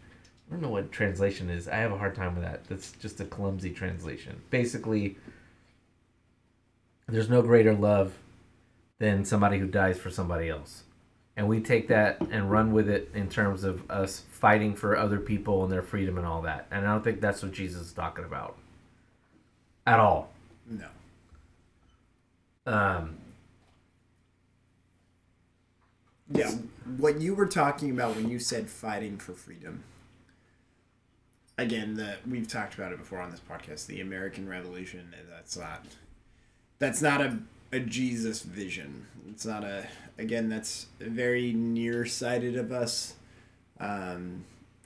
I 0.48 0.52
don't 0.52 0.62
know 0.62 0.68
what 0.68 0.92
translation 0.92 1.50
is. 1.50 1.66
I 1.66 1.76
have 1.76 1.92
a 1.92 1.98
hard 1.98 2.14
time 2.14 2.34
with 2.34 2.44
that. 2.44 2.64
That's 2.68 2.92
just 2.92 3.20
a 3.20 3.24
clumsy 3.24 3.70
translation. 3.70 4.42
Basically, 4.50 5.16
there's 7.09 7.28
no 7.28 7.42
greater 7.42 7.74
love 7.74 8.14
than 9.02 9.24
somebody 9.24 9.58
who 9.58 9.66
dies 9.66 9.98
for 9.98 10.10
somebody 10.12 10.48
else. 10.48 10.84
And 11.36 11.48
we 11.48 11.58
take 11.58 11.88
that 11.88 12.20
and 12.30 12.52
run 12.52 12.72
with 12.72 12.88
it 12.88 13.10
in 13.12 13.28
terms 13.28 13.64
of 13.64 13.90
us 13.90 14.22
fighting 14.30 14.76
for 14.76 14.96
other 14.96 15.18
people 15.18 15.64
and 15.64 15.72
their 15.72 15.82
freedom 15.82 16.18
and 16.18 16.24
all 16.24 16.42
that. 16.42 16.68
And 16.70 16.86
I 16.86 16.92
don't 16.92 17.02
think 17.02 17.20
that's 17.20 17.42
what 17.42 17.50
Jesus 17.50 17.82
is 17.82 17.92
talking 17.92 18.24
about 18.24 18.56
at 19.88 19.98
all. 19.98 20.30
No. 20.70 20.86
Um, 22.64 23.16
Yeah. 26.32 26.52
What 26.96 27.20
you 27.20 27.34
were 27.34 27.48
talking 27.48 27.90
about 27.90 28.14
when 28.14 28.28
you 28.28 28.38
said 28.38 28.70
fighting 28.70 29.18
for 29.18 29.32
freedom. 29.32 29.82
Again, 31.58 31.94
the 31.94 32.18
we've 32.24 32.46
talked 32.46 32.74
about 32.74 32.92
it 32.92 33.00
before 33.00 33.20
on 33.20 33.32
this 33.32 33.40
podcast. 33.40 33.86
The 33.86 34.00
American 34.00 34.48
Revolution. 34.48 35.12
That's 35.28 35.56
not. 35.56 35.86
That's 36.78 37.02
not 37.02 37.20
a 37.20 37.38
a 37.72 37.80
Jesus 37.80 38.42
vision. 38.42 39.06
It's 39.28 39.46
not 39.46 39.64
a. 39.64 39.86
Again, 40.18 40.48
that's 40.48 40.86
very 41.00 41.52
nearsighted 41.52 42.56
of 42.56 42.70
us, 42.70 43.14
um, 43.80 44.44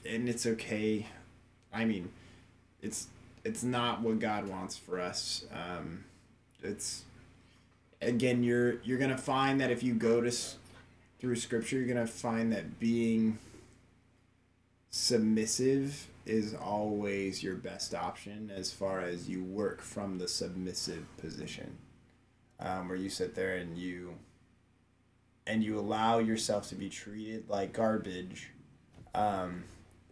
and 0.09 0.29
it's 0.29 0.47
okay. 0.47 1.07
I 1.73 1.85
mean, 1.85 2.11
it's 2.81 3.09
it's 3.45 3.63
not 3.63 4.03
what 4.03 4.21
God 4.21 4.49
wants 4.49 4.77
for 4.77 5.01
us. 5.01 5.45
Um, 5.53 6.05
it's 6.63 7.03
again, 8.01 8.43
you're 8.43 8.81
you're 8.83 8.99
gonna 8.99 9.19
find 9.19 9.61
that 9.61 9.71
if 9.71 9.83
you 9.83 9.95
go 9.95 10.21
to 10.21 10.33
through 11.19 11.37
scripture 11.37 11.81
you're 11.81 11.95
to 11.95 12.07
find 12.07 12.53
that 12.53 12.79
being 12.79 13.39
submissive 14.91 16.09
is 16.25 16.55
always 16.55 17.43
your 17.43 17.55
best 17.55 17.95
option 17.95 18.51
as 18.55 18.73
far 18.73 19.01
as 19.01 19.29
you 19.29 19.43
work 19.43 19.81
from 19.81 20.19
the 20.19 20.29
submissive 20.29 21.05
position 21.17 21.77
um, 22.61 22.89
where 22.89 22.97
you 22.97 23.09
sit 23.09 23.35
there 23.35 23.57
and 23.57 23.77
you 23.77 24.15
and 25.47 25.63
you 25.63 25.79
allow 25.79 26.19
yourself 26.19 26.69
to 26.69 26.75
be 26.75 26.89
treated 26.89 27.49
like 27.49 27.73
garbage 27.73 28.51
um, 29.15 29.65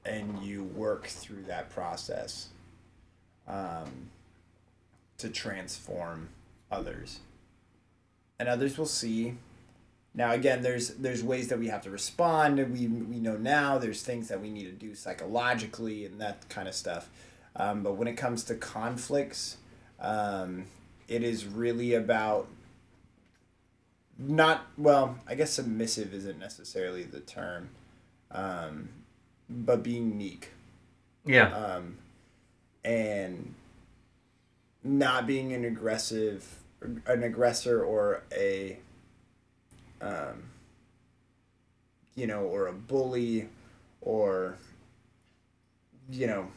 and 0.05 0.43
you 0.43 0.62
work 0.62 1.07
through 1.07 1.43
that 1.43 1.71
process 1.71 2.49
um, 3.49 4.11
to 5.19 5.29
transform 5.29 6.29
others 6.71 7.21
and 8.39 8.49
others 8.49 8.79
will 8.79 8.87
see 8.87 9.37
now 10.15 10.31
again, 10.31 10.62
there's 10.62 10.91
there's 10.91 11.25
ways 11.25 11.49
that 11.49 11.59
we 11.59 11.69
have 11.69 11.83
to 11.83 11.91
respond. 11.91 12.61
and 12.61 12.73
We 12.73 12.87
we 12.87 13.19
know 13.19 13.37
now 13.37 13.79
there's 13.79 14.03
things 14.03 14.29
that 14.29 14.41
we 14.41 14.49
need 14.49 14.65
to 14.65 14.73
do 14.73 14.95
psychologically 14.95 16.05
and 16.05 16.21
that 16.21 16.49
kind 16.49 16.69
of 16.69 16.75
stuff. 16.75 17.11
Um, 17.57 17.83
but 17.83 17.97
when 17.97 18.07
it 18.07 18.15
comes 18.15 18.45
to 18.45 18.55
conflicts, 18.55 19.57
um, 20.01 20.66
it 21.09 21.22
is 21.22 21.47
really 21.47 21.94
about 21.94 22.48
not 24.18 24.66
well. 24.78 25.18
I 25.26 25.35
guess 25.35 25.52
submissive 25.52 26.14
isn't 26.14 26.39
necessarily 26.39 27.05
the 27.05 27.20
term, 27.20 27.70
um, 28.31 28.89
but 29.48 29.82
being 29.82 30.16
meek 30.16 30.51
yeah. 31.24 31.55
um, 31.55 31.98
and 32.85 33.55
not 34.82 35.26
being 35.26 35.52
an 35.52 35.64
aggressive, 35.64 36.59
an 37.06 37.22
aggressor 37.22 37.82
or 37.82 38.22
a, 38.32 38.78
um, 40.01 40.44
you 42.14 42.26
know, 42.26 42.43
or 42.43 42.66
a 42.66 42.72
bully, 42.72 43.48
or, 44.01 44.56
you 46.10 46.26
know, 46.26 46.48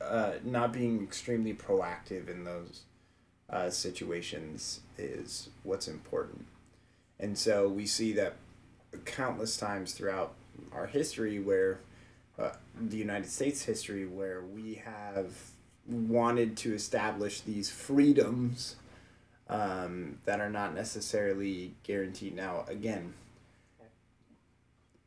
uh, 0.00 0.32
not 0.44 0.72
being 0.72 1.02
extremely 1.02 1.52
proactive 1.52 2.28
in 2.28 2.44
those 2.44 2.82
uh, 3.50 3.70
situations 3.70 4.80
is 4.96 5.48
what's 5.62 5.88
important. 5.88 6.46
And 7.18 7.36
so 7.36 7.68
we 7.68 7.86
see 7.86 8.12
that 8.12 8.34
countless 9.04 9.56
times 9.56 9.92
throughout 9.92 10.34
our 10.72 10.86
history 10.86 11.38
where 11.38 11.80
uh, 12.38 12.52
the 12.80 12.96
United 12.96 13.30
States 13.30 13.62
history 13.64 14.06
where 14.06 14.40
we 14.40 14.82
have 14.84 15.32
wanted 15.86 16.56
to 16.58 16.74
establish 16.74 17.40
these 17.40 17.70
freedoms 17.70 18.76
um, 19.48 20.18
that 20.24 20.40
are 20.40 20.50
not 20.50 20.74
necessarily 20.74 21.74
guaranteed. 21.82 22.36
Now, 22.36 22.64
again, 22.68 23.14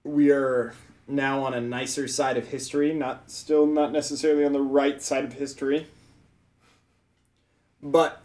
we 0.03 0.31
are 0.31 0.73
now 1.07 1.43
on 1.43 1.53
a 1.53 1.61
nicer 1.61 2.07
side 2.07 2.37
of 2.37 2.47
history, 2.47 2.93
not 2.93 3.29
still 3.29 3.67
not 3.67 3.91
necessarily 3.91 4.43
on 4.43 4.53
the 4.53 4.61
right 4.61 5.01
side 5.01 5.23
of 5.23 5.33
history, 5.33 5.87
but 7.81 8.21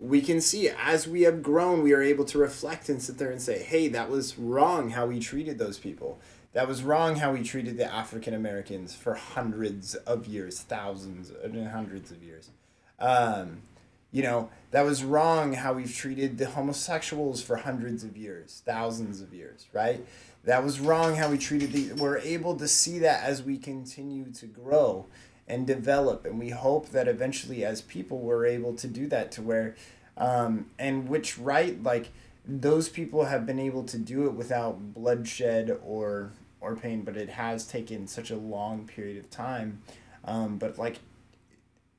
we 0.00 0.22
can 0.22 0.40
see 0.40 0.70
as 0.70 1.06
we 1.06 1.22
have 1.22 1.42
grown, 1.42 1.82
we 1.82 1.92
are 1.92 2.02
able 2.02 2.24
to 2.24 2.38
reflect 2.38 2.88
and 2.88 3.02
sit 3.02 3.18
there 3.18 3.30
and 3.30 3.40
say, 3.40 3.62
hey, 3.62 3.86
that 3.88 4.08
was 4.08 4.38
wrong 4.38 4.90
how 4.90 5.06
we 5.06 5.20
treated 5.20 5.58
those 5.58 5.78
people. 5.78 6.18
That 6.52 6.66
was 6.66 6.82
wrong 6.82 7.16
how 7.16 7.32
we 7.32 7.42
treated 7.42 7.76
the 7.76 7.92
African 7.92 8.34
Americans 8.34 8.94
for 8.94 9.14
hundreds 9.14 9.94
of 9.94 10.26
years, 10.26 10.60
thousands, 10.60 11.30
and 11.30 11.68
hundreds 11.68 12.10
of 12.10 12.22
years. 12.22 12.50
Um, 12.98 13.62
you 14.10 14.22
know, 14.22 14.50
that 14.72 14.82
was 14.82 15.04
wrong 15.04 15.52
how 15.52 15.74
we've 15.74 15.94
treated 15.94 16.38
the 16.38 16.46
homosexuals 16.46 17.42
for 17.42 17.56
hundreds 17.56 18.02
of 18.02 18.16
years, 18.16 18.62
thousands 18.64 19.20
of 19.20 19.32
years, 19.32 19.66
right? 19.72 20.04
That 20.44 20.64
was 20.64 20.80
wrong 20.80 21.14
how 21.16 21.30
we 21.30 21.38
treated 21.38 21.72
the. 21.72 21.92
We're 21.92 22.18
able 22.18 22.56
to 22.56 22.66
see 22.66 22.98
that 23.00 23.22
as 23.22 23.42
we 23.42 23.58
continue 23.58 24.32
to 24.32 24.46
grow 24.46 25.06
and 25.50 25.66
develop, 25.66 26.24
and 26.24 26.38
we 26.38 26.50
hope 26.50 26.90
that 26.90 27.08
eventually, 27.08 27.64
as 27.64 27.82
people, 27.82 28.18
we're 28.18 28.46
able 28.46 28.74
to 28.74 28.86
do 28.86 29.06
that 29.08 29.32
to 29.32 29.42
where, 29.42 29.76
um, 30.16 30.66
and 30.78 31.08
which 31.08 31.38
right, 31.38 31.82
like 31.82 32.10
those 32.46 32.88
people 32.88 33.24
have 33.24 33.44
been 33.44 33.58
able 33.58 33.84
to 33.84 33.98
do 33.98 34.26
it 34.26 34.32
without 34.32 34.94
bloodshed 34.94 35.78
or 35.84 36.32
or 36.60 36.76
pain, 36.76 37.02
but 37.02 37.16
it 37.16 37.30
has 37.30 37.66
taken 37.66 38.06
such 38.06 38.30
a 38.30 38.36
long 38.36 38.86
period 38.86 39.16
of 39.16 39.30
time. 39.30 39.82
Um, 40.24 40.58
but 40.58 40.78
like 40.78 41.00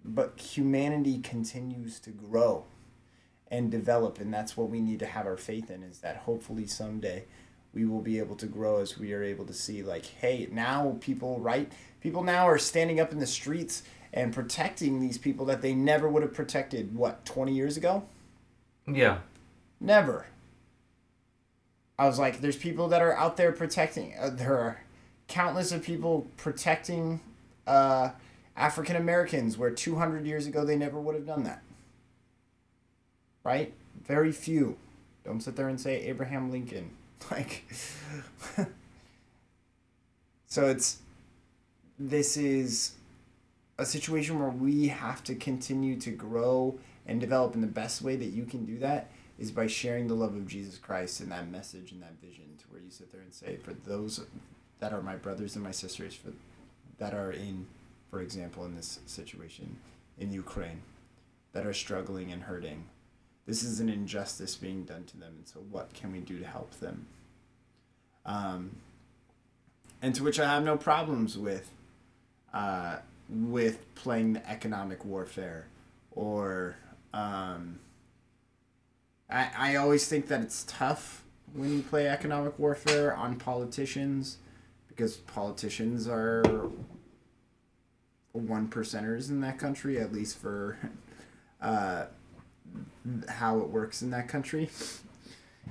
but 0.04 0.40
humanity 0.40 1.20
continues 1.20 2.00
to 2.00 2.10
grow 2.10 2.66
and 3.50 3.70
develop 3.70 4.20
and 4.20 4.34
that's 4.34 4.56
what 4.58 4.70
we 4.70 4.80
need 4.80 5.00
to 5.00 5.06
have 5.06 5.26
our 5.26 5.38
faith 5.38 5.70
in 5.70 5.84
is 5.84 6.00
that 6.00 6.18
hopefully 6.18 6.66
someday 6.66 7.24
we 7.74 7.86
will 7.86 8.02
be 8.02 8.18
able 8.18 8.36
to 8.36 8.48
grow 8.48 8.80
as 8.80 8.98
we 8.98 9.14
are 9.14 9.24
able 9.24 9.46
to 9.46 9.54
see 9.54 9.84
like 9.84 10.06
hey 10.06 10.48
now 10.52 10.98
people 11.02 11.40
right 11.40 11.72
people 12.02 12.24
now 12.24 12.48
are 12.48 12.58
standing 12.58 13.00
up 13.00 13.12
in 13.12 13.20
the 13.20 13.28
streets 13.28 13.84
and 14.14 14.34
protecting 14.34 15.00
these 15.00 15.18
people 15.18 15.46
that 15.46 15.62
they 15.62 15.74
never 15.74 16.10
would 16.10 16.22
have 16.24 16.34
protected 16.34 16.96
what 16.96 17.26
20 17.26 17.54
years 17.54 17.78
ago? 17.78 18.04
Yeah. 18.88 19.20
never. 19.80 20.26
I 21.98 22.08
was 22.08 22.18
like 22.18 22.42
there's 22.42 22.58
people 22.58 22.88
that 22.90 23.02
are 23.02 23.16
out 23.16 23.38
there 23.38 23.52
protecting 23.52 24.16
uh, 24.20 24.32
there 24.32 24.58
are 24.58 24.82
countless 25.28 25.72
of 25.72 25.84
people 25.84 26.26
protecting 26.36 27.20
uh, 27.68 28.10
african 28.58 28.96
americans 28.96 29.56
where 29.58 29.70
200 29.70 30.26
years 30.26 30.48
ago 30.48 30.66
they 30.66 30.76
never 30.76 31.00
would 31.00 31.14
have 31.14 31.28
done 31.28 31.44
that. 31.44 31.62
Right? 33.44 33.74
Very 34.04 34.32
few. 34.32 34.78
Don't 35.24 35.42
sit 35.42 35.56
there 35.56 35.70
and 35.70 35.80
say 35.80 36.02
abraham 36.02 36.52
lincoln. 36.52 36.92
Like 37.30 37.66
so 40.48 40.68
it's 40.68 40.98
this 42.10 42.36
is 42.36 42.94
a 43.78 43.86
situation 43.86 44.40
where 44.40 44.50
we 44.50 44.88
have 44.88 45.24
to 45.24 45.36
continue 45.36 46.00
to 46.00 46.12
grow 46.12 46.80
and 47.06 47.20
develop 47.20 47.54
and 47.54 47.64
the 47.64 47.68
best 47.68 48.02
way 48.02 48.16
that 48.16 48.28
you 48.28 48.44
can 48.46 48.66
do 48.66 48.78
that 48.80 49.12
is 49.38 49.52
by 49.52 49.68
sharing 49.68 50.08
the 50.08 50.14
love 50.14 50.36
of 50.36 50.48
jesus 50.48 50.78
christ 50.78 51.20
and 51.20 51.32
that 51.32 51.50
message 51.50 51.92
and 51.92 52.02
that 52.02 52.20
vision 52.22 52.46
to 52.58 52.66
where 52.70 52.82
you 52.82 52.90
sit 52.90 53.12
there 53.12 53.22
and 53.22 53.34
say 53.34 53.56
for 53.58 53.74
those 53.74 54.26
that 54.80 54.94
are 54.94 55.02
my 55.02 55.16
brothers 55.16 55.56
and 55.56 55.64
my 55.64 55.72
sisters 55.72 56.16
for 56.16 56.32
that 56.98 57.14
are 57.14 57.32
in 57.32 57.66
for 58.10 58.22
example 58.22 58.66
in 58.66 58.76
this 58.76 59.00
situation 59.06 59.78
in 60.18 60.32
ukraine 60.32 60.82
that 61.54 61.66
are 61.66 61.74
struggling 61.74 62.32
and 62.32 62.44
hurting 62.44 62.84
this 63.46 63.64
is 63.64 63.80
an 63.80 63.90
injustice 63.90 64.56
being 64.56 64.84
done 64.84 65.04
to 65.06 65.18
them 65.18 65.34
and 65.38 65.48
so 65.48 65.60
what 65.70 65.94
can 65.94 66.12
we 66.12 66.20
do 66.20 66.38
to 66.38 66.46
help 66.46 66.80
them? 66.80 67.08
Um, 68.24 68.76
and 70.02 70.14
to 70.14 70.24
which 70.24 70.40
i 70.40 70.46
have 70.46 70.64
no 70.64 70.78
problems 70.78 71.38
with 71.38 71.72
uh, 72.54 72.98
with 73.30 73.94
playing 73.96 74.34
the 74.34 74.50
economic 74.50 75.06
warfare 75.06 75.68
or 76.12 76.76
um, 77.14 77.80
I, 79.30 79.50
I 79.58 79.76
always 79.76 80.08
think 80.08 80.28
that 80.28 80.42
it's 80.42 80.64
tough 80.68 81.24
when 81.54 81.74
you 81.74 81.82
play 81.82 82.08
economic 82.08 82.58
warfare 82.60 83.16
on 83.16 83.38
politicians 83.38 84.38
because 84.88 85.18
politicians 85.18 86.08
are 86.08 86.70
one 88.34 88.68
percenters 88.68 89.30
in 89.30 89.42
that 89.42 89.58
country 89.58 90.00
at 90.00 90.14
least 90.14 90.38
for 90.38 90.78
uh, 91.62 92.06
how 93.28 93.60
it 93.60 93.70
works 93.70 94.02
in 94.02 94.10
that 94.12 94.28
country. 94.28 94.70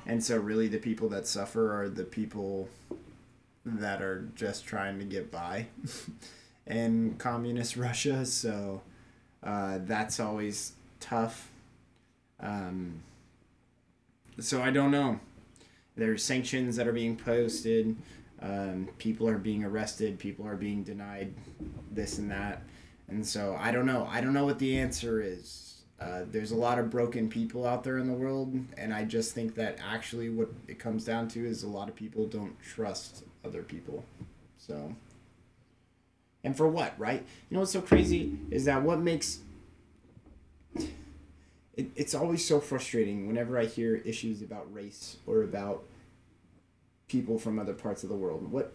And 0.06 0.22
so 0.22 0.38
really 0.38 0.68
the 0.68 0.78
people 0.78 1.08
that 1.10 1.26
suffer 1.26 1.74
are 1.78 1.88
the 1.88 2.04
people 2.04 2.68
that 3.64 4.00
are 4.00 4.28
just 4.34 4.64
trying 4.64 4.98
to 4.98 5.04
get 5.04 5.30
by 5.30 5.66
in 6.70 7.16
communist 7.18 7.76
Russia. 7.76 8.24
So 8.24 8.82
uh, 9.42 9.78
that's 9.82 10.20
always 10.20 10.72
tough. 11.00 11.50
Um, 12.40 13.02
so 14.38 14.62
I 14.62 14.70
don't 14.70 14.90
know. 14.90 15.20
There's 15.96 16.24
sanctions 16.24 16.76
that 16.76 16.86
are 16.88 16.92
being 16.92 17.16
posted. 17.16 17.96
Um, 18.40 18.88
people 18.98 19.28
are 19.28 19.38
being 19.38 19.64
arrested. 19.64 20.18
People 20.18 20.46
are 20.46 20.56
being 20.56 20.82
denied 20.82 21.34
this 21.90 22.18
and 22.18 22.30
that. 22.30 22.62
And 23.08 23.26
so 23.26 23.56
I 23.60 23.70
don't 23.70 23.86
know. 23.86 24.08
I 24.10 24.20
don't 24.20 24.32
know 24.32 24.44
what 24.44 24.58
the 24.58 24.78
answer 24.78 25.20
is. 25.20 25.70
Uh, 26.00 26.22
there's 26.30 26.52
a 26.52 26.56
lot 26.56 26.78
of 26.78 26.88
broken 26.88 27.28
people 27.28 27.66
out 27.66 27.84
there 27.84 27.98
in 27.98 28.06
the 28.06 28.14
world, 28.14 28.54
and 28.78 28.94
I 28.94 29.04
just 29.04 29.34
think 29.34 29.54
that 29.56 29.78
actually 29.86 30.30
what 30.30 30.48
it 30.66 30.78
comes 30.78 31.04
down 31.04 31.28
to 31.28 31.44
is 31.44 31.62
a 31.62 31.68
lot 31.68 31.90
of 31.90 31.94
people 31.94 32.26
don't 32.26 32.58
trust 32.62 33.24
other 33.44 33.62
people. 33.62 34.02
So, 34.56 34.94
and 36.44 36.56
for 36.56 36.68
what, 36.68 36.98
right? 36.98 37.24
You 37.48 37.54
know 37.54 37.60
what's 37.60 37.72
so 37.72 37.80
crazy 37.82 38.38
is 38.50 38.64
that 38.64 38.82
what 38.82 38.98
makes 39.00 39.40
it, 41.76 41.90
it's 41.96 42.14
always 42.14 42.44
so 42.44 42.60
frustrating 42.60 43.26
whenever 43.26 43.58
I 43.58 43.66
hear 43.66 43.96
issues 43.96 44.42
about 44.42 44.72
race 44.72 45.16
or 45.26 45.42
about 45.42 45.84
people 47.08 47.38
from 47.38 47.58
other 47.58 47.74
parts 47.74 48.02
of 48.02 48.08
the 48.08 48.14
world. 48.14 48.50
What 48.50 48.72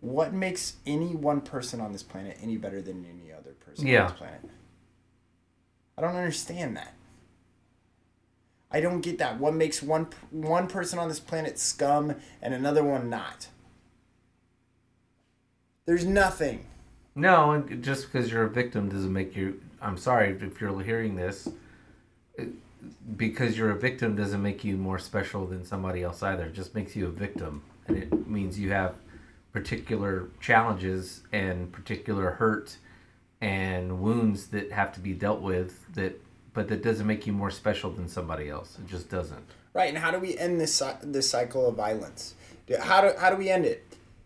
what 0.00 0.32
makes 0.32 0.76
any 0.84 1.14
one 1.14 1.40
person 1.40 1.80
on 1.80 1.92
this 1.92 2.02
planet 2.02 2.36
any 2.42 2.56
better 2.56 2.82
than 2.82 3.04
any 3.04 3.32
other 3.32 3.52
person 3.52 3.86
Yeah. 3.86 4.02
on 4.04 4.08
this 4.10 4.18
planet? 4.18 4.40
I 5.96 6.00
don't 6.00 6.16
understand 6.16 6.76
that. 6.76 6.94
I 8.70 8.80
don't 8.80 9.02
get 9.02 9.18
that. 9.18 9.38
What 9.38 9.54
makes 9.54 9.82
one 9.82 10.08
one 10.30 10.66
person 10.66 10.98
on 10.98 11.08
this 11.08 11.20
planet 11.20 11.58
scum 11.58 12.14
and 12.40 12.54
another 12.54 12.82
one 12.82 13.10
not? 13.10 13.48
There's 15.84 16.04
nothing. 16.06 16.66
No, 17.14 17.62
just 17.80 18.10
because 18.10 18.32
you're 18.32 18.44
a 18.44 18.50
victim 18.50 18.88
doesn't 18.88 19.12
make 19.12 19.36
you. 19.36 19.60
I'm 19.80 19.96
sorry 19.96 20.30
if 20.30 20.60
you're 20.60 20.80
hearing 20.82 21.16
this. 21.16 21.48
Because 23.16 23.56
you're 23.56 23.70
a 23.70 23.78
victim 23.78 24.16
doesn't 24.16 24.42
make 24.42 24.64
you 24.64 24.76
more 24.76 24.98
special 24.98 25.46
than 25.46 25.64
somebody 25.64 26.02
else 26.02 26.22
either. 26.22 26.46
It 26.46 26.54
just 26.54 26.74
makes 26.74 26.96
you 26.96 27.06
a 27.06 27.10
victim, 27.10 27.62
and 27.86 27.98
it 27.98 28.28
means 28.28 28.58
you 28.58 28.72
have 28.72 28.94
particular 29.52 30.28
challenges 30.40 31.20
and 31.32 31.70
particular 31.70 32.30
hurt 32.30 32.76
and 33.40 34.00
wounds 34.00 34.48
that 34.48 34.72
have 34.72 34.92
to 34.94 35.00
be 35.00 35.12
dealt 35.12 35.42
with. 35.42 35.84
That, 35.94 36.20
but 36.54 36.68
that 36.68 36.82
doesn't 36.82 37.06
make 37.06 37.26
you 37.26 37.32
more 37.32 37.50
special 37.50 37.90
than 37.90 38.08
somebody 38.08 38.48
else. 38.48 38.78
It 38.78 38.88
just 38.88 39.10
doesn't. 39.10 39.44
Right, 39.74 39.88
and 39.88 39.98
how 39.98 40.10
do 40.10 40.18
we 40.18 40.36
end 40.36 40.60
this 40.60 40.82
this 41.02 41.28
cycle 41.28 41.68
of 41.68 41.76
violence? 41.76 42.34
How 42.80 43.00
do 43.02 43.12
how 43.18 43.30
do 43.30 43.36
we 43.36 43.48
end 43.48 43.64
it? 43.66 43.84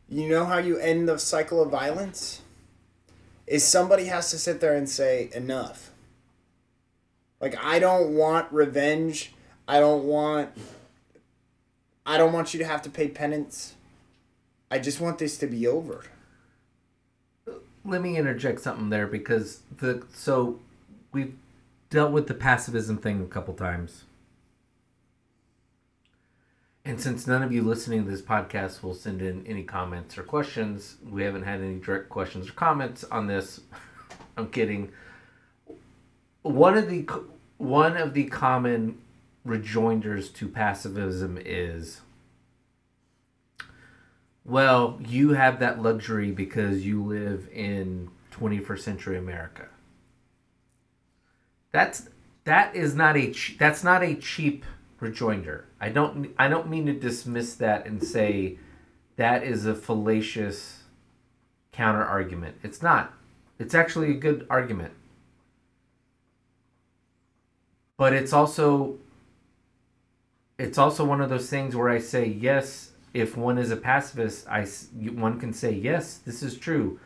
You 0.09 0.29
know 0.29 0.45
how 0.45 0.59
you 0.59 0.79
end 0.79 1.09
the 1.09 1.19
cycle 1.19 1.63
of 1.63 1.71
violence? 1.71 2.43
Is 3.47 3.65
somebody 3.65 4.07
has 4.07 4.31
to 4.31 4.39
sit 4.39 4.61
there 4.61 4.75
and 4.75 4.89
say 4.89 5.31
enough. 5.35 5.93
Like 7.41 7.57
I 7.63 7.79
don't 7.79 8.17
want 8.17 8.53
revenge. 8.53 9.33
I 9.69 9.79
don't 9.81 10.05
want 10.05 10.51
I 12.05 12.19
don't 12.19 12.33
want 12.33 12.55
you 12.55 12.59
to 12.59 12.67
have 12.67 12.83
to 12.83 12.91
pay 12.91 13.09
penance. 13.09 13.75
I 14.71 14.79
just 14.79 15.01
want 15.01 15.19
this 15.19 15.39
to 15.39 15.47
be 15.47 15.67
over. 15.67 16.05
let 17.85 18.03
me 18.03 18.17
interject 18.17 18.61
something 18.61 18.91
there 18.91 19.07
because 19.07 19.61
the 19.77 20.05
so 20.13 20.59
we've 21.13 21.37
dealt 21.89 22.11
with 22.11 22.27
the 22.27 22.35
pacifism 22.35 22.99
thing 22.99 23.23
a 23.23 23.27
couple 23.27 23.55
times 23.55 24.06
and 26.87 27.01
since 27.01 27.27
none 27.27 27.43
of 27.43 27.53
you 27.53 27.63
listening 27.63 28.05
to 28.05 28.11
this 28.11 28.23
podcast 28.23 28.83
will 28.83 28.95
send 28.95 29.21
in 29.21 29.47
any 29.47 29.63
comments 29.63 30.17
or 30.17 30.23
questions 30.23 30.97
we 31.11 31.23
haven't 31.23 31.43
had 31.43 31.61
any 31.61 31.79
direct 31.79 32.09
questions 32.09 32.49
or 32.49 32.53
comments 32.53 33.05
on 33.05 33.27
this 33.27 33.61
i'm 34.39 34.49
kidding 34.49 34.91
one 36.43 36.79
of 36.79 36.89
the 36.89 37.07
one 37.59 37.97
of 37.97 38.15
the 38.15 38.25
common 38.25 38.99
rejoinders 39.45 40.31
to 40.31 40.49
pacifism 40.49 41.39
is 41.45 42.01
well, 44.47 45.01
you 45.05 45.31
have 45.31 45.59
that 45.59 45.83
luxury 45.83 46.31
because 46.31 46.87
you 46.87 47.03
live 47.03 47.49
in 47.53 48.11
21st 48.31 48.79
century 48.79 49.19
America. 49.19 49.67
That's 51.73 52.09
that 52.45 52.77
is 52.77 52.95
not 52.95 53.17
a 53.17 53.35
that's 53.59 53.83
not 53.83 54.05
a 54.05 54.15
cheap 54.15 54.65
rejoinder. 55.01 55.67
I 55.81 55.89
don't 55.89 56.35
I 56.39 56.49
don't 56.49 56.69
mean 56.69 56.87
to 56.87 56.93
dismiss 56.93 57.55
that 57.57 57.87
and 57.87 58.03
say 58.03 58.59
that 59.17 59.43
is 59.43 59.67
a 59.67 59.75
fallacious 59.75 60.85
counter 61.73 62.05
argument. 62.05 62.57
It's 62.63 62.83
not. 62.83 63.13
It's 63.59 63.75
actually 63.75 64.11
a 64.11 64.15
good 64.15 64.47
argument. 64.51 64.93
But 67.97 68.13
it's 68.13 68.33
also 68.33 68.99
it's 70.59 70.79
also 70.79 71.05
one 71.05 71.21
of 71.21 71.29
those 71.29 71.51
things 71.51 71.77
where 71.77 71.91
I 71.91 71.99
say 71.99 72.27
yes, 72.27 72.93
if 73.13 73.37
one 73.37 73.59
is 73.59 73.71
a 73.71 73.77
pacifist, 73.77 74.47
I 74.49 74.65
one 74.65 75.39
can 75.39 75.53
say 75.53 75.73
yes, 75.73 76.19
this 76.19 76.43
is 76.43 76.57
true, 76.57 76.99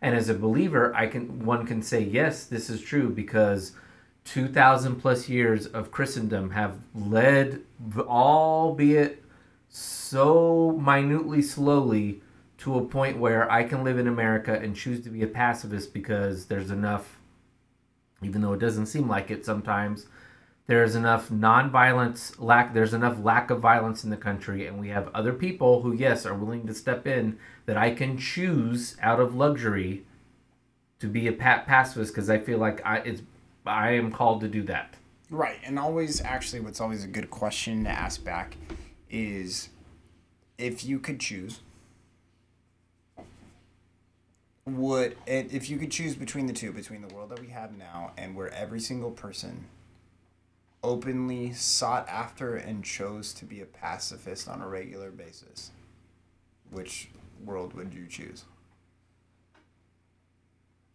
and 0.00 0.14
as 0.14 0.28
a 0.28 0.34
believer, 0.34 0.94
I 0.94 1.06
can 1.06 1.44
one 1.44 1.66
can 1.66 1.82
say 1.82 2.02
yes, 2.02 2.44
this 2.44 2.70
is 2.70 2.80
true 2.80 3.08
because 3.10 3.72
two 4.28 4.46
thousand 4.46 4.96
plus 4.96 5.28
years 5.28 5.66
of 5.66 5.90
Christendom 5.90 6.50
have 6.50 6.78
led, 6.94 7.62
albeit 7.98 9.24
so 9.70 10.78
minutely 10.78 11.40
slowly, 11.40 12.20
to 12.58 12.76
a 12.76 12.84
point 12.84 13.16
where 13.18 13.50
I 13.50 13.64
can 13.64 13.82
live 13.82 13.98
in 13.98 14.06
America 14.06 14.52
and 14.52 14.76
choose 14.76 15.02
to 15.04 15.10
be 15.10 15.22
a 15.22 15.26
pacifist 15.26 15.94
because 15.94 16.46
there's 16.46 16.70
enough, 16.70 17.18
even 18.22 18.42
though 18.42 18.52
it 18.52 18.60
doesn't 18.60 18.86
seem 18.86 19.08
like 19.08 19.30
it 19.30 19.46
sometimes 19.46 20.06
there's 20.66 20.94
enough 20.94 21.30
non-violence 21.30 22.38
lack 22.38 22.74
there's 22.74 22.92
enough 22.92 23.18
lack 23.24 23.48
of 23.48 23.58
violence 23.58 24.04
in 24.04 24.10
the 24.10 24.16
country 24.18 24.66
and 24.66 24.78
we 24.78 24.88
have 24.88 25.08
other 25.14 25.32
people 25.32 25.80
who 25.80 25.94
yes 25.94 26.26
are 26.26 26.34
willing 26.34 26.66
to 26.66 26.74
step 26.74 27.06
in 27.06 27.38
that 27.64 27.78
i 27.78 27.90
can 27.90 28.18
choose 28.18 28.94
out 29.00 29.18
of 29.18 29.34
luxury 29.34 30.04
to 31.00 31.06
be 31.06 31.26
a 31.26 31.32
pa- 31.32 31.64
pacifist 31.66 32.12
because 32.12 32.28
i 32.28 32.38
feel 32.38 32.58
like 32.58 32.84
i 32.84 32.98
it's 32.98 33.22
i 33.68 33.92
am 33.92 34.10
called 34.10 34.40
to 34.40 34.48
do 34.48 34.62
that 34.62 34.94
Right, 35.30 35.58
and 35.62 35.78
always 35.78 36.22
actually, 36.22 36.60
what's 36.60 36.80
always 36.80 37.04
a 37.04 37.08
good 37.08 37.30
question 37.30 37.84
to 37.84 37.90
ask 37.90 38.24
back 38.24 38.56
is, 39.10 39.68
if 40.56 40.84
you 40.84 40.98
could 40.98 41.20
choose, 41.20 41.60
would 44.64 45.16
if 45.26 45.68
you 45.70 45.78
could 45.78 45.90
choose 45.90 46.14
between 46.14 46.46
the 46.46 46.52
two, 46.52 46.72
between 46.72 47.06
the 47.06 47.14
world 47.14 47.30
that 47.30 47.40
we 47.40 47.48
have 47.48 47.76
now 47.76 48.12
and 48.16 48.36
where 48.36 48.52
every 48.52 48.80
single 48.80 49.10
person 49.10 49.64
openly 50.82 51.52
sought 51.52 52.08
after 52.08 52.56
and 52.56 52.84
chose 52.84 53.32
to 53.34 53.44
be 53.44 53.60
a 53.60 53.66
pacifist 53.66 54.48
on 54.48 54.62
a 54.62 54.68
regular 54.68 55.10
basis, 55.10 55.70
which 56.70 57.08
world 57.44 57.74
would 57.74 57.92
you 57.92 58.06
choose? 58.06 58.44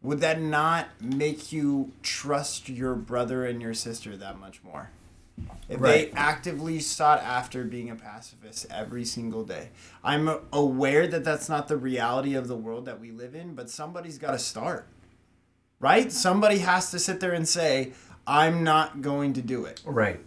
Would 0.04 0.20
that 0.20 0.42
not 0.42 0.90
make 1.02 1.52
you 1.54 1.94
trust 2.04 2.68
your 2.70 2.94
brother 2.94 3.46
and 3.46 3.62
your 3.62 3.74
sister 3.74 4.16
that 4.18 4.38
much 4.38 4.62
more? 4.64 4.90
If 5.70 5.80
Right. 5.80 6.12
they 6.12 6.18
actively 6.18 6.80
sought 6.80 7.22
after 7.24 7.64
being 7.64 7.90
a 7.90 7.96
pacifist 7.96 8.68
every 8.70 9.06
single 9.06 9.44
day. 9.46 9.70
I'm 10.04 10.30
aware 10.52 11.08
that 11.08 11.24
that's 11.24 11.50
not 11.50 11.68
the 11.70 11.78
reality 11.78 12.36
of 12.36 12.48
the 12.48 12.56
world 12.56 12.86
that 12.86 13.00
we 13.00 13.12
live 13.12 13.34
in, 13.34 13.56
but 13.56 13.70
somebody's 13.70 14.18
got 14.18 14.32
to 14.32 14.40
start. 14.40 14.88
Right? 15.80 16.12
Somebody 16.12 16.60
has 16.60 16.92
to 16.92 17.00
sit 17.00 17.20
there 17.20 17.34
and 17.34 17.48
say, 17.48 17.94
I'm 18.28 18.64
not 18.64 19.02
going 19.02 19.34
to 19.34 19.42
do 19.42 19.66
it. 19.66 19.82
right 19.86 20.20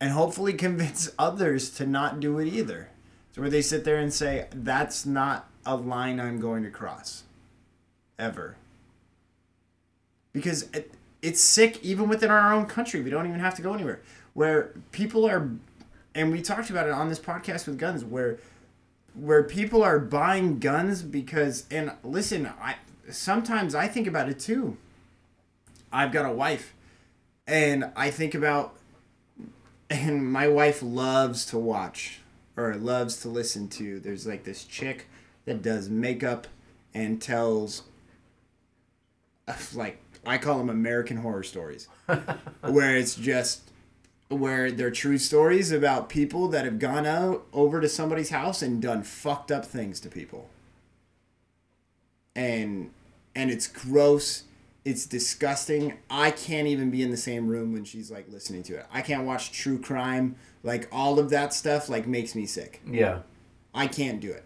And 0.00 0.12
hopefully 0.12 0.52
convince 0.52 1.10
others 1.18 1.70
to 1.70 1.86
not 1.86 2.20
do 2.20 2.38
it 2.38 2.46
either. 2.48 2.90
So 3.34 3.40
where 3.42 3.50
they 3.50 3.62
sit 3.62 3.84
there 3.84 3.96
and 3.98 4.12
say, 4.12 4.46
that's 4.54 5.04
not 5.06 5.48
a 5.66 5.76
line 5.76 6.18
I'm 6.20 6.38
going 6.40 6.62
to 6.64 6.70
cross. 6.70 7.24
Ever. 8.20 8.56
Because 10.32 10.64
it, 10.74 10.92
it's 11.22 11.40
sick 11.40 11.82
even 11.82 12.08
within 12.08 12.30
our 12.30 12.52
own 12.52 12.66
country. 12.66 13.00
We 13.00 13.10
don't 13.10 13.26
even 13.26 13.40
have 13.40 13.54
to 13.56 13.62
go 13.62 13.72
anywhere. 13.72 14.00
Where 14.34 14.74
people 14.92 15.26
are, 15.26 15.50
and 16.14 16.30
we 16.30 16.42
talked 16.42 16.68
about 16.70 16.86
it 16.86 16.92
on 16.92 17.08
this 17.08 17.18
podcast 17.18 17.66
with 17.66 17.78
guns, 17.78 18.04
where 18.04 18.38
where 19.14 19.42
people 19.42 19.82
are 19.82 19.98
buying 19.98 20.60
guns 20.60 21.02
because, 21.02 21.66
and 21.70 21.92
listen, 22.04 22.46
I 22.60 22.76
sometimes 23.10 23.74
I 23.74 23.88
think 23.88 24.06
about 24.06 24.28
it 24.28 24.38
too. 24.38 24.76
I've 25.90 26.12
got 26.12 26.26
a 26.26 26.32
wife, 26.32 26.74
and 27.46 27.90
I 27.96 28.10
think 28.10 28.34
about 28.34 28.76
and 29.88 30.30
my 30.30 30.46
wife 30.46 30.82
loves 30.82 31.44
to 31.46 31.58
watch 31.58 32.20
or 32.56 32.74
loves 32.76 33.20
to 33.22 33.28
listen 33.28 33.68
to 33.68 33.98
there's 33.98 34.26
like 34.26 34.44
this 34.44 34.64
chick 34.64 35.08
that 35.46 35.62
does 35.62 35.88
makeup 35.88 36.46
and 36.94 37.20
tells 37.20 37.82
like 39.74 39.98
i 40.26 40.36
call 40.38 40.58
them 40.58 40.70
american 40.70 41.18
horror 41.18 41.42
stories. 41.42 41.88
Where 42.62 42.96
it's 42.96 43.14
just 43.14 43.70
where 44.30 44.70
they're 44.70 44.92
true 44.92 45.18
stories 45.18 45.72
about 45.72 46.08
people 46.08 46.48
that 46.48 46.64
have 46.64 46.78
gone 46.78 47.04
out 47.04 47.46
over 47.52 47.80
to 47.80 47.88
somebody's 47.88 48.30
house 48.30 48.62
and 48.62 48.80
done 48.80 49.02
fucked 49.02 49.50
up 49.50 49.66
things 49.66 49.98
to 50.00 50.08
people. 50.08 50.48
And 52.36 52.90
and 53.34 53.50
it's 53.50 53.66
gross. 53.66 54.44
It's 54.84 55.04
disgusting. 55.04 55.98
I 56.08 56.30
can't 56.30 56.68
even 56.68 56.90
be 56.90 57.02
in 57.02 57.10
the 57.10 57.16
same 57.16 57.48
room 57.48 57.72
when 57.72 57.84
she's 57.84 58.10
like 58.10 58.30
listening 58.30 58.62
to 58.64 58.76
it. 58.76 58.86
I 58.92 59.02
can't 59.02 59.24
watch 59.24 59.52
true 59.52 59.78
crime. 59.78 60.36
Like 60.62 60.88
all 60.92 61.18
of 61.18 61.30
that 61.30 61.52
stuff 61.52 61.88
like 61.88 62.06
makes 62.06 62.34
me 62.34 62.46
sick. 62.46 62.80
Yeah. 62.86 63.20
I 63.74 63.88
can't 63.88 64.20
do 64.20 64.30
it. 64.30 64.44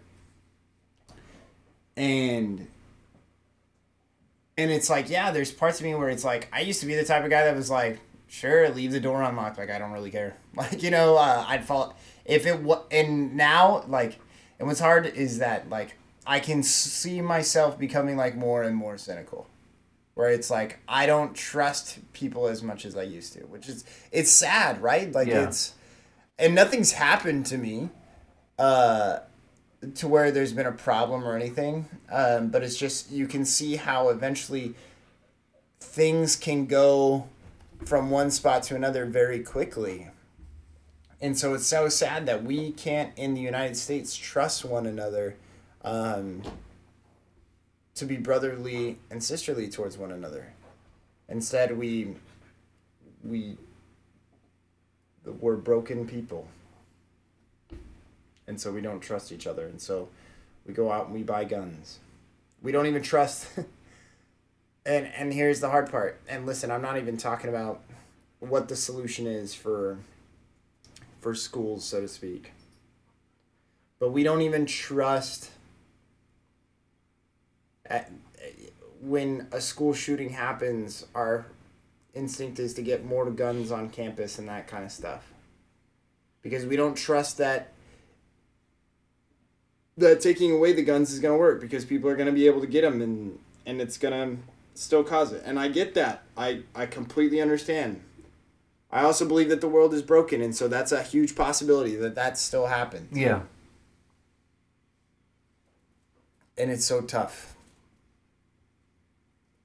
And 1.95 2.67
and 4.57 4.71
it's 4.71 4.89
like 4.89 5.09
yeah 5.09 5.31
there's 5.31 5.51
parts 5.51 5.79
of 5.79 5.85
me 5.85 5.93
where 5.95 6.09
it's 6.09 6.23
like 6.23 6.47
i 6.53 6.61
used 6.61 6.79
to 6.79 6.85
be 6.85 6.95
the 6.95 7.03
type 7.03 7.23
of 7.23 7.29
guy 7.29 7.43
that 7.45 7.55
was 7.55 7.69
like 7.69 7.99
sure 8.27 8.67
leave 8.69 8.91
the 8.91 8.99
door 8.99 9.21
unlocked. 9.21 9.57
Like 9.57 9.69
i 9.69 9.77
don't 9.77 9.91
really 9.91 10.11
care. 10.11 10.35
Like 10.55 10.81
you 10.83 10.89
know 10.91 11.17
uh, 11.17 11.45
i'd 11.47 11.65
fall 11.65 11.95
if 12.25 12.45
it 12.45 12.61
was 12.61 12.83
and 12.91 13.35
now 13.35 13.83
like 13.87 14.17
and 14.57 14.67
what's 14.67 14.79
hard 14.79 15.05
is 15.05 15.39
that 15.39 15.69
like 15.69 15.97
i 16.25 16.39
can 16.39 16.63
see 16.63 17.21
myself 17.21 17.77
becoming 17.77 18.15
like 18.17 18.35
more 18.35 18.63
and 18.63 18.75
more 18.75 18.97
cynical. 18.97 19.47
Where 20.15 20.29
it's 20.29 20.49
like 20.49 20.79
i 20.87 21.05
don't 21.05 21.35
trust 21.35 21.99
people 22.13 22.47
as 22.47 22.63
much 22.63 22.85
as 22.85 22.95
i 22.95 23.03
used 23.03 23.33
to 23.33 23.39
which 23.41 23.67
is 23.69 23.83
it's 24.11 24.31
sad 24.31 24.81
right? 24.81 25.11
Like 25.11 25.27
Yeah. 25.27 25.43
it's 25.47 25.73
and 26.39 26.55
nothing's 26.55 26.93
happened 26.93 27.45
to 27.47 27.57
me 27.57 27.89
uh 28.57 29.19
to 29.95 30.07
where 30.07 30.31
there's 30.31 30.53
been 30.53 30.65
a 30.65 30.71
problem 30.71 31.23
or 31.23 31.35
anything 31.35 31.85
um, 32.11 32.49
but 32.49 32.63
it's 32.63 32.77
just 32.77 33.11
you 33.11 33.27
can 33.27 33.45
see 33.45 33.75
how 33.75 34.09
eventually 34.09 34.73
things 35.79 36.35
can 36.35 36.65
go 36.65 37.27
from 37.83 38.09
one 38.09 38.31
spot 38.31 38.63
to 38.63 38.75
another 38.75 39.05
very 39.05 39.39
quickly. 39.39 40.07
And 41.21 41.37
so 41.37 41.53
it's 41.53 41.65
so 41.65 41.89
sad 41.89 42.25
that 42.25 42.43
we 42.43 42.71
can't 42.71 43.17
in 43.17 43.33
the 43.33 43.41
united 43.41 43.77
states 43.77 44.15
trust 44.15 44.65
one 44.65 44.85
another 44.85 45.35
um, 45.83 46.41
to 47.95 48.05
be 48.05 48.17
brotherly 48.17 48.97
and 49.09 49.23
sisterly 49.23 49.69
towards 49.69 49.97
one 49.97 50.11
another. 50.11 50.53
Instead 51.29 51.77
we 51.77 52.15
we 53.23 53.57
we're 55.39 55.55
broken 55.55 56.05
people 56.07 56.47
and 58.47 58.59
so 58.59 58.71
we 58.71 58.81
don't 58.81 58.99
trust 58.99 59.31
each 59.31 59.47
other. 59.47 59.65
And 59.65 59.81
so 59.81 60.09
we 60.65 60.73
go 60.73 60.91
out 60.91 61.05
and 61.05 61.13
we 61.13 61.23
buy 61.23 61.45
guns. 61.45 61.99
We 62.61 62.71
don't 62.71 62.87
even 62.87 63.03
trust 63.03 63.47
and 64.85 65.07
and 65.07 65.33
here's 65.33 65.59
the 65.59 65.69
hard 65.69 65.89
part. 65.89 66.19
And 66.27 66.45
listen 66.45 66.71
i'm 66.71 66.81
not 66.81 66.97
even 66.97 67.17
talking 67.17 67.49
about 67.49 67.81
what 68.39 68.67
the 68.67 68.75
solution 68.75 69.27
is 69.27 69.53
for 69.53 69.99
for 71.21 71.35
schools 71.35 71.85
so 71.85 72.01
to 72.01 72.07
speak. 72.07 72.51
But 73.99 74.11
we 74.11 74.23
don't 74.23 74.41
even 74.41 74.65
trust 74.65 75.51
at, 77.85 78.11
when 79.01 79.47
a 79.51 79.61
school 79.61 79.93
shooting 79.93 80.29
happens 80.29 81.05
our 81.13 81.45
instinct 82.15 82.59
is 82.59 82.73
to 82.73 82.81
get 82.81 83.05
more 83.05 83.29
guns 83.29 83.71
on 83.71 83.89
campus 83.89 84.39
and 84.39 84.47
that 84.47 84.67
kind 84.67 84.83
of 84.83 84.91
stuff. 84.91 85.31
Because 86.41 86.65
we 86.65 86.75
don't 86.75 86.95
trust 86.95 87.37
that 87.37 87.73
that 89.97 90.19
taking 90.19 90.51
away 90.51 90.73
the 90.73 90.83
guns 90.83 91.11
is 91.11 91.19
going 91.19 91.33
to 91.33 91.39
work 91.39 91.61
because 91.61 91.85
people 91.85 92.09
are 92.09 92.15
going 92.15 92.27
to 92.27 92.33
be 92.33 92.47
able 92.47 92.61
to 92.61 92.67
get 92.67 92.81
them 92.81 93.01
and 93.01 93.39
and 93.65 93.81
it's 93.81 93.97
going 93.97 94.13
to 94.13 94.43
still 94.75 95.03
cause 95.03 95.31
it. 95.31 95.41
And 95.45 95.59
i 95.59 95.67
get 95.67 95.93
that. 95.95 96.23
I 96.37 96.63
i 96.75 96.85
completely 96.85 97.41
understand. 97.41 98.01
I 98.91 99.03
also 99.03 99.27
believe 99.27 99.49
that 99.49 99.61
the 99.61 99.67
world 99.67 99.93
is 99.93 100.01
broken 100.01 100.41
and 100.41 100.55
so 100.55 100.67
that's 100.67 100.91
a 100.91 101.01
huge 101.01 101.35
possibility 101.35 101.95
that 101.95 102.15
that 102.15 102.37
still 102.37 102.67
happens. 102.67 103.15
Yeah. 103.17 103.41
And 106.57 106.71
it's 106.71 106.85
so 106.85 107.01
tough. 107.01 107.55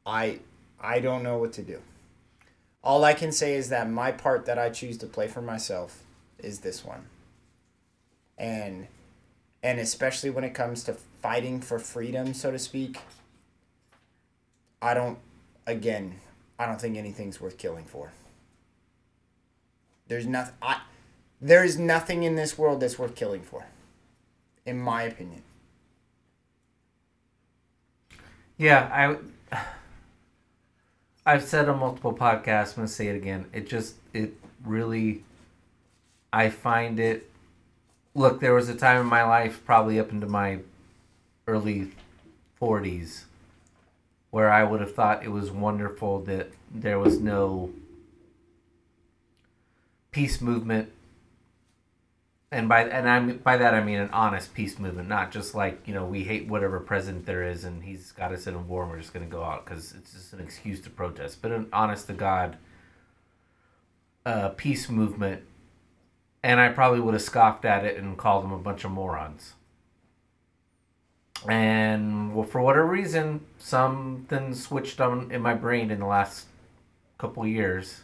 I 0.06 0.40
i 0.80 1.00
don't 1.00 1.22
know 1.22 1.38
what 1.38 1.52
to 1.54 1.62
do. 1.62 1.80
All 2.82 3.04
i 3.04 3.14
can 3.14 3.32
say 3.32 3.54
is 3.54 3.68
that 3.68 3.90
my 3.90 4.12
part 4.12 4.46
that 4.46 4.58
i 4.58 4.70
choose 4.70 4.96
to 4.98 5.06
play 5.06 5.26
for 5.26 5.42
myself 5.42 6.04
is 6.38 6.60
this 6.60 6.84
one. 6.84 7.06
And 8.38 8.86
and 9.62 9.78
especially 9.78 10.30
when 10.30 10.44
it 10.44 10.54
comes 10.54 10.84
to 10.84 10.94
fighting 11.22 11.60
for 11.60 11.78
freedom 11.78 12.32
so 12.34 12.50
to 12.50 12.58
speak 12.58 12.98
i 14.80 14.94
don't 14.94 15.18
again 15.66 16.16
i 16.58 16.66
don't 16.66 16.80
think 16.80 16.96
anything's 16.96 17.40
worth 17.40 17.58
killing 17.58 17.84
for 17.84 18.12
there's 20.08 20.26
nothing 20.26 20.54
i 20.62 20.80
there 21.40 21.64
is 21.64 21.78
nothing 21.78 22.22
in 22.22 22.34
this 22.34 22.58
world 22.58 22.80
that's 22.80 22.98
worth 22.98 23.14
killing 23.14 23.42
for 23.42 23.66
in 24.66 24.78
my 24.78 25.02
opinion 25.02 25.42
Yeah, 28.60 29.16
I 29.50 29.56
I've 31.24 31.44
said 31.44 31.70
on 31.70 31.78
multiple 31.78 32.12
podcasts, 32.12 32.72
I'm 32.72 32.74
gonna 32.74 32.88
say 32.88 33.08
it 33.08 33.16
again. 33.16 33.46
It 33.54 33.66
just 33.66 33.94
it 34.12 34.34
really 34.66 35.24
I 36.30 36.50
find 36.50 37.00
it 37.00 37.29
look, 38.14 38.40
there 38.40 38.54
was 38.54 38.68
a 38.68 38.74
time 38.74 39.00
in 39.00 39.06
my 39.06 39.22
life, 39.22 39.64
probably 39.64 39.98
up 39.98 40.10
into 40.10 40.26
my 40.26 40.60
early 41.46 41.92
40s, 42.60 43.24
where 44.30 44.50
I 44.50 44.64
would 44.64 44.80
have 44.80 44.94
thought 44.94 45.24
it 45.24 45.30
was 45.30 45.50
wonderful 45.50 46.20
that 46.22 46.52
there 46.72 46.98
was 46.98 47.20
no 47.20 47.70
peace 50.10 50.40
movement. 50.40 50.90
And 52.52 52.68
by 52.68 52.82
and 52.82 53.08
I 53.08 53.20
by 53.20 53.56
that 53.58 53.74
I 53.74 53.84
mean 53.84 54.00
an 54.00 54.10
honest 54.10 54.54
peace 54.54 54.76
movement, 54.76 55.08
not 55.08 55.30
just 55.30 55.54
like 55.54 55.86
you 55.86 55.94
know 55.94 56.04
we 56.04 56.24
hate 56.24 56.48
whatever 56.48 56.80
president 56.80 57.24
there 57.24 57.44
is 57.44 57.62
and 57.62 57.84
he's 57.84 58.10
got 58.10 58.32
us 58.32 58.48
in 58.48 58.56
a 58.56 58.58
war 58.58 58.82
and 58.82 58.90
we're 58.90 58.98
just 58.98 59.12
going 59.12 59.24
to 59.24 59.30
go 59.30 59.44
out 59.44 59.64
because 59.64 59.94
it's 59.96 60.12
just 60.12 60.32
an 60.32 60.40
excuse 60.40 60.80
to 60.80 60.90
protest, 60.90 61.42
but 61.42 61.52
an 61.52 61.68
honest 61.72 62.08
to 62.08 62.12
God 62.12 62.56
uh, 64.26 64.48
peace 64.50 64.88
movement 64.88 65.44
and 66.42 66.60
I 66.60 66.68
probably 66.68 67.00
would 67.00 67.14
have 67.14 67.22
scoffed 67.22 67.64
at 67.64 67.84
it 67.84 67.96
and 67.96 68.16
called 68.16 68.44
them 68.44 68.52
a 68.52 68.58
bunch 68.58 68.84
of 68.84 68.90
morons. 68.90 69.54
And 71.48 72.34
well, 72.34 72.46
for 72.46 72.60
whatever 72.60 72.86
reason, 72.86 73.40
something 73.58 74.54
switched 74.54 75.00
on 75.00 75.30
in 75.30 75.40
my 75.40 75.54
brain 75.54 75.90
in 75.90 76.00
the 76.00 76.06
last 76.06 76.46
couple 77.18 77.46
years. 77.46 78.02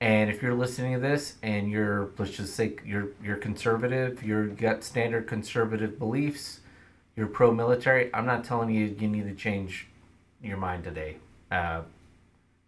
And 0.00 0.28
if 0.28 0.42
you're 0.42 0.54
listening 0.54 0.94
to 0.94 1.00
this 1.00 1.36
and 1.42 1.70
you're 1.70 2.10
let's 2.18 2.32
just 2.32 2.54
say 2.54 2.76
you're 2.84 3.08
you're 3.22 3.36
conservative, 3.36 4.22
you're 4.22 4.46
got 4.46 4.84
standard 4.84 5.26
conservative 5.26 5.98
beliefs, 5.98 6.60
you're 7.16 7.26
pro-military, 7.26 8.10
I'm 8.12 8.26
not 8.26 8.44
telling 8.44 8.70
you 8.70 8.94
you 8.98 9.08
need 9.08 9.24
to 9.24 9.34
change 9.34 9.86
your 10.42 10.58
mind 10.58 10.84
today. 10.84 11.16
Uh, 11.50 11.82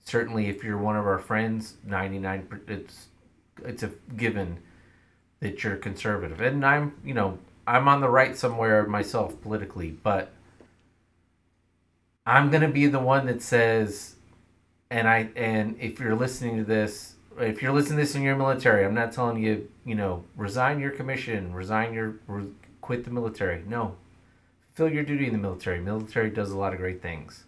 certainly, 0.05 0.48
if 0.48 0.65
you're 0.65 0.78
one 0.78 0.97
of 0.97 1.07
our 1.07 1.19
friends, 1.19 1.74
99 1.85 2.47
per- 2.47 2.61
it's 2.66 3.09
it's 3.65 3.82
a 3.82 3.90
given 4.16 4.59
that 5.40 5.62
you're 5.62 5.76
conservative. 5.76 6.40
And 6.40 6.64
I'm, 6.64 6.94
you 7.04 7.14
know, 7.14 7.38
I'm 7.66 7.88
on 7.88 8.00
the 8.00 8.08
right 8.08 8.36
somewhere 8.36 8.86
myself 8.86 9.40
politically, 9.42 9.90
but 9.90 10.32
I'm 12.24 12.50
going 12.50 12.62
to 12.62 12.68
be 12.68 12.86
the 12.86 13.00
one 13.00 13.26
that 13.26 13.42
says 13.42 14.16
and 14.90 15.08
I 15.08 15.30
and 15.36 15.76
if 15.80 15.98
you're 15.98 16.14
listening 16.14 16.58
to 16.58 16.64
this, 16.64 17.14
if 17.38 17.60
you're 17.60 17.72
listening 17.72 17.98
to 17.98 18.02
this 18.04 18.14
in 18.14 18.22
your 18.22 18.36
military, 18.36 18.84
I'm 18.84 18.94
not 18.94 19.12
telling 19.12 19.42
you, 19.42 19.68
you 19.84 19.94
know, 19.94 20.24
resign 20.36 20.78
your 20.78 20.90
commission, 20.90 21.52
resign 21.52 21.92
your 21.92 22.16
re, 22.26 22.46
quit 22.80 23.04
the 23.04 23.10
military. 23.10 23.62
No. 23.66 23.96
Fulfill 24.72 24.94
your 24.94 25.04
duty 25.04 25.26
in 25.26 25.32
the 25.32 25.38
military. 25.38 25.80
Military 25.80 26.30
does 26.30 26.50
a 26.50 26.58
lot 26.58 26.72
of 26.72 26.78
great 26.78 27.02
things 27.02 27.44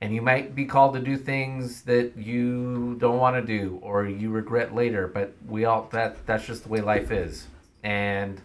and 0.00 0.14
you 0.14 0.20
might 0.20 0.54
be 0.54 0.64
called 0.64 0.94
to 0.94 1.00
do 1.00 1.16
things 1.16 1.82
that 1.82 2.16
you 2.16 2.96
don't 2.98 3.18
want 3.18 3.36
to 3.36 3.42
do 3.42 3.78
or 3.82 4.06
you 4.06 4.30
regret 4.30 4.74
later 4.74 5.06
but 5.06 5.32
we 5.48 5.64
all 5.64 5.88
that 5.92 6.26
that's 6.26 6.46
just 6.46 6.64
the 6.64 6.68
way 6.68 6.80
life 6.80 7.10
is. 7.10 7.46
And 7.82 8.40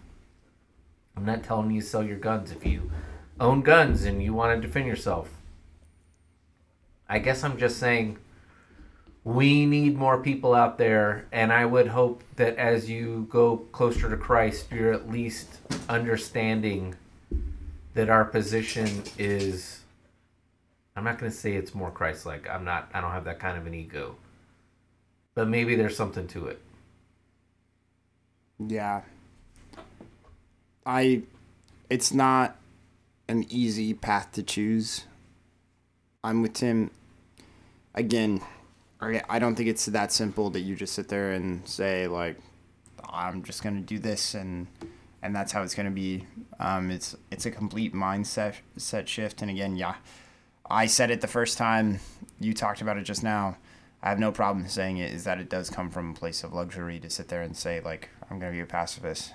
i'm 1.17 1.25
not 1.25 1.43
telling 1.43 1.71
you 1.71 1.81
to 1.81 1.87
sell 1.87 2.03
your 2.03 2.17
guns. 2.17 2.51
If 2.51 2.65
you 2.65 2.91
own 3.41 3.61
guns 3.61 4.03
and 4.03 4.21
you 4.21 4.33
want 4.33 4.55
to 4.55 4.67
defend 4.67 4.85
yourself 4.85 5.29
i 7.09 7.17
guess 7.17 7.43
i'm 7.43 7.57
just 7.57 7.79
saying 7.79 8.17
we 9.23 9.65
need 9.65 9.97
more 9.97 10.21
people 10.21 10.53
out 10.53 10.77
there 10.77 11.25
and 11.31 11.51
i 11.51 11.65
would 11.65 11.87
hope 11.87 12.23
that 12.35 12.55
as 12.57 12.89
you 12.89 13.27
go 13.31 13.57
closer 13.71 14.09
to 14.09 14.15
christ 14.15 14.67
you're 14.71 14.93
at 14.93 15.09
least 15.09 15.57
understanding 15.89 16.95
that 17.95 18.09
our 18.09 18.23
position 18.23 19.03
is 19.17 19.80
I'm 20.95 21.03
not 21.03 21.19
going 21.19 21.31
to 21.31 21.37
say 21.37 21.53
it's 21.53 21.73
more 21.73 21.91
Christ-like. 21.91 22.49
I'm 22.49 22.65
not. 22.65 22.89
I 22.93 23.01
don't 23.01 23.11
have 23.11 23.23
that 23.25 23.39
kind 23.39 23.57
of 23.57 23.65
an 23.65 23.73
ego. 23.73 24.15
But 25.33 25.47
maybe 25.47 25.75
there's 25.75 25.95
something 25.95 26.27
to 26.29 26.47
it. 26.47 26.61
Yeah. 28.59 29.01
I 30.85 31.21
it's 31.89 32.13
not 32.13 32.57
an 33.27 33.45
easy 33.49 33.93
path 33.93 34.31
to 34.33 34.43
choose. 34.43 35.05
I'm 36.23 36.41
with 36.41 36.53
Tim. 36.53 36.91
Again, 37.95 38.41
I 38.99 39.21
I 39.29 39.39
don't 39.39 39.55
think 39.55 39.69
it's 39.69 39.85
that 39.87 40.11
simple 40.11 40.49
that 40.51 40.61
you 40.61 40.75
just 40.75 40.93
sit 40.93 41.07
there 41.07 41.31
and 41.31 41.67
say 41.67 42.07
like 42.07 42.37
I'm 43.07 43.43
just 43.43 43.63
going 43.63 43.75
to 43.75 43.81
do 43.81 43.99
this 43.99 44.33
and 44.33 44.67
and 45.23 45.35
that's 45.35 45.51
how 45.51 45.63
it's 45.63 45.75
going 45.75 45.85
to 45.87 45.91
be. 45.91 46.25
Um 46.59 46.91
it's 46.91 47.15
it's 47.31 47.45
a 47.45 47.51
complete 47.51 47.93
mindset 47.93 48.55
set 48.77 49.07
shift 49.07 49.41
and 49.41 49.49
again, 49.49 49.75
yeah. 49.75 49.95
I 50.71 50.85
said 50.85 51.11
it 51.11 51.19
the 51.19 51.27
first 51.27 51.57
time 51.57 51.99
you 52.39 52.53
talked 52.53 52.81
about 52.81 52.97
it 52.97 53.03
just 53.03 53.23
now. 53.23 53.57
I 54.01 54.09
have 54.09 54.19
no 54.19 54.31
problem 54.31 54.67
saying 54.69 54.97
it 54.97 55.11
is 55.11 55.25
that 55.25 55.37
it 55.37 55.49
does 55.49 55.69
come 55.69 55.89
from 55.89 56.11
a 56.11 56.13
place 56.13 56.43
of 56.43 56.53
luxury 56.53 56.97
to 57.01 57.09
sit 57.09 57.27
there 57.27 57.41
and 57.41 57.55
say 57.55 57.81
like 57.81 58.09
I'm 58.29 58.39
gonna 58.39 58.53
be 58.53 58.61
a 58.61 58.65
pacifist. 58.65 59.33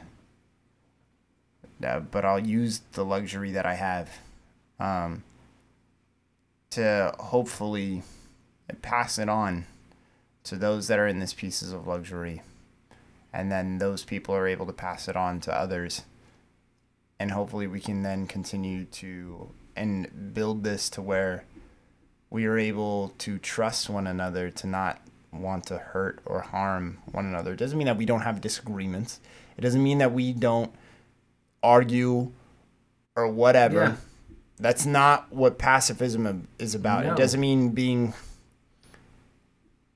Uh, 1.84 2.00
but 2.00 2.24
I'll 2.24 2.40
use 2.40 2.80
the 2.92 3.04
luxury 3.04 3.52
that 3.52 3.66
I 3.66 3.74
have 3.74 4.10
um, 4.80 5.24
to 6.70 7.14
hopefully 7.18 8.02
pass 8.80 9.18
it 9.18 9.28
on 9.28 9.66
to 10.44 10.56
those 10.56 10.88
that 10.88 10.98
are 10.98 11.06
in 11.06 11.18
this 11.18 11.34
pieces 11.34 11.72
of 11.72 11.86
luxury, 11.86 12.40
and 13.30 13.52
then 13.52 13.76
those 13.76 14.04
people 14.04 14.34
are 14.34 14.48
able 14.48 14.64
to 14.64 14.72
pass 14.72 15.06
it 15.06 15.16
on 15.16 15.38
to 15.40 15.54
others, 15.54 16.02
and 17.20 17.30
hopefully 17.30 17.66
we 17.66 17.80
can 17.80 18.02
then 18.02 18.26
continue 18.26 18.86
to 18.86 19.50
and 19.76 20.32
build 20.34 20.64
this 20.64 20.88
to 20.90 21.02
where 21.02 21.44
we 22.30 22.46
are 22.46 22.58
able 22.58 23.14
to 23.18 23.38
trust 23.38 23.88
one 23.88 24.06
another 24.06 24.50
to 24.50 24.66
not 24.66 25.00
want 25.32 25.66
to 25.66 25.78
hurt 25.78 26.20
or 26.24 26.40
harm 26.40 26.98
one 27.12 27.26
another. 27.26 27.52
It 27.52 27.58
doesn't 27.58 27.76
mean 27.76 27.86
that 27.86 27.96
we 27.96 28.06
don't 28.06 28.22
have 28.22 28.40
disagreements. 28.40 29.20
It 29.56 29.60
doesn't 29.60 29.82
mean 29.82 29.98
that 29.98 30.12
we 30.12 30.32
don't 30.32 30.72
argue 31.62 32.32
or 33.14 33.28
whatever. 33.28 33.80
Yeah. 33.80 33.96
That's 34.58 34.86
not 34.86 35.32
what 35.32 35.58
pacifism 35.58 36.48
is 36.58 36.74
about. 36.74 37.04
No. 37.04 37.12
It 37.12 37.16
doesn't 37.16 37.40
mean 37.40 37.70
being 37.70 38.14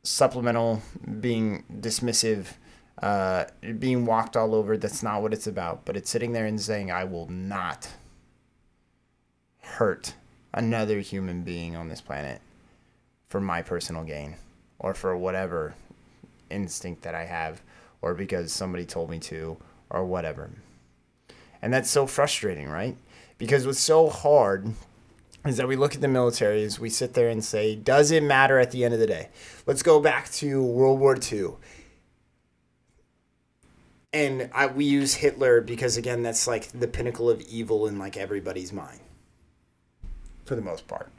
supplemental, 0.03 0.83
being 1.21 1.65
dismissive, 1.81 2.47
uh, 3.03 3.45
being 3.79 4.05
walked 4.05 4.37
all 4.37 4.55
over. 4.55 4.77
That's 4.77 5.03
not 5.03 5.23
what 5.23 5.33
it's 5.33 5.47
about. 5.47 5.85
But 5.85 5.97
it's 5.97 6.11
sitting 6.11 6.33
there 6.33 6.47
and 6.47 6.61
saying, 6.61 6.91
I 6.91 7.05
will 7.05 7.29
not 7.29 7.89
hurt 9.71 10.15
another 10.53 11.01
human 11.01 11.43
being 11.43 11.77
on 11.77 11.89
this 11.89 12.01
planet 12.01 12.41
for 13.29 13.41
my 13.41 13.63
personal 13.63 14.05
gain 14.05 14.37
or 14.79 14.95
for 14.95 15.17
whatever 15.17 15.75
instinct 16.51 17.03
that 17.03 17.15
I 17.15 17.25
have 17.25 17.63
or 18.03 18.15
because 18.15 18.53
somebody 18.53 18.85
told 18.85 19.11
me 19.11 19.19
to 19.21 19.57
or 19.89 20.05
whatever. 20.05 20.51
And 21.63 21.73
that's 21.73 21.91
so 21.91 22.07
frustrating, 22.07 22.69
right? 22.69 22.97
Because 23.39 23.67
what's 23.67 23.81
so 23.81 24.09
hard 24.09 24.73
is 25.47 25.57
that 25.57 25.69
we 25.69 25.77
look 25.77 25.95
at 25.95 26.01
the 26.01 26.07
militaries, 26.07 26.79
we 26.79 26.91
sit 26.91 27.15
there 27.15 27.29
and 27.29 27.45
say, 27.45 27.77
does 27.77 28.11
it 28.11 28.23
matter 28.23 28.59
at 28.59 28.73
the 28.73 28.85
end 28.85 28.95
of 28.95 29.01
the 29.01 29.07
day? 29.07 29.29
Let's 29.67 29.83
go 29.83 30.01
back 30.01 30.31
to 30.33 30.63
World 30.63 30.99
War 30.99 31.17
II. 31.17 31.51
And 34.13 34.51
I, 34.53 34.67
we 34.67 34.85
use 34.85 35.15
Hitler 35.15 35.61
because, 35.61 35.97
again, 35.97 36.23
that's 36.23 36.49
like 36.49 36.69
the 36.73 36.89
pinnacle 36.89 37.31
of 37.31 37.41
evil 37.43 37.87
in 37.87 37.99
like 37.99 38.17
everybody's 38.17 38.73
mind 38.73 39.01
for 40.51 40.57
the 40.57 40.63
most 40.63 40.89
part. 40.89 41.13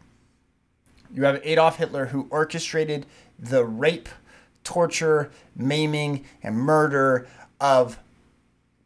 You 1.15 1.23
have 1.23 1.39
Adolf 1.45 1.77
Hitler 1.77 2.07
who 2.07 2.27
orchestrated 2.29 3.05
the 3.39 3.63
rape, 3.63 4.09
torture, 4.65 5.31
maiming, 5.55 6.25
and 6.43 6.57
murder 6.57 7.29
of 7.61 7.97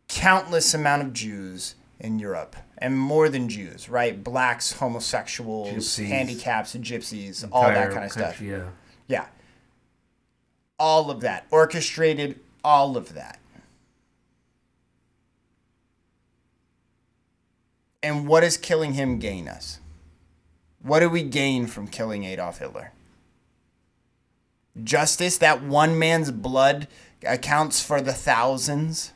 countless 0.07 0.75
amount 0.75 1.01
of 1.01 1.13
Jews 1.13 1.73
in 1.99 2.19
Europe. 2.19 2.55
And 2.77 2.95
more 2.95 3.27
than 3.27 3.49
Jews, 3.49 3.89
right? 3.89 4.23
Blacks, 4.23 4.73
homosexuals, 4.73 5.71
Gypsies. 5.73 6.05
handicaps, 6.09 6.75
and 6.75 6.83
gypsies, 6.83 7.43
all 7.51 7.63
that 7.63 7.91
kind 7.91 8.05
of 8.05 8.11
stuff. 8.11 8.39
Yeah. 8.39 8.65
Yeah. 9.07 9.25
All 10.77 11.09
of 11.09 11.21
that. 11.21 11.47
Orchestrated 11.49 12.39
all 12.63 12.97
of 12.97 13.15
that. 13.15 13.39
And 18.03 18.27
what 18.27 18.41
does 18.41 18.57
killing 18.57 18.93
him 18.93 19.17
gain 19.17 19.47
us? 19.47 19.79
What 20.85 20.99
do 20.99 21.09
we 21.09 21.23
gain 21.23 21.65
from 21.65 21.87
killing 21.87 22.25
Adolf 22.25 22.59
Hitler? 22.59 22.91
Justice, 24.83 25.39
that 25.39 25.63
one 25.63 25.97
man's 25.97 26.29
blood 26.29 26.87
accounts 27.25 27.83
for 27.83 28.01
the 28.01 28.13
thousands. 28.13 29.11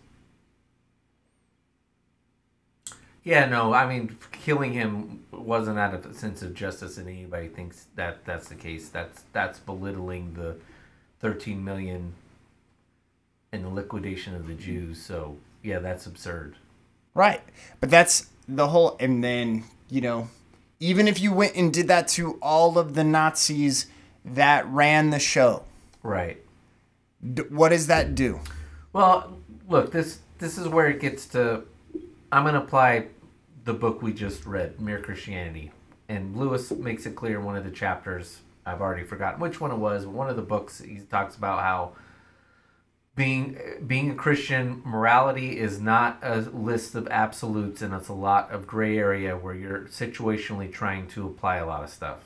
Yeah, 3.24 3.46
no, 3.46 3.72
I 3.72 3.88
mean, 3.88 4.18
killing 4.32 4.74
him 4.74 5.24
wasn't 5.32 5.78
out 5.78 5.94
of 5.94 6.08
a 6.08 6.14
sense 6.16 6.42
of 6.42 6.56
justice, 6.56 6.98
and 6.98 7.08
anybody 7.08 7.50
thinks 7.50 7.86
that 7.94 8.26
that's 8.26 8.50
the 8.50 8.56
case. 8.56 8.90
That's 8.90 9.22
that's 9.32 9.60
belittling 9.60 10.34
the 10.34 10.56
13 11.20 11.64
million 11.64 12.16
and 13.52 13.64
the 13.64 13.70
liquidation 13.70 14.34
of 14.34 14.48
the 14.48 14.56
Jews. 14.56 15.00
So 15.00 15.38
yeah, 15.62 15.78
that's 15.78 16.08
absurd. 16.08 16.56
Right. 17.14 17.42
But 17.80 17.92
that's 17.92 18.28
the 18.48 18.70
whole. 18.70 18.98
And 19.00 19.24
then, 19.24 19.66
you 19.88 20.02
know, 20.02 20.30
even 20.80 21.08
if 21.08 21.20
you 21.20 21.34
went 21.34 21.56
and 21.56 21.74
did 21.74 21.88
that 21.88 22.08
to 22.10 22.34
all 22.42 22.78
of 22.78 22.94
the 22.94 23.04
Nazis 23.04 23.88
that 24.24 24.66
ran 24.68 25.10
the 25.10 25.20
show, 25.20 25.64
Right. 26.04 26.38
d- 27.34 27.44
what 27.50 27.70
does 27.70 27.88
that 27.88 28.16
do? 28.16 28.40
Well, 28.94 29.38
look, 29.68 29.92
this 29.92 30.20
this 30.40 30.58
is 30.58 30.68
where 30.70 30.88
it 30.88 31.00
gets 31.02 31.26
to. 31.28 31.64
I'm 32.32 32.46
gonna 32.46 32.60
apply 32.62 33.08
the 33.66 33.74
book 33.74 34.02
we 34.02 34.14
just 34.14 34.46
read, 34.46 34.80
Mere 34.80 35.02
Christianity, 35.02 35.72
and 36.08 36.36
Lewis 36.36 36.72
makes 36.72 37.06
it 37.06 37.16
clear 37.16 37.40
in 37.40 37.46
one 37.46 37.58
of 37.58 37.66
the 37.66 37.72
chapters. 37.72 38.40
I've 38.66 38.82
already 38.82 39.04
forgotten 39.04 39.40
which 39.42 39.60
one 39.60 39.72
it 39.72 39.78
was. 39.78 40.06
But 40.06 40.14
one 40.14 40.30
of 40.30 40.36
the 40.38 40.42
books 40.42 40.80
he 40.80 41.00
talks 41.00 41.36
about 41.36 41.60
how 41.60 41.92
being 43.20 43.60
being 43.86 44.10
a 44.10 44.16
Christian, 44.16 44.82
morality 44.86 45.60
is 45.60 45.82
not 45.82 46.20
a 46.24 46.38
list 46.38 46.96
of 46.96 47.06
absolutes, 47.10 47.82
and 47.82 47.94
it's 47.94 48.08
a 48.08 48.14
lot 48.14 48.50
of 48.50 48.66
gray 48.66 48.98
area 48.98 49.36
where 49.36 49.54
you're 49.54 49.82
situationally 49.88 50.72
trying 50.72 51.06
to 51.10 51.28
apply 51.28 51.58
a 51.58 51.66
lot 51.66 51.84
of 51.84 51.90
stuff. 51.90 52.20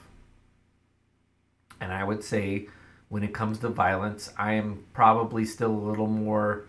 And 1.82 1.92
I 1.92 2.04
would 2.04 2.24
say, 2.24 2.68
when 3.10 3.24
it 3.24 3.34
comes 3.34 3.58
to 3.60 3.70
violence, 3.70 4.32
I 4.38 4.54
am 4.54 4.84
probably 4.94 5.46
still 5.46 5.72
a 5.72 5.86
little 5.90 6.06
more 6.06 6.66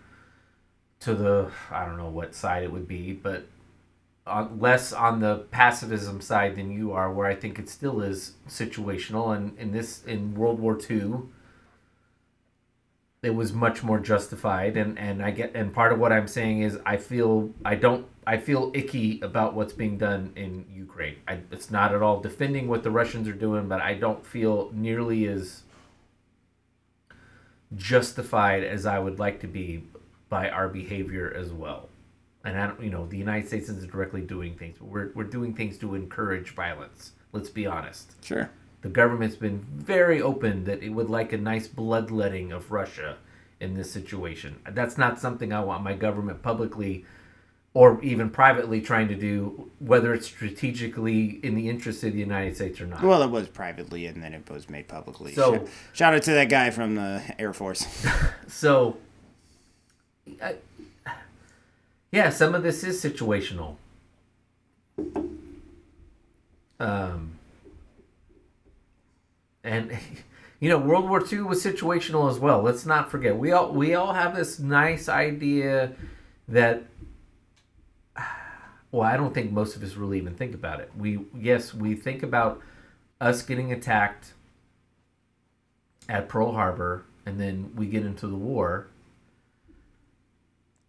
to 1.01 1.13
the 1.13 1.51
I 1.69 1.85
don't 1.85 1.97
know 1.97 2.09
what 2.09 2.33
side 2.33 2.63
it 2.63 2.71
would 2.71 2.87
be, 2.87 3.13
but 3.13 3.45
on, 4.25 4.59
less 4.59 4.91
on 4.91 5.19
the 5.19 5.45
pacifism 5.51 6.19
side 6.19 6.55
than 6.55 6.71
you 6.71 6.93
are, 6.93 7.13
where 7.13 7.27
I 7.27 7.35
think 7.35 7.59
it 7.59 7.69
still 7.69 8.01
is 8.01 8.33
situational. 8.49 9.37
And 9.37 9.55
in 9.59 9.71
this 9.71 10.03
in 10.03 10.33
World 10.33 10.59
War 10.59 10.79
II, 10.89 11.29
it 13.25 13.33
was 13.33 13.53
much 13.53 13.83
more 13.83 13.99
justified. 13.99 14.77
And 14.77 14.97
and 14.99 15.23
I 15.23 15.31
get 15.31 15.55
and 15.55 15.73
part 15.73 15.91
of 15.91 15.99
what 15.99 16.11
I'm 16.11 16.27
saying 16.27 16.61
is 16.61 16.77
I 16.85 16.97
feel 16.97 17.51
I 17.63 17.75
don't 17.75 18.05
I 18.27 18.37
feel 18.37 18.71
icky 18.73 19.19
about 19.21 19.53
what's 19.53 19.73
being 19.73 19.97
done 19.97 20.31
in 20.35 20.65
Ukraine. 20.73 21.17
I, 21.27 21.39
it's 21.51 21.69
not 21.71 21.93
at 21.93 22.01
all 22.01 22.21
defending 22.21 22.67
what 22.67 22.83
the 22.83 22.91
Russians 22.91 23.27
are 23.27 23.33
doing, 23.33 23.67
but 23.67 23.81
I 23.81 23.93
don't 23.93 24.25
feel 24.25 24.71
nearly 24.73 25.27
as 25.27 25.63
justified 27.75 28.63
as 28.63 28.85
I 28.85 28.99
would 28.99 29.19
like 29.19 29.41
to 29.41 29.47
be 29.47 29.83
by 30.29 30.49
our 30.49 30.67
behavior 30.67 31.33
as 31.35 31.51
well. 31.51 31.89
And 32.43 32.57
I 32.57 32.67
don't, 32.67 32.81
you 32.81 32.91
know, 32.91 33.07
the 33.07 33.17
United 33.17 33.47
States 33.47 33.69
isn't 33.69 33.91
directly 33.91 34.21
doing 34.21 34.55
things, 34.55 34.77
but 34.79 34.87
we're, 34.87 35.11
we're 35.15 35.23
doing 35.23 35.53
things 35.53 35.77
to 35.79 35.95
encourage 35.95 36.53
violence. 36.53 37.13
Let's 37.31 37.49
be 37.49 37.65
honest. 37.65 38.23
Sure. 38.23 38.49
The 38.85 38.91
government's 38.91 39.35
been 39.35 39.65
very 39.73 40.21
open 40.21 40.65
that 40.65 40.83
it 40.83 40.89
would 40.89 41.09
like 41.09 41.33
a 41.33 41.39
nice 41.39 41.67
bloodletting 41.67 42.51
of 42.51 42.71
Russia 42.71 43.17
in 43.59 43.73
this 43.73 43.89
situation. 43.89 44.57
That's 44.69 44.95
not 44.95 45.19
something 45.19 45.51
I 45.51 45.61
want 45.61 45.83
my 45.83 45.95
government 45.95 46.43
publicly 46.43 47.03
or 47.73 47.99
even 48.03 48.29
privately 48.29 48.81
trying 48.81 49.07
to 49.07 49.15
do, 49.15 49.71
whether 49.79 50.13
it's 50.13 50.27
strategically 50.27 51.39
in 51.41 51.55
the 51.55 51.67
interest 51.67 52.03
of 52.03 52.13
the 52.13 52.19
United 52.19 52.57
States 52.57 52.79
or 52.79 52.85
not. 52.85 53.01
Well, 53.01 53.23
it 53.23 53.31
was 53.31 53.47
privately, 53.47 54.05
and 54.05 54.21
then 54.21 54.35
it 54.35 54.47
was 54.51 54.69
made 54.69 54.87
publicly. 54.87 55.33
So- 55.33 55.65
Sh- 55.65 55.97
shout 55.97 56.13
out 56.13 56.21
to 56.21 56.31
that 56.33 56.49
guy 56.49 56.69
from 56.69 56.93
the 56.93 57.23
Air 57.39 57.53
Force. 57.53 58.05
So, 58.47 58.97
I, 60.43 60.57
yeah, 62.11 62.29
some 62.29 62.53
of 62.53 62.61
this 62.61 62.83
is 62.83 63.03
situational. 63.03 63.77
Um, 66.79 67.34
and 69.65 69.91
you 70.61 70.69
know, 70.69 70.77
World 70.77 71.09
War 71.09 71.21
II 71.25 71.41
was 71.41 71.63
situational 71.63 72.29
as 72.29 72.39
well. 72.39 72.61
Let's 72.61 72.85
not 72.85 73.11
forget. 73.11 73.37
We 73.37 73.51
all 73.51 73.71
we 73.73 73.93
all 73.95 74.13
have 74.13 74.35
this 74.35 74.59
nice 74.59 75.09
idea 75.09 75.91
that. 76.47 76.83
Well, 78.91 79.03
I 79.03 79.17
don't 79.17 79.33
think 79.33 79.51
most 79.51 79.75
of 79.75 79.83
us 79.83 79.95
really 79.95 80.17
even 80.17 80.35
think 80.35 80.53
about 80.53 80.79
it. 80.79 80.89
We 80.97 81.25
yes, 81.37 81.73
we 81.73 81.95
think 81.95 82.23
about 82.23 82.61
us 83.19 83.41
getting 83.41 83.73
attacked 83.73 84.33
at 86.07 86.29
Pearl 86.29 86.53
Harbor, 86.53 87.03
and 87.25 87.37
then 87.37 87.71
we 87.75 87.87
get 87.87 88.05
into 88.05 88.25
the 88.27 88.37
war. 88.37 88.87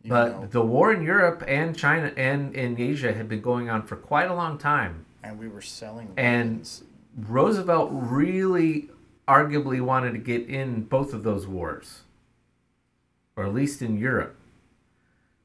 You 0.02 0.10
But 0.10 0.30
know, 0.30 0.46
the 0.46 0.62
war 0.62 0.92
in 0.92 1.02
Europe 1.02 1.42
and 1.48 1.76
China 1.76 2.12
and 2.16 2.54
in 2.54 2.80
Asia 2.80 3.12
had 3.12 3.28
been 3.28 3.40
going 3.40 3.68
on 3.68 3.82
for 3.82 3.96
quite 3.96 4.30
a 4.30 4.34
long 4.34 4.56
time. 4.56 5.04
and 5.22 5.36
we 5.36 5.48
were 5.48 5.62
selling. 5.62 6.12
And 6.16 6.50
weapons. 6.50 6.84
Roosevelt 7.16 7.90
really 7.92 8.90
arguably 9.26 9.80
wanted 9.80 10.12
to 10.12 10.18
get 10.18 10.48
in 10.48 10.82
both 10.82 11.12
of 11.12 11.22
those 11.22 11.46
wars, 11.46 12.02
or 13.36 13.44
at 13.44 13.54
least 13.54 13.82
in 13.82 13.98
Europe. 13.98 14.36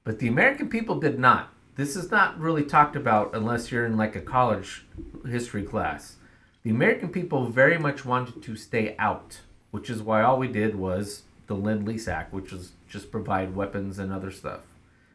But 0.04 0.20
the 0.20 0.28
American 0.28 0.70
people 0.70 1.00
did 1.00 1.18
not. 1.18 1.54
This 1.76 1.96
is 1.96 2.12
not 2.12 2.40
really 2.40 2.64
talked 2.64 2.96
about 2.96 3.34
unless 3.34 3.72
you're 3.72 3.86
in 3.86 3.98
like 3.98 4.16
a 4.16 4.22
college 4.22 4.86
history 5.26 5.64
class. 5.64 6.18
The 6.64 6.70
American 6.70 7.10
people 7.10 7.48
very 7.48 7.78
much 7.78 8.06
wanted 8.06 8.44
to 8.44 8.56
stay 8.56 8.96
out, 9.00 9.40
which 9.72 9.90
is 9.90 10.02
why 10.02 10.22
all 10.22 10.38
we 10.38 10.48
did 10.48 10.76
was 10.76 11.24
the 11.48 11.56
Lend 11.56 11.88
Lease 11.88 12.08
Act, 12.08 12.34
which 12.34 12.52
was 12.52 12.74
just 12.90 13.12
provide 13.12 13.56
weapons 13.56 13.98
and 13.98 14.12
other 14.12 14.32
stuff, 14.32 14.62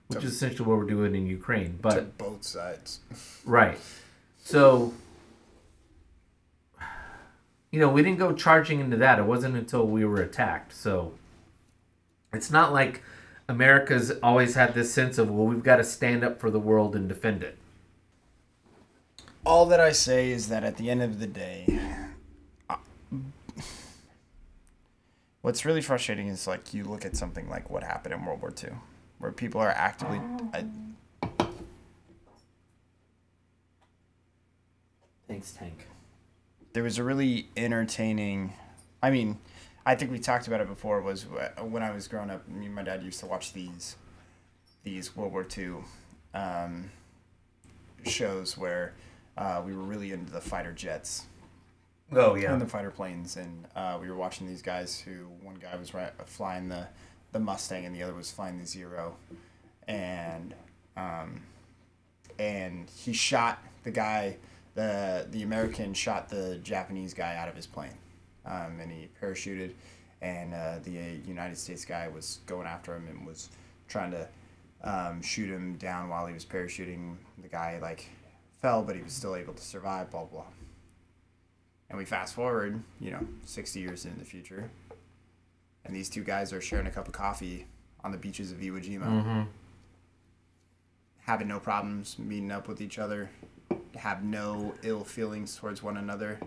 which 0.09 0.25
is 0.25 0.33
essentially 0.33 0.67
what 0.67 0.79
we're 0.79 0.85
doing 0.85 1.15
in 1.15 1.27
Ukraine. 1.27 1.79
But 1.81 1.95
to 1.95 2.03
both 2.03 2.43
sides. 2.43 3.01
Right. 3.45 3.79
So, 4.43 4.93
you 7.77 7.83
know, 7.83 7.91
we 7.91 8.03
didn't 8.03 8.19
go 8.19 8.33
charging 8.33 8.81
into 8.81 8.97
that. 8.97 9.19
It 9.19 9.27
wasn't 9.27 9.55
until 9.55 9.87
we 9.87 10.03
were 10.07 10.23
attacked. 10.23 10.73
So, 10.73 11.13
it's 12.33 12.51
not 12.51 12.73
like 12.73 13.03
America's 13.51 14.13
always 14.23 14.55
had 14.55 14.73
this 14.73 14.91
sense 14.91 15.19
of, 15.19 15.29
well, 15.29 15.45
we've 15.45 15.63
got 15.63 15.77
to 15.77 15.85
stand 15.85 16.25
up 16.25 16.41
for 16.41 16.51
the 16.51 16.59
world 16.59 16.97
and 16.97 17.07
defend 17.07 17.43
it. 17.43 17.59
all 19.45 19.67
that 19.67 19.79
I 19.79 19.93
say 19.93 20.31
is 20.31 20.49
that 20.49 20.65
at 20.65 20.79
the 20.79 20.89
end 20.89 21.03
of 21.03 21.21
the 21.21 21.27
day, 21.27 21.79
uh, 22.71 22.77
what's 25.43 25.67
really 25.67 25.83
frustrating 25.83 26.29
is 26.29 26.47
like 26.47 26.73
you 26.73 26.83
look 26.83 27.05
at 27.05 27.15
something 27.15 27.47
like 27.51 27.69
what 27.69 27.83
happened 27.83 28.15
in 28.15 28.25
World 28.25 28.41
War 28.41 28.55
II, 28.59 28.71
where 29.19 29.33
people 29.33 29.61
are 29.61 29.69
actively. 29.69 30.23
I, 30.55 30.65
Thanks, 35.29 35.53
Tank. 35.53 35.87
There 36.77 36.83
was 36.83 36.99
a 36.99 37.03
really 37.03 37.49
entertaining. 37.57 38.53
I 39.03 39.09
mean, 39.09 39.39
I 39.87 39.95
think 39.95 40.11
we 40.11 40.19
talked 40.19 40.47
about 40.47 40.61
it 40.61 40.69
before. 40.69 41.01
Was 41.01 41.25
when 41.63 41.83
I 41.83 41.91
was 41.91 42.07
growing 42.07 42.29
up, 42.29 42.47
me 42.47 42.67
and 42.67 42.75
my 42.75 42.83
dad 42.83 43.03
used 43.03 43.19
to 43.21 43.27
watch 43.27 43.55
these, 43.55 43.97
these 44.85 45.17
World 45.17 45.33
War 45.33 45.47
II, 45.57 45.77
um, 46.35 46.91
shows 48.05 48.59
where 48.59 48.93
uh, 49.39 49.63
we 49.65 49.75
were 49.75 49.85
really 49.85 50.13
into 50.13 50.31
the 50.31 50.41
fighter 50.43 50.75
jets 50.75 51.25
Oh, 52.13 52.35
yeah. 52.35 52.53
and 52.53 52.61
the 52.61 52.67
fighter 52.67 52.91
planes, 52.91 53.39
and 53.39 53.65
uh, 53.75 53.97
we 53.99 54.11
were 54.11 54.15
watching 54.15 54.47
these 54.47 54.61
guys 54.61 55.01
who 55.01 55.29
one 55.41 55.55
guy 55.55 55.75
was 55.77 55.95
ri 55.95 56.05
flying 56.27 56.69
the 56.69 56.89
the 57.33 57.41
Mustang 57.41 57.87
and 57.87 57.95
the 57.97 58.03
other 58.03 58.13
was 58.13 58.31
flying 58.31 58.59
the 58.59 58.67
Zero, 58.67 59.17
and 59.89 60.55
um, 60.95 61.41
and 62.39 62.91
he 62.95 63.15
shot 63.15 63.63
the 63.83 63.91
guy, 63.91 64.37
the 64.77 65.27
the 65.33 65.43
American 65.43 65.93
shot 65.95 66.29
the 66.29 66.61
Japanese 66.63 67.13
guy 67.13 67.35
out 67.37 67.49
of 67.49 67.57
his 67.57 67.67
plane, 67.67 67.97
um, 68.45 68.79
and 68.81 68.93
he 68.93 69.09
parachuted, 69.21 69.73
and 70.21 70.55
uh, 70.55 70.79
the 70.85 71.19
United 71.27 71.57
States 71.59 71.85
guy 71.85 72.07
was 72.07 72.39
going 72.47 72.67
after 72.67 72.95
him 72.95 73.09
and 73.09 73.27
was 73.27 73.49
trying 73.89 74.13
to 74.13 74.29
um, 74.85 75.21
shoot 75.23 75.49
him 75.49 75.77
down 75.79 76.09
while 76.09 76.27
he 76.27 76.35
was 76.35 76.45
parachuting. 76.45 77.17
The 77.43 77.49
guy 77.49 77.79
like 77.81 78.09
fell, 78.61 78.83
but 78.83 78.95
he 78.95 79.03
was 79.03 79.13
still 79.15 79.35
able 79.35 79.55
to 79.55 79.63
survive. 79.63 80.11
Blah 80.11 80.27
blah. 80.27 80.45
And 81.89 81.97
we 81.99 82.05
fast 82.05 82.35
forward, 82.35 82.83
you 83.01 83.13
know, 83.13 83.25
60 83.45 83.79
years 83.79 84.05
into 84.05 84.19
the 84.19 84.25
future, 84.25 84.71
and 85.85 85.95
these 85.97 86.11
two 86.11 86.23
guys 86.25 86.53
are 86.53 86.61
sharing 86.61 86.87
a 86.87 86.91
cup 86.91 87.07
of 87.07 87.15
coffee 87.15 87.67
on 88.05 88.11
the 88.13 88.19
beaches 88.19 88.53
of 88.53 88.59
Iwo 88.59 88.85
Jima, 88.85 89.47
having 91.21 91.49
no 91.49 91.61
problems 91.61 92.19
meeting 92.19 92.51
up 92.51 92.69
with 92.69 92.81
each 92.81 92.99
other, 92.99 93.31
have 93.97 94.23
no 94.25 94.75
ill 94.83 95.05
feelings 95.05 95.57
towards 95.57 95.83
one 95.83 95.97
another. 95.97 96.39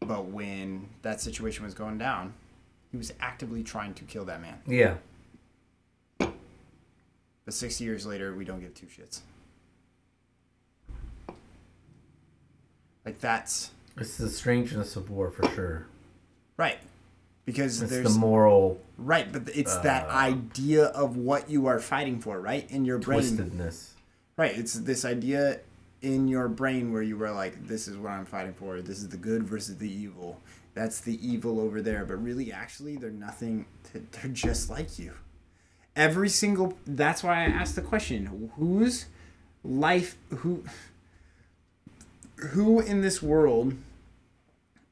But 0.00 0.26
when 0.26 0.88
that 1.02 1.20
situation 1.20 1.64
was 1.64 1.74
going 1.74 1.98
down, 1.98 2.34
he 2.90 2.96
was 2.96 3.12
actively 3.20 3.62
trying 3.62 3.94
to 3.94 4.04
kill 4.04 4.24
that 4.26 4.40
man. 4.40 4.58
Yeah. 4.66 4.94
But 6.18 7.54
60 7.54 7.84
years 7.84 8.04
later, 8.06 8.34
we 8.34 8.44
don't 8.44 8.60
give 8.60 8.74
two 8.74 8.86
shits. 8.86 9.20
Like, 13.04 13.20
that's 13.20 13.70
It's 13.96 14.16
the 14.16 14.28
strangeness 14.28 14.96
of 14.96 15.10
war 15.10 15.30
for 15.30 15.48
sure. 15.50 15.86
right. 16.56 16.78
Because 17.44 17.80
It's 17.80 17.92
there's 17.92 18.14
the 18.14 18.18
moral 18.18 18.80
Right, 18.98 19.30
but 19.30 19.48
it's 19.54 19.76
uh, 19.76 19.82
that 19.82 20.08
idea 20.08 20.86
of 20.86 21.16
what 21.16 21.48
you 21.48 21.66
are 21.66 21.78
fighting 21.78 22.18
for, 22.18 22.40
right? 22.40 22.68
In 22.70 22.84
your 22.84 22.98
brain. 22.98 23.20
twistedness. 23.20 23.90
Right, 24.36 24.58
it's 24.58 24.74
this 24.74 25.04
idea 25.04 25.60
in 26.02 26.28
your 26.28 26.48
brain 26.48 26.92
where 26.92 27.02
you 27.02 27.16
were 27.16 27.30
like, 27.30 27.66
this 27.66 27.88
is 27.88 27.96
what 27.96 28.12
I'm 28.12 28.26
fighting 28.26 28.54
for. 28.54 28.80
This 28.80 28.98
is 28.98 29.08
the 29.08 29.16
good 29.16 29.44
versus 29.44 29.78
the 29.78 29.90
evil. 29.90 30.40
That's 30.74 31.00
the 31.00 31.18
evil 31.26 31.58
over 31.58 31.80
there. 31.80 32.04
But 32.04 32.22
really, 32.22 32.52
actually, 32.52 32.96
they're 32.96 33.10
nothing. 33.10 33.66
They're 33.92 34.30
just 34.30 34.68
like 34.68 34.98
you. 34.98 35.14
Every 35.94 36.28
single. 36.28 36.76
That's 36.86 37.22
why 37.22 37.44
I 37.44 37.46
asked 37.46 37.76
the 37.76 37.82
question 37.82 38.50
whose 38.56 39.06
life. 39.64 40.16
Who. 40.28 40.64
Who 42.50 42.80
in 42.80 43.00
this 43.00 43.22
world 43.22 43.74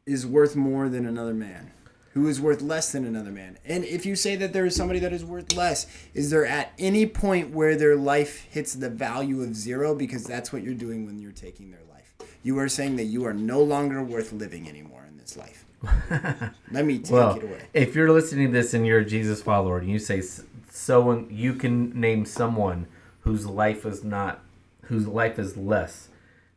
is 0.07 0.27
worth 0.27 0.57
more 0.57 0.89
than 0.89 1.05
another 1.05 1.35
man? 1.35 1.73
Who 2.15 2.27
is 2.29 2.41
worth 2.41 2.63
less 2.63 2.91
than 2.93 3.05
another 3.05 3.31
man. 3.31 3.59
And 3.65 3.85
if 3.85 4.07
you 4.07 4.17
say 4.17 4.35
that 4.37 4.53
there 4.53 4.65
is 4.65 4.75
somebody 4.75 4.99
that 5.01 5.13
is 5.13 5.25
worth 5.25 5.53
less, 5.55 5.87
is 6.15 6.31
there 6.31 6.47
at 6.47 6.73
any 6.79 7.07
point 7.07 7.51
where 7.51 7.77
their 7.77 7.97
life 7.97 8.47
hits 8.51 8.75
the 8.75 8.89
value 8.89 9.43
of 9.43 9.55
zero? 9.55 9.95
Because 9.95 10.25
that's 10.25 10.53
what 10.53 10.63
you're 10.63 10.75
doing 10.75 11.07
when 11.07 11.19
you're 11.19 11.33
taking 11.33 11.71
their 11.71 11.81
life. 11.91 12.15
You 12.43 12.59
are 12.61 12.69
saying 12.69 12.97
that 12.97 13.05
you 13.05 13.25
are 13.27 13.35
no 13.35 13.63
longer 13.63 14.03
worth 14.03 14.33
living 14.33 14.69
anymore 14.69 15.05
in 15.09 15.17
this 15.19 15.37
life. 15.37 15.65
Let 16.71 16.85
me 16.87 16.99
take 17.01 17.13
Well, 17.13 17.37
it 17.37 17.43
away. 17.43 17.61
if 17.75 17.95
you're 17.95 18.11
listening 18.13 18.47
to 18.47 18.53
this 18.53 18.73
and 18.75 18.87
you're 18.87 19.01
a 19.01 19.05
Jesus 19.05 19.43
follower 19.43 19.79
and 19.79 19.91
you 19.91 19.99
say 19.99 20.19
s- 20.21 20.43
someone, 20.71 21.27
you 21.31 21.53
can 21.55 21.99
name 22.01 22.25
someone 22.25 22.87
whose 23.21 23.45
life 23.47 23.85
is 23.85 24.03
not, 24.05 24.41
whose 24.83 25.07
life 25.07 25.39
is 25.39 25.57
less, 25.57 26.09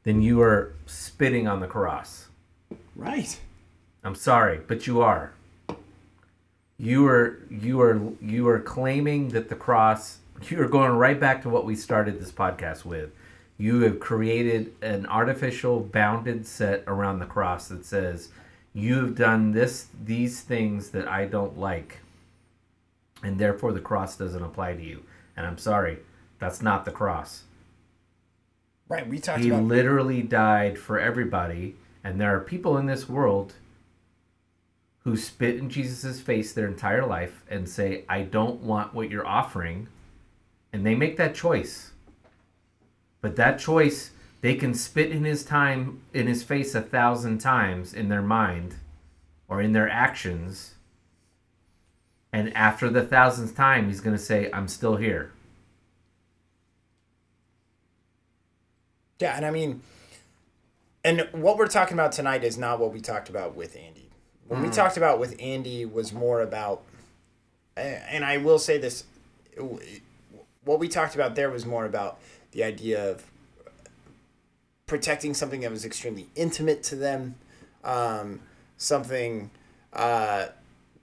then 0.04 0.22
you 0.22 0.42
are 0.42 0.74
spitting 0.86 1.48
on 1.48 1.60
the 1.62 1.68
cross. 1.68 2.28
Right. 2.96 3.40
I'm 4.04 4.16
sorry, 4.16 4.60
but 4.66 4.86
you 4.88 5.02
are. 5.02 5.34
You 6.80 7.08
are 7.08 7.40
you 7.50 7.82
are 7.82 8.00
you 8.22 8.48
are 8.48 8.60
claiming 8.60 9.30
that 9.30 9.50
the 9.50 9.56
cross. 9.56 10.20
You 10.50 10.62
are 10.62 10.68
going 10.68 10.92
right 10.92 11.20
back 11.20 11.42
to 11.42 11.50
what 11.50 11.66
we 11.66 11.76
started 11.76 12.20
this 12.20 12.32
podcast 12.32 12.86
with. 12.86 13.10
You 13.58 13.82
have 13.82 14.00
created 14.00 14.76
an 14.84 15.08
artificial 15.08 15.80
bounded 15.80 16.46
set 16.46 16.84
around 16.86 17.18
the 17.18 17.26
cross 17.26 17.70
that 17.70 17.84
says 17.84 18.30
you 18.72 18.98
have 18.98 19.16
done 19.16 19.54
this 19.54 19.88
these 20.06 20.42
things 20.42 20.92
that 20.92 21.08
I 21.08 21.26
don't 21.26 21.58
like, 21.58 22.02
and 23.24 23.40
therefore 23.40 23.74
the 23.74 23.80
cross 23.80 24.16
doesn't 24.16 24.44
apply 24.44 24.76
to 24.76 24.84
you. 24.84 25.02
And 25.36 25.48
I'm 25.48 25.58
sorry, 25.58 25.98
that's 26.38 26.62
not 26.62 26.86
the 26.86 26.92
cross. 26.92 27.46
Right. 28.88 29.08
We 29.08 29.18
talked 29.18 29.40
He 29.40 29.50
about 29.50 29.64
literally 29.64 30.22
died 30.22 30.78
for 30.78 31.00
everybody, 31.00 31.76
and 32.04 32.22
there 32.22 32.36
are 32.36 32.42
people 32.42 32.78
in 32.78 32.86
this 32.86 33.10
world 33.10 33.54
who 35.08 35.16
spit 35.16 35.56
in 35.56 35.70
Jesus' 35.70 36.20
face 36.20 36.52
their 36.52 36.68
entire 36.68 37.06
life 37.06 37.46
and 37.50 37.70
say, 37.70 38.04
I 38.10 38.24
don't 38.24 38.60
want 38.60 38.94
what 38.94 39.10
you're 39.10 39.26
offering. 39.26 39.88
And 40.74 40.86
they 40.86 40.96
make 40.96 41.16
that 41.16 41.34
choice. 41.34 41.92
But 43.22 43.38
that 43.38 43.58
choice, 43.58 44.12
they 44.42 44.56
can 44.56 44.74
spit 44.74 45.12
in 45.12 45.24
his 45.24 45.46
time 45.46 46.02
in 46.14 46.28
his 46.28 46.44
face 46.44 46.76
a 46.76 46.82
thousand 46.82 47.38
times 47.38 47.94
in 47.94 48.10
their 48.10 48.22
mind 48.22 48.76
or 49.48 49.62
in 49.62 49.72
their 49.72 49.90
actions. 49.90 50.76
And 52.34 52.54
after 52.54 52.90
the 52.90 53.06
thousandth 53.06 53.56
time, 53.56 53.88
he's 53.88 54.02
gonna 54.02 54.18
say, 54.18 54.50
I'm 54.52 54.68
still 54.68 54.98
here. 54.98 55.32
Yeah, 59.20 59.38
and 59.38 59.46
I 59.46 59.52
mean, 59.52 59.84
and 61.06 61.30
what 61.32 61.56
we're 61.56 61.68
talking 61.68 61.94
about 61.94 62.12
tonight 62.12 62.44
is 62.44 62.58
not 62.58 62.78
what 62.78 62.92
we 62.92 63.00
talked 63.00 63.30
about 63.30 63.56
with 63.56 63.78
Andy. 63.78 64.07
What 64.48 64.62
we 64.62 64.70
talked 64.70 64.98
about 64.98 65.20
with 65.20 65.36
Andy 65.42 65.86
was 65.86 66.14
more 66.14 66.42
about, 66.42 66.84
and 67.76 68.24
I 68.24 68.38
will 68.38 68.60
say 68.60 68.78
this, 68.78 69.04
what 70.64 70.80
we 70.80 70.88
talked 70.88 71.16
about 71.16 71.36
there 71.36 71.50
was 71.50 71.66
more 71.66 71.86
about 71.86 72.20
the 72.52 72.64
idea 72.64 73.12
of 73.12 73.26
protecting 74.86 75.34
something 75.34 75.62
that 75.62 75.72
was 75.72 75.84
extremely 75.84 76.28
intimate 76.36 76.82
to 76.84 76.96
them, 76.96 77.36
um, 77.84 78.40
something 78.78 79.50
uh, 79.92 80.48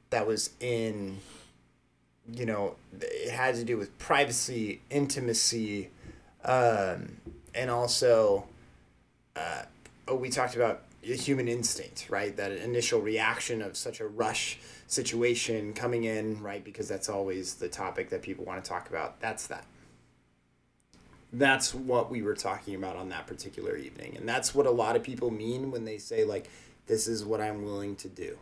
that 0.09 0.27
was 0.27 0.51
in, 0.61 1.19
you 2.33 2.47
know, 2.47 2.77
it 3.01 3.31
had 3.31 3.57
to 3.57 3.65
do 3.65 3.77
with 3.77 3.97
privacy, 3.99 4.81
intimacy, 4.89 5.91
um, 6.47 7.17
and 7.55 7.71
also 7.71 8.47
uh, 9.37 9.63
oh, 10.09 10.15
we 10.15 10.31
talked 10.31 10.57
about 10.57 10.83
human 11.05 11.49
instinct, 11.49 12.07
right? 12.11 12.37
That 12.37 12.53
initial 12.53 13.01
reaction 13.01 13.63
of 13.63 13.77
such 13.77 14.01
a 14.01 14.07
rush 14.07 14.59
situation 14.87 15.73
coming 15.73 16.05
in, 16.05 16.43
right? 16.43 16.65
Because 16.65 16.89
that's 16.89 17.09
always 17.09 17.55
the 17.55 17.69
topic 17.69 18.11
that 18.11 18.23
people 18.23 18.45
want 18.45 18.63
to 18.63 18.69
talk 18.69 18.89
about. 18.89 19.21
That's 19.21 19.47
that. 19.49 19.67
That's 21.33 21.75
what 21.75 22.11
we 22.11 22.23
were 22.23 22.35
talking 22.35 22.75
about 22.77 22.97
on 22.97 23.09
that 23.09 23.27
particular 23.27 23.77
evening. 23.77 24.17
And 24.17 24.29
that's 24.29 24.55
what 24.55 24.67
a 24.67 24.71
lot 24.71 24.95
of 24.95 25.03
people 25.03 25.31
mean 25.31 25.71
when 25.71 25.85
they 25.85 25.99
say, 25.99 26.25
like, 26.25 26.49
this 26.87 27.09
is 27.09 27.25
what 27.25 27.41
I'm 27.41 27.65
willing 27.65 27.97
to 27.97 28.09
do 28.09 28.39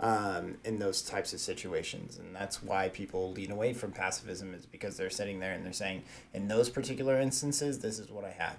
um, 0.00 0.56
in 0.64 0.78
those 0.78 1.02
types 1.02 1.34
of 1.34 1.40
situations. 1.40 2.18
And 2.18 2.34
that's 2.34 2.62
why 2.62 2.88
people 2.88 3.32
lean 3.32 3.50
away 3.50 3.74
from 3.74 3.92
pacifism, 3.92 4.54
is 4.54 4.64
because 4.64 4.96
they're 4.96 5.10
sitting 5.10 5.38
there 5.40 5.52
and 5.52 5.64
they're 5.64 5.72
saying, 5.72 6.04
in 6.32 6.48
those 6.48 6.70
particular 6.70 7.20
instances, 7.20 7.80
this 7.80 7.98
is 7.98 8.10
what 8.10 8.24
I 8.24 8.30
have 8.30 8.56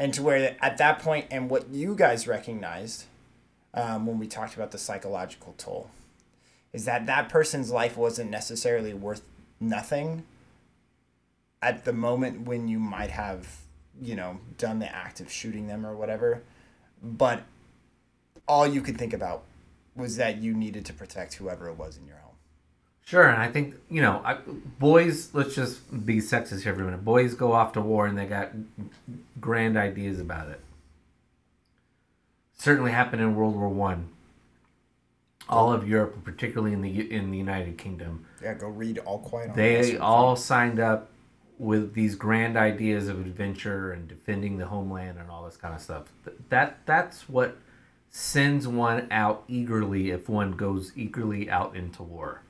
and 0.00 0.14
to 0.14 0.22
where 0.22 0.56
at 0.62 0.78
that 0.78 0.98
point 0.98 1.26
and 1.30 1.50
what 1.50 1.68
you 1.68 1.94
guys 1.94 2.26
recognized 2.26 3.04
um, 3.74 4.06
when 4.06 4.18
we 4.18 4.26
talked 4.26 4.54
about 4.54 4.70
the 4.70 4.78
psychological 4.78 5.54
toll 5.58 5.90
is 6.72 6.86
that 6.86 7.04
that 7.04 7.28
person's 7.28 7.70
life 7.70 7.98
wasn't 7.98 8.30
necessarily 8.30 8.94
worth 8.94 9.20
nothing 9.60 10.24
at 11.60 11.84
the 11.84 11.92
moment 11.92 12.46
when 12.46 12.66
you 12.66 12.78
might 12.78 13.10
have 13.10 13.58
you 14.00 14.16
know 14.16 14.40
done 14.56 14.78
the 14.78 14.92
act 14.92 15.20
of 15.20 15.30
shooting 15.30 15.66
them 15.68 15.84
or 15.84 15.94
whatever. 15.94 16.42
But 17.02 17.42
all 18.48 18.66
you 18.66 18.80
could 18.80 18.96
think 18.96 19.12
about 19.12 19.42
was 19.94 20.16
that 20.16 20.38
you 20.38 20.54
needed 20.54 20.86
to 20.86 20.94
protect 20.94 21.34
whoever 21.34 21.68
it 21.68 21.76
was 21.76 21.98
in 21.98 22.06
your 22.06 22.16
home 22.16 22.29
Sure, 23.04 23.26
and 23.26 23.42
I 23.42 23.48
think 23.48 23.74
you 23.90 24.02
know, 24.02 24.22
I, 24.24 24.34
boys. 24.78 25.34
Let's 25.34 25.54
just 25.54 26.06
be 26.06 26.18
sexist 26.18 26.62
here 26.62 26.74
for 26.74 26.82
a 26.82 26.84
minute. 26.84 27.04
Boys 27.04 27.34
go 27.34 27.52
off 27.52 27.72
to 27.72 27.80
war 27.80 28.06
and 28.06 28.16
they 28.16 28.26
got 28.26 28.50
grand 29.40 29.76
ideas 29.76 30.20
about 30.20 30.48
it. 30.48 30.60
Certainly 32.56 32.92
happened 32.92 33.22
in 33.22 33.34
World 33.34 33.56
War 33.56 33.68
One. 33.68 34.10
All 35.48 35.72
of 35.72 35.88
Europe, 35.88 36.22
particularly 36.24 36.72
in 36.72 36.82
the 36.82 37.12
in 37.12 37.32
the 37.32 37.38
United 37.38 37.78
Kingdom, 37.78 38.26
yeah 38.42 38.54
go 38.54 38.68
read 38.68 38.98
all 38.98 39.18
quiet 39.18 39.50
on 39.50 39.56
they 39.56 39.96
all 39.96 40.36
signed 40.36 40.78
up 40.78 41.10
with 41.60 41.92
these 41.92 42.14
grand 42.14 42.56
ideas 42.56 43.06
of 43.08 43.20
adventure 43.20 43.92
and 43.92 44.08
defending 44.08 44.56
the 44.56 44.66
homeland 44.66 45.18
and 45.18 45.30
all 45.30 45.44
this 45.44 45.58
kind 45.58 45.74
of 45.74 45.80
stuff. 45.80 46.04
That 46.48 46.78
that's 46.86 47.28
what 47.28 47.58
sends 48.10 48.66
one 48.66 49.06
out 49.10 49.44
eagerly 49.46 50.10
if 50.10 50.28
one 50.28 50.52
goes 50.52 50.92
eagerly 50.96 51.50
out 51.50 51.76
into 51.76 52.02
war. 52.02 52.42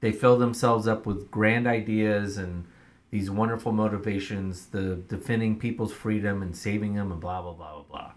They 0.00 0.12
fill 0.12 0.38
themselves 0.38 0.86
up 0.86 1.06
with 1.06 1.30
grand 1.30 1.66
ideas 1.66 2.36
and 2.36 2.64
these 3.10 3.30
wonderful 3.30 3.72
motivations, 3.72 4.66
the 4.66 4.96
defending 4.96 5.58
people's 5.58 5.92
freedom 5.92 6.42
and 6.42 6.56
saving 6.56 6.94
them 6.94 7.10
and 7.10 7.20
blah 7.20 7.42
blah 7.42 7.52
blah 7.52 7.72
blah 7.72 7.82
blah. 7.82 8.12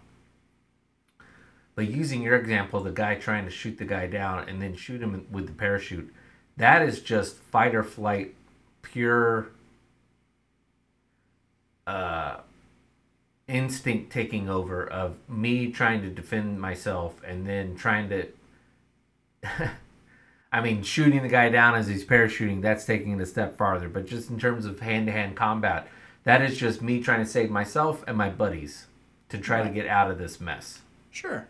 But 1.76 1.90
using 1.90 2.22
your 2.22 2.36
example, 2.36 2.82
the 2.82 2.92
guy 2.92 3.16
trying 3.16 3.46
to 3.46 3.52
shoot 3.52 3.78
the 3.78 3.86
guy 3.86 4.08
down 4.08 4.50
and 4.50 4.62
then 4.62 4.76
shoot 4.76 5.02
him 5.02 5.26
with 5.32 5.48
the 5.48 5.54
parachute, 5.54 6.14
that 6.58 6.82
is 6.82 7.02
just 7.02 7.38
fight 7.38 7.74
or 7.74 7.84
flight, 7.84 8.36
pure 8.82 9.48
uh, 11.88 12.38
instinct 13.48 14.12
taking 14.12 14.50
over 14.50 14.86
of 14.86 15.18
me 15.30 15.72
trying 15.72 16.02
to 16.02 16.10
defend 16.10 16.60
myself 16.60 17.22
and 17.26 17.48
then 17.48 17.76
trying 17.76 18.10
to. 18.10 18.28
I 20.52 20.62
mean, 20.62 20.84
shooting 20.84 21.22
the 21.24 21.30
guy 21.30 21.50
down 21.50 21.76
as 21.76 21.88
he's 21.88 22.04
parachuting, 22.04 22.62
that's 22.62 22.84
taking 22.86 23.14
it 23.14 23.22
a 23.22 23.26
step 23.26 23.58
farther. 23.58 23.88
But 23.88 24.06
just 24.06 24.30
in 24.30 24.38
terms 24.40 24.66
of 24.66 24.80
hand 24.82 25.08
to 25.08 25.14
hand 25.14 25.36
combat, 25.38 25.88
that 26.26 26.42
is 26.42 26.58
just 26.58 26.82
me 26.82 27.02
trying 27.02 27.24
to 27.24 27.30
save 27.30 27.50
myself 27.50 28.04
and 28.08 28.18
my 28.18 28.30
buddies 28.30 28.88
to 29.30 29.38
try 29.38 29.64
to 29.64 29.70
get 29.70 29.88
out 29.88 30.12
of 30.12 30.18
this 30.18 30.42
mess. 30.42 30.80
Sure. 31.10 31.48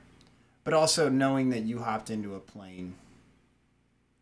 But 0.63 0.73
also 0.75 1.09
knowing 1.09 1.49
that 1.49 1.63
you 1.63 1.79
hopped 1.79 2.11
into 2.11 2.35
a 2.35 2.39
plane 2.39 2.93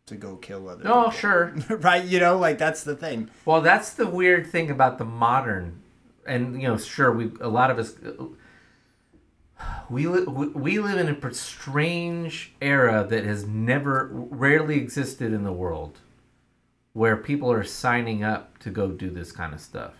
to 0.06 0.16
go 0.16 0.36
kill 0.36 0.68
other 0.68 0.82
Oh, 0.86 1.04
people. 1.04 1.10
sure. 1.10 1.54
right, 1.68 2.04
you 2.04 2.18
know, 2.18 2.38
like 2.38 2.56
that's 2.56 2.82
the 2.82 2.96
thing. 2.96 3.28
Well, 3.44 3.60
that's 3.60 3.92
the 3.92 4.06
weird 4.06 4.46
thing 4.46 4.70
about 4.70 4.96
the 4.98 5.04
modern, 5.04 5.82
and 6.26 6.60
you 6.60 6.66
know, 6.68 6.78
sure, 6.78 7.12
we 7.12 7.30
a 7.40 7.48
lot 7.48 7.70
of 7.70 7.78
us, 7.78 7.94
we 9.88 10.06
li- 10.06 10.24
we 10.24 10.48
we 10.48 10.78
live 10.78 10.98
in 10.98 11.08
a 11.08 11.34
strange 11.34 12.52
era 12.60 13.06
that 13.08 13.24
has 13.24 13.46
never, 13.46 14.08
rarely 14.12 14.76
existed 14.76 15.32
in 15.32 15.42
the 15.42 15.52
world, 15.52 15.98
where 16.92 17.16
people 17.16 17.50
are 17.50 17.64
signing 17.64 18.22
up 18.22 18.58
to 18.60 18.70
go 18.70 18.88
do 18.88 19.10
this 19.10 19.32
kind 19.32 19.52
of 19.52 19.60
stuff. 19.60 19.94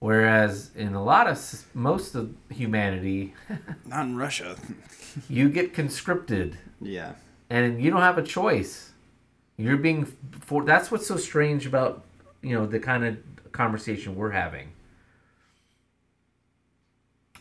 Whereas 0.00 0.70
in 0.74 0.94
a 0.94 1.04
lot 1.04 1.28
of 1.28 1.66
most 1.74 2.14
of 2.14 2.34
humanity, 2.48 3.34
Not 3.86 4.06
in 4.06 4.16
Russia. 4.16 4.56
you 5.28 5.50
get 5.50 5.74
conscripted 5.74 6.56
yeah. 6.80 7.12
and 7.50 7.82
you 7.82 7.90
don't 7.90 8.00
have 8.00 8.16
a 8.16 8.22
choice. 8.22 8.92
You're 9.58 9.76
being 9.76 10.06
for 10.40 10.64
that's 10.64 10.90
what's 10.90 11.06
so 11.06 11.18
strange 11.18 11.66
about 11.66 12.04
you 12.42 12.54
know 12.54 12.66
the 12.66 12.80
kind 12.80 13.04
of 13.04 13.18
conversation 13.52 14.16
we're 14.16 14.30
having 14.30 14.72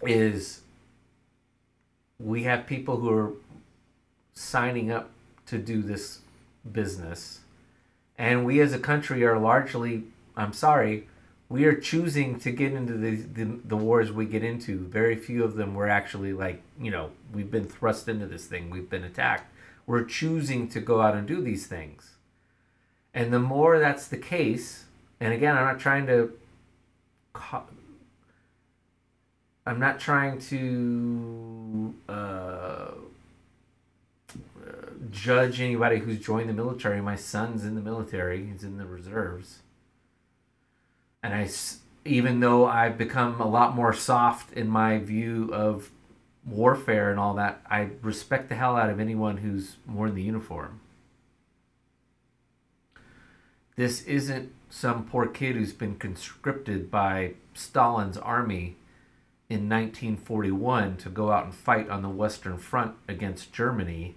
is 0.04 0.62
we 2.20 2.44
have 2.44 2.66
people 2.66 2.98
who 2.98 3.10
are 3.10 3.34
signing 4.34 4.92
up 4.92 5.10
to 5.48 5.58
do 5.58 5.82
this 5.82 6.20
business. 6.70 7.40
And 8.18 8.46
we 8.46 8.60
as 8.60 8.74
a 8.74 8.80
country 8.80 9.24
are 9.26 9.40
largely 9.40 10.04
I'm 10.36 10.54
sorry 10.54 11.08
we 11.50 11.66
are 11.66 11.74
choosing 11.74 12.40
to 12.40 12.52
get 12.52 12.74
into 12.74 12.94
the, 12.94 13.16
the 13.16 13.60
the 13.66 13.76
wars 13.76 14.12
we 14.12 14.26
get 14.26 14.44
into. 14.44 14.78
Very 14.78 15.16
few 15.16 15.44
of 15.44 15.56
them 15.56 15.74
were 15.74 15.90
actually 15.90 16.32
like 16.32 16.62
you 16.80 16.92
know 16.92 17.10
we've 17.34 17.50
been 17.50 17.68
thrust 17.68 18.08
into 18.08 18.28
this 18.28 18.46
thing. 18.46 18.70
We've 18.70 18.90
been 18.90 19.04
attacked. 19.04 19.52
We're 19.88 20.04
choosing 20.04 20.70
to 20.70 20.80
go 20.80 21.02
out 21.02 21.16
and 21.16 21.28
do 21.28 21.42
these 21.42 21.66
things. 21.66 22.18
And 23.12 23.34
the 23.34 23.40
more 23.40 23.80
that's 23.80 24.08
the 24.08 24.18
case, 24.18 24.86
and 25.20 25.34
again, 25.34 25.58
I'm 25.58 25.66
not 25.66 25.80
trying 25.80 26.06
to 26.06 26.32
I'm 29.66 29.80
not 29.80 30.00
trying 30.00 30.40
to 30.40 31.94
uh, 32.08 32.92
judge 35.12 35.62
anybody 35.62 36.00
who's 36.00 36.20
joined 36.20 36.50
the 36.50 36.54
military. 36.54 37.02
My 37.02 37.16
son's 37.16 37.66
in 37.66 37.76
the 37.76 37.82
military; 37.82 38.46
he's 38.46 38.64
in 38.64 38.78
the 38.78 38.86
reserves, 38.86 39.60
and 41.22 41.34
I 41.34 41.50
even 42.06 42.40
though 42.40 42.66
I've 42.66 42.98
become 42.98 43.40
a 43.40 43.48
lot 43.48 43.76
more 43.76 43.94
soft 43.94 44.54
in 44.54 44.68
my 44.68 44.98
view 44.98 45.50
of 45.54 45.92
warfare 46.46 47.12
and 47.12 47.20
all 47.20 47.34
that, 47.36 47.62
I 47.70 47.90
respect 48.02 48.50
the 48.50 48.56
hell 48.56 48.76
out 48.76 48.90
of 48.90 49.00
anyone 49.00 49.38
who's 49.38 49.78
worn 49.88 50.16
the 50.16 50.24
uniform. 50.24 50.80
This 53.76 54.02
isn't 54.04 54.52
some 54.70 55.06
poor 55.06 55.26
kid 55.26 55.56
who's 55.56 55.74
been 55.74 55.96
conscripted 55.96 56.90
by 56.90 57.34
Stalin's 57.54 58.18
army 58.18 58.76
in 59.50 59.68
1941 59.68 60.98
to 60.98 61.10
go 61.10 61.32
out 61.32 61.46
and 61.46 61.56
fight 61.56 61.90
on 61.90 62.04
the 62.04 62.10
Western 62.10 62.58
Front 62.58 62.96
against 63.08 63.52
Germany 63.52 64.16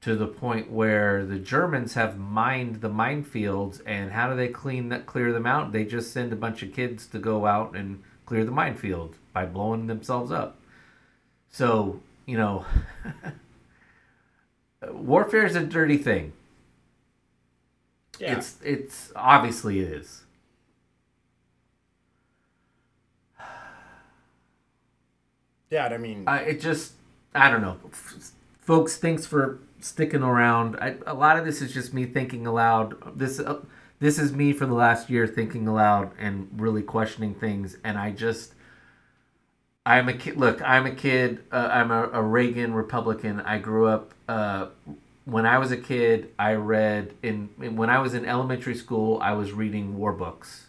to 0.00 0.16
the 0.16 0.26
point 0.26 0.70
where 0.70 1.24
the 1.24 1.38
Germans 1.38 1.94
have 1.94 2.18
mined 2.18 2.80
the 2.80 2.90
minefields 2.90 3.80
and 3.86 4.12
how 4.12 4.28
do 4.28 4.36
they 4.36 4.48
clean 4.48 4.88
that 4.88 5.06
clear 5.06 5.32
them 5.32 5.46
out? 5.46 5.72
They 5.72 5.84
just 5.84 6.12
send 6.12 6.32
a 6.32 6.36
bunch 6.36 6.62
of 6.62 6.72
kids 6.72 7.06
to 7.08 7.18
go 7.18 7.46
out 7.46 7.76
and 7.76 8.02
clear 8.26 8.44
the 8.44 8.50
minefield 8.50 9.16
by 9.32 9.46
blowing 9.46 9.86
themselves 9.86 10.32
up. 10.32 10.60
So, 11.50 12.00
you 12.26 12.36
know, 12.36 12.64
warfare 14.90 15.46
is 15.46 15.56
a 15.56 15.64
dirty 15.64 15.98
thing. 15.98 16.32
Yeah. 18.18 18.36
It's 18.36 18.56
it's 18.64 19.12
obviously 19.14 19.78
it 19.80 19.92
is. 19.92 20.24
Yeah, 25.70 25.86
I 25.86 25.98
mean, 25.98 26.24
I 26.26 26.40
it 26.40 26.60
just 26.60 26.92
I 27.34 27.50
don't 27.50 27.62
know, 27.62 27.76
folks. 28.60 28.96
Thanks 28.96 29.26
for 29.26 29.60
sticking 29.80 30.22
around. 30.22 30.76
I, 30.76 30.96
a 31.06 31.14
lot 31.14 31.38
of 31.38 31.44
this 31.44 31.62
is 31.62 31.72
just 31.72 31.94
me 31.94 32.04
thinking 32.04 32.46
aloud. 32.46 33.18
This 33.18 33.38
uh, 33.38 33.60
this 33.98 34.18
is 34.18 34.32
me 34.32 34.52
for 34.52 34.66
the 34.66 34.74
last 34.74 35.10
year 35.10 35.26
thinking 35.26 35.66
aloud 35.66 36.12
and 36.18 36.48
really 36.56 36.82
questioning 36.82 37.34
things. 37.34 37.76
And 37.84 37.98
I 37.98 38.12
just 38.12 38.54
I'm 39.84 40.08
a 40.08 40.12
kid. 40.12 40.36
Look, 40.36 40.60
I'm 40.62 40.86
a 40.86 40.94
kid. 40.94 41.44
Uh, 41.50 41.68
I'm 41.72 41.90
a, 41.90 42.10
a 42.12 42.22
Reagan 42.22 42.74
Republican. 42.74 43.40
I 43.40 43.58
grew 43.58 43.86
up. 43.86 44.12
Uh, 44.28 44.66
when 45.24 45.44
I 45.46 45.58
was 45.58 45.72
a 45.72 45.76
kid, 45.76 46.30
I 46.38 46.52
read 46.54 47.14
in, 47.22 47.50
in 47.60 47.76
when 47.76 47.90
I 47.90 47.98
was 47.98 48.14
in 48.14 48.24
elementary 48.24 48.74
school. 48.74 49.18
I 49.22 49.32
was 49.32 49.52
reading 49.52 49.96
war 49.96 50.12
books. 50.12 50.66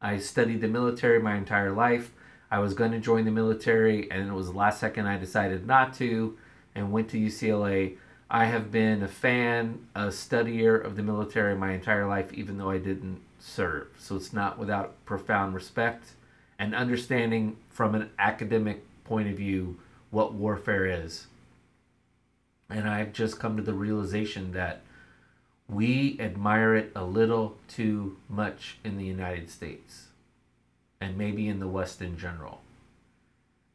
I 0.00 0.18
studied 0.18 0.60
the 0.60 0.68
military 0.68 1.20
my 1.20 1.36
entire 1.36 1.72
life. 1.72 2.12
I 2.50 2.60
was 2.60 2.74
going 2.74 2.92
to 2.92 3.00
join 3.00 3.24
the 3.24 3.30
military, 3.30 4.10
and 4.10 4.28
it 4.28 4.32
was 4.32 4.46
the 4.46 4.56
last 4.56 4.80
second 4.80 5.06
I 5.06 5.18
decided 5.18 5.66
not 5.66 5.92
to, 5.94 6.36
and 6.74 6.92
went 6.92 7.10
to 7.10 7.18
UCLA. 7.18 7.96
I 8.30 8.46
have 8.46 8.70
been 8.70 9.02
a 9.02 9.08
fan, 9.08 9.86
a 9.94 10.06
studier 10.06 10.82
of 10.82 10.96
the 10.96 11.02
military 11.02 11.54
my 11.54 11.72
entire 11.72 12.06
life, 12.06 12.32
even 12.32 12.56
though 12.56 12.70
I 12.70 12.78
didn't 12.78 13.20
serve. 13.38 13.88
So 13.98 14.16
it's 14.16 14.32
not 14.32 14.58
without 14.58 15.04
profound 15.04 15.54
respect 15.54 16.12
and 16.58 16.74
understanding 16.74 17.56
from 17.68 17.94
an 17.94 18.10
academic 18.18 18.82
point 19.04 19.28
of 19.28 19.36
view 19.36 19.78
what 20.10 20.34
warfare 20.34 20.86
is. 20.86 21.26
And 22.70 22.88
I've 22.88 23.12
just 23.12 23.38
come 23.38 23.56
to 23.56 23.62
the 23.62 23.74
realization 23.74 24.52
that 24.52 24.82
we 25.68 26.18
admire 26.18 26.74
it 26.74 26.92
a 26.94 27.04
little 27.04 27.58
too 27.68 28.16
much 28.28 28.78
in 28.84 28.96
the 28.96 29.04
United 29.04 29.50
States 29.50 30.07
and 31.00 31.16
maybe 31.16 31.48
in 31.48 31.60
the 31.60 31.68
West 31.68 32.02
in 32.02 32.18
general. 32.18 32.60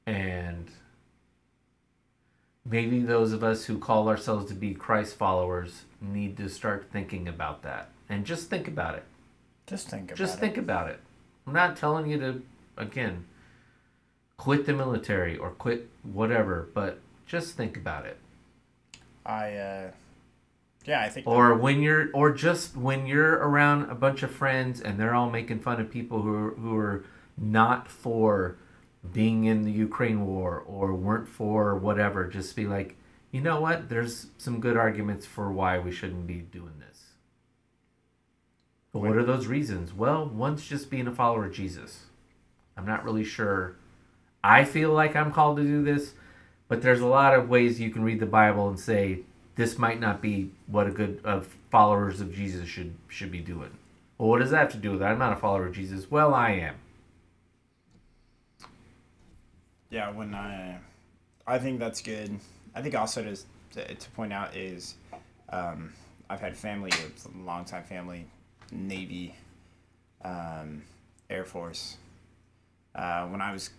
And 0.06 0.70
maybe 2.66 3.02
those 3.02 3.34
of 3.34 3.44
us 3.44 3.66
who 3.66 3.78
call 3.78 4.10
ourselves 4.10 4.46
to 4.48 4.54
be 4.54 4.74
Christ 4.74 5.16
followers 5.16 5.84
need 6.02 6.38
to 6.38 6.50
start 6.50 6.88
thinking 6.92 7.28
about 7.28 7.62
that. 7.64 7.90
And 8.10 8.26
just 8.26 8.50
think 8.50 8.68
about 8.68 8.96
it. 8.96 9.04
Just 9.68 9.90
think 9.90 10.04
about 10.12 10.18
Just 10.18 10.38
it. 10.38 10.40
think 10.40 10.58
about 10.58 10.90
it. 10.90 11.00
I'm 11.48 11.54
not 11.54 11.78
telling 11.78 12.10
you 12.10 12.20
to, 12.20 12.42
again, 12.78 13.26
quit 14.38 14.66
the 14.66 14.74
military 14.74 15.38
or 15.38 15.52
quit 15.52 15.90
whatever, 16.04 16.70
but 16.74 17.00
just 17.26 17.56
think 17.56 17.78
about 17.78 18.06
it. 18.06 18.18
I, 19.26 19.56
uh, 19.56 19.92
yeah, 20.86 21.02
I 21.02 21.10
think. 21.10 21.26
or 21.28 21.54
when 21.56 21.82
you're 21.82 22.10
or 22.14 22.32
just 22.32 22.76
when 22.76 23.06
you're 23.06 23.36
around 23.36 23.90
a 23.90 23.96
bunch 23.96 24.22
of 24.22 24.32
friends 24.32 24.82
and 24.82 25.00
they're 25.00 25.16
all 25.16 25.30
making 25.30 25.60
fun 25.60 25.80
of 25.80 25.90
people 25.90 26.22
who 26.22 26.34
are, 26.34 26.50
who 26.52 26.76
are 26.78 27.06
not 27.38 27.88
for 27.88 28.58
being 29.12 29.46
in 29.46 29.64
the 29.64 29.72
Ukraine 29.72 30.26
war 30.26 30.64
or 30.66 30.94
weren't 30.94 31.28
for 31.28 31.76
whatever 31.76 32.28
just 32.28 32.56
be 32.56 32.66
like 32.66 32.96
you 33.32 33.42
know 33.42 33.60
what 33.60 33.90
there's 33.90 34.28
some 34.38 34.60
good 34.60 34.78
arguments 34.78 35.26
for 35.26 35.52
why 35.52 35.78
we 35.78 35.92
shouldn't 35.92 36.28
be 36.28 36.36
doing 36.36 36.74
this 36.80 37.06
but 38.94 39.00
what 39.00 39.18
are 39.18 39.26
those 39.26 39.48
reasons 39.48 39.94
well 39.94 40.26
one's 40.26 40.66
just 40.66 40.90
being 40.90 41.08
a 41.08 41.12
follower 41.12 41.48
of 41.48 41.54
Jesus 41.54 42.04
I'm 42.78 42.86
not 42.86 43.04
really 43.04 43.26
sure 43.26 43.76
I 44.44 44.64
feel 44.64 44.94
like 44.94 45.16
I'm 45.16 45.34
called 45.34 45.58
to 45.58 45.64
do 45.64 45.84
this 45.84 46.14
but 46.68 46.82
there's 46.82 47.02
a 47.02 47.08
lot 47.08 47.36
of 47.36 47.50
ways 47.50 47.80
you 47.80 47.90
can 47.90 48.04
read 48.04 48.20
the 48.20 48.26
Bible 48.26 48.70
and 48.70 48.80
say 48.80 49.20
this 49.56 49.78
might 49.78 50.00
not 50.00 50.22
be 50.22 50.52
what 50.68 50.88
a 50.88 50.92
good 50.92 51.22
uh, 51.24 51.42
followers 51.70 52.22
of 52.22 52.34
Jesus 52.34 52.68
should 52.68 52.96
should 53.08 53.32
be 53.32 53.40
doing. 53.40 53.70
Well, 54.18 54.30
what 54.30 54.40
does 54.40 54.52
that 54.52 54.60
have 54.60 54.72
to 54.72 54.78
do 54.78 54.92
with 54.92 55.02
it? 55.02 55.06
I'm 55.06 55.20
not 55.20 55.34
a 55.34 55.36
follower 55.36 55.68
of 55.68 55.76
Jesus. 55.76 56.10
Well, 56.10 56.34
I 56.34 56.52
am. 56.52 56.76
Yeah, 59.94 60.10
when 60.10 60.34
I, 60.34 60.80
I 61.46 61.60
think 61.60 61.78
that's 61.78 62.02
good. 62.02 62.40
I 62.74 62.82
think 62.82 62.96
also 62.96 63.22
to 63.74 63.94
to, 63.94 64.10
point 64.16 64.34
out 64.34 64.56
is, 64.56 64.96
um, 65.50 65.94
I've 66.32 66.42
had 66.42 66.58
family, 66.58 66.90
longtime 67.36 67.84
family, 67.84 68.26
Navy, 68.72 69.36
um, 70.26 70.82
Air 71.30 71.46
Force. 71.46 71.98
Uh, 72.96 73.28
when 73.28 73.40
I 73.40 73.54
was, 73.54 73.70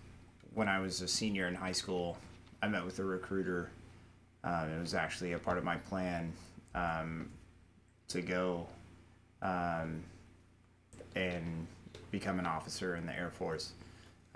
when 0.54 0.68
I 0.68 0.78
was 0.78 1.00
a 1.00 1.08
senior 1.08 1.48
in 1.48 1.56
high 1.56 1.72
school, 1.72 2.16
I 2.62 2.68
met 2.68 2.84
with 2.84 3.00
a 3.00 3.04
recruiter. 3.04 3.70
Um, 4.44 4.68
it 4.68 4.80
was 4.80 4.94
actually 4.94 5.32
a 5.32 5.38
part 5.40 5.58
of 5.58 5.64
my 5.64 5.78
plan 5.78 6.32
um, 6.76 7.28
to 8.06 8.22
go 8.22 8.68
um, 9.42 10.04
and 11.16 11.66
become 12.12 12.38
an 12.38 12.46
officer 12.46 12.94
in 12.94 13.04
the 13.04 13.18
Air 13.18 13.30
Force 13.30 13.72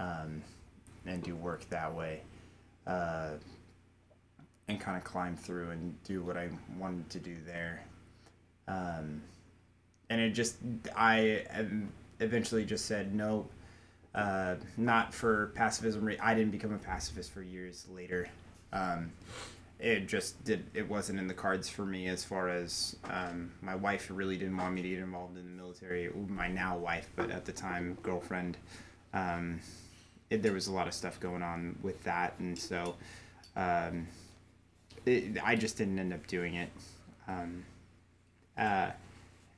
um, 0.00 0.42
and 1.08 1.22
do 1.22 1.34
work 1.34 1.68
that 1.70 1.94
way 1.94 2.22
uh, 2.86 3.30
and 4.68 4.80
kind 4.80 4.96
of 4.96 5.04
climb 5.04 5.36
through 5.36 5.70
and 5.70 6.02
do 6.04 6.22
what 6.22 6.36
I 6.36 6.48
wanted 6.78 7.08
to 7.10 7.18
do 7.18 7.36
there. 7.46 7.82
Um, 8.66 9.22
and 10.10 10.20
it 10.20 10.30
just, 10.30 10.56
I 10.96 11.42
eventually 12.20 12.64
just 12.64 12.86
said, 12.86 13.14
no, 13.14 13.46
uh, 14.14 14.56
not 14.76 15.14
for 15.14 15.52
pacifism. 15.54 16.08
I 16.20 16.34
didn't 16.34 16.50
become 16.50 16.72
a 16.72 16.78
pacifist 16.78 17.30
for 17.30 17.42
years 17.42 17.86
later. 17.90 18.28
Um, 18.72 19.12
it 19.78 20.08
just 20.08 20.42
did. 20.44 20.64
It 20.74 20.88
wasn't 20.88 21.20
in 21.20 21.28
the 21.28 21.34
cards 21.34 21.68
for 21.68 21.86
me 21.86 22.08
as 22.08 22.24
far 22.24 22.48
as 22.48 22.96
um, 23.04 23.52
my 23.62 23.76
wife 23.76 24.10
really 24.12 24.36
didn't 24.36 24.56
want 24.56 24.74
me 24.74 24.82
to 24.82 24.88
get 24.88 24.98
involved 24.98 25.38
in 25.38 25.44
the 25.44 25.62
military. 25.62 26.10
My 26.26 26.48
now 26.48 26.76
wife, 26.76 27.08
but 27.14 27.30
at 27.30 27.44
the 27.44 27.52
time 27.52 27.96
girlfriend. 28.02 28.56
Um, 29.14 29.60
it, 30.30 30.42
there 30.42 30.52
was 30.52 30.66
a 30.66 30.72
lot 30.72 30.86
of 30.86 30.94
stuff 30.94 31.18
going 31.20 31.42
on 31.42 31.78
with 31.82 32.02
that, 32.04 32.34
and 32.38 32.58
so 32.58 32.94
um, 33.56 34.06
it, 35.06 35.38
I 35.42 35.56
just 35.56 35.76
didn't 35.78 35.98
end 35.98 36.12
up 36.12 36.26
doing 36.26 36.54
it. 36.54 36.70
Um, 37.26 37.64
uh, 38.56 38.90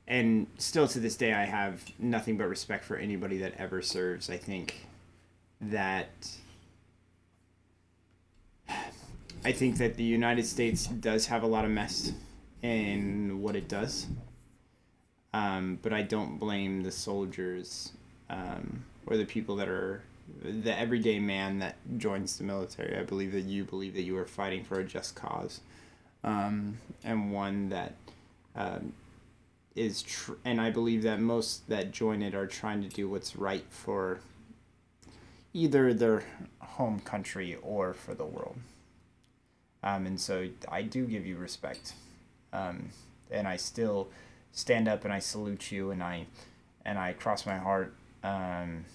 and 0.07 0.47
still 0.57 0.87
to 0.89 0.99
this 0.99 1.15
day, 1.15 1.33
I 1.33 1.45
have 1.45 1.83
nothing 1.99 2.37
but 2.37 2.47
respect 2.47 2.83
for 2.83 2.97
anybody 2.97 3.37
that 3.39 3.53
ever 3.57 3.81
serves. 3.81 4.29
I 4.29 4.37
think 4.37 4.87
that 5.61 6.09
I 9.43 9.51
think 9.51 9.77
that 9.77 9.95
the 9.95 10.03
United 10.03 10.45
States 10.45 10.85
does 10.85 11.27
have 11.27 11.43
a 11.43 11.47
lot 11.47 11.65
of 11.65 11.71
mess 11.71 12.11
in 12.61 13.41
what 13.41 13.55
it 13.55 13.67
does. 13.67 14.07
Um, 15.33 15.79
but 15.81 15.93
I 15.93 16.01
don't 16.01 16.37
blame 16.37 16.83
the 16.83 16.91
soldiers 16.91 17.93
um, 18.29 18.83
or 19.07 19.17
the 19.17 19.25
people 19.25 19.55
that 19.57 19.69
are 19.69 20.03
the 20.43 20.77
everyday 20.77 21.19
man 21.19 21.59
that 21.59 21.75
joins 21.97 22.37
the 22.37 22.43
military. 22.43 22.97
I 22.97 23.03
believe 23.03 23.31
that 23.33 23.41
you 23.41 23.63
believe 23.63 23.93
that 23.95 24.03
you 24.03 24.17
are 24.17 24.25
fighting 24.25 24.63
for 24.63 24.79
a 24.79 24.83
just 24.83 25.15
cause 25.15 25.61
um, 26.23 26.77
and 27.03 27.31
one 27.31 27.69
that 27.69 27.93
um, 28.55 28.93
is, 29.75 30.03
tr- 30.03 30.33
and 30.45 30.59
I 30.59 30.69
believe 30.69 31.03
that 31.03 31.19
most 31.19 31.67
that 31.69 31.91
join 31.91 32.21
it 32.21 32.35
are 32.35 32.47
trying 32.47 32.81
to 32.83 32.89
do 32.89 33.09
what's 33.09 33.35
right 33.35 33.65
for 33.69 34.19
either 35.53 35.93
their 35.93 36.23
home 36.59 36.99
country 36.99 37.57
or 37.61 37.93
for 37.93 38.13
the 38.13 38.25
world. 38.25 38.55
Um, 39.83 40.05
and 40.05 40.19
so 40.19 40.49
I 40.69 40.83
do 40.83 41.05
give 41.05 41.25
you 41.25 41.37
respect 41.37 41.93
um, 42.53 42.89
and 43.31 43.47
I 43.47 43.57
still 43.57 44.09
stand 44.51 44.87
up 44.87 45.03
and 45.03 45.13
I 45.13 45.19
salute 45.19 45.71
you 45.71 45.91
and 45.91 46.03
I 46.03 46.27
and 46.85 46.99
I 46.99 47.13
cross 47.13 47.45
my 47.45 47.57
heart 47.57 47.93
um, 48.23 48.85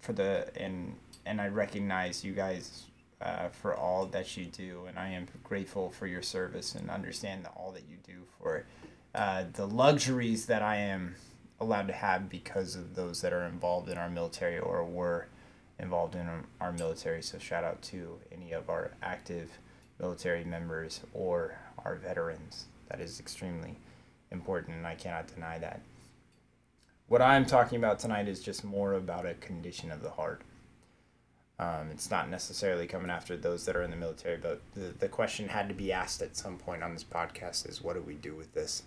for 0.00 0.12
the 0.12 0.48
and 0.56 0.96
and 1.26 1.40
I 1.40 1.48
recognize 1.48 2.24
you 2.24 2.32
guys 2.32 2.84
uh, 3.20 3.48
for 3.48 3.74
all 3.74 4.06
that 4.06 4.36
you 4.36 4.46
do 4.46 4.84
and 4.86 4.98
I 4.98 5.08
am 5.08 5.26
grateful 5.42 5.90
for 5.90 6.06
your 6.06 6.22
service 6.22 6.74
and 6.74 6.88
understand 6.88 7.46
all 7.56 7.72
that 7.72 7.84
you 7.88 7.96
do 8.04 8.22
for 8.38 8.64
uh, 9.14 9.44
the 9.52 9.66
luxuries 9.66 10.46
that 10.46 10.62
I 10.62 10.76
am 10.76 11.16
allowed 11.60 11.88
to 11.88 11.92
have 11.92 12.28
because 12.28 12.76
of 12.76 12.94
those 12.94 13.20
that 13.22 13.32
are 13.32 13.44
involved 13.44 13.88
in 13.88 13.98
our 13.98 14.08
military 14.08 14.58
or 14.58 14.84
were 14.84 15.26
involved 15.78 16.14
in 16.14 16.28
our 16.60 16.72
military. 16.72 17.22
So 17.22 17.38
shout 17.38 17.64
out 17.64 17.82
to 17.82 18.18
any 18.32 18.52
of 18.52 18.68
our 18.68 18.92
active 19.02 19.58
military 19.98 20.44
members 20.44 21.00
or 21.12 21.58
our 21.84 21.96
veterans. 21.96 22.66
That 22.88 23.00
is 23.00 23.20
extremely 23.20 23.78
important, 24.30 24.76
and 24.76 24.86
I 24.86 24.94
cannot 24.94 25.32
deny 25.32 25.58
that. 25.58 25.80
What 27.08 27.22
I'm 27.22 27.46
talking 27.46 27.78
about 27.78 27.98
tonight 27.98 28.28
is 28.28 28.42
just 28.42 28.64
more 28.64 28.92
about 28.92 29.24
a 29.24 29.34
condition 29.34 29.90
of 29.90 30.02
the 30.02 30.10
heart. 30.10 30.42
Um, 31.58 31.88
it's 31.90 32.10
not 32.10 32.28
necessarily 32.28 32.86
coming 32.86 33.10
after 33.10 33.36
those 33.36 33.64
that 33.64 33.74
are 33.74 33.82
in 33.82 33.90
the 33.90 33.96
military, 33.96 34.36
but 34.36 34.60
the, 34.74 34.94
the 34.98 35.08
question 35.08 35.48
had 35.48 35.68
to 35.68 35.74
be 35.74 35.90
asked 35.90 36.22
at 36.22 36.36
some 36.36 36.58
point 36.58 36.82
on 36.82 36.92
this 36.92 37.02
podcast 37.02 37.68
is 37.68 37.82
what 37.82 37.94
do 37.94 38.02
we 38.02 38.14
do 38.14 38.36
with 38.36 38.52
this? 38.52 38.82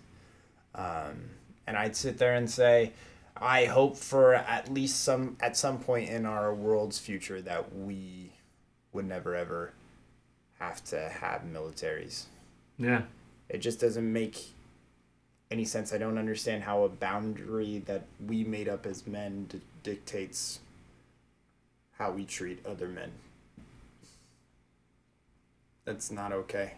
Um, 0.74 1.30
and 1.66 1.76
I'd 1.76 1.96
sit 1.96 2.16
there 2.16 2.34
and 2.34 2.48
say, 2.48 2.92
I 3.36 3.64
hope 3.66 3.96
for 3.96 4.34
at 4.34 4.72
least 4.72 5.02
some 5.02 5.36
at 5.40 5.56
some 5.56 5.78
point 5.78 6.08
in 6.08 6.24
our 6.24 6.54
world's 6.54 6.98
future 6.98 7.42
that 7.42 7.74
we 7.74 8.32
would 8.92 9.06
never 9.06 9.34
ever 9.34 9.72
have 10.58 10.84
to 10.84 11.08
have 11.08 11.42
militaries. 11.42 12.24
Yeah. 12.78 13.02
It 13.48 13.58
just 13.58 13.80
doesn't 13.80 14.10
make 14.10 14.38
any 15.52 15.64
sense. 15.64 15.92
I 15.92 15.98
don't 15.98 16.18
understand 16.18 16.64
how 16.64 16.82
a 16.82 16.88
boundary 16.88 17.82
that 17.86 18.04
we 18.26 18.42
made 18.42 18.68
up 18.68 18.86
as 18.86 19.06
men 19.06 19.46
d- 19.48 19.60
dictates 19.82 20.60
how 21.98 22.10
we 22.10 22.24
treat 22.24 22.64
other 22.66 22.88
men. 22.88 23.12
That's 25.84 26.10
not 26.10 26.32
okay. 26.32 26.74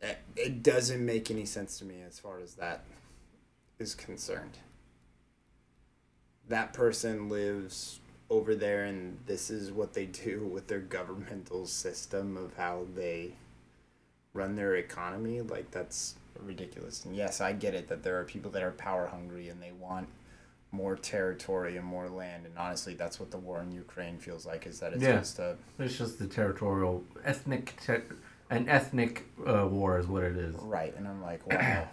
It, 0.00 0.18
it 0.36 0.62
doesn't 0.62 1.04
make 1.04 1.30
any 1.30 1.44
sense 1.44 1.78
to 1.78 1.84
me 1.84 1.96
as 2.06 2.18
far 2.18 2.38
as 2.38 2.54
that 2.54 2.84
is 3.78 3.94
concerned. 3.94 4.58
That 6.48 6.72
person 6.72 7.28
lives 7.28 8.00
over 8.30 8.54
there, 8.54 8.84
and 8.84 9.18
this 9.26 9.50
is 9.50 9.72
what 9.72 9.92
they 9.92 10.06
do 10.06 10.46
with 10.52 10.68
their 10.68 10.80
governmental 10.80 11.66
system 11.66 12.36
of 12.36 12.54
how 12.56 12.86
they 12.94 13.32
run 14.34 14.56
their 14.56 14.76
economy 14.76 15.40
like 15.40 15.70
that's 15.70 16.14
ridiculous 16.40 17.04
and 17.04 17.14
yes 17.14 17.40
i 17.40 17.52
get 17.52 17.74
it 17.74 17.88
that 17.88 18.02
there 18.02 18.18
are 18.18 18.24
people 18.24 18.50
that 18.50 18.62
are 18.62 18.70
power 18.72 19.06
hungry 19.06 19.48
and 19.48 19.62
they 19.62 19.72
want 19.72 20.08
more 20.72 20.96
territory 20.96 21.76
and 21.76 21.84
more 21.86 22.08
land 22.08 22.46
and 22.46 22.56
honestly 22.56 22.94
that's 22.94 23.20
what 23.20 23.30
the 23.30 23.36
war 23.36 23.60
in 23.60 23.70
ukraine 23.72 24.16
feels 24.18 24.46
like 24.46 24.66
is 24.66 24.80
that 24.80 24.92
it's 24.94 25.02
Yeah. 25.02 25.18
just 25.18 25.38
a 25.38 25.56
It's 25.78 25.98
just 25.98 26.18
the 26.18 26.26
territorial, 26.26 27.04
ethnic, 27.24 27.74
ter- 27.84 28.02
an 28.48 28.68
ethnic 28.68 29.26
uh, 29.46 29.66
war 29.68 29.98
is 29.98 30.06
what 30.06 30.22
it 30.24 30.36
is. 30.36 30.54
right 30.56 30.94
and 30.96 31.06
i'm 31.06 31.20
like 31.22 31.46
wow 31.50 31.86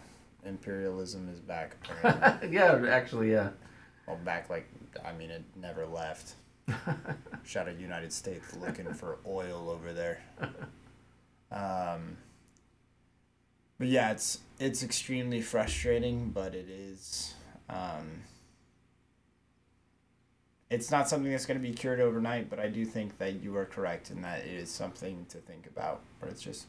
imperialism 0.45 1.27
is 1.29 1.39
back 1.41 1.75
apparently. 2.01 2.49
yeah, 2.55 2.85
actually, 2.89 3.31
yeah. 3.31 3.49
well 4.07 4.17
back 4.23 4.49
like 4.49 4.65
i 5.05 5.11
mean 5.11 5.29
it 5.29 5.43
never 5.57 5.85
left 5.85 6.35
shout 7.43 7.67
out 7.67 7.77
united 7.77 8.13
states 8.13 8.55
looking 8.55 8.91
for 8.93 9.17
oil 9.27 9.69
over 9.69 9.91
there 9.91 10.19
um 11.51 12.15
but 13.79 13.87
yeah 13.87 14.11
it's 14.11 14.39
it's 14.59 14.83
extremely 14.83 15.41
frustrating 15.41 16.29
but 16.29 16.53
it 16.53 16.69
is 16.69 17.33
um 17.69 18.21
it's 20.69 20.91
not 20.91 21.09
something 21.09 21.31
that's 21.31 21.47
going 21.47 21.59
to 21.59 21.67
be 21.67 21.73
cured 21.73 21.99
overnight 21.99 22.49
but 22.49 22.59
i 22.59 22.67
do 22.67 22.85
think 22.85 23.17
that 23.17 23.41
you 23.41 23.55
are 23.55 23.65
correct 23.65 24.11
in 24.11 24.21
that 24.21 24.41
it 24.41 24.53
is 24.53 24.69
something 24.69 25.25
to 25.29 25.37
think 25.37 25.65
about 25.65 26.01
where 26.19 26.29
it's 26.29 26.41
just 26.41 26.67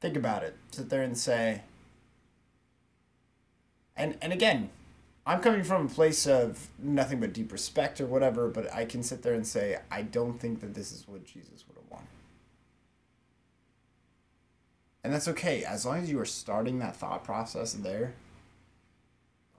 think 0.00 0.16
about 0.16 0.42
it. 0.44 0.56
Sit 0.70 0.90
there 0.90 1.02
and 1.02 1.16
say 1.16 1.62
and 3.96 4.16
and 4.22 4.32
again 4.32 4.70
i'm 5.26 5.40
coming 5.40 5.64
from 5.64 5.86
a 5.86 5.88
place 5.88 6.26
of 6.26 6.68
nothing 6.78 7.20
but 7.20 7.32
deep 7.32 7.50
respect 7.52 8.00
or 8.00 8.06
whatever 8.06 8.48
but 8.48 8.72
i 8.72 8.84
can 8.84 9.02
sit 9.02 9.22
there 9.22 9.34
and 9.34 9.46
say 9.46 9.76
i 9.90 10.00
don't 10.00 10.40
think 10.40 10.60
that 10.60 10.72
this 10.72 10.92
is 10.92 11.06
what 11.08 11.24
jesus 11.24 11.64
would 11.66 11.76
have 11.76 11.90
wanted 11.90 12.06
and 15.04 15.12
that's 15.12 15.28
okay 15.28 15.64
as 15.64 15.84
long 15.86 15.98
as 15.98 16.10
you 16.10 16.18
are 16.20 16.24
starting 16.24 16.78
that 16.78 16.96
thought 16.96 17.24
process 17.24 17.72
there 17.72 18.12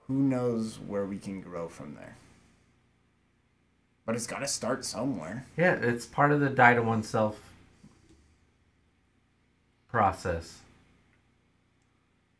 who 0.06 0.14
knows 0.14 0.78
where 0.78 1.04
we 1.06 1.18
can 1.18 1.40
grow 1.40 1.68
from 1.68 1.94
there 1.94 2.16
but 4.06 4.14
it's 4.16 4.26
got 4.26 4.40
to 4.40 4.48
start 4.48 4.84
somewhere 4.84 5.46
Yeah, 5.56 5.74
it's 5.74 6.06
part 6.06 6.32
of 6.32 6.40
the 6.40 6.48
die 6.50 6.74
to 6.74 6.82
oneself 6.82 7.40
process. 9.88 10.58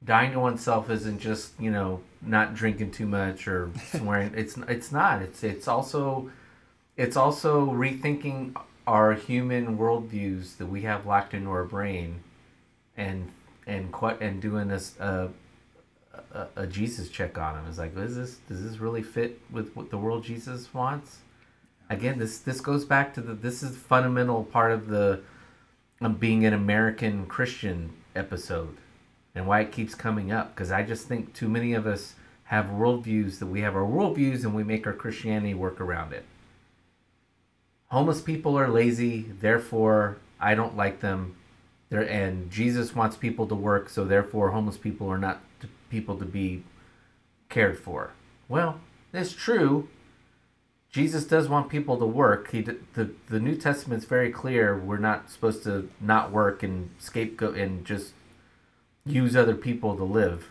Dying 0.03 0.33
to 0.33 0.41
oneself 0.41 0.89
isn't 0.89 1.19
just 1.19 1.53
you 1.61 1.71
know 1.71 2.01
not 2.23 2.55
drinking 2.55 2.93
too 2.93 3.07
much 3.07 3.47
or 3.47 3.71
swearing. 3.93 4.33
it's 4.35 4.57
it's 4.69 4.91
not. 4.91 5.21
It's 5.21 5.45
it's 5.45 5.69
also 5.69 6.31
it's 6.97 7.17
also 7.17 7.67
rethinking 7.67 8.57
our 8.87 9.13
human 9.15 9.77
worldviews 9.77 10.57
that 10.57 10.67
we 10.67 10.83
have 10.83 11.07
locked 11.07 11.35
into 11.35 11.51
our 11.51 11.65
brain, 11.65 12.23
and 13.01 13.31
and 13.67 13.91
quite 13.93 14.21
and 14.21 14.41
doing 14.43 14.69
this 14.69 14.99
uh, 15.01 15.29
a, 16.33 16.47
a 16.57 16.67
Jesus 16.67 17.09
check 17.09 17.39
on 17.39 17.57
him. 17.57 17.65
It's 17.69 17.79
like, 17.79 17.97
is 17.97 18.17
this 18.17 18.37
does 18.49 18.63
this 18.63 18.79
really 18.79 19.03
fit 19.03 19.41
with 19.51 19.75
what 19.75 19.91
the 19.91 19.99
world 19.99 20.23
Jesus 20.25 20.73
wants? 20.73 21.19
Again, 21.89 22.19
this 22.19 22.39
this 22.39 22.61
goes 22.61 22.85
back 22.85 23.15
to 23.15 23.21
the 23.21 23.35
this 23.35 23.63
is 23.63 23.77
fundamental 23.77 24.45
part 24.45 24.73
of 24.73 24.89
the 24.89 25.21
being 26.19 26.45
an 26.45 26.53
American 26.53 27.27
Christian 27.27 27.93
episode, 28.15 28.77
and 29.35 29.47
why 29.47 29.61
it 29.61 29.73
keeps 29.73 29.95
coming 29.95 30.31
up. 30.31 30.55
Because 30.55 30.71
I 30.71 30.83
just 30.83 31.09
think 31.09 31.35
too 31.35 31.49
many 31.49 31.73
of 31.75 31.87
us 31.87 32.15
have 32.45 32.67
worldviews 32.67 33.39
that 33.39 33.47
we 33.47 33.61
have 33.61 33.77
our 33.77 33.83
worldviews 33.83 34.45
and 34.45 34.55
we 34.55 34.65
make 34.65 34.87
our 34.87 34.93
Christianity 34.93 35.55
work 35.55 35.81
around 35.81 36.13
it. 36.13 36.25
Homeless 37.87 38.21
people 38.21 38.59
are 38.59 38.69
lazy, 38.69 39.27
therefore 39.41 40.19
I 40.41 40.55
don't 40.55 40.77
like 40.77 41.01
them. 41.01 41.37
There 41.91 42.09
and 42.09 42.51
Jesus 42.51 42.95
wants 42.95 43.17
people 43.17 43.47
to 43.49 43.55
work, 43.55 43.89
so 43.89 44.05
therefore 44.05 44.51
homeless 44.51 44.79
people 44.79 45.09
are 45.09 45.19
not 45.19 45.41
t- 45.61 45.69
people 45.91 46.17
to 46.19 46.25
be 46.25 46.63
cared 47.49 47.79
for. 47.79 48.13
Well, 48.49 48.81
that's 49.13 49.33
true. 49.33 49.89
Jesus 50.93 51.25
does 51.25 51.49
want 51.49 51.69
people 51.69 51.97
to 51.99 52.07
work. 52.07 52.51
He 52.53 52.63
the 52.63 53.11
the 53.29 53.41
New 53.41 53.57
Testament's 53.57 54.07
very 54.07 54.31
clear. 54.31 54.79
We're 54.79 54.99
not 54.99 55.31
supposed 55.31 55.65
to 55.65 55.91
not 56.01 56.31
work 56.31 56.63
and 56.63 56.91
scapegoat 56.99 57.57
and 57.57 57.85
just 57.85 58.13
use 59.05 59.37
other 59.37 59.55
people 59.55 59.97
to 59.97 60.05
live. 60.05 60.51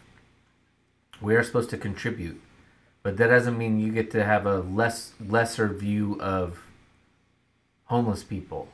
We 1.21 1.35
are 1.35 1.43
supposed 1.43 1.69
to 1.71 1.77
contribute, 1.77 2.41
but 3.01 3.17
that 3.17 3.27
doesn't 3.27 3.57
mean 3.57 3.79
you 3.79 3.91
get 3.91 4.11
to 4.11 4.23
have 4.23 4.45
a 4.45 4.59
less 4.59 5.13
lesser 5.25 5.67
view 5.69 6.19
of 6.21 6.59
homeless 7.85 8.23
people. 8.23 8.69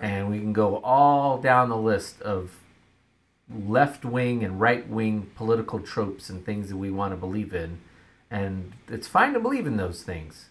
And 0.00 0.30
we 0.30 0.38
can 0.38 0.52
go 0.52 0.78
all 0.78 1.38
down 1.38 1.68
the 1.68 1.76
list 1.76 2.20
of 2.22 2.58
left 3.52 4.04
wing 4.04 4.42
and 4.42 4.60
right 4.60 4.88
wing 4.88 5.30
political 5.34 5.80
tropes 5.80 6.30
and 6.30 6.44
things 6.44 6.68
that 6.70 6.76
we 6.76 6.90
want 6.90 7.12
to 7.12 7.16
believe 7.16 7.54
in. 7.54 7.78
And 8.30 8.72
it's 8.88 9.06
fine 9.06 9.34
to 9.34 9.40
believe 9.40 9.66
in 9.66 9.76
those 9.76 10.02
things. 10.02 10.46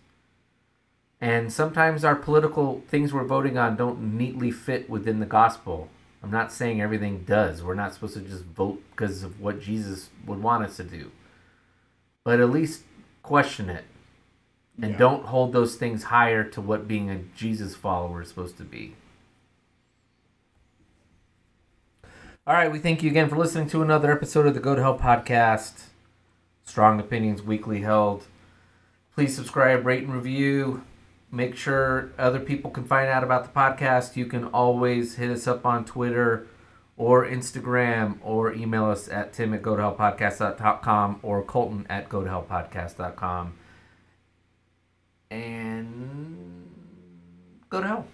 And 1.19 1.51
sometimes 1.51 2.03
our 2.03 2.15
political 2.15 2.84
things 2.88 3.13
we're 3.13 3.23
voting 3.23 3.57
on 3.57 3.76
don't 3.76 4.18
neatly 4.18 4.51
fit 4.51 4.89
within 4.89 5.19
the 5.19 5.26
gospel. 5.26 5.89
I'm 6.23 6.31
not 6.31 6.51
saying 6.51 6.81
everything 6.81 7.23
does. 7.26 7.63
We're 7.63 7.73
not 7.76 7.93
supposed 7.93 8.13
to 8.15 8.22
just 8.22 8.43
vote 8.43 8.81
because 8.91 9.23
of 9.23 9.39
what 9.39 9.61
Jesus 9.61 10.09
would 10.26 10.41
want 10.41 10.63
us 10.63 10.77
to 10.77 10.84
do. 10.84 11.11
But 12.23 12.39
at 12.39 12.51
least 12.51 12.84
question 13.23 13.69
it. 13.69 13.85
And 14.81 14.93
Yeah. 14.93 14.97
don't 14.97 15.26
hold 15.26 15.53
those 15.53 15.76
things 15.76 16.05
higher 16.05 16.43
to 16.43 16.61
what 16.61 16.88
being 16.88 17.09
a 17.09 17.18
Jesus 17.35 17.76
follower 17.76 18.22
is 18.22 18.30
supposed 18.30 18.57
to 18.57 18.63
be. 18.63 18.95
All 22.52 22.57
right, 22.57 22.69
we 22.69 22.80
thank 22.80 23.02
you 23.02 23.10
again 23.10 23.30
for 23.30 23.38
listening 23.38 23.69
to 23.69 23.82
another 23.82 24.11
episode 24.11 24.45
of 24.45 24.53
the 24.53 24.60
Go 24.60 24.76
to 24.76 24.82
Hell 24.82 24.99
podcast. 24.99 25.84
Strong 26.65 26.99
opinions 26.99 27.41
weakly 27.41 27.80
held. 27.80 28.26
Please 29.15 29.34
subscribe, 29.34 29.86
rate, 29.86 30.03
and 30.03 30.14
review. 30.14 30.84
Make 31.32 31.56
sure 31.56 32.11
other 32.18 32.41
people 32.41 32.69
can 32.69 32.84
find 32.84 33.07
out 33.07 33.23
about 33.23 33.45
the 33.45 33.57
podcast. 33.57 34.18
You 34.18 34.26
can 34.26 34.44
always 34.44 35.15
hit 35.15 35.32
us 35.32 35.48
up 35.48 35.65
on 35.65 35.86
Twitter 35.86 36.45
or 36.98 37.26
Instagram 37.26 38.18
or 38.22 38.52
email 38.52 38.84
us 38.84 39.07
at 39.07 39.32
tim 39.32 39.53
at 39.53 39.61
go 39.61 39.78
to 39.78 39.84
podcast.com 39.84 41.22
or 41.23 41.44
colton 41.44 41.88
at 41.90 42.10
go 42.10 42.22
to 42.22 42.30
podcast.com. 42.30 43.53
And 45.30 46.69
go 47.69 47.80
to 47.80 47.88
hell. 47.88 48.07